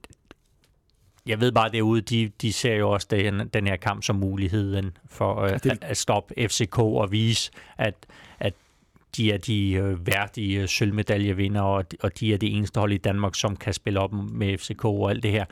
jeg 1.26 1.40
ved 1.40 1.52
bare 1.52 1.68
derude, 1.72 2.00
de, 2.00 2.30
de 2.42 2.52
ser 2.52 2.74
jo 2.74 2.90
også 2.90 3.06
den, 3.10 3.48
den 3.54 3.66
her 3.66 3.76
kamp 3.76 4.02
som 4.02 4.16
muligheden 4.16 4.96
for 5.06 5.40
øh, 5.40 5.50
det- 5.52 5.66
at, 5.70 5.78
at 5.84 5.96
stoppe 5.96 6.34
FCK 6.48 6.78
og 6.78 7.12
vise, 7.12 7.50
at, 7.78 7.94
at 8.40 8.54
de 9.16 9.32
er 9.32 9.38
de 9.38 9.72
øh, 9.72 10.06
værdige 10.06 10.66
sølvmedaljevinder, 10.66 11.60
og, 11.60 11.92
de- 11.92 11.96
og 12.00 12.20
de 12.20 12.34
er 12.34 12.38
det 12.38 12.56
eneste 12.56 12.80
hold 12.80 12.92
i 12.92 12.96
Danmark, 12.96 13.34
som 13.34 13.56
kan 13.56 13.72
spille 13.72 14.00
op 14.00 14.12
med 14.12 14.58
FCK 14.58 14.84
og 14.84 15.10
alt 15.10 15.22
det 15.22 15.30
her. 15.30 15.44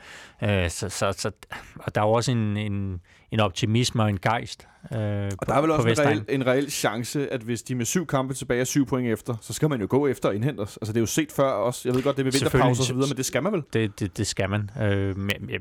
Øh, 0.43 0.69
så, 0.69 0.89
så, 0.89 1.13
så, 1.17 1.31
og 1.75 1.95
der 1.95 2.01
er 2.01 2.05
jo 2.05 2.11
også 2.11 2.31
en, 2.31 2.57
en, 2.57 3.01
en 3.31 3.39
optimisme 3.39 4.03
og 4.03 4.09
en 4.09 4.19
gejst 4.19 4.67
øh, 4.91 4.97
Og 5.37 5.47
der 5.47 5.53
er 5.53 5.61
vel 5.61 5.71
også 5.71 5.89
en 5.89 5.99
reel, 5.99 6.25
en 6.29 6.47
reel 6.47 6.71
chance, 6.71 7.33
at 7.33 7.41
hvis 7.41 7.61
de 7.61 7.75
med 7.75 7.85
syv 7.85 8.05
kampe 8.07 8.33
tilbage 8.33 8.59
er 8.61 8.65
syv 8.65 8.85
point 8.85 9.07
efter, 9.09 9.35
så 9.41 9.53
skal 9.53 9.69
man 9.69 9.81
jo 9.81 9.87
gå 9.89 10.07
efter 10.07 10.29
og 10.29 10.35
indhente 10.35 10.61
os. 10.61 10.77
Altså 10.81 10.93
det 10.93 10.97
er 10.97 11.01
jo 11.01 11.05
set 11.05 11.31
før 11.31 11.49
også. 11.49 11.81
Jeg 11.89 11.95
ved 11.95 12.03
godt, 12.03 12.15
det 12.17 12.21
er 12.21 12.25
med 12.25 12.31
vinterpause 12.31 12.81
og 12.81 12.85
så 12.85 12.93
videre, 12.93 13.07
men 13.09 13.17
det 13.17 13.25
skal 13.25 13.43
man 13.43 13.53
vel. 13.53 13.63
Det, 13.73 13.99
det, 13.99 14.17
det 14.17 14.27
skal 14.27 14.49
man. 14.49 14.69
Øh, 14.81 15.17
men 15.17 15.49
jeg, 15.49 15.59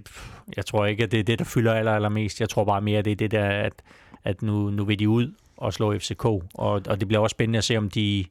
jeg 0.56 0.66
tror 0.66 0.86
ikke, 0.86 1.02
at 1.04 1.10
det 1.12 1.20
er 1.20 1.24
det, 1.24 1.38
der 1.38 1.44
fylder 1.44 1.74
aller, 1.74 1.92
allermest. 1.92 2.40
Jeg 2.40 2.48
tror 2.48 2.64
bare 2.64 2.80
mere, 2.80 2.98
at 2.98 3.04
det 3.04 3.10
er 3.12 3.16
det 3.16 3.30
der, 3.30 3.48
at, 3.48 3.72
at 4.24 4.42
nu, 4.42 4.70
nu 4.70 4.84
vil 4.84 4.98
de 4.98 5.08
ud 5.08 5.32
og 5.60 5.72
slå 5.72 5.98
FCK. 5.98 6.24
Og, 6.24 6.42
og 6.58 7.00
det 7.00 7.08
bliver 7.08 7.20
også 7.20 7.34
spændende 7.34 7.58
at 7.58 7.64
se, 7.64 7.76
om 7.76 7.90
de, 7.90 8.24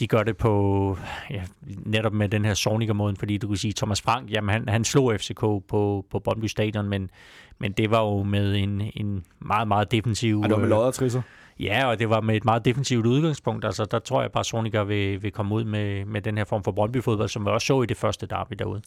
de 0.00 0.06
gør 0.06 0.22
det 0.22 0.36
på 0.36 0.96
ja, 1.30 1.42
netop 1.66 2.12
med 2.12 2.28
den 2.28 2.44
her 2.44 2.54
Sorniger-måden, 2.54 3.16
fordi 3.16 3.38
du 3.38 3.48
kan 3.48 3.56
sige, 3.56 3.72
Thomas 3.72 4.00
Frank, 4.00 4.30
jamen 4.30 4.52
han, 4.52 4.68
han 4.68 4.84
slog 4.84 5.14
FCK 5.20 5.40
på, 5.40 6.04
på 6.10 6.18
Brøndby 6.24 6.46
Stadion, 6.46 6.88
men, 6.88 7.10
men 7.58 7.72
det 7.72 7.90
var 7.90 8.00
jo 8.00 8.22
med 8.22 8.56
en, 8.56 8.90
en 8.96 9.24
meget, 9.38 9.68
meget 9.68 9.92
defensiv... 9.92 10.40
Ej, 10.40 10.42
det 10.42 10.50
var 10.50 10.56
med 10.56 10.64
øh, 10.64 10.70
lodder 10.70 10.86
og 10.86 10.94
trisser. 10.94 11.22
Ja, 11.60 11.86
og 11.86 11.98
det 11.98 12.10
var 12.10 12.20
med 12.20 12.36
et 12.36 12.44
meget 12.44 12.64
defensivt 12.64 13.06
udgangspunkt. 13.06 13.64
Altså, 13.64 13.84
der 13.84 13.98
tror 13.98 14.20
jeg 14.20 14.32
bare, 14.32 14.40
at 14.40 14.46
Sorniger 14.46 14.84
vil, 14.84 15.22
vil 15.22 15.32
komme 15.32 15.54
ud 15.54 15.64
med, 15.64 16.04
med 16.04 16.22
den 16.22 16.36
her 16.36 16.44
form 16.44 16.64
for 16.64 16.72
Brøndby-fodbold, 16.72 17.28
som 17.28 17.44
vi 17.44 17.50
også 17.50 17.66
så 17.66 17.82
i 17.82 17.86
det 17.86 17.96
første 17.96 18.26
derby 18.26 18.54
derude 18.58 18.82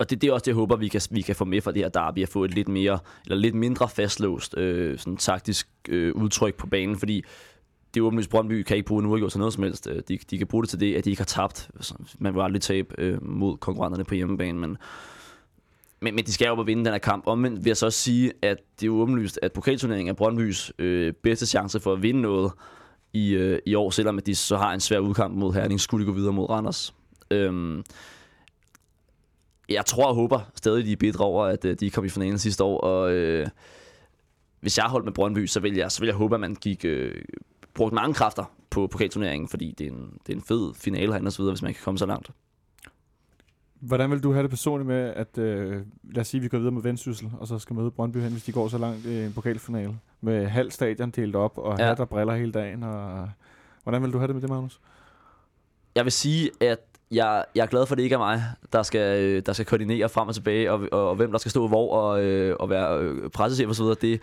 og 0.00 0.10
det, 0.10 0.22
det 0.22 0.28
er 0.28 0.32
også 0.32 0.44
det, 0.44 0.48
jeg 0.48 0.54
håber, 0.54 0.76
vi 0.76 0.88
kan, 0.88 1.00
vi 1.10 1.20
kan 1.20 1.36
få 1.36 1.44
med 1.44 1.60
fra 1.60 1.72
det 1.72 1.82
her 1.82 1.88
derby, 1.88 2.22
at 2.22 2.28
få 2.28 2.44
et 2.44 2.54
lidt 2.54 2.68
mere, 2.68 2.98
eller 3.24 3.36
lidt 3.36 3.54
mindre 3.54 3.88
fastlåst 3.88 4.56
øh, 4.56 4.98
sådan 4.98 5.16
taktisk 5.16 5.68
øh, 5.88 6.14
udtryk 6.14 6.54
på 6.54 6.66
banen, 6.66 6.98
fordi 6.98 7.24
det 7.94 8.00
er 8.00 8.04
åbenlyst, 8.04 8.30
Brøndby 8.30 8.62
kan 8.62 8.76
ikke 8.76 8.86
bruge 8.86 9.02
en 9.02 9.08
uafgjort 9.08 9.30
til 9.30 9.38
noget 9.38 9.54
som 9.54 9.62
helst. 9.62 9.86
Øh, 9.86 10.02
de, 10.08 10.18
de 10.30 10.38
kan 10.38 10.46
bruge 10.46 10.62
det 10.62 10.70
til 10.70 10.80
det, 10.80 10.94
at 10.94 11.04
de 11.04 11.10
ikke 11.10 11.20
har 11.20 11.24
tabt. 11.24 11.70
Man 12.18 12.34
vil 12.34 12.40
aldrig 12.40 12.62
tabe 12.62 12.94
øh, 12.98 13.22
mod 13.22 13.56
konkurrenterne 13.56 14.04
på 14.04 14.14
hjemmebane, 14.14 14.58
men, 14.58 14.76
men, 16.00 16.14
men 16.14 16.26
de 16.26 16.32
skal 16.32 16.46
jo 16.46 16.52
op 16.52 16.58
og 16.58 16.66
vinde 16.66 16.84
den 16.84 16.92
her 16.92 16.98
kamp. 16.98 17.26
Omvendt 17.26 17.64
vil 17.64 17.70
jeg 17.70 17.76
så 17.76 17.86
også 17.86 17.98
sige, 17.98 18.32
at 18.42 18.58
det 18.80 18.86
er 18.86 18.90
åbenlyst, 18.90 19.38
at 19.42 19.52
pokalturneringen 19.52 20.10
er 20.10 20.14
Brøndbys 20.14 20.72
øh, 20.78 21.12
bedste 21.12 21.46
chance 21.46 21.80
for 21.80 21.92
at 21.92 22.02
vinde 22.02 22.20
noget 22.20 22.52
i, 23.12 23.34
øh, 23.34 23.58
i 23.66 23.74
år, 23.74 23.90
selvom 23.90 24.18
at 24.18 24.26
de 24.26 24.34
så 24.34 24.56
har 24.56 24.74
en 24.74 24.80
svær 24.80 24.98
udkamp 24.98 25.34
mod 25.34 25.52
Herning, 25.52 25.80
skulle 25.80 26.06
de 26.06 26.12
gå 26.12 26.16
videre 26.16 26.32
mod 26.32 26.50
Randers. 26.50 26.94
Øhm, 27.30 27.84
jeg 29.68 29.86
tror 29.86 30.06
og 30.06 30.14
håber 30.14 30.40
stadig, 30.54 30.84
de 30.84 30.92
er 30.92 30.96
bedre 30.96 31.24
over, 31.24 31.44
at 31.44 31.64
øh, 31.64 31.76
de 31.80 31.90
kom 31.90 32.04
i 32.04 32.08
finalen 32.08 32.38
sidste 32.38 32.64
år, 32.64 32.80
og 32.80 33.12
øh, 33.12 33.46
hvis 34.60 34.78
jeg 34.78 34.86
holdt 34.86 35.04
med 35.04 35.12
Brøndby, 35.12 35.46
så 35.46 35.60
vil 35.60 35.74
jeg, 35.74 35.92
så 35.92 36.00
vil 36.00 36.06
jeg 36.06 36.16
håbe, 36.16 36.34
at 36.34 36.40
man 36.40 36.54
gik, 36.54 36.84
øh, 36.84 37.22
brugte 37.74 37.94
mange 37.94 38.14
kræfter 38.14 38.44
på 38.70 38.86
pokalturneringen, 38.86 39.48
fordi 39.48 39.74
det 39.78 39.86
er 39.86 39.90
en, 39.90 40.18
det 40.26 40.32
er 40.32 40.36
en 40.36 40.42
fed 40.42 40.74
finale 40.74 41.12
herinde 41.12 41.28
og 41.28 41.32
så 41.32 41.42
videre, 41.42 41.52
hvis 41.52 41.62
man 41.62 41.74
kan 41.74 41.82
komme 41.84 41.98
så 41.98 42.06
langt. 42.06 42.30
Hvordan 43.80 44.10
vil 44.10 44.22
du 44.22 44.32
have 44.32 44.42
det 44.42 44.50
personligt 44.50 44.86
med, 44.86 45.12
at 45.16 45.38
øh, 45.38 45.82
lad 46.12 46.20
os 46.20 46.28
sige, 46.28 46.38
at 46.38 46.42
vi 46.42 46.48
går 46.48 46.58
videre 46.58 46.72
mod 46.72 46.82
Vendsyssel, 46.82 47.30
og 47.40 47.46
så 47.46 47.58
skal 47.58 47.76
møde 47.76 47.90
Brøndby 47.90 48.16
hen, 48.16 48.32
hvis 48.32 48.44
de 48.44 48.52
går 48.52 48.68
så 48.68 48.78
langt 48.78 49.06
i 49.06 49.24
en 49.24 49.32
pokalfinale, 49.32 49.98
med 50.20 50.46
halv 50.46 50.70
stadion 50.70 51.10
delt 51.10 51.36
op, 51.36 51.58
og 51.58 51.78
ja. 51.78 51.86
hat 51.86 52.00
og 52.00 52.08
briller 52.08 52.34
hele 52.34 52.52
dagen. 52.52 52.82
Og... 52.82 53.28
Hvordan 53.82 54.02
vil 54.02 54.12
du 54.12 54.18
have 54.18 54.26
det 54.26 54.34
med 54.34 54.42
det, 54.42 54.50
Magnus? 54.50 54.80
Jeg 55.94 56.04
vil 56.04 56.12
sige, 56.12 56.50
at 56.60 56.80
jeg, 57.10 57.44
jeg 57.54 57.62
er 57.62 57.66
glad 57.66 57.86
for, 57.86 57.94
at 57.94 57.96
det 57.98 58.02
ikke 58.04 58.14
er 58.14 58.18
mig, 58.18 58.42
der 58.72 58.82
skal, 58.82 59.22
øh, 59.24 59.42
der 59.46 59.52
skal 59.52 59.66
koordinere 59.66 60.08
frem 60.08 60.28
og 60.28 60.34
tilbage, 60.34 60.72
og, 60.72 60.80
og, 60.92 61.08
og 61.08 61.14
hvem 61.16 61.30
der 61.32 61.38
skal 61.38 61.50
stå 61.50 61.68
hvor, 61.68 61.94
og, 61.94 62.22
øh, 62.24 62.56
og 62.60 62.70
være 62.70 62.98
øh, 62.98 63.30
pressechef 63.30 63.68
og 63.68 63.74
så 63.74 63.82
videre. 63.82 63.96
Det, 64.00 64.20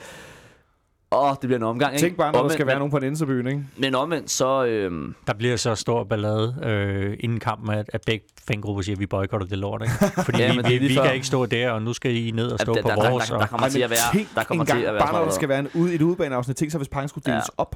åh, 1.12 1.30
det 1.30 1.40
bliver 1.42 1.56
en 1.58 1.64
omgang, 1.64 1.94
ikke? 1.94 2.06
Tænk 2.06 2.18
bare, 2.18 2.32
når 2.34 2.42
der 2.42 2.50
skal 2.50 2.66
være 2.68 2.76
men, 2.76 2.80
nogen 2.80 2.92
på 2.92 2.98
en 2.98 3.04
inderbyen, 3.04 3.48
ikke? 3.48 3.64
Men 3.78 3.96
omvendt, 3.96 4.32
så... 4.32 4.66
Øh, 4.66 4.92
Der 5.28 5.34
bliver 5.34 5.56
så 5.58 5.76
stor 5.76 6.04
ballade 6.04 6.56
øh, 6.64 7.18
inden 7.20 7.40
kampen, 7.40 7.70
at, 7.76 7.90
at 7.94 8.02
begge 8.06 8.26
fangrupper 8.48 8.82
siger, 8.82 8.96
at 8.96 9.00
vi 9.00 9.06
boykotter 9.06 9.48
det 9.48 9.58
lort. 9.58 9.82
Ikke? 9.82 9.94
Fordi 10.26 10.38
Ja, 10.42 10.54
ja, 10.54 10.62
vi, 10.62 10.78
vi, 10.80 10.88
vi 10.88 10.96
før. 10.96 11.04
kan 11.04 11.14
ikke 11.14 11.28
stå 11.28 11.46
der, 11.46 11.72
og 11.72 11.82
nu 11.82 11.94
skal 11.94 12.16
I 12.16 12.32
ned 12.32 12.52
og 12.52 12.60
stå 12.60 12.74
der, 12.74 12.82
på 12.82 12.90
der, 12.90 12.96
der, 12.96 13.10
vores. 13.12 13.30
der, 13.30 13.38
der 13.38 13.46
kommer 13.48 13.70
til 13.70 13.80
at 13.82 13.90
være... 13.90 14.00
tænk 14.14 14.28
Der 14.36 14.44
kommer 14.44 14.64
en 14.64 14.68
gang, 14.68 14.80
til 14.80 14.86
at 14.86 14.94
være 14.94 15.02
bare 15.02 15.14
når 15.14 15.24
der 15.26 15.32
skal 15.32 15.50
være 15.50 15.60
en 15.60 15.70
ud, 15.74 15.90
et 15.90 16.02
udbaneafsnit. 16.02 16.58
Tænk 16.58 16.72
så, 16.72 16.78
hvis 16.78 16.90
pakken 16.90 17.10
skulle 17.10 17.26
deles 17.32 17.46
Ja. 17.46 17.62
op. 17.64 17.76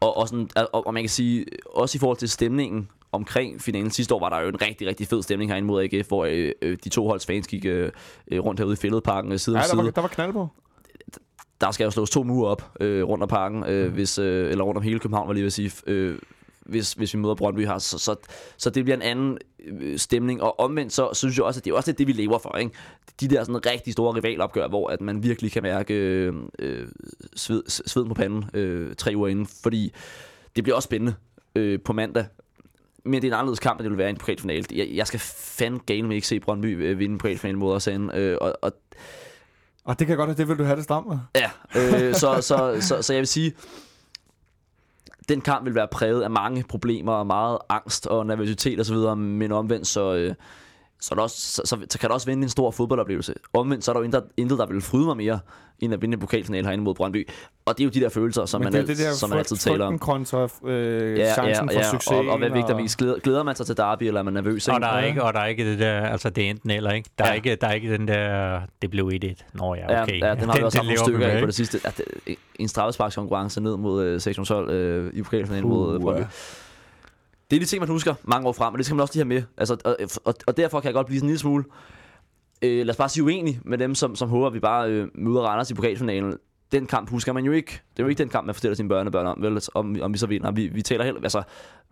Og, 0.00 0.16
og, 0.16 0.28
sådan, 0.28 0.48
og, 0.72 0.86
og 0.86 0.94
man 0.94 1.02
kan 1.02 1.10
sige, 1.10 1.46
også 1.74 1.96
i 1.96 2.00
forhold 2.00 2.16
til 2.18 2.28
stemningen 2.28 2.88
omkring 3.12 3.60
finalen 3.60 3.90
sidste 3.90 4.14
år, 4.14 4.20
var 4.20 4.28
der 4.28 4.40
jo 4.40 4.48
en 4.48 4.62
rigtig, 4.62 4.88
rigtig 4.88 5.08
fed 5.08 5.22
stemning 5.22 5.50
herinde 5.50 5.66
mod 5.66 5.82
AGF, 5.82 6.08
hvor 6.08 6.24
øh, 6.24 6.52
øh, 6.62 6.78
de 6.84 6.88
to 6.88 7.06
holds 7.08 7.26
fans 7.26 7.46
gik 7.46 7.64
øh, 7.64 7.90
øh, 8.30 8.40
rundt 8.44 8.60
herude 8.60 8.72
i 8.72 8.76
fældeparken 8.76 9.32
øh, 9.32 9.38
side 9.38 9.56
Ja, 9.56 9.62
der 9.62 9.68
side. 9.68 9.84
var, 9.84 9.90
der 9.90 10.00
var 10.00 10.08
knald 10.08 10.32
på. 10.32 10.48
Der 11.60 11.70
skal 11.70 11.84
jo 11.84 11.90
slås 11.90 12.10
to 12.10 12.22
mure 12.22 12.48
op 12.50 12.70
øh, 12.80 13.04
rundt 13.08 13.22
om 13.22 13.28
parken, 13.28 13.64
øh, 13.66 13.92
hvis, 13.92 14.18
øh, 14.18 14.50
eller 14.50 14.64
rundt 14.64 14.76
om 14.76 14.82
hele 14.82 14.98
København, 14.98 15.28
var 15.28 15.34
lige 15.34 15.46
at 15.46 15.52
sige, 15.52 15.72
øh, 15.86 16.18
hvis, 16.66 16.92
hvis 16.92 17.14
vi 17.14 17.18
møder 17.18 17.34
Brøndby 17.34 17.66
her. 17.66 17.78
Så, 17.78 17.98
så, 17.98 18.16
så 18.56 18.70
det 18.70 18.84
bliver 18.84 18.96
en 18.96 19.02
anden 19.02 19.38
øh, 19.64 19.98
stemning. 19.98 20.42
Og 20.42 20.60
omvendt, 20.60 20.92
så, 20.92 21.08
så 21.12 21.18
synes 21.18 21.36
jeg 21.36 21.44
også, 21.44 21.60
at 21.60 21.64
det 21.64 21.70
er 21.70 21.74
også 21.74 21.90
lidt 21.90 21.98
det, 21.98 22.06
vi 22.06 22.12
lever 22.12 22.38
for. 22.38 22.56
Ikke? 22.56 22.72
De 23.20 23.28
der 23.28 23.44
sådan 23.44 23.66
rigtig 23.66 23.92
store 23.92 24.14
rivalopgør, 24.14 24.68
hvor 24.68 24.88
at 24.88 25.00
man 25.00 25.22
virkelig 25.22 25.52
kan 25.52 25.62
mærke 25.62 25.94
øh, 25.94 26.34
øh, 26.58 26.86
sved, 27.36 27.62
sveden 27.68 28.08
på 28.08 28.14
panden 28.14 28.44
øh, 28.54 28.94
tre 28.94 29.12
uger 29.16 29.28
inden. 29.28 29.46
Fordi 29.62 29.92
det 30.56 30.64
bliver 30.64 30.76
også 30.76 30.86
spændende 30.86 31.14
øh, 31.54 31.78
på 31.84 31.92
mandag. 31.92 32.24
Men 33.04 33.22
det 33.22 33.28
er 33.28 33.32
en 33.32 33.38
anderledes 33.38 33.60
kamp, 33.60 33.80
end 33.80 33.84
det 33.84 33.90
vil 33.90 33.98
være 33.98 34.08
i 34.08 34.10
en 34.10 34.16
pokalfinale. 34.16 34.64
Jeg, 34.72 34.88
jeg 34.94 35.06
skal 35.06 35.20
fandme 35.20 36.14
ikke 36.14 36.26
se 36.26 36.40
Brøndby 36.40 36.84
øh, 36.84 36.98
vinde 36.98 37.12
en 37.12 37.18
pokalfinale 37.18 37.58
mod 37.58 37.74
os. 37.74 37.88
Øh, 37.88 38.36
og, 38.40 38.58
og 38.62 38.72
Og 39.84 39.98
det 39.98 40.06
kan 40.06 40.16
godt 40.16 40.28
være, 40.28 40.36
det 40.36 40.48
vil 40.48 40.58
du 40.58 40.64
have 40.64 40.76
det 40.76 40.84
stramt 40.84 41.06
med. 41.06 41.18
Ja, 41.36 41.50
øh, 41.76 42.14
så, 42.14 42.40
så, 42.40 42.76
så, 42.80 43.02
så 43.02 43.12
jeg 43.12 43.20
vil 43.20 43.26
sige, 43.26 43.52
den 45.28 45.40
kamp 45.40 45.64
vil 45.64 45.74
være 45.74 45.88
præget 45.92 46.22
af 46.22 46.30
mange 46.30 46.64
problemer 46.68 47.12
og 47.12 47.26
meget 47.26 47.58
angst 47.68 48.06
og 48.06 48.26
nervøsitet 48.26 48.80
osv., 48.80 49.16
men 49.16 49.52
omvendt 49.52 49.86
så, 49.86 50.14
øh, 50.14 50.34
så, 51.02 51.08
er 51.14 51.16
der 51.16 51.22
også, 51.22 51.36
så, 51.36 51.62
så, 51.64 51.76
så 51.90 51.98
kan 51.98 52.08
der 52.08 52.14
også 52.14 52.26
vinde 52.26 52.42
en 52.42 52.48
stor 52.48 52.70
fodboldoplevelse. 52.70 53.34
Omvendt 53.54 53.84
så 53.84 53.90
er 53.90 53.92
der 53.92 54.00
jo 54.00 54.04
intet, 54.04 54.22
intet 54.36 54.58
der 54.58 54.66
vil 54.66 54.80
fryde 54.80 55.04
mig 55.06 55.16
mere, 55.16 55.40
end 55.80 55.94
at 55.94 56.02
vinde 56.02 56.14
en 56.14 56.20
pokalfinale 56.20 56.66
herinde 56.66 56.84
mod 56.84 56.94
Brøndby. 56.94 57.28
Og 57.64 57.78
det 57.78 57.82
er 57.82 57.84
jo 57.84 57.90
de 57.90 58.00
der 58.00 58.08
følelser, 58.08 58.46
som, 58.46 58.60
Men 58.60 58.64
man, 58.64 58.72
det 58.72 58.80
er 58.82 58.86
det 58.86 58.98
der 58.98 59.12
som 59.12 59.30
man 59.30 59.38
altid 59.38 59.56
taler 59.56 59.84
om. 59.86 59.98
kontra 59.98 60.48
øh, 60.66 61.16
chancen 61.32 61.70
for 61.72 61.82
succes. 61.90 62.12
og, 62.12 62.26
og 62.28 62.38
hvad 62.38 62.48
er 62.48 62.52
vigtigt 62.52 62.70
at 62.76 62.82
vise? 62.82 62.98
Glæder, 62.98 63.18
glæder 63.18 63.42
man 63.42 63.56
sig 63.56 63.66
til 63.66 63.76
derby, 63.76 64.02
eller 64.02 64.20
er 64.20 64.24
man 64.24 64.34
nervøs? 64.34 64.68
Og 64.68 64.74
ikke? 64.76 64.86
der, 64.86 64.92
er 64.92 65.04
ikke, 65.04 65.22
og 65.22 65.32
der 65.34 65.40
er 65.40 65.46
ikke 65.46 65.70
det 65.70 65.78
der, 65.78 66.00
altså 66.06 66.30
det 66.30 66.44
er 66.46 66.50
enten 66.50 66.70
eller, 66.70 66.90
ikke? 66.90 67.10
Der, 67.18 67.24
ja. 67.24 67.28
er, 67.30 67.32
Ja. 67.32 67.36
ikke, 67.36 67.56
der 67.56 67.66
er 67.66 67.72
ikke 67.72 67.92
den 67.92 68.08
der, 68.08 68.60
det 68.82 68.90
blev 68.90 69.10
1-1. 69.24 69.34
Nå 69.54 69.74
ja, 69.74 70.02
okay. 70.02 70.20
Ja, 70.20 70.26
ja 70.28 70.34
den 70.34 70.48
har 70.48 70.56
vi 70.56 70.62
også 70.62 70.78
haft 70.78 70.86
nogle 70.86 70.98
stykker 70.98 71.26
af 71.26 71.40
på 71.40 71.46
det 71.46 71.54
sidste. 71.54 71.80
Ja, 71.84 71.90
det, 72.26 72.36
en 72.54 72.68
straffesparkskonkurrence 72.68 73.60
ned 73.60 73.76
mod 73.76 74.04
øh, 74.04 74.20
sektion 74.20 74.44
12 74.46 74.70
øh, 74.70 75.12
i 75.14 75.22
pokalfinalen 75.22 75.68
mod 75.68 75.88
øh, 75.88 75.94
Uh, 75.96 76.02
Brøndby. 76.02 76.20
ja. 76.20 76.26
Det 77.52 77.56
er 77.58 77.60
de 77.60 77.66
ting, 77.66 77.80
man 77.80 77.88
husker 77.88 78.14
mange 78.24 78.48
år 78.48 78.52
frem, 78.52 78.74
og 78.74 78.78
det 78.78 78.86
skal 78.86 78.94
man 78.96 79.00
også 79.02 79.14
lige 79.14 79.24
have 79.24 79.28
med. 79.34 79.42
Altså, 79.58 79.76
og, 79.84 79.96
og, 80.24 80.34
og 80.46 80.56
derfor 80.56 80.80
kan 80.80 80.86
jeg 80.86 80.94
godt 80.94 81.06
blive 81.06 81.18
sådan 81.18 81.26
en 81.26 81.30
lille 81.30 81.38
smule, 81.38 81.64
øh, 82.62 82.78
lad 82.86 82.90
os 82.90 82.96
bare 82.96 83.08
sige 83.08 83.24
uenig 83.24 83.60
med 83.64 83.78
dem, 83.78 83.94
som, 83.94 84.16
som 84.16 84.28
håber, 84.28 84.46
at 84.46 84.54
vi 84.54 84.60
bare 84.60 84.90
øh, 84.90 85.08
møder 85.14 85.40
Randers 85.40 85.70
i 85.70 85.74
pokalfinalen. 85.74 86.34
Den 86.72 86.86
kamp 86.86 87.10
husker 87.10 87.32
man 87.32 87.44
jo 87.44 87.52
ikke. 87.52 87.70
Det 87.92 87.98
er 87.98 88.02
jo 88.04 88.08
ikke 88.08 88.18
den 88.22 88.28
kamp, 88.28 88.46
man 88.46 88.54
fortæller 88.54 88.76
sine 88.76 88.88
børnebørn 88.88 89.26
om, 89.26 89.38
vel, 89.42 89.60
om, 89.74 89.96
om 90.02 90.12
vi 90.12 90.18
så 90.18 90.26
vinder. 90.26 90.50
Vi, 90.50 90.66
vi 90.66 90.82
taler 90.82 91.04
helt, 91.04 91.16
altså, 91.22 91.42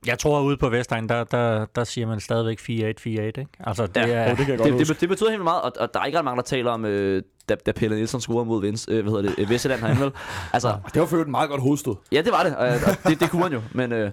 Jeg 0.07 0.19
tror, 0.19 0.39
at 0.41 0.45
ude 0.45 0.57
på 0.57 0.69
Vestegn, 0.69 1.09
der, 1.09 1.25
der, 1.25 1.67
der 1.75 1.85
siger 1.85 2.07
man 2.07 2.21
stadigvæk 2.21 2.61
4-1, 2.61 2.63
4-1, 2.65 2.67
ikke? 3.07 3.47
Altså, 3.61 3.87
det 3.87 3.97
Ja, 3.97 4.07
er... 4.09 4.25
Oh, 4.33 4.37
det 4.39 4.47
kan 4.47 4.49
jeg 4.49 4.59
godt 4.59 4.67
det, 4.67 4.73
huske. 4.79 4.93
det, 4.95 5.01
det, 5.01 5.09
betyder 5.09 5.31
helt 5.31 5.43
meget, 5.43 5.63
og, 5.63 5.73
og 5.81 5.95
der 5.95 6.01
er 6.01 6.05
ikke 6.05 6.19
ret 6.19 6.25
mange, 6.25 6.37
der 6.37 6.43
taler 6.43 6.71
om, 6.71 6.85
øh, 6.85 7.23
da, 7.49 7.55
da 7.55 7.73
Pelle 7.73 7.97
Nielsen 7.97 8.21
scorede 8.21 8.45
mod 8.45 8.61
Vens, 8.61 8.87
øh, 8.91 9.03
hvad 9.03 9.13
hedder 9.13 9.35
det, 9.35 9.49
Vestjylland 9.51 9.81
herinde, 9.81 10.01
vel? 10.03 10.13
Altså, 10.53 10.77
Det 10.95 11.01
var 11.01 11.07
for 11.07 11.17
et 11.17 11.29
meget 11.29 11.51
godt 11.51 11.61
hovedstød. 11.63 11.95
Ja, 12.13 12.23
det 12.23 12.33
var 12.33 12.43
det, 12.43 12.57
og, 12.57 12.69
og 12.69 13.11
det, 13.11 13.21
det 13.21 13.31
kunne 13.31 13.43
han 13.43 13.53
jo. 13.53 13.61
Men, 13.75 13.93
øh, 13.93 14.11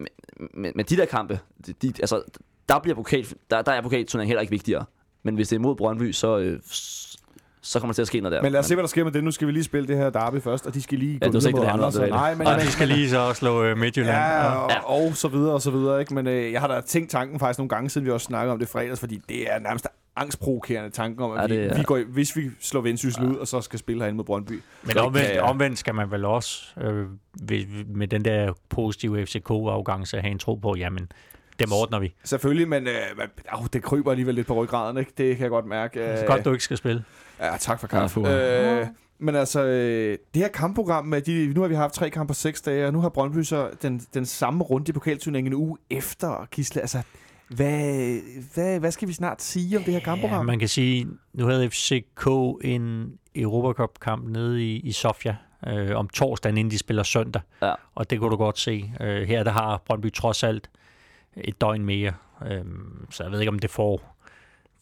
men, 0.00 0.08
men, 0.54 0.72
men 0.74 0.86
de 0.86 0.96
der 0.96 1.04
kampe, 1.04 1.40
de, 1.66 1.72
de, 1.72 1.92
altså, 2.00 2.22
der, 2.68 2.78
bliver 2.78 2.94
pokal, 2.94 3.26
der, 3.50 3.62
der 3.62 3.72
er 3.72 3.82
pokalturneringen 3.82 4.28
heller 4.28 4.40
ikke 4.40 4.50
vigtigere. 4.50 4.84
Men 5.22 5.34
hvis 5.34 5.48
det 5.48 5.56
er 5.56 5.60
mod 5.60 5.76
Brøndby, 5.76 6.12
så, 6.12 6.38
øh, 6.38 6.60
så 7.62 7.80
kommer 7.80 7.92
der 7.92 7.94
til 7.94 8.02
at 8.02 8.06
ske 8.08 8.20
noget 8.20 8.36
der. 8.36 8.42
Men 8.42 8.52
lad 8.52 8.60
os 8.60 8.66
se, 8.66 8.74
hvad 8.74 8.82
der 8.82 8.88
sker 8.88 9.04
med 9.04 9.12
det. 9.12 9.24
Nu 9.24 9.30
skal 9.30 9.46
vi 9.46 9.52
lige 9.52 9.64
spille 9.64 9.88
det 9.88 9.96
her 9.96 10.10
derby 10.10 10.40
først, 10.42 10.66
og 10.66 10.74
de 10.74 10.82
skal 10.82 10.98
lige 10.98 11.18
Ja, 11.22 11.28
gå 11.28 11.38
ikke 11.38 11.50
mod 11.58 11.66
Randers. 11.66 11.94
Nej, 11.98 12.34
men, 12.34 12.46
Og 12.46 12.54
de 12.60 12.66
skal 12.66 12.88
lige 12.88 13.10
så 13.10 13.18
også 13.18 13.38
slå 13.38 13.62
øh, 13.64 13.78
Midtjylland. 13.78 14.16
Ja, 14.16 14.52
og- 14.52 14.70
og, 14.86 15.06
og 15.06 15.16
så 15.16 15.28
videre 15.28 15.52
og 15.54 15.62
så 15.62 15.70
videre. 15.70 16.00
Ikke? 16.00 16.14
Men 16.14 16.26
øh, 16.26 16.52
jeg 16.52 16.60
har 16.60 16.68
da 16.68 16.80
tænkt 16.80 17.10
tanken 17.10 17.38
faktisk 17.38 17.58
nogle 17.58 17.68
gange, 17.68 17.90
siden 17.90 18.06
vi 18.06 18.10
også 18.10 18.24
snakkede 18.24 18.52
om 18.52 18.58
det 18.58 18.68
fredags, 18.68 19.00
fordi 19.00 19.20
det 19.28 19.52
er 19.54 19.58
nærmest 19.58 19.86
angstprovokerende 20.16 20.90
tanken 20.90 21.22
om, 21.24 21.30
at 21.32 21.36
Ja, 21.36 21.42
ja, 21.42 21.48
det 21.48 21.60
vi, 21.60 21.66
er- 21.74 21.76
vi 21.76 21.82
går, 21.82 22.00
hvis 22.08 22.36
vi 22.36 22.50
slår 22.60 22.80
Vendsyssel 22.80 23.24
ud, 23.24 23.36
og 23.36 23.46
så 23.48 23.60
skal 23.60 23.78
spille 23.78 24.02
herinde 24.02 24.16
mod 24.16 24.24
Brøndby. 24.24 24.62
Men 24.82 24.98
omvendt, 24.98 25.26
kan 25.26 25.34
jeg- 25.36 25.42
omvendt 25.44 25.78
skal 25.78 25.94
man 25.94 26.10
vel 26.10 26.24
også 26.24 26.62
øh, 26.80 27.06
ved, 27.42 27.64
med 27.94 28.08
den 28.08 28.24
der 28.24 28.52
positive 28.68 29.26
FCK-afgangse 29.26 30.20
have 30.20 30.30
en 30.30 30.38
tro 30.38 30.54
på, 30.54 30.74
jamen, 30.76 31.12
dem 31.58 31.72
ordner 31.72 31.98
vi. 31.98 32.14
Selvfølgelig, 32.24 32.68
men 32.68 32.86
øh, 32.86 32.92
det 33.72 33.82
kryber 33.82 34.10
alligevel 34.10 34.34
lidt 34.34 34.46
på 34.46 34.54
ryggraden, 34.54 34.98
ikke? 34.98 35.12
Det 35.18 35.36
kan 35.36 35.42
jeg 35.42 35.50
godt 35.50 35.66
mærke. 35.66 36.00
Det 36.00 36.08
er 36.08 36.20
Øh, 36.22 36.26
godt, 36.26 36.44
du 36.44 36.52
ikke 36.52 36.64
skal 36.64 36.76
spille. 36.76 37.04
Ja, 37.40 37.56
tak 37.60 37.80
for 37.80 37.86
kaffe. 37.86 38.20
øh, 38.28 38.86
men 39.18 39.34
altså, 39.34 39.64
øh, 39.64 40.18
det 40.34 40.42
her 40.42 40.48
kampprogram, 40.48 41.04
med 41.06 41.20
de, 41.22 41.52
nu 41.54 41.60
har 41.60 41.68
vi 41.68 41.74
haft 41.74 41.94
tre 41.94 42.10
kampe 42.10 42.30
på 42.30 42.34
seks 42.34 42.60
dage, 42.62 42.86
og 42.86 42.92
nu 42.92 43.00
har 43.00 43.08
Brøndby 43.08 43.42
så 43.42 43.70
den, 43.82 44.00
den 44.14 44.26
samme 44.26 44.64
runde 44.64 44.88
i 44.88 44.92
pokalturneringen 44.92 45.52
en 45.52 45.58
uge 45.58 45.78
efter 45.90 46.46
Kisle. 46.50 46.80
Altså, 46.80 47.02
Hvad, 47.48 48.20
hvad, 48.54 48.80
hvad 48.80 48.90
skal 48.90 49.08
vi 49.08 49.12
snart 49.12 49.42
sige 49.42 49.76
om 49.78 49.84
det 49.84 49.92
her 49.92 50.00
kampprogram? 50.00 50.36
Ja, 50.38 50.42
man 50.42 50.58
kan 50.58 50.68
sige, 50.68 51.06
nu 51.32 51.46
havde 51.46 51.70
FCK 51.70 52.26
en 52.64 53.12
Europacup-kamp 53.34 54.28
nede 54.28 54.62
i, 54.64 54.76
i 54.80 54.92
Sofia 54.92 55.36
øh, 55.66 55.96
om 55.96 56.08
torsdagen, 56.08 56.56
inden 56.58 56.70
de 56.70 56.78
spiller 56.78 57.02
søndag. 57.02 57.42
Ja. 57.62 57.74
Og 57.94 58.10
det 58.10 58.18
kunne 58.20 58.30
du 58.30 58.36
godt 58.36 58.58
se. 58.58 58.92
Øh, 59.00 59.28
her 59.28 59.44
der 59.44 59.50
har 59.50 59.82
Brøndby 59.86 60.12
trods 60.12 60.42
alt 60.42 60.70
et 61.36 61.60
døgn 61.60 61.84
mere. 61.84 62.12
Øh, 62.46 62.64
så 63.10 63.22
jeg 63.22 63.32
ved 63.32 63.40
ikke, 63.40 63.50
om 63.50 63.58
det 63.58 63.70
får, 63.70 64.16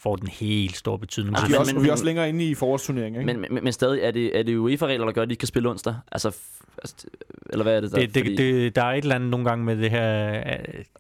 får 0.00 0.16
den 0.16 0.28
helt 0.28 0.76
store 0.76 0.98
betydning. 0.98 1.36
Ah, 1.36 1.48
vi, 1.48 1.54
er 1.54 1.58
også, 1.58 1.74
men- 1.74 1.82
vi 1.84 1.88
er 1.88 1.92
også 1.92 2.04
længere 2.04 2.28
inde 2.28 2.44
i 2.44 2.54
forårsturneringen, 2.54 3.28
ikke? 3.28 3.40
Men, 3.40 3.54
men, 3.54 3.64
men 3.64 3.72
stadig, 3.72 4.00
er 4.02 4.10
det, 4.10 4.38
er 4.38 4.42
det 4.42 4.56
UEFA-regler, 4.56 5.04
der 5.06 5.12
gør, 5.12 5.22
at 5.22 5.28
de 5.28 5.32
ikke 5.32 5.40
kan 5.40 5.48
spille 5.48 5.68
onsdag? 5.70 5.94
Altså, 6.12 6.36
altså 6.82 7.06
eller 7.50 7.62
hvad 7.62 7.76
er 7.76 7.80
det 7.80 7.92
der? 7.92 7.98
det, 7.98 8.14
det, 8.14 8.38
det, 8.38 8.76
der 8.76 8.82
er 8.82 8.92
et 8.92 9.02
eller 9.02 9.14
andet 9.14 9.30
nogle 9.30 9.46
gange 9.48 9.64
med 9.64 9.76
det 9.76 9.90
her 9.90 10.38
øh, 10.38 10.44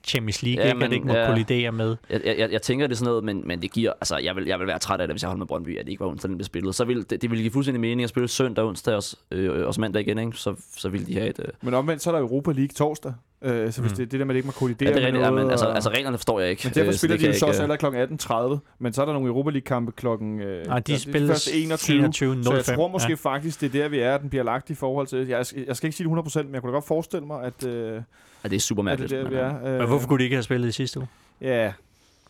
Champions 0.04 0.42
League, 0.42 0.62
Ja, 0.64 0.68
ikke, 0.68 0.74
men- 0.78 0.82
at 0.84 0.90
det 0.90 0.96
ikke 0.96 1.06
må 1.08 1.14
ja. 1.14 1.26
kollidere 1.26 1.72
med. 1.72 1.96
Jeg, 2.10 2.20
jeg, 2.38 2.52
jeg 2.52 2.62
tænker 2.62 2.86
det 2.86 2.94
er 2.94 2.96
sådan 2.96 3.08
noget, 3.10 3.24
men, 3.24 3.42
men 3.46 3.62
det 3.62 3.72
giver, 3.72 3.92
altså 3.92 4.16
jeg 4.18 4.36
vil, 4.36 4.44
jeg 4.46 4.58
vil 4.58 4.66
være 4.66 4.78
træt 4.78 5.00
af 5.00 5.08
det, 5.08 5.14
hvis 5.14 5.22
jeg 5.22 5.28
holder 5.28 5.38
med 5.38 5.46
Brøndby, 5.46 5.78
at 5.78 5.84
det 5.86 5.90
ikke 5.90 6.00
var 6.00 6.06
onsdag, 6.10 6.28
den 6.28 6.36
blev 6.38 6.44
spillet. 6.44 6.74
Så 6.74 6.84
vil 6.84 7.10
det, 7.10 7.22
det 7.22 7.30
ville 7.30 7.42
give 7.42 7.52
fuldstændig 7.52 7.80
mening 7.80 8.02
at 8.02 8.08
spille 8.10 8.28
søndag, 8.28 8.64
onsdag 8.64 8.94
og, 8.94 9.02
øh, 9.30 9.66
og 9.66 9.74
mandag 9.78 10.02
igen, 10.02 10.18
ikke? 10.18 10.32
Så, 10.32 10.54
så 10.76 10.88
ville 10.88 11.06
de 11.06 11.14
have 11.14 11.28
et... 11.28 11.38
Øh, 11.38 11.48
Men 11.62 11.74
omvendt, 11.74 12.02
så 12.02 12.10
er 12.10 12.14
der 12.14 12.20
Europa 12.22 12.52
League 12.52 12.68
torsdag. 12.76 13.12
Øh, 13.42 13.72
så 13.72 13.80
hvis 13.80 13.92
Mm. 13.92 13.96
det, 13.96 14.12
det 14.12 14.20
der 14.20 14.26
med, 14.26 14.34
at 14.34 14.34
det 14.34 14.36
ikke 14.36 14.46
må 14.46 14.52
ja, 14.56 14.58
kollidere 14.58 14.88
det 14.88 14.96
er 14.96 15.00
med 15.00 15.06
rigtigt, 15.06 15.22
ja, 15.24 15.30
noget, 15.30 15.44
men 15.44 15.50
altså, 15.50 15.66
og- 15.66 15.74
altså 15.74 15.90
reglerne 15.90 16.18
forstår 16.18 16.40
jeg 16.40 16.50
ikke. 16.50 16.60
Men 16.64 16.74
derfor 16.74 16.88
øh, 16.88 16.94
spiller 16.94 17.16
det 17.16 17.22
de 17.26 17.32
jo 17.32 17.38
så 17.38 17.46
også 17.46 17.62
allerede 17.62 17.78
kl. 17.78 18.14
18.30, 18.56 18.58
men 18.78 18.92
så 18.92 19.02
er 19.02 19.06
der 19.06 19.12
nogle 19.12 19.28
Europa 19.28 19.50
League-kampe 19.50 19.92
klokken... 19.92 20.40
Øh, 20.40 20.66
Nej, 20.66 20.78
de 20.78 20.92
først 20.92 21.48
21. 21.54 21.98
21 21.98 22.44
Så 22.44 22.52
jeg 22.54 22.64
05, 22.64 22.74
tror 22.76 22.88
måske 22.88 23.06
ja. 23.06 23.16
ja. 23.24 23.30
faktisk, 23.34 23.60
det 23.60 23.66
er 23.74 23.82
der, 23.82 23.88
vi 23.88 23.98
er, 23.98 24.14
at 24.14 24.20
den 24.20 24.30
bliver 24.30 24.44
lagt 24.44 24.70
i 24.70 24.74
forhold 24.74 25.06
til... 25.06 25.26
Jeg, 25.28 25.44
jeg 25.66 25.76
skal 25.76 25.86
ikke 25.86 25.96
sige 25.96 26.08
det 26.08 26.16
100%, 26.36 26.42
men 26.42 26.54
jeg 26.54 26.60
kunne 26.62 26.70
da 26.70 26.74
godt 26.76 26.86
forestille 26.86 27.26
mig, 27.26 27.42
at, 27.44 27.66
øh, 27.66 27.94
øh, 27.96 28.02
Ja, 28.44 28.48
det 28.48 28.56
er 28.56 28.60
super 28.60 28.82
at 28.92 28.98
det 28.98 29.10
mærkeligt. 29.10 29.12
er 29.12 29.22
der, 29.22 29.50
vi 29.50 29.56
øh, 29.56 29.62
er. 29.64 29.72
Øh, 29.74 29.78
Men 29.78 29.88
hvorfor 29.88 30.08
kunne 30.08 30.18
de 30.18 30.24
ikke 30.24 30.36
have 30.36 30.42
spillet 30.42 30.68
i 30.68 30.72
sidste 30.72 30.98
uge? 30.98 31.08
Ja, 31.40 31.72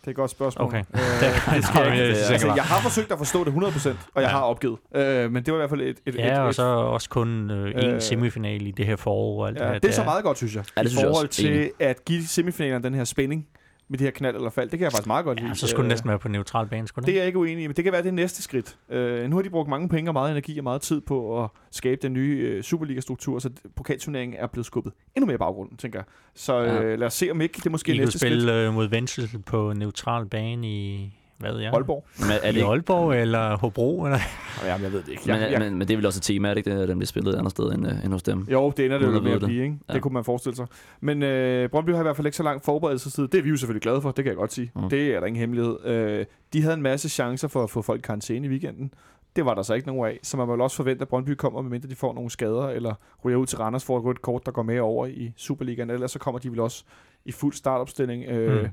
det 0.01 0.07
er 0.07 0.11
et 0.11 0.17
godt 0.17 0.31
spørgsmål. 0.31 0.67
Okay. 0.69 0.79
Øh, 0.95 1.01
det 1.55 1.65
skal 1.65 1.81
jeg 1.83 1.97
jeg 1.99 2.09
ikke. 2.09 2.19
Altså, 2.33 2.53
jeg 2.57 2.65
har 2.65 2.81
forsøgt 2.83 3.13
at 3.13 3.19
forstå 3.19 3.45
det 3.45 3.51
100%, 3.51 3.89
og 3.89 3.95
jeg 4.23 4.23
Ja. 4.23 4.29
har 4.29 4.41
opgivet. 4.41 4.79
Øh, 4.95 5.33
men 5.33 5.43
det 5.45 5.53
var 5.53 5.59
i 5.59 5.61
hvert 5.61 5.71
fald 5.71 5.81
et... 5.81 5.97
et, 6.07 6.15
Ja, 6.15 6.33
et, 6.33 6.39
og 6.39 6.55
så 6.55 6.63
også 6.65 7.09
kun 7.11 7.51
øh, 7.51 7.71
en 7.71 7.91
Øh, 7.91 8.01
semifinal 8.03 8.67
i 8.67 8.71
det 8.71 8.87
her 8.87 8.97
forår. 8.97 9.43
Og 9.43 9.49
alt 9.49 9.59
Ja, 9.59 9.65
det, 9.65 9.73
her. 9.73 9.79
det 9.79 9.89
er 9.89 9.93
så 9.93 10.05
meget 10.05 10.25
godt, 10.25 10.37
synes 10.37 10.55
jeg. 10.57 10.65
Ja, 10.77 10.81
det 10.83 10.87
I 10.87 10.91
synes 10.91 11.03
jeg 11.03 11.09
forhold 11.09 11.27
også. 11.29 11.41
til 11.43 11.71
at 11.81 12.05
give 12.05 12.27
semifinalerne 12.27 12.85
den 12.85 12.95
her 12.95 13.05
spænding 13.05 13.47
med 13.89 13.99
det 13.99 14.05
her 14.05 14.11
knald 14.11 14.37
eller 14.37 14.51
fald. 14.51 14.71
Det 14.71 14.79
kan 14.79 14.85
jeg 14.85 14.93
faktisk 14.93 15.07
meget 15.07 15.25
godt 15.25 15.39
lide. 15.39 15.49
Ja, 15.49 15.55
så 15.55 15.67
skulle 15.67 15.79
det 15.85 15.85
Øh, 15.85 15.89
næsten 15.91 16.09
være 16.09 16.19
på 16.19 16.29
neutral 16.29 16.67
bane, 16.67 16.89
skulle 16.89 17.03
det? 17.03 17.07
Det 17.07 17.15
er 17.15 17.19
jeg 17.21 17.27
ikke 17.27 17.39
uenig 17.39 17.65
i, 17.65 17.67
men 17.67 17.77
det 17.77 17.85
kan 17.85 17.93
være 17.93 18.03
det 18.03 18.15
næste 18.15 18.43
skridt. 18.43 18.77
Øh, 18.91 19.31
nu 19.31 19.37
har 19.37 19.43
de 19.43 19.51
brugt 19.51 19.69
mange 19.69 19.89
penge 19.89 20.11
og 20.11 20.15
meget 20.15 20.31
energi 20.31 20.59
og 20.59 20.65
meget 20.65 20.81
tid 20.83 21.01
på 21.01 21.45
at 21.45 21.51
skabe 21.71 21.99
den 22.03 22.13
nye 22.13 22.39
øh, 22.39 22.63
Superliga-struktur, 22.63 23.39
så 23.39 23.51
pokalturneringen 23.77 24.37
er 24.41 24.47
blevet 24.47 24.67
skubbet 24.67 24.93
endnu 25.17 25.27
mere 25.27 25.35
i 25.35 25.39
baggrunden, 25.39 25.77
tænker 25.77 25.99
jeg. 25.99 26.05
Så 26.35 26.61
øh, 26.61 26.67
Ja. 26.91 26.95
lad 26.97 27.07
os 27.07 27.15
se, 27.15 27.31
om 27.31 27.41
ikke 27.41 27.61
det 27.65 27.71
måske 27.73 27.93
I 27.93 27.97
kunne 27.97 28.05
næste 28.05 28.19
skridt. 28.19 28.33
spille 28.33 28.67
øh, 28.67 28.75
mod 28.75 28.89
Vendsyssel 28.89 29.39
på 29.43 29.73
neutral 29.73 30.27
bane 30.27 30.69
i, 30.69 31.15
hvad 31.39 31.53
ved 31.53 31.61
jeg? 31.61 31.73
Aalborg. 31.75 32.07
men, 32.19 32.31
er 32.31 32.37
det 32.41 32.45
I 32.45 32.49
ikke, 32.49 32.65
Aalborg 32.69 33.15
eller 33.15 33.57
Hobro? 33.59 34.05
Eller? 34.05 34.19
Jamen, 34.67 34.85
jeg 34.85 34.93
ved 34.93 35.03
det 35.03 35.09
ikke. 35.09 35.23
men, 35.27 35.41
Jeg, 35.41 35.61
men, 35.61 35.73
men, 35.79 35.89
det 35.89 35.95
er 35.95 35.97
vel 35.99 36.07
også 36.07 36.19
et 36.19 36.23
tema, 36.23 36.49
er 36.49 36.55
det 36.55 36.59
ikke, 36.59 36.71
det, 36.77 36.83
at 36.83 36.89
den 36.89 36.99
bliver 36.99 37.07
spillet 37.07 37.35
et 37.35 37.39
andet 37.39 37.51
sted 37.51 37.65
end, 37.73 37.87
øh, 37.87 38.05
end 38.05 38.13
hos 38.13 38.23
dem? 38.23 38.47
jo, 38.53 38.73
det 38.77 38.85
ender 38.85 38.99
det 38.99 39.07
jo 39.07 39.17
at 39.17 39.23
med 39.23 39.33
at 39.33 39.41
det. 39.41 39.49
blive, 39.49 39.63
ikke? 39.65 39.79
Ja. 39.89 39.95
Det 39.95 40.03
kunne 40.03 40.15
man 40.15 40.25
forestille 40.25 40.57
sig. 40.57 40.67
Men 41.01 41.23
øh, 41.23 41.69
Brøndby 41.69 41.91
har 41.91 41.99
i 41.99 42.03
hvert 42.03 42.17
fald 42.17 42.27
ikke 42.27 42.37
så 42.37 42.43
lang 42.43 42.63
forberedelsestid. 42.65 43.29
Det 43.29 43.39
er 43.39 43.43
vi 43.43 43.49
jo 43.51 43.57
selvfølgelig 43.57 43.83
glade 43.83 44.03
for, 44.03 44.11
det 44.11 44.25
kan 44.25 44.31
jeg 44.31 44.37
godt 44.37 44.53
sige. 44.53 44.71
Mm. 44.77 44.89
Det 44.89 45.15
er 45.15 45.21
der 45.21 45.27
ingen 45.27 45.41
hemmelighed. 45.41 45.77
Øh, 45.85 46.27
de 46.53 46.63
havde 46.63 46.75
en 46.75 46.83
masse 46.83 47.09
chancer 47.09 47.49
for 47.49 47.63
at 47.63 47.71
få 47.71 47.83
folk 47.83 47.99
i 47.99 48.03
karantæne 48.03 48.47
i 48.47 48.51
weekenden. 48.51 48.95
Det 49.37 49.45
var 49.45 49.55
der 49.55 49.63
så 49.63 49.75
ikke 49.75 49.87
nogen 49.87 50.07
af. 50.11 50.19
Så 50.23 50.37
man 50.37 50.47
må 50.47 50.53
vel 50.53 50.61
også 50.61 50.77
forvente, 50.77 51.03
at 51.03 51.09
Brøndby 51.09 51.31
kommer, 51.31 51.63
medmindre 51.63 51.89
de 51.89 51.95
får 51.95 52.15
nogle 52.15 52.31
skader, 52.31 52.69
eller 52.69 52.95
ryger 53.25 53.39
ud 53.39 53.47
til 53.47 53.59
Randers 53.59 53.85
for 53.85 53.99
et 53.99 54.05
rødt 54.05 54.23
kort, 54.23 54.47
der 54.47 54.53
går 54.53 54.63
med 54.63 54.79
over 54.79 55.07
i 55.07 55.33
Superligaen. 55.37 55.91
Ellers 55.91 56.11
så 56.11 56.19
kommer 56.19 56.39
de 56.39 56.51
vel 56.51 56.61
også 56.61 56.85
i 57.25 57.33
fuld 57.33 57.53
startopstilling. 57.55 58.25
Øh, 58.25 58.63
Mm. 58.63 58.69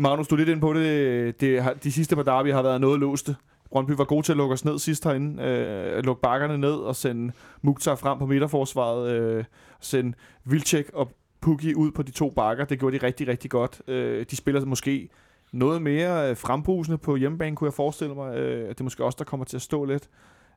Magnus, 0.00 0.28
du 0.28 0.34
er 0.34 0.38
lidt 0.38 0.48
ind 0.48 0.60
på 0.60 0.72
det. 0.72 1.40
det 1.40 1.62
har, 1.62 1.72
de 1.72 1.92
sidste 1.92 2.16
par 2.16 2.22
derby 2.22 2.52
har 2.52 2.62
været 2.62 2.80
noget 2.80 3.00
låste. 3.00 3.36
Brøndby 3.70 3.90
var 3.90 4.04
god 4.04 4.22
til 4.22 4.32
at 4.32 4.36
lukke 4.36 4.52
os 4.52 4.64
ned 4.64 4.78
sidst 4.78 5.04
herinde. 5.04 5.42
Øh, 5.42 6.04
lukke 6.04 6.22
bakkerne 6.22 6.58
ned 6.58 6.74
og 6.74 6.96
sende 6.96 7.32
Mukhtar 7.62 7.94
frem 7.94 8.18
på 8.18 8.26
midterforsvaret. 8.26 9.10
Øh, 9.10 9.44
sende 9.80 10.12
Vilcek 10.44 10.90
og 10.94 11.10
Pukki 11.40 11.74
ud 11.74 11.90
på 11.90 12.02
de 12.02 12.10
to 12.10 12.30
bakker. 12.30 12.64
Det 12.64 12.78
gjorde 12.78 12.98
de 12.98 13.06
rigtig, 13.06 13.28
rigtig 13.28 13.50
godt. 13.50 13.82
Øh, 13.88 14.26
de 14.30 14.36
spiller 14.36 14.64
måske 14.64 15.08
noget 15.52 15.82
mere 15.82 16.30
øh, 16.30 16.36
frembrusende 16.36 16.98
på 16.98 17.16
hjemmebane, 17.16 17.56
kunne 17.56 17.68
jeg 17.68 17.74
forestille 17.74 18.14
mig. 18.14 18.36
Øh, 18.36 18.68
det 18.68 18.80
er 18.80 18.84
måske 18.84 19.04
også 19.04 19.16
der 19.18 19.24
kommer 19.24 19.44
til 19.44 19.56
at 19.56 19.62
stå 19.62 19.84
lidt. 19.84 20.08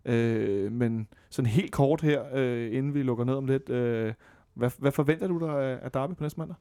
Øh, 0.05 0.71
men 0.71 1.07
sådan 1.29 1.49
helt 1.49 1.71
kort 1.71 2.01
her, 2.01 2.23
øh, 2.33 2.75
inden 2.77 2.93
vi 2.93 3.03
lukker 3.03 3.25
ned 3.25 3.33
om 3.33 3.45
lidt. 3.45 3.69
Øh, 3.69 4.13
hvad, 4.53 4.71
hvad 4.77 4.91
forventer 4.91 5.27
du 5.27 5.39
dig 5.39 5.81
af 5.81 5.91
derby 5.91 6.13
på 6.13 6.23
næste 6.23 6.39
mandag? 6.39 6.55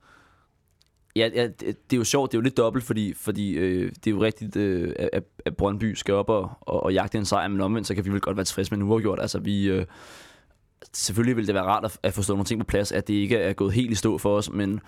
Ja, 1.17 1.29
ja 1.35 1.47
det, 1.47 1.93
er 1.93 1.97
jo 1.97 2.05
sjovt, 2.05 2.33
det 2.33 2.37
er 2.37 2.41
jo 2.41 2.43
lidt 2.43 2.57
dobbelt, 2.57 2.85
fordi, 2.85 3.15
fordi 3.17 3.53
øh, 3.53 3.93
det 4.05 4.07
er 4.07 4.11
jo 4.11 4.23
rigtigt, 4.23 4.57
øh, 4.57 4.93
at, 5.13 5.23
at 5.45 5.57
Brøndby 5.57 5.95
skal 5.95 6.15
op 6.15 6.29
og, 6.29 6.51
og, 6.61 6.83
og 6.83 6.93
jagte 6.93 7.19
en 7.19 7.25
sejr, 7.25 7.49
men 7.49 7.61
omvendt, 7.61 7.89
så 7.89 7.95
kan 7.95 8.05
vi 8.05 8.11
vel 8.11 8.21
godt 8.21 8.37
være 8.37 8.45
tilfredse 8.45 8.71
med 8.71 8.79
en 8.85 8.91
uafgjort. 8.91 9.21
Altså, 9.21 9.39
vi, 9.39 9.69
øh, 9.69 9.87
selvfølgelig 10.93 11.37
vil 11.37 11.47
det 11.47 11.55
være 11.55 11.65
rart 11.65 11.85
at, 11.85 11.99
at 12.03 12.13
forstå 12.13 12.33
nogle 12.33 12.45
ting 12.45 12.61
på 12.61 12.67
plads, 12.67 12.93
at 12.93 13.09
det 13.09 13.15
ikke 13.15 13.37
er 13.37 13.53
gået 13.53 13.73
helt 13.73 13.91
i 13.91 13.95
stå 13.95 14.19
for 14.19 14.37
os, 14.37 14.51
men, 14.53 14.81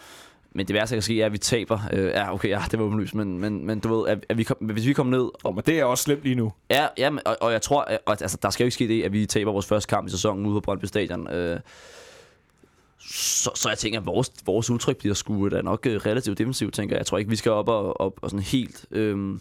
men 0.54 0.66
det 0.68 0.74
værste, 0.74 0.94
der 0.94 0.96
kan 0.96 1.02
ske, 1.02 1.22
er, 1.22 1.26
at 1.26 1.32
vi 1.32 1.38
taber. 1.38 1.78
Øh, 1.92 2.06
ja, 2.06 2.34
okay, 2.34 2.48
ja, 2.48 2.62
det 2.70 2.78
var 2.78 2.84
åbenlyst, 2.84 3.14
men, 3.14 3.38
men, 3.38 3.66
men 3.66 3.80
du 3.80 3.96
ved, 3.96 4.08
at, 4.08 4.26
at 4.28 4.38
vi 4.38 4.42
kom, 4.42 4.56
hvis 4.60 4.86
vi 4.86 4.92
kommer 4.92 5.18
ned 5.18 5.30
Oh, 5.44 5.54
men 5.54 5.64
det 5.66 5.80
er 5.80 5.84
også 5.84 6.04
slemt 6.04 6.22
lige 6.22 6.34
nu. 6.34 6.52
Ja, 6.70 6.86
ja 6.98 7.10
men- 7.10 7.26
og, 7.26 7.36
og 7.40 7.52
jeg 7.52 7.62
tror, 7.62 7.82
at, 7.82 8.22
altså, 8.22 8.38
der 8.42 8.50
skal 8.50 8.64
jo 8.64 8.66
ikke 8.66 8.74
ske 8.74 8.88
det, 8.88 9.02
at 9.02 9.12
vi 9.12 9.26
taber 9.26 9.52
vores 9.52 9.66
første 9.66 9.88
kamp 9.88 10.06
i 10.06 10.10
sæsonen 10.10 10.46
ude 10.46 10.54
på 10.54 10.60
Brøndby 10.60 10.84
Stadion. 10.84 11.28
Øh, 11.28 11.60
så, 13.10 13.50
så 13.54 13.68
jeg 13.68 13.78
tænker, 13.78 14.00
at 14.00 14.06
vores, 14.06 14.32
vores 14.46 14.70
udtryk 14.70 14.96
bliver 14.96 15.14
sgu 15.14 15.48
da 15.48 15.62
nok 15.62 15.86
øh, 15.86 15.96
relativt 15.96 16.38
defensivt, 16.38 16.74
tænker 16.74 16.94
jeg. 16.94 16.98
Jeg 16.98 17.06
tror 17.06 17.18
ikke, 17.18 17.30
vi 17.30 17.36
skal 17.36 17.52
op 17.52 17.68
og, 17.68 18.00
op, 18.00 18.18
og 18.22 18.30
sådan 18.30 18.44
helt 18.44 18.86
øhm, 18.90 19.34
øh, 19.34 19.40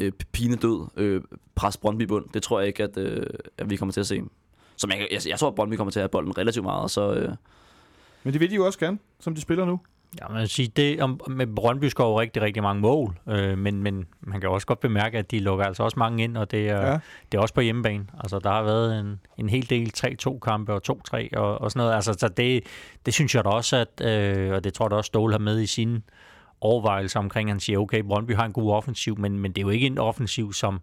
øh, 0.00 0.12
pinedød 0.32 0.86
øh, 0.96 1.22
presse 1.54 1.80
Brøndby 1.80 2.02
bund. 2.02 2.24
Det 2.34 2.42
tror 2.42 2.60
jeg 2.60 2.68
ikke, 2.68 2.82
at, 2.82 2.96
øh, 2.96 3.26
at 3.58 3.70
vi 3.70 3.76
kommer 3.76 3.92
til 3.92 4.00
at 4.00 4.06
se. 4.06 4.22
Som 4.76 4.90
jeg, 4.90 5.08
jeg, 5.10 5.20
jeg 5.28 5.38
tror, 5.38 5.48
at 5.48 5.54
Brøndby 5.54 5.74
kommer 5.74 5.90
til 5.90 6.00
at 6.00 6.02
have 6.02 6.08
bolden 6.08 6.38
relativt 6.38 6.64
meget, 6.64 6.90
så... 6.90 7.14
Øh, 7.14 7.34
Men 8.22 8.32
det 8.32 8.40
vil 8.40 8.50
de 8.50 8.54
jo 8.54 8.66
også 8.66 8.78
gerne, 8.78 8.98
som 9.20 9.34
de 9.34 9.40
spiller 9.40 9.64
nu. 9.64 9.80
Ja, 10.20 10.28
man 10.28 10.40
vil 10.40 10.48
sige, 10.48 10.68
det, 10.68 11.02
om, 11.02 11.20
med 11.28 11.46
Brøndby 11.46 11.84
scorer 11.88 12.08
jo 12.08 12.20
rigtig, 12.20 12.42
rigtig 12.42 12.62
mange 12.62 12.80
mål, 12.80 13.18
øh, 13.28 13.58
men, 13.58 13.82
men 13.82 14.06
man 14.20 14.40
kan 14.40 14.48
jo 14.48 14.54
også 14.54 14.66
godt 14.66 14.80
bemærke, 14.80 15.18
at 15.18 15.30
de 15.30 15.38
lukker 15.38 15.64
altså 15.64 15.82
også 15.82 15.98
mange 15.98 16.24
ind, 16.24 16.36
og 16.36 16.50
det 16.50 16.68
er, 16.68 16.86
Ja. 16.86 16.98
det 17.32 17.38
er 17.38 17.42
også 17.42 17.54
på 17.54 17.60
hjemmebane. 17.60 18.06
Altså, 18.20 18.38
der 18.38 18.50
har 18.50 18.62
været 18.62 19.00
en, 19.00 19.20
en 19.38 19.48
hel 19.48 19.70
del 19.70 19.92
3-2-kampe 19.96 20.72
og 20.72 20.80
2-3 20.90 21.28
og, 21.36 21.60
og 21.60 21.70
sådan 21.70 21.80
noget. 21.80 21.94
Altså, 21.94 22.12
så 22.18 22.28
det, 22.28 22.64
det 23.06 23.14
synes 23.14 23.34
jeg 23.34 23.44
da 23.44 23.48
også, 23.48 23.76
at, 23.76 24.06
øh, 24.06 24.52
og 24.52 24.64
det 24.64 24.74
tror 24.74 24.84
jeg 24.86 24.90
da 24.90 24.96
også, 24.96 25.08
Ståle 25.08 25.32
har 25.34 25.38
med 25.38 25.60
i 25.60 25.66
sine 25.66 26.02
overvejelser 26.60 27.18
omkring, 27.18 27.50
han 27.50 27.60
siger, 27.60 27.78
okay, 27.78 28.02
Brøndby 28.02 28.34
har 28.36 28.44
en 28.44 28.52
god 28.52 28.72
offensiv, 28.72 29.18
men, 29.18 29.38
men 29.38 29.52
det 29.52 29.58
er 29.58 29.62
jo 29.62 29.68
ikke 29.70 29.86
en 29.86 29.98
offensiv, 29.98 30.52
som, 30.52 30.80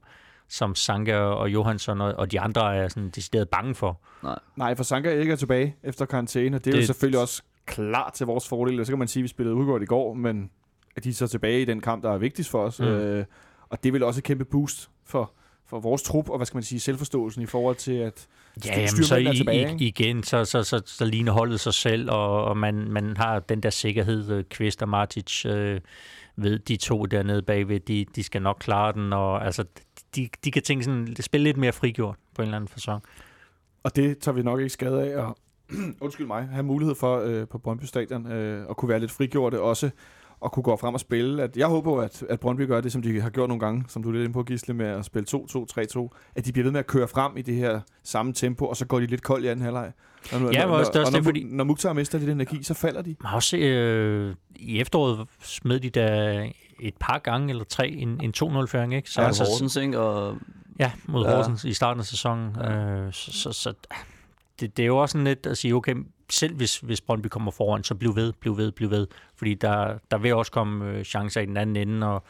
som 0.49 0.75
Sanka 0.75 1.15
og 1.17 1.49
Johansson 1.49 2.01
og, 2.01 2.13
og 2.13 2.31
de 2.31 2.39
andre 2.39 2.75
er 2.75 2.87
sådan 2.87 3.09
decideret 3.09 3.49
bange 3.49 3.75
for. 3.75 3.99
Nej, 4.55 4.75
for 4.75 4.83
Sanka 4.83 5.19
ikke 5.19 5.31
er 5.31 5.35
tilbage 5.35 5.75
efter 5.83 6.05
karantæne, 6.05 6.57
og 6.57 6.65
det 6.65 6.71
er 6.71 6.75
det... 6.75 6.81
jo 6.81 6.85
selvfølgelig 6.85 7.21
også 7.21 7.41
klart 7.67 8.13
til 8.13 8.25
vores 8.25 8.47
fordel. 8.47 8.85
Så 8.85 8.91
kan 8.91 8.99
man 8.99 9.07
sige, 9.07 9.21
at 9.21 9.23
vi 9.23 9.27
spillede 9.27 9.55
udgået 9.55 9.81
i 9.81 9.85
går, 9.85 10.13
men 10.13 10.49
at 10.95 11.03
de 11.03 11.09
er 11.09 11.13
så 11.13 11.27
tilbage 11.27 11.61
i 11.61 11.65
den 11.65 11.81
kamp, 11.81 12.03
der 12.03 12.11
er 12.11 12.17
vigtigst 12.17 12.51
for 12.51 12.63
os. 12.63 12.79
Mm. 12.79 12.85
Øh, 12.85 13.25
og 13.69 13.83
det 13.83 13.93
vil 13.93 14.03
også 14.03 14.19
et 14.19 14.23
kæmpe 14.23 14.45
boost 14.45 14.89
for, 15.05 15.31
for 15.65 15.79
vores 15.79 16.03
trup, 16.03 16.29
og 16.29 16.37
hvad 16.37 16.45
skal 16.45 16.57
man 16.57 16.63
sige, 16.63 16.79
selvforståelsen 16.79 17.41
i 17.41 17.45
forhold 17.45 17.75
til, 17.75 17.93
at 17.93 18.27
Ja, 18.65 18.75
jamen, 18.75 18.87
så 19.03 19.15
i, 19.15 19.35
tilbage, 19.37 19.77
i, 19.79 19.87
igen, 19.87 20.23
så, 20.23 20.45
så, 20.45 20.63
så, 20.63 20.81
så 20.85 21.05
ligner 21.05 21.31
holdet 21.31 21.59
sig 21.59 21.73
selv, 21.73 22.11
og, 22.11 22.45
og 22.45 22.57
man, 22.57 22.91
man 22.91 23.17
har 23.17 23.39
den 23.39 23.63
der 23.63 23.69
sikkerhed, 23.69 24.31
øh, 24.31 24.43
Kvist 24.43 24.81
og 24.81 24.89
Martic 24.89 25.45
øh, 25.45 25.81
ved, 26.35 26.59
de 26.59 26.77
to 26.77 27.05
dernede 27.05 27.41
bagved, 27.41 27.79
de, 27.79 28.05
de 28.15 28.23
skal 28.23 28.41
nok 28.41 28.57
klare 28.59 28.93
den, 28.93 29.13
og 29.13 29.45
altså, 29.45 29.65
de, 30.15 30.29
de 30.43 30.51
kan 30.51 30.61
tænke 30.63 30.83
sådan, 30.83 31.15
spille 31.19 31.43
lidt 31.43 31.57
mere 31.57 31.73
frigjort 31.73 32.15
på 32.35 32.41
en 32.41 32.47
eller 32.47 32.55
anden 32.55 32.67
fasong. 32.67 33.03
Og 33.83 33.95
det 33.95 34.17
tager 34.17 34.35
vi 34.35 34.43
nok 34.43 34.59
ikke 34.59 34.69
skade 34.69 35.03
af 35.03 35.27
at, 35.27 35.33
undskyld 36.01 36.27
mig, 36.27 36.47
have 36.51 36.63
mulighed 36.63 36.95
for 36.95 37.19
øh, 37.25 37.47
på 37.47 37.57
Brøndby 37.57 37.83
Stadion 37.83 38.31
øh, 38.31 38.65
at 38.69 38.77
kunne 38.77 38.89
være 38.89 38.99
lidt 38.99 39.11
frigjorte 39.11 39.61
også, 39.61 39.89
og 40.39 40.51
kunne 40.51 40.63
gå 40.63 40.75
frem 40.75 40.93
og 40.93 40.99
spille. 40.99 41.43
At, 41.43 41.57
jeg 41.57 41.67
håber, 41.67 42.01
at, 42.01 42.23
at 42.29 42.39
Brøndby 42.39 42.67
gør 42.67 42.81
det, 42.81 42.91
som 42.91 43.01
de 43.01 43.21
har 43.21 43.29
gjort 43.29 43.49
nogle 43.49 43.59
gange, 43.65 43.83
som 43.87 44.03
du 44.03 44.09
er 44.09 44.13
lidt 44.13 44.23
inde 44.23 44.33
på, 44.33 44.43
Gisle, 44.43 44.73
med 44.73 44.85
at 44.85 45.05
spille 45.05 45.25
2-2-3-2, 45.35 46.31
at 46.35 46.45
de 46.45 46.51
bliver 46.51 46.63
ved 46.63 46.71
med 46.71 46.79
at 46.79 46.87
køre 46.87 47.07
frem 47.07 47.37
i 47.37 47.41
det 47.41 47.55
her 47.55 47.81
samme 48.03 48.33
tempo, 48.33 48.65
og 48.65 48.77
så 48.77 48.85
går 48.85 48.99
de 48.99 49.05
lidt 49.05 49.23
koldt 49.23 49.45
i 49.45 49.47
anden 49.47 49.63
halvleg. 49.63 49.91
Når, 50.31 50.51
Ja, 50.53 50.65
men 50.65 50.75
også- 50.75 50.91
det 50.91 50.95
er 50.95 50.99
også 50.99 51.09
og 51.09 51.11
når, 51.11 51.19
det, 51.19 51.25
fordi- 51.25 51.43
når 51.43 51.63
Mukhtar 51.63 51.93
mister 51.93 52.17
lidt 52.19 52.29
energi, 52.29 52.63
så 52.63 52.73
falder 52.73 53.01
de. 53.01 53.15
Man 53.21 53.29
har 53.29 53.35
også 53.35 53.57
øh, 53.57 54.35
i 54.55 54.79
efteråret 54.81 55.27
smed 55.41 55.79
de 55.79 55.89
da 55.89 56.49
et 56.79 56.93
par 56.99 57.19
gange 57.19 57.49
eller 57.49 57.63
tre 57.63 57.87
en, 57.87 58.21
en 58.23 58.33
2-0-føring, 58.43 58.93
ikke? 58.95 59.09
så 59.09 59.21
Ja, 59.21 59.27
altså, 59.27 59.43
Horsens. 59.43 59.75
Ikke? 59.75 59.99
Og, 59.99 60.37
Ja, 60.79 60.91
mod 61.07 61.25
Ja. 61.25 61.35
Horsens 61.35 61.63
i 61.65 61.73
starten 61.73 61.99
af 61.99 62.05
sæsonen. 62.05 62.55
Ja. 62.63 62.71
Øh, 62.75 63.13
så 63.13 63.31
så, 63.31 63.51
så 63.51 63.73
det, 64.59 64.77
det 64.77 64.83
er 64.83 64.87
jo 64.87 64.97
også 64.97 65.11
sådan 65.13 65.25
lidt 65.25 65.45
at 65.45 65.57
sige, 65.57 65.75
okay, 65.75 65.95
selv 66.29 66.55
hvis, 66.55 66.79
hvis 66.79 67.01
Brøndby 67.01 67.27
kommer 67.27 67.51
foran, 67.51 67.83
så 67.83 67.95
bliv 67.95 68.15
ved, 68.15 68.33
bliv 68.33 68.57
ved, 68.57 68.71
bliv 68.71 68.89
ved. 68.91 69.07
Fordi 69.35 69.53
der, 69.53 69.97
der 70.11 70.17
vil 70.17 70.33
også 70.35 70.51
komme 70.51 70.89
øh, 70.91 71.03
chancer 71.03 71.41
i 71.41 71.45
den 71.45 71.57
anden 71.57 71.75
ende, 71.75 72.07
og, 72.07 72.23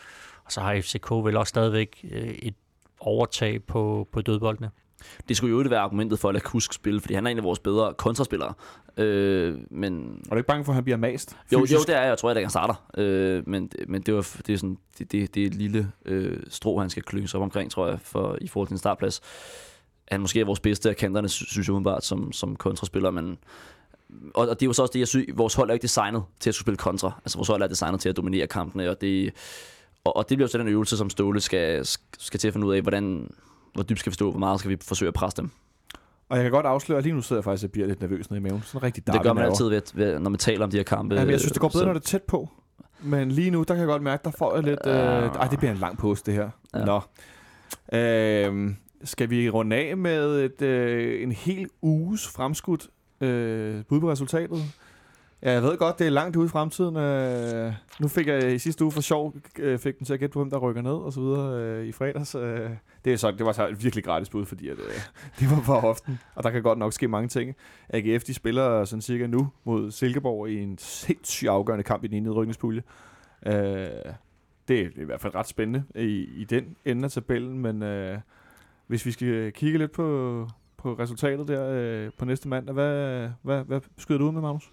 og 0.45 0.51
så 0.51 0.61
har 0.61 0.82
FCK 0.82 1.11
vel 1.11 1.38
også 1.38 1.49
stadigvæk 1.49 2.05
øh, 2.11 2.28
et 2.28 2.55
overtag 2.99 3.63
på, 3.63 4.07
på 4.11 4.21
dødboldene. 4.21 4.69
Det 5.30 5.38
skulle 5.38 5.51
jo 5.51 5.59
ikke 5.59 5.71
være 5.71 5.80
argumentet 5.80 6.19
for 6.19 6.30
at 6.30 6.36
lade 6.36 6.43
Kusk 6.43 6.73
spille, 6.73 7.01
fordi 7.01 7.13
han 7.13 7.28
er 7.28 7.32
en 7.32 7.38
af 7.38 7.43
vores 7.43 7.59
bedre 7.59 7.93
kontraspillere. 7.93 8.53
Øh, 8.97 9.57
men 9.69 10.21
Er 10.25 10.30
du 10.30 10.36
ikke 10.36 10.47
bange 10.47 10.65
for, 10.65 10.71
at 10.71 10.75
han 10.75 10.84
bliver 10.84 10.97
mast? 10.97 11.38
jo, 11.53 11.59
jo, 11.59 11.65
det 11.65 11.89
er 11.89 12.01
jeg. 12.01 12.09
Jeg 12.09 12.17
tror, 12.17 12.30
at 12.30 12.38
han 12.38 12.49
starter. 12.49 12.89
Øh, 12.97 13.49
men, 13.49 13.71
men 13.88 14.01
det, 14.01 14.13
var, 14.13 14.28
det, 14.47 14.53
er 14.53 14.57
sådan, 14.57 14.78
det, 14.97 15.11
det, 15.11 15.36
det 15.36 15.43
er 15.43 15.47
et 15.47 15.55
lille 15.55 15.91
øh, 16.05 16.39
strå, 16.49 16.80
han 16.80 16.89
skal 16.89 17.03
klynge 17.03 17.28
sig 17.28 17.38
op 17.39 17.43
omkring, 17.43 17.71
tror 17.71 17.88
jeg, 17.88 17.99
for, 18.01 18.38
i 18.41 18.47
forhold 18.47 18.67
til 18.67 18.73
en 18.73 18.78
startplads. 18.78 19.21
Han 20.11 20.21
måske 20.21 20.39
er 20.39 20.45
vores 20.45 20.59
bedste 20.59 20.89
af 20.89 20.95
kanterne, 20.95 21.29
sy- 21.29 21.43
synes 21.43 21.67
jeg 21.67 21.73
umiddelbart, 21.75 22.05
som, 22.05 22.31
som 22.31 22.55
kontraspiller, 22.55 23.11
men 23.11 23.37
og, 24.33 24.47
og 24.49 24.59
det 24.59 24.61
er 24.61 24.65
jo 24.67 24.73
så 24.73 24.81
også 24.81 24.91
det, 24.93 24.99
jeg 24.99 25.07
synes, 25.07 25.25
vores 25.33 25.53
hold 25.53 25.69
er 25.69 25.73
ikke 25.73 25.83
designet 25.83 26.23
til 26.39 26.49
at 26.49 26.55
skulle 26.55 26.63
spille 26.63 26.77
kontra. 26.77 27.11
Altså 27.25 27.37
vores 27.37 27.47
hold 27.47 27.61
er 27.61 27.67
designet 27.67 27.99
til 28.01 28.09
at 28.09 28.17
dominere 28.17 28.47
kampene, 28.47 28.89
og 28.89 29.01
det, 29.01 29.33
og, 30.03 30.15
og 30.17 30.29
det 30.29 30.37
bliver 30.37 30.47
jo 30.47 30.51
så 30.51 30.57
den 30.57 30.67
øvelse, 30.67 30.97
som 30.97 31.09
Ståle 31.09 31.41
skal, 31.41 31.85
skal 32.17 32.39
til 32.39 32.47
at 32.47 32.53
finde 32.53 32.67
ud 32.67 32.73
af, 32.75 32.81
hvordan, 32.81 33.31
hvor 33.73 33.83
dybt 33.83 33.99
skal 33.99 34.09
vi 34.09 34.13
stå, 34.13 34.29
hvor 34.31 34.39
meget 34.39 34.59
skal 34.59 34.69
vi 34.71 34.77
forsøge 34.81 35.07
at 35.07 35.13
presse 35.13 35.41
dem. 35.41 35.49
Og 36.29 36.37
jeg 36.37 36.43
kan 36.43 36.51
godt 36.51 36.65
afsløre, 36.65 36.97
at 36.97 37.03
lige 37.03 37.13
nu 37.15 37.21
sidder 37.21 37.39
jeg 37.39 37.43
faktisk 37.43 37.63
og 37.65 37.71
bliver 37.71 37.87
lidt 37.87 38.01
nervøs 38.01 38.29
nede 38.29 38.39
i 38.39 38.43
maven. 38.43 38.61
Sådan 38.65 38.83
rigtig 38.83 39.07
Det 39.07 39.21
gør 39.23 39.33
man 39.33 39.43
altid, 39.43 39.69
ved, 39.69 39.81
ved, 39.93 40.19
når 40.19 40.29
man 40.29 40.39
taler 40.39 40.63
om 40.63 40.71
de 40.71 40.77
her 40.77 40.83
kampe. 40.83 41.15
Ja, 41.15 41.21
men 41.21 41.31
jeg 41.31 41.39
synes, 41.39 41.51
det 41.51 41.61
går 41.61 41.67
bedre, 41.67 41.79
så- 41.79 41.85
når 41.85 41.93
det 41.93 41.99
er 41.99 42.05
tæt 42.07 42.23
på. 42.23 42.49
Men 43.01 43.31
lige 43.31 43.49
nu, 43.51 43.59
der 43.59 43.73
kan 43.73 43.77
jeg 43.77 43.87
godt 43.87 44.01
mærke, 44.01 44.21
der 44.25 44.31
får 44.37 44.55
jeg 44.55 44.63
lidt... 44.63 44.79
Øh, 44.85 44.93
ej, 44.93 45.47
det 45.47 45.59
bliver 45.59 45.71
en 45.71 45.77
lang 45.77 45.97
pause, 45.97 46.23
det 46.25 46.33
her. 46.33 46.49
Ja. 46.73 46.85
Nå. 46.85 47.01
Øh, 47.97 48.71
skal 49.03 49.29
vi 49.29 49.49
runde 49.49 49.75
af 49.75 49.97
med 49.97 50.43
et, 50.45 50.61
øh, 50.61 51.23
en 51.23 51.31
hel 51.31 51.69
uges 51.81 52.27
fremskudt 52.27 52.87
øh, 53.21 53.83
bud 53.85 53.99
på 53.99 54.11
resultatet? 54.11 54.63
Ja, 55.41 55.51
jeg 55.51 55.63
ved 55.63 55.77
godt, 55.77 55.99
det 55.99 56.07
er 56.07 56.11
langt 56.11 56.35
ude 56.35 56.45
i 56.45 56.49
fremtiden. 56.49 56.95
Øh, 56.97 57.73
nu 57.99 58.07
fik 58.07 58.27
jeg 58.27 58.53
i 58.53 58.59
sidste 58.59 58.83
uge 58.83 58.91
for 58.91 59.01
sjov, 59.01 59.35
øh, 59.59 59.79
fik 59.79 59.97
den 59.97 60.05
til 60.05 60.13
at 60.13 60.19
gætte 60.19 60.33
på, 60.33 60.39
hvem 60.39 60.49
der 60.49 60.57
rykker 60.57 60.81
ned 60.81 60.91
og 60.91 61.13
så 61.13 61.21
videre 61.21 61.61
øh, 61.61 61.85
i 61.87 61.91
fredags. 61.91 62.35
Øh, 62.35 62.69
det, 63.05 63.13
er 63.13 63.17
så, 63.17 63.31
det 63.31 63.45
var 63.45 63.51
så 63.51 63.67
et 63.67 63.83
virkelig 63.83 64.03
gratis 64.03 64.29
bud, 64.29 64.45
fordi 64.45 64.69
at, 64.69 64.77
øh, 64.77 65.01
det 65.39 65.51
var 65.51 65.61
for 65.61 65.79
hoften, 65.79 66.19
og 66.35 66.43
der 66.43 66.49
kan 66.49 66.63
godt 66.63 66.79
nok 66.79 66.93
ske 66.93 67.07
mange 67.07 67.27
ting. 67.27 67.55
AGF, 67.89 68.23
de 68.23 68.33
spiller 68.33 68.85
sådan 68.85 69.01
cirka 69.01 69.27
nu 69.27 69.49
mod 69.63 69.91
Silkeborg 69.91 70.49
i 70.49 70.59
en 70.59 70.77
sindssygt 70.77 71.49
afgørende 71.49 71.83
kamp 71.83 72.03
i 72.03 72.07
den 72.07 72.15
ene 72.17 72.25
nedrykningspulje. 72.25 72.83
Øh, 73.45 73.53
det 74.67 74.79
er 74.79 74.89
i 74.95 75.03
hvert 75.03 75.21
fald 75.21 75.35
ret 75.35 75.47
spændende 75.47 75.83
i, 75.95 76.29
i 76.37 76.43
den 76.43 76.75
ende 76.85 77.03
af 77.03 77.11
tabellen, 77.11 77.59
men 77.59 77.83
øh, 77.83 78.19
hvis 78.88 79.05
vi 79.05 79.11
skal 79.11 79.51
kigge 79.53 79.77
lidt 79.77 79.91
på, 79.91 80.47
på 80.77 80.93
resultatet 80.93 81.47
der 81.47 81.69
øh, 81.71 82.09
på 82.17 82.25
næste 82.25 82.47
mandag, 82.47 82.73
hvad, 82.73 83.29
hvad, 83.41 83.63
hvad 83.63 83.81
skyder 83.97 84.17
du 84.19 84.27
ud 84.27 84.31
med, 84.31 84.41
Magnus? 84.41 84.69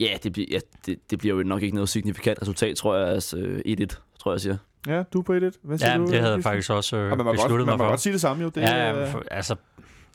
Ja, 0.00 0.16
det, 0.22 0.32
bliver, 0.32 0.46
ja 0.50 0.58
det, 0.86 1.10
det 1.10 1.18
bliver 1.18 1.36
jo 1.36 1.42
nok 1.42 1.62
ikke 1.62 1.74
noget 1.74 1.88
signifikant 1.88 2.42
resultat, 2.42 2.76
tror 2.76 2.96
jeg. 2.96 3.08
Altså 3.08 3.38
øh, 3.38 3.60
1-1, 3.80 3.86
tror 4.18 4.32
jeg, 4.32 4.40
siger. 4.40 4.56
Ja, 4.86 5.02
du 5.12 5.18
er 5.18 5.22
på 5.22 5.32
1-1. 5.36 5.38
Hvad 5.62 5.78
siger 5.78 5.90
Ja, 5.92 5.98
du? 5.98 6.06
det 6.06 6.20
havde 6.20 6.34
jeg 6.34 6.42
faktisk 6.42 6.70
også 6.70 6.96
øh, 6.96 7.10
Og 7.12 7.16
man 7.18 7.26
besluttet 7.34 7.48
godt, 7.50 7.58
man 7.58 7.66
mig 7.66 7.78
må 7.78 7.84
for. 7.84 7.88
godt 7.88 8.00
sige 8.00 8.12
det 8.12 8.20
samme 8.20 8.42
jo. 8.42 8.48
Det, 8.48 8.60
ja, 8.60 8.92
øh, 8.92 8.98
ja, 8.98 9.12
for, 9.12 9.22
altså, 9.30 9.56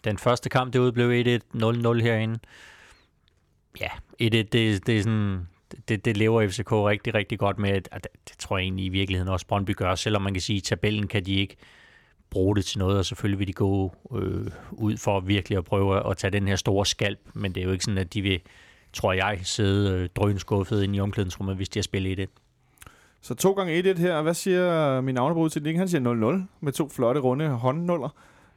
den 0.03 0.17
første 0.17 0.49
kamp, 0.49 0.73
det 0.73 0.79
ud 0.79 0.91
blev 0.91 1.39
1-1, 1.39 1.97
0-0 1.97 2.01
herinde. 2.03 2.39
Ja, 3.81 3.87
1-1, 3.87 3.97
det, 4.29 4.53
det 4.53 4.89
er 4.89 5.01
sådan... 5.03 5.47
Det, 5.87 6.05
det 6.05 6.17
lever 6.17 6.47
FCK 6.49 6.71
rigtig, 6.71 7.13
rigtig 7.13 7.39
godt 7.39 7.59
med. 7.59 7.69
at- 7.69 7.89
at 7.91 8.07
Det, 8.29 8.37
tror 8.39 8.57
jeg 8.57 8.63
egentlig 8.63 8.85
i 8.85 8.89
virkeligheden 8.89 9.31
også 9.33 9.47
Brøndby 9.47 9.75
gør, 9.75 9.95
selvom 9.95 10.21
man 10.21 10.33
kan 10.33 10.41
sige, 10.41 10.57
at 10.57 10.61
i 10.61 10.65
tabellen 10.65 11.07
kan 11.07 11.25
de 11.25 11.33
ikke 11.35 11.55
bruge 12.33 12.55
det 12.55 12.65
til 12.65 12.79
noget, 12.79 12.97
og 12.97 13.05
selvfølgelig 13.05 13.39
vil 13.39 13.47
de 13.47 13.53
gå 13.53 13.95
øh, 14.15 14.47
ud 14.71 14.97
for 14.97 15.19
virkelig 15.19 15.57
at 15.57 15.65
prøve 15.65 16.09
at 16.09 16.17
tage 16.17 16.31
den 16.31 16.47
her 16.47 16.55
store 16.55 16.85
skalp, 16.85 17.19
men 17.33 17.55
det 17.55 17.61
er 17.61 17.65
jo 17.65 17.71
ikke 17.71 17.83
sådan, 17.83 17.97
at 17.97 18.13
de 18.13 18.21
vil, 18.21 18.41
tror 18.93 19.13
jeg, 19.13 19.39
sidde 19.43 19.99
øh, 19.99 20.09
drønskuffet 20.15 20.83
ind 20.83 20.95
i 20.95 20.99
omklædningsrummet, 20.99 21.55
hvis 21.55 21.69
de 21.69 21.79
har 21.79 21.83
spillet 21.83 22.19
1-1. 22.19 22.25
Så 23.21 23.35
to 23.35 23.53
gange 23.53 23.93
1-1 23.93 23.99
her. 23.99 24.21
Hvad 24.21 24.33
siger 24.33 25.01
min 25.01 25.15
navnebrud 25.15 25.49
til 25.49 25.65
det? 25.65 25.77
Han 25.77 25.87
siger 25.87 26.41
0-0 26.41 26.55
med 26.61 26.71
to 26.71 26.89
flotte 26.89 27.21
runde 27.21 27.49
håndnuller. 27.49 28.09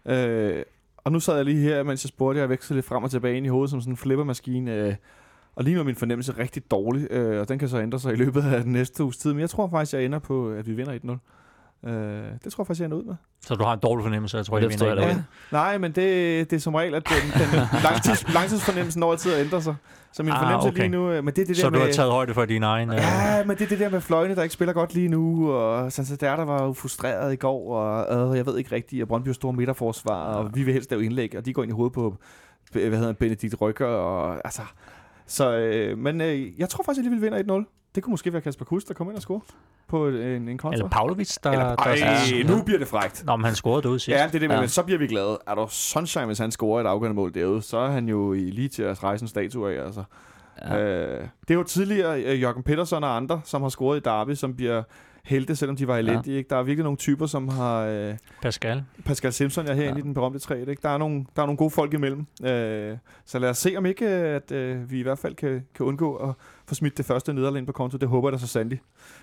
Øh, 0.06 0.62
og 0.96 1.12
nu 1.12 1.20
sad 1.20 1.36
jeg 1.36 1.44
lige 1.44 1.60
her, 1.60 1.82
mens 1.82 2.04
jeg 2.04 2.08
spurgte, 2.08 2.40
jeg 2.40 2.48
vekslede 2.48 2.76
lidt 2.76 2.86
frem 2.86 3.04
og 3.04 3.10
tilbage 3.10 3.36
ind 3.36 3.46
i 3.46 3.48
hovedet 3.48 3.70
som 3.70 3.80
sådan 3.80 3.92
en 3.92 3.96
flippermaskine. 3.96 4.74
Øh, 4.74 4.94
og 5.54 5.64
lige 5.64 5.74
nu 5.74 5.80
er 5.80 5.84
min 5.84 5.96
fornemmelse 5.96 6.38
rigtig 6.38 6.70
dårlig, 6.70 7.10
øh, 7.10 7.40
og 7.40 7.48
den 7.48 7.58
kan 7.58 7.68
så 7.68 7.80
ændre 7.80 7.98
sig 7.98 8.12
i 8.12 8.16
løbet 8.16 8.42
af 8.42 8.62
den 8.62 8.72
næste 8.72 9.04
uges 9.04 9.16
tid. 9.16 9.32
Men 9.32 9.40
jeg 9.40 9.50
tror 9.50 9.68
faktisk, 9.68 9.94
jeg 9.94 10.04
ender 10.04 10.18
på, 10.18 10.50
at 10.50 10.66
vi 10.66 10.72
vinder 10.72 10.98
1-0. 11.04 11.18
Øh, 11.86 11.92
det 11.92 12.52
tror 12.52 12.62
jeg 12.62 12.66
faktisk, 12.66 12.80
jeg 12.80 12.84
ender 12.84 12.96
ud 12.98 13.04
med. 13.04 13.14
Så 13.46 13.54
du 13.54 13.64
har 13.64 13.72
en 13.72 13.78
dårlig 13.82 14.04
fornemmelse, 14.04 14.36
jeg 14.36 14.46
tror, 14.46 14.56
Det 14.56 14.62
jeg 14.62 14.70
vinder 14.70 15.04
jeg 15.04 15.16
Ja. 15.16 15.22
Nej, 15.52 15.78
men 15.78 15.92
det, 15.92 16.50
det 16.50 16.56
er 16.56 16.60
som 16.60 16.74
regel, 16.74 16.94
at 16.94 17.08
den, 17.08 17.40
den 17.40 17.60
langtids, 17.90 18.34
langtidsfornemmelsen 18.34 19.02
over 19.02 19.16
tid 19.16 19.34
ændrer 19.40 19.60
sig. 19.60 19.74
Så 20.12 20.22
min 20.22 20.32
Ah, 20.32 20.38
fornemmelse 20.38 20.68
okay. 20.68 20.78
lige 20.78 20.88
nu... 20.88 21.10
øh, 21.10 21.24
Men 21.24 21.34
det 21.34 21.42
er 21.42 21.46
det 21.46 21.56
Så 21.56 21.62
der 21.62 21.70
du 21.70 21.78
med, 21.78 21.86
har 21.86 21.92
taget 21.92 22.12
højde 22.12 22.34
for 22.34 22.44
din 22.44 22.62
egen... 22.62 22.90
Øh, 22.90 22.96
Ja, 22.96 23.44
men 23.44 23.56
det 23.56 23.64
er 23.64 23.68
det 23.68 23.78
der 23.78 23.90
med 23.90 24.00
fløjene, 24.00 24.34
der 24.34 24.42
ikke 24.42 24.52
spiller 24.52 24.72
godt 24.72 24.94
lige 24.94 25.08
nu, 25.08 25.52
og 25.52 25.92
Santander 25.92 26.36
der 26.36 26.44
var 26.44 26.64
jo 26.64 26.72
frustreret 26.72 27.32
i 27.32 27.36
går, 27.36 27.74
og 27.76 28.30
øh, 28.30 28.36
jeg 28.36 28.46
ved 28.46 28.58
ikke 28.58 28.74
rigtigt, 28.74 29.02
at 29.02 29.08
Brøndby 29.08 29.28
har 29.28 29.34
store 29.34 29.52
midterforsvar, 29.52 30.34
og 30.34 30.50
vi 30.54 30.62
vil 30.62 30.72
helst 30.74 30.90
lave 30.90 31.04
indlæg, 31.04 31.34
og 31.38 31.46
de 31.46 31.52
går 31.52 31.62
ind 31.62 31.72
i 31.72 31.74
hovedet 31.74 31.92
på, 31.92 32.16
hvad 32.72 32.98
hedder 32.98 33.12
Benedikt 33.12 33.60
Rykker, 33.60 33.86
og 33.86 34.40
altså... 34.44 34.62
Så, 35.28 35.56
øh, 35.56 35.98
men 35.98 36.20
øh, 36.20 36.60
jeg 36.60 36.68
tror 36.68 36.84
faktisk, 36.84 37.06
at 37.06 37.12
vi 37.12 37.16
vinder 37.16 37.64
1-0. 37.64 37.85
Det 37.96 38.04
kunne 38.04 38.10
måske 38.12 38.32
være 38.32 38.42
Kasper 38.42 38.64
Kuss, 38.64 38.84
der 38.84 38.94
kommer 38.94 39.10
ind 39.12 39.16
og 39.16 39.22
score 39.22 39.40
på 39.88 40.08
en, 40.08 40.48
en 40.48 40.58
kontra. 40.58 40.74
eller 40.74 40.88
Pavlovic, 40.88 41.36
der... 41.42 41.50
Eller, 41.50 41.76
der 41.76 41.82
ej, 41.84 42.42
nu 42.48 42.62
bliver 42.62 42.78
det 42.78 42.88
frækt. 42.88 43.22
Nå, 43.26 43.36
men 43.36 43.44
han 43.44 43.54
scorede 43.54 43.82
derude 43.82 43.98
sidst. 43.98 44.18
Ja, 44.18 44.26
det 44.26 44.34
er 44.34 44.38
det, 44.38 44.40
men, 44.40 44.50
Ja. 44.50 44.60
men 44.60 44.68
så 44.68 44.82
bliver 44.82 44.98
vi 44.98 45.06
glade. 45.06 45.38
Er 45.46 45.54
der 45.54 45.66
sunshine, 45.66 46.26
hvis 46.26 46.38
han 46.38 46.50
scorer 46.52 46.80
et 46.80 46.86
afgørende 46.86 47.14
mål 47.16 47.34
derude, 47.34 47.62
så 47.62 47.78
er 47.78 47.90
han 47.90 48.08
jo 48.08 48.32
i 48.32 48.38
lige 48.50 48.68
til 48.68 48.82
at 48.82 49.04
rejse 49.04 49.22
en 49.22 49.28
statue 49.28 49.72
af, 49.72 49.84
altså. 49.84 50.04
Ja. 50.62 50.78
Øh, 50.78 51.20
det 51.40 51.50
er 51.50 51.54
jo 51.54 51.62
tidligere 51.62 52.22
øh, 52.22 52.40
Jørgen 52.42 52.62
Petersen 52.62 53.04
og 53.04 53.16
andre, 53.16 53.40
som 53.44 53.62
har 53.62 53.68
scoret 53.68 53.96
i 53.96 54.00
Derby, 54.00 54.34
som 54.34 54.56
bliver 54.56 54.82
helte, 55.26 55.56
selvom 55.56 55.76
de 55.76 55.88
var 55.88 55.96
elendige. 55.98 56.32
Ja. 56.32 56.38
Ikke? 56.38 56.48
Der 56.50 56.56
er 56.56 56.62
virkelig 56.62 56.82
nogle 56.84 56.96
typer, 56.96 57.26
som 57.26 57.48
har... 57.48 57.80
Øh, 57.82 58.14
Pascal. 58.42 58.82
Pascal 59.04 59.32
Simpson 59.32 59.66
er 59.66 59.74
herinde 59.74 59.92
Ja. 59.92 59.98
i 59.98 60.02
den 60.02 60.14
berømte 60.14 60.38
træ. 60.38 60.60
Ikke? 60.60 60.76
Der, 60.82 60.88
er 60.88 60.98
nogle, 60.98 61.24
der 61.36 61.42
er 61.42 61.46
nogle 61.46 61.56
gode 61.56 61.70
folk 61.70 61.94
imellem. 61.94 62.26
Øh, 62.44 62.96
så 63.24 63.38
lad 63.38 63.50
os 63.50 63.58
se, 63.58 63.74
om 63.76 63.86
ikke 63.86 64.08
at 64.08 64.52
øh, 64.52 64.90
vi 64.90 64.98
i 64.98 65.02
hvert 65.02 65.18
fald 65.18 65.34
kan, 65.34 65.64
kan 65.74 65.86
undgå 65.86 66.14
at 66.16 66.34
få 66.66 66.74
smidt 66.74 66.96
det 66.98 67.06
første 67.06 67.32
nederlag 67.32 67.58
ind 67.58 67.66
på 67.66 67.72
konto. 67.72 67.98
Det 67.98 68.08
håber 68.08 68.28
jeg 68.28 68.32
da 68.32 68.38
så 68.38 68.46
sandelig, 68.46 68.80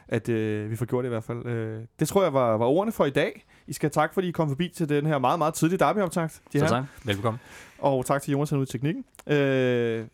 at 0.07 0.29
øh, 0.29 0.71
vi 0.71 0.75
får 0.75 0.85
gjort 0.85 1.03
det 1.03 1.07
i 1.07 1.13
hvert 1.13 1.23
fald. 1.23 1.45
Øh, 1.45 1.81
det 1.99 2.07
tror 2.07 2.23
jeg 2.23 2.33
var, 2.33 2.57
var 2.57 2.65
ordene 2.65 2.91
for 2.91 3.05
i 3.05 3.09
dag. 3.09 3.45
I 3.67 3.73
skal 3.73 3.87
have 3.95 4.03
tak, 4.03 4.13
fordi 4.13 4.27
I 4.27 4.31
kom 4.31 4.47
forbi 4.49 4.69
til 4.75 4.89
den 4.89 5.05
her 5.05 5.17
meget, 5.19 5.37
meget 5.37 5.53
tidlige 5.53 5.79
derbyoptakt. 5.79 6.41
De 6.53 6.59
Så 6.59 6.65
her. 6.65 6.69
tak. 6.69 6.83
Velbekomme. 7.05 7.39
Og 7.79 8.05
tak 8.05 8.21
til 8.21 8.31
Jonas, 8.31 8.53
ude 8.53 8.63
i 8.63 8.65
teknikken. 8.65 9.05
Øh, 9.27 10.05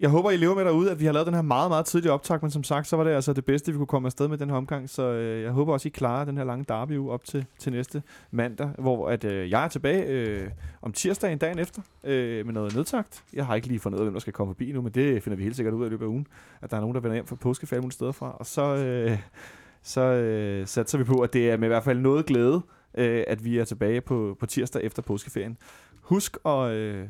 jeg 0.00 0.10
håber, 0.10 0.30
I 0.30 0.36
lever 0.36 0.54
med 0.54 0.64
derude, 0.64 0.90
at 0.90 1.00
vi 1.00 1.04
har 1.04 1.12
lavet 1.12 1.26
den 1.26 1.34
her 1.34 1.42
meget, 1.42 1.70
meget 1.70 1.86
tidlige 1.86 2.12
optag, 2.12 2.38
men 2.42 2.50
som 2.50 2.64
sagt, 2.64 2.86
så 2.86 2.96
var 2.96 3.04
det 3.04 3.10
altså 3.10 3.32
det 3.32 3.44
bedste, 3.44 3.72
vi 3.72 3.78
kunne 3.78 3.86
komme 3.86 4.06
afsted 4.06 4.28
med 4.28 4.38
den 4.38 4.50
her 4.50 4.56
omgang, 4.56 4.90
så 4.90 5.02
øh, 5.02 5.42
jeg 5.42 5.50
håber 5.50 5.72
også, 5.72 5.88
I 5.88 5.90
klarer 5.90 6.24
den 6.24 6.36
her 6.36 6.44
lange 6.44 6.64
derby 6.68 6.98
op 6.98 7.24
til, 7.24 7.46
til 7.58 7.72
næste 7.72 8.02
mandag, 8.30 8.70
hvor 8.78 9.08
at, 9.08 9.24
øh, 9.24 9.50
jeg 9.50 9.64
er 9.64 9.68
tilbage 9.68 10.04
øh, 10.06 10.50
om 10.82 10.92
tirsdagen 10.92 11.38
dagen 11.38 11.58
efter 11.58 11.82
øh, 12.04 12.46
med 12.46 12.54
noget 12.54 12.74
nedtagt. 12.74 13.24
Jeg 13.32 13.46
har 13.46 13.54
ikke 13.54 13.68
lige 13.68 13.80
fundet 13.80 13.98
ud 13.98 14.00
af, 14.00 14.06
hvem 14.06 14.14
der 14.14 14.20
skal 14.20 14.32
komme 14.32 14.54
forbi 14.54 14.72
nu, 14.72 14.82
men 14.82 14.92
det 14.92 15.22
finder 15.22 15.36
vi 15.36 15.42
helt 15.42 15.56
sikkert 15.56 15.74
ud 15.74 15.82
af 15.82 15.86
i 15.86 15.90
løbet 15.90 16.04
af 16.04 16.08
ugen, 16.08 16.26
at 16.62 16.70
der 16.70 16.76
er 16.76 16.80
nogen, 16.80 16.94
der 16.94 17.00
vender 17.00 17.14
hjem 17.14 17.26
fra 17.26 17.36
påskefald 17.36 17.80
nogle 17.80 17.92
steder 17.92 18.12
fra, 18.12 18.36
og 18.38 18.46
så, 18.46 18.76
øh, 18.76 19.18
så 19.82 20.00
øh, 20.00 20.66
satser 20.66 20.98
vi 20.98 21.04
på, 21.04 21.20
at 21.20 21.32
det 21.32 21.50
er 21.50 21.56
med 21.56 21.68
i 21.68 21.72
hvert 21.72 21.84
fald 21.84 21.98
noget 21.98 22.26
glæde, 22.26 22.62
øh, 22.98 23.24
at 23.26 23.44
vi 23.44 23.58
er 23.58 23.64
tilbage 23.64 24.00
på, 24.00 24.36
på 24.40 24.46
tirsdag 24.46 24.82
efter 24.84 25.02
påskeferien. 25.02 25.56
Husk 26.00 26.36
at... 26.46 26.70
Øh, 26.70 27.08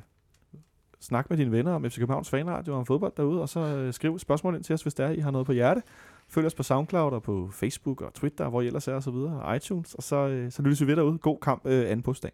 snak 1.00 1.30
med 1.30 1.38
dine 1.38 1.52
venner 1.52 1.72
om 1.72 1.90
FC 1.90 1.98
Københavns 1.98 2.30
Fanradio 2.30 2.72
og 2.72 2.78
om 2.78 2.86
fodbold 2.86 3.12
derude, 3.16 3.42
og 3.42 3.48
så 3.48 3.60
øh, 3.60 3.92
skriv 3.92 4.18
spørgsmål 4.18 4.54
ind 4.54 4.64
til 4.64 4.74
os, 4.74 4.82
hvis 4.82 4.94
der 4.94 5.06
er, 5.06 5.10
I 5.10 5.18
har 5.18 5.30
noget 5.30 5.46
på 5.46 5.52
hjerte. 5.52 5.82
Følg 6.28 6.46
os 6.46 6.54
på 6.54 6.62
SoundCloud 6.62 7.12
og 7.12 7.22
på 7.22 7.50
Facebook 7.52 8.00
og 8.00 8.14
Twitter, 8.14 8.48
hvor 8.48 8.60
I 8.62 8.66
ellers 8.66 8.88
er 8.88 8.94
og 8.94 9.02
så 9.02 9.10
videre, 9.10 9.42
og 9.42 9.56
iTunes, 9.56 9.94
og 9.94 10.02
så, 10.02 10.16
øh, 10.16 10.52
så 10.52 10.62
lyttes 10.62 10.80
vi 10.80 10.86
ved 10.86 10.96
derude. 10.96 11.18
God 11.18 11.38
kamp 11.42 11.66
øh, 11.66 11.84
anden 11.84 12.02
påskedag. 12.02 12.32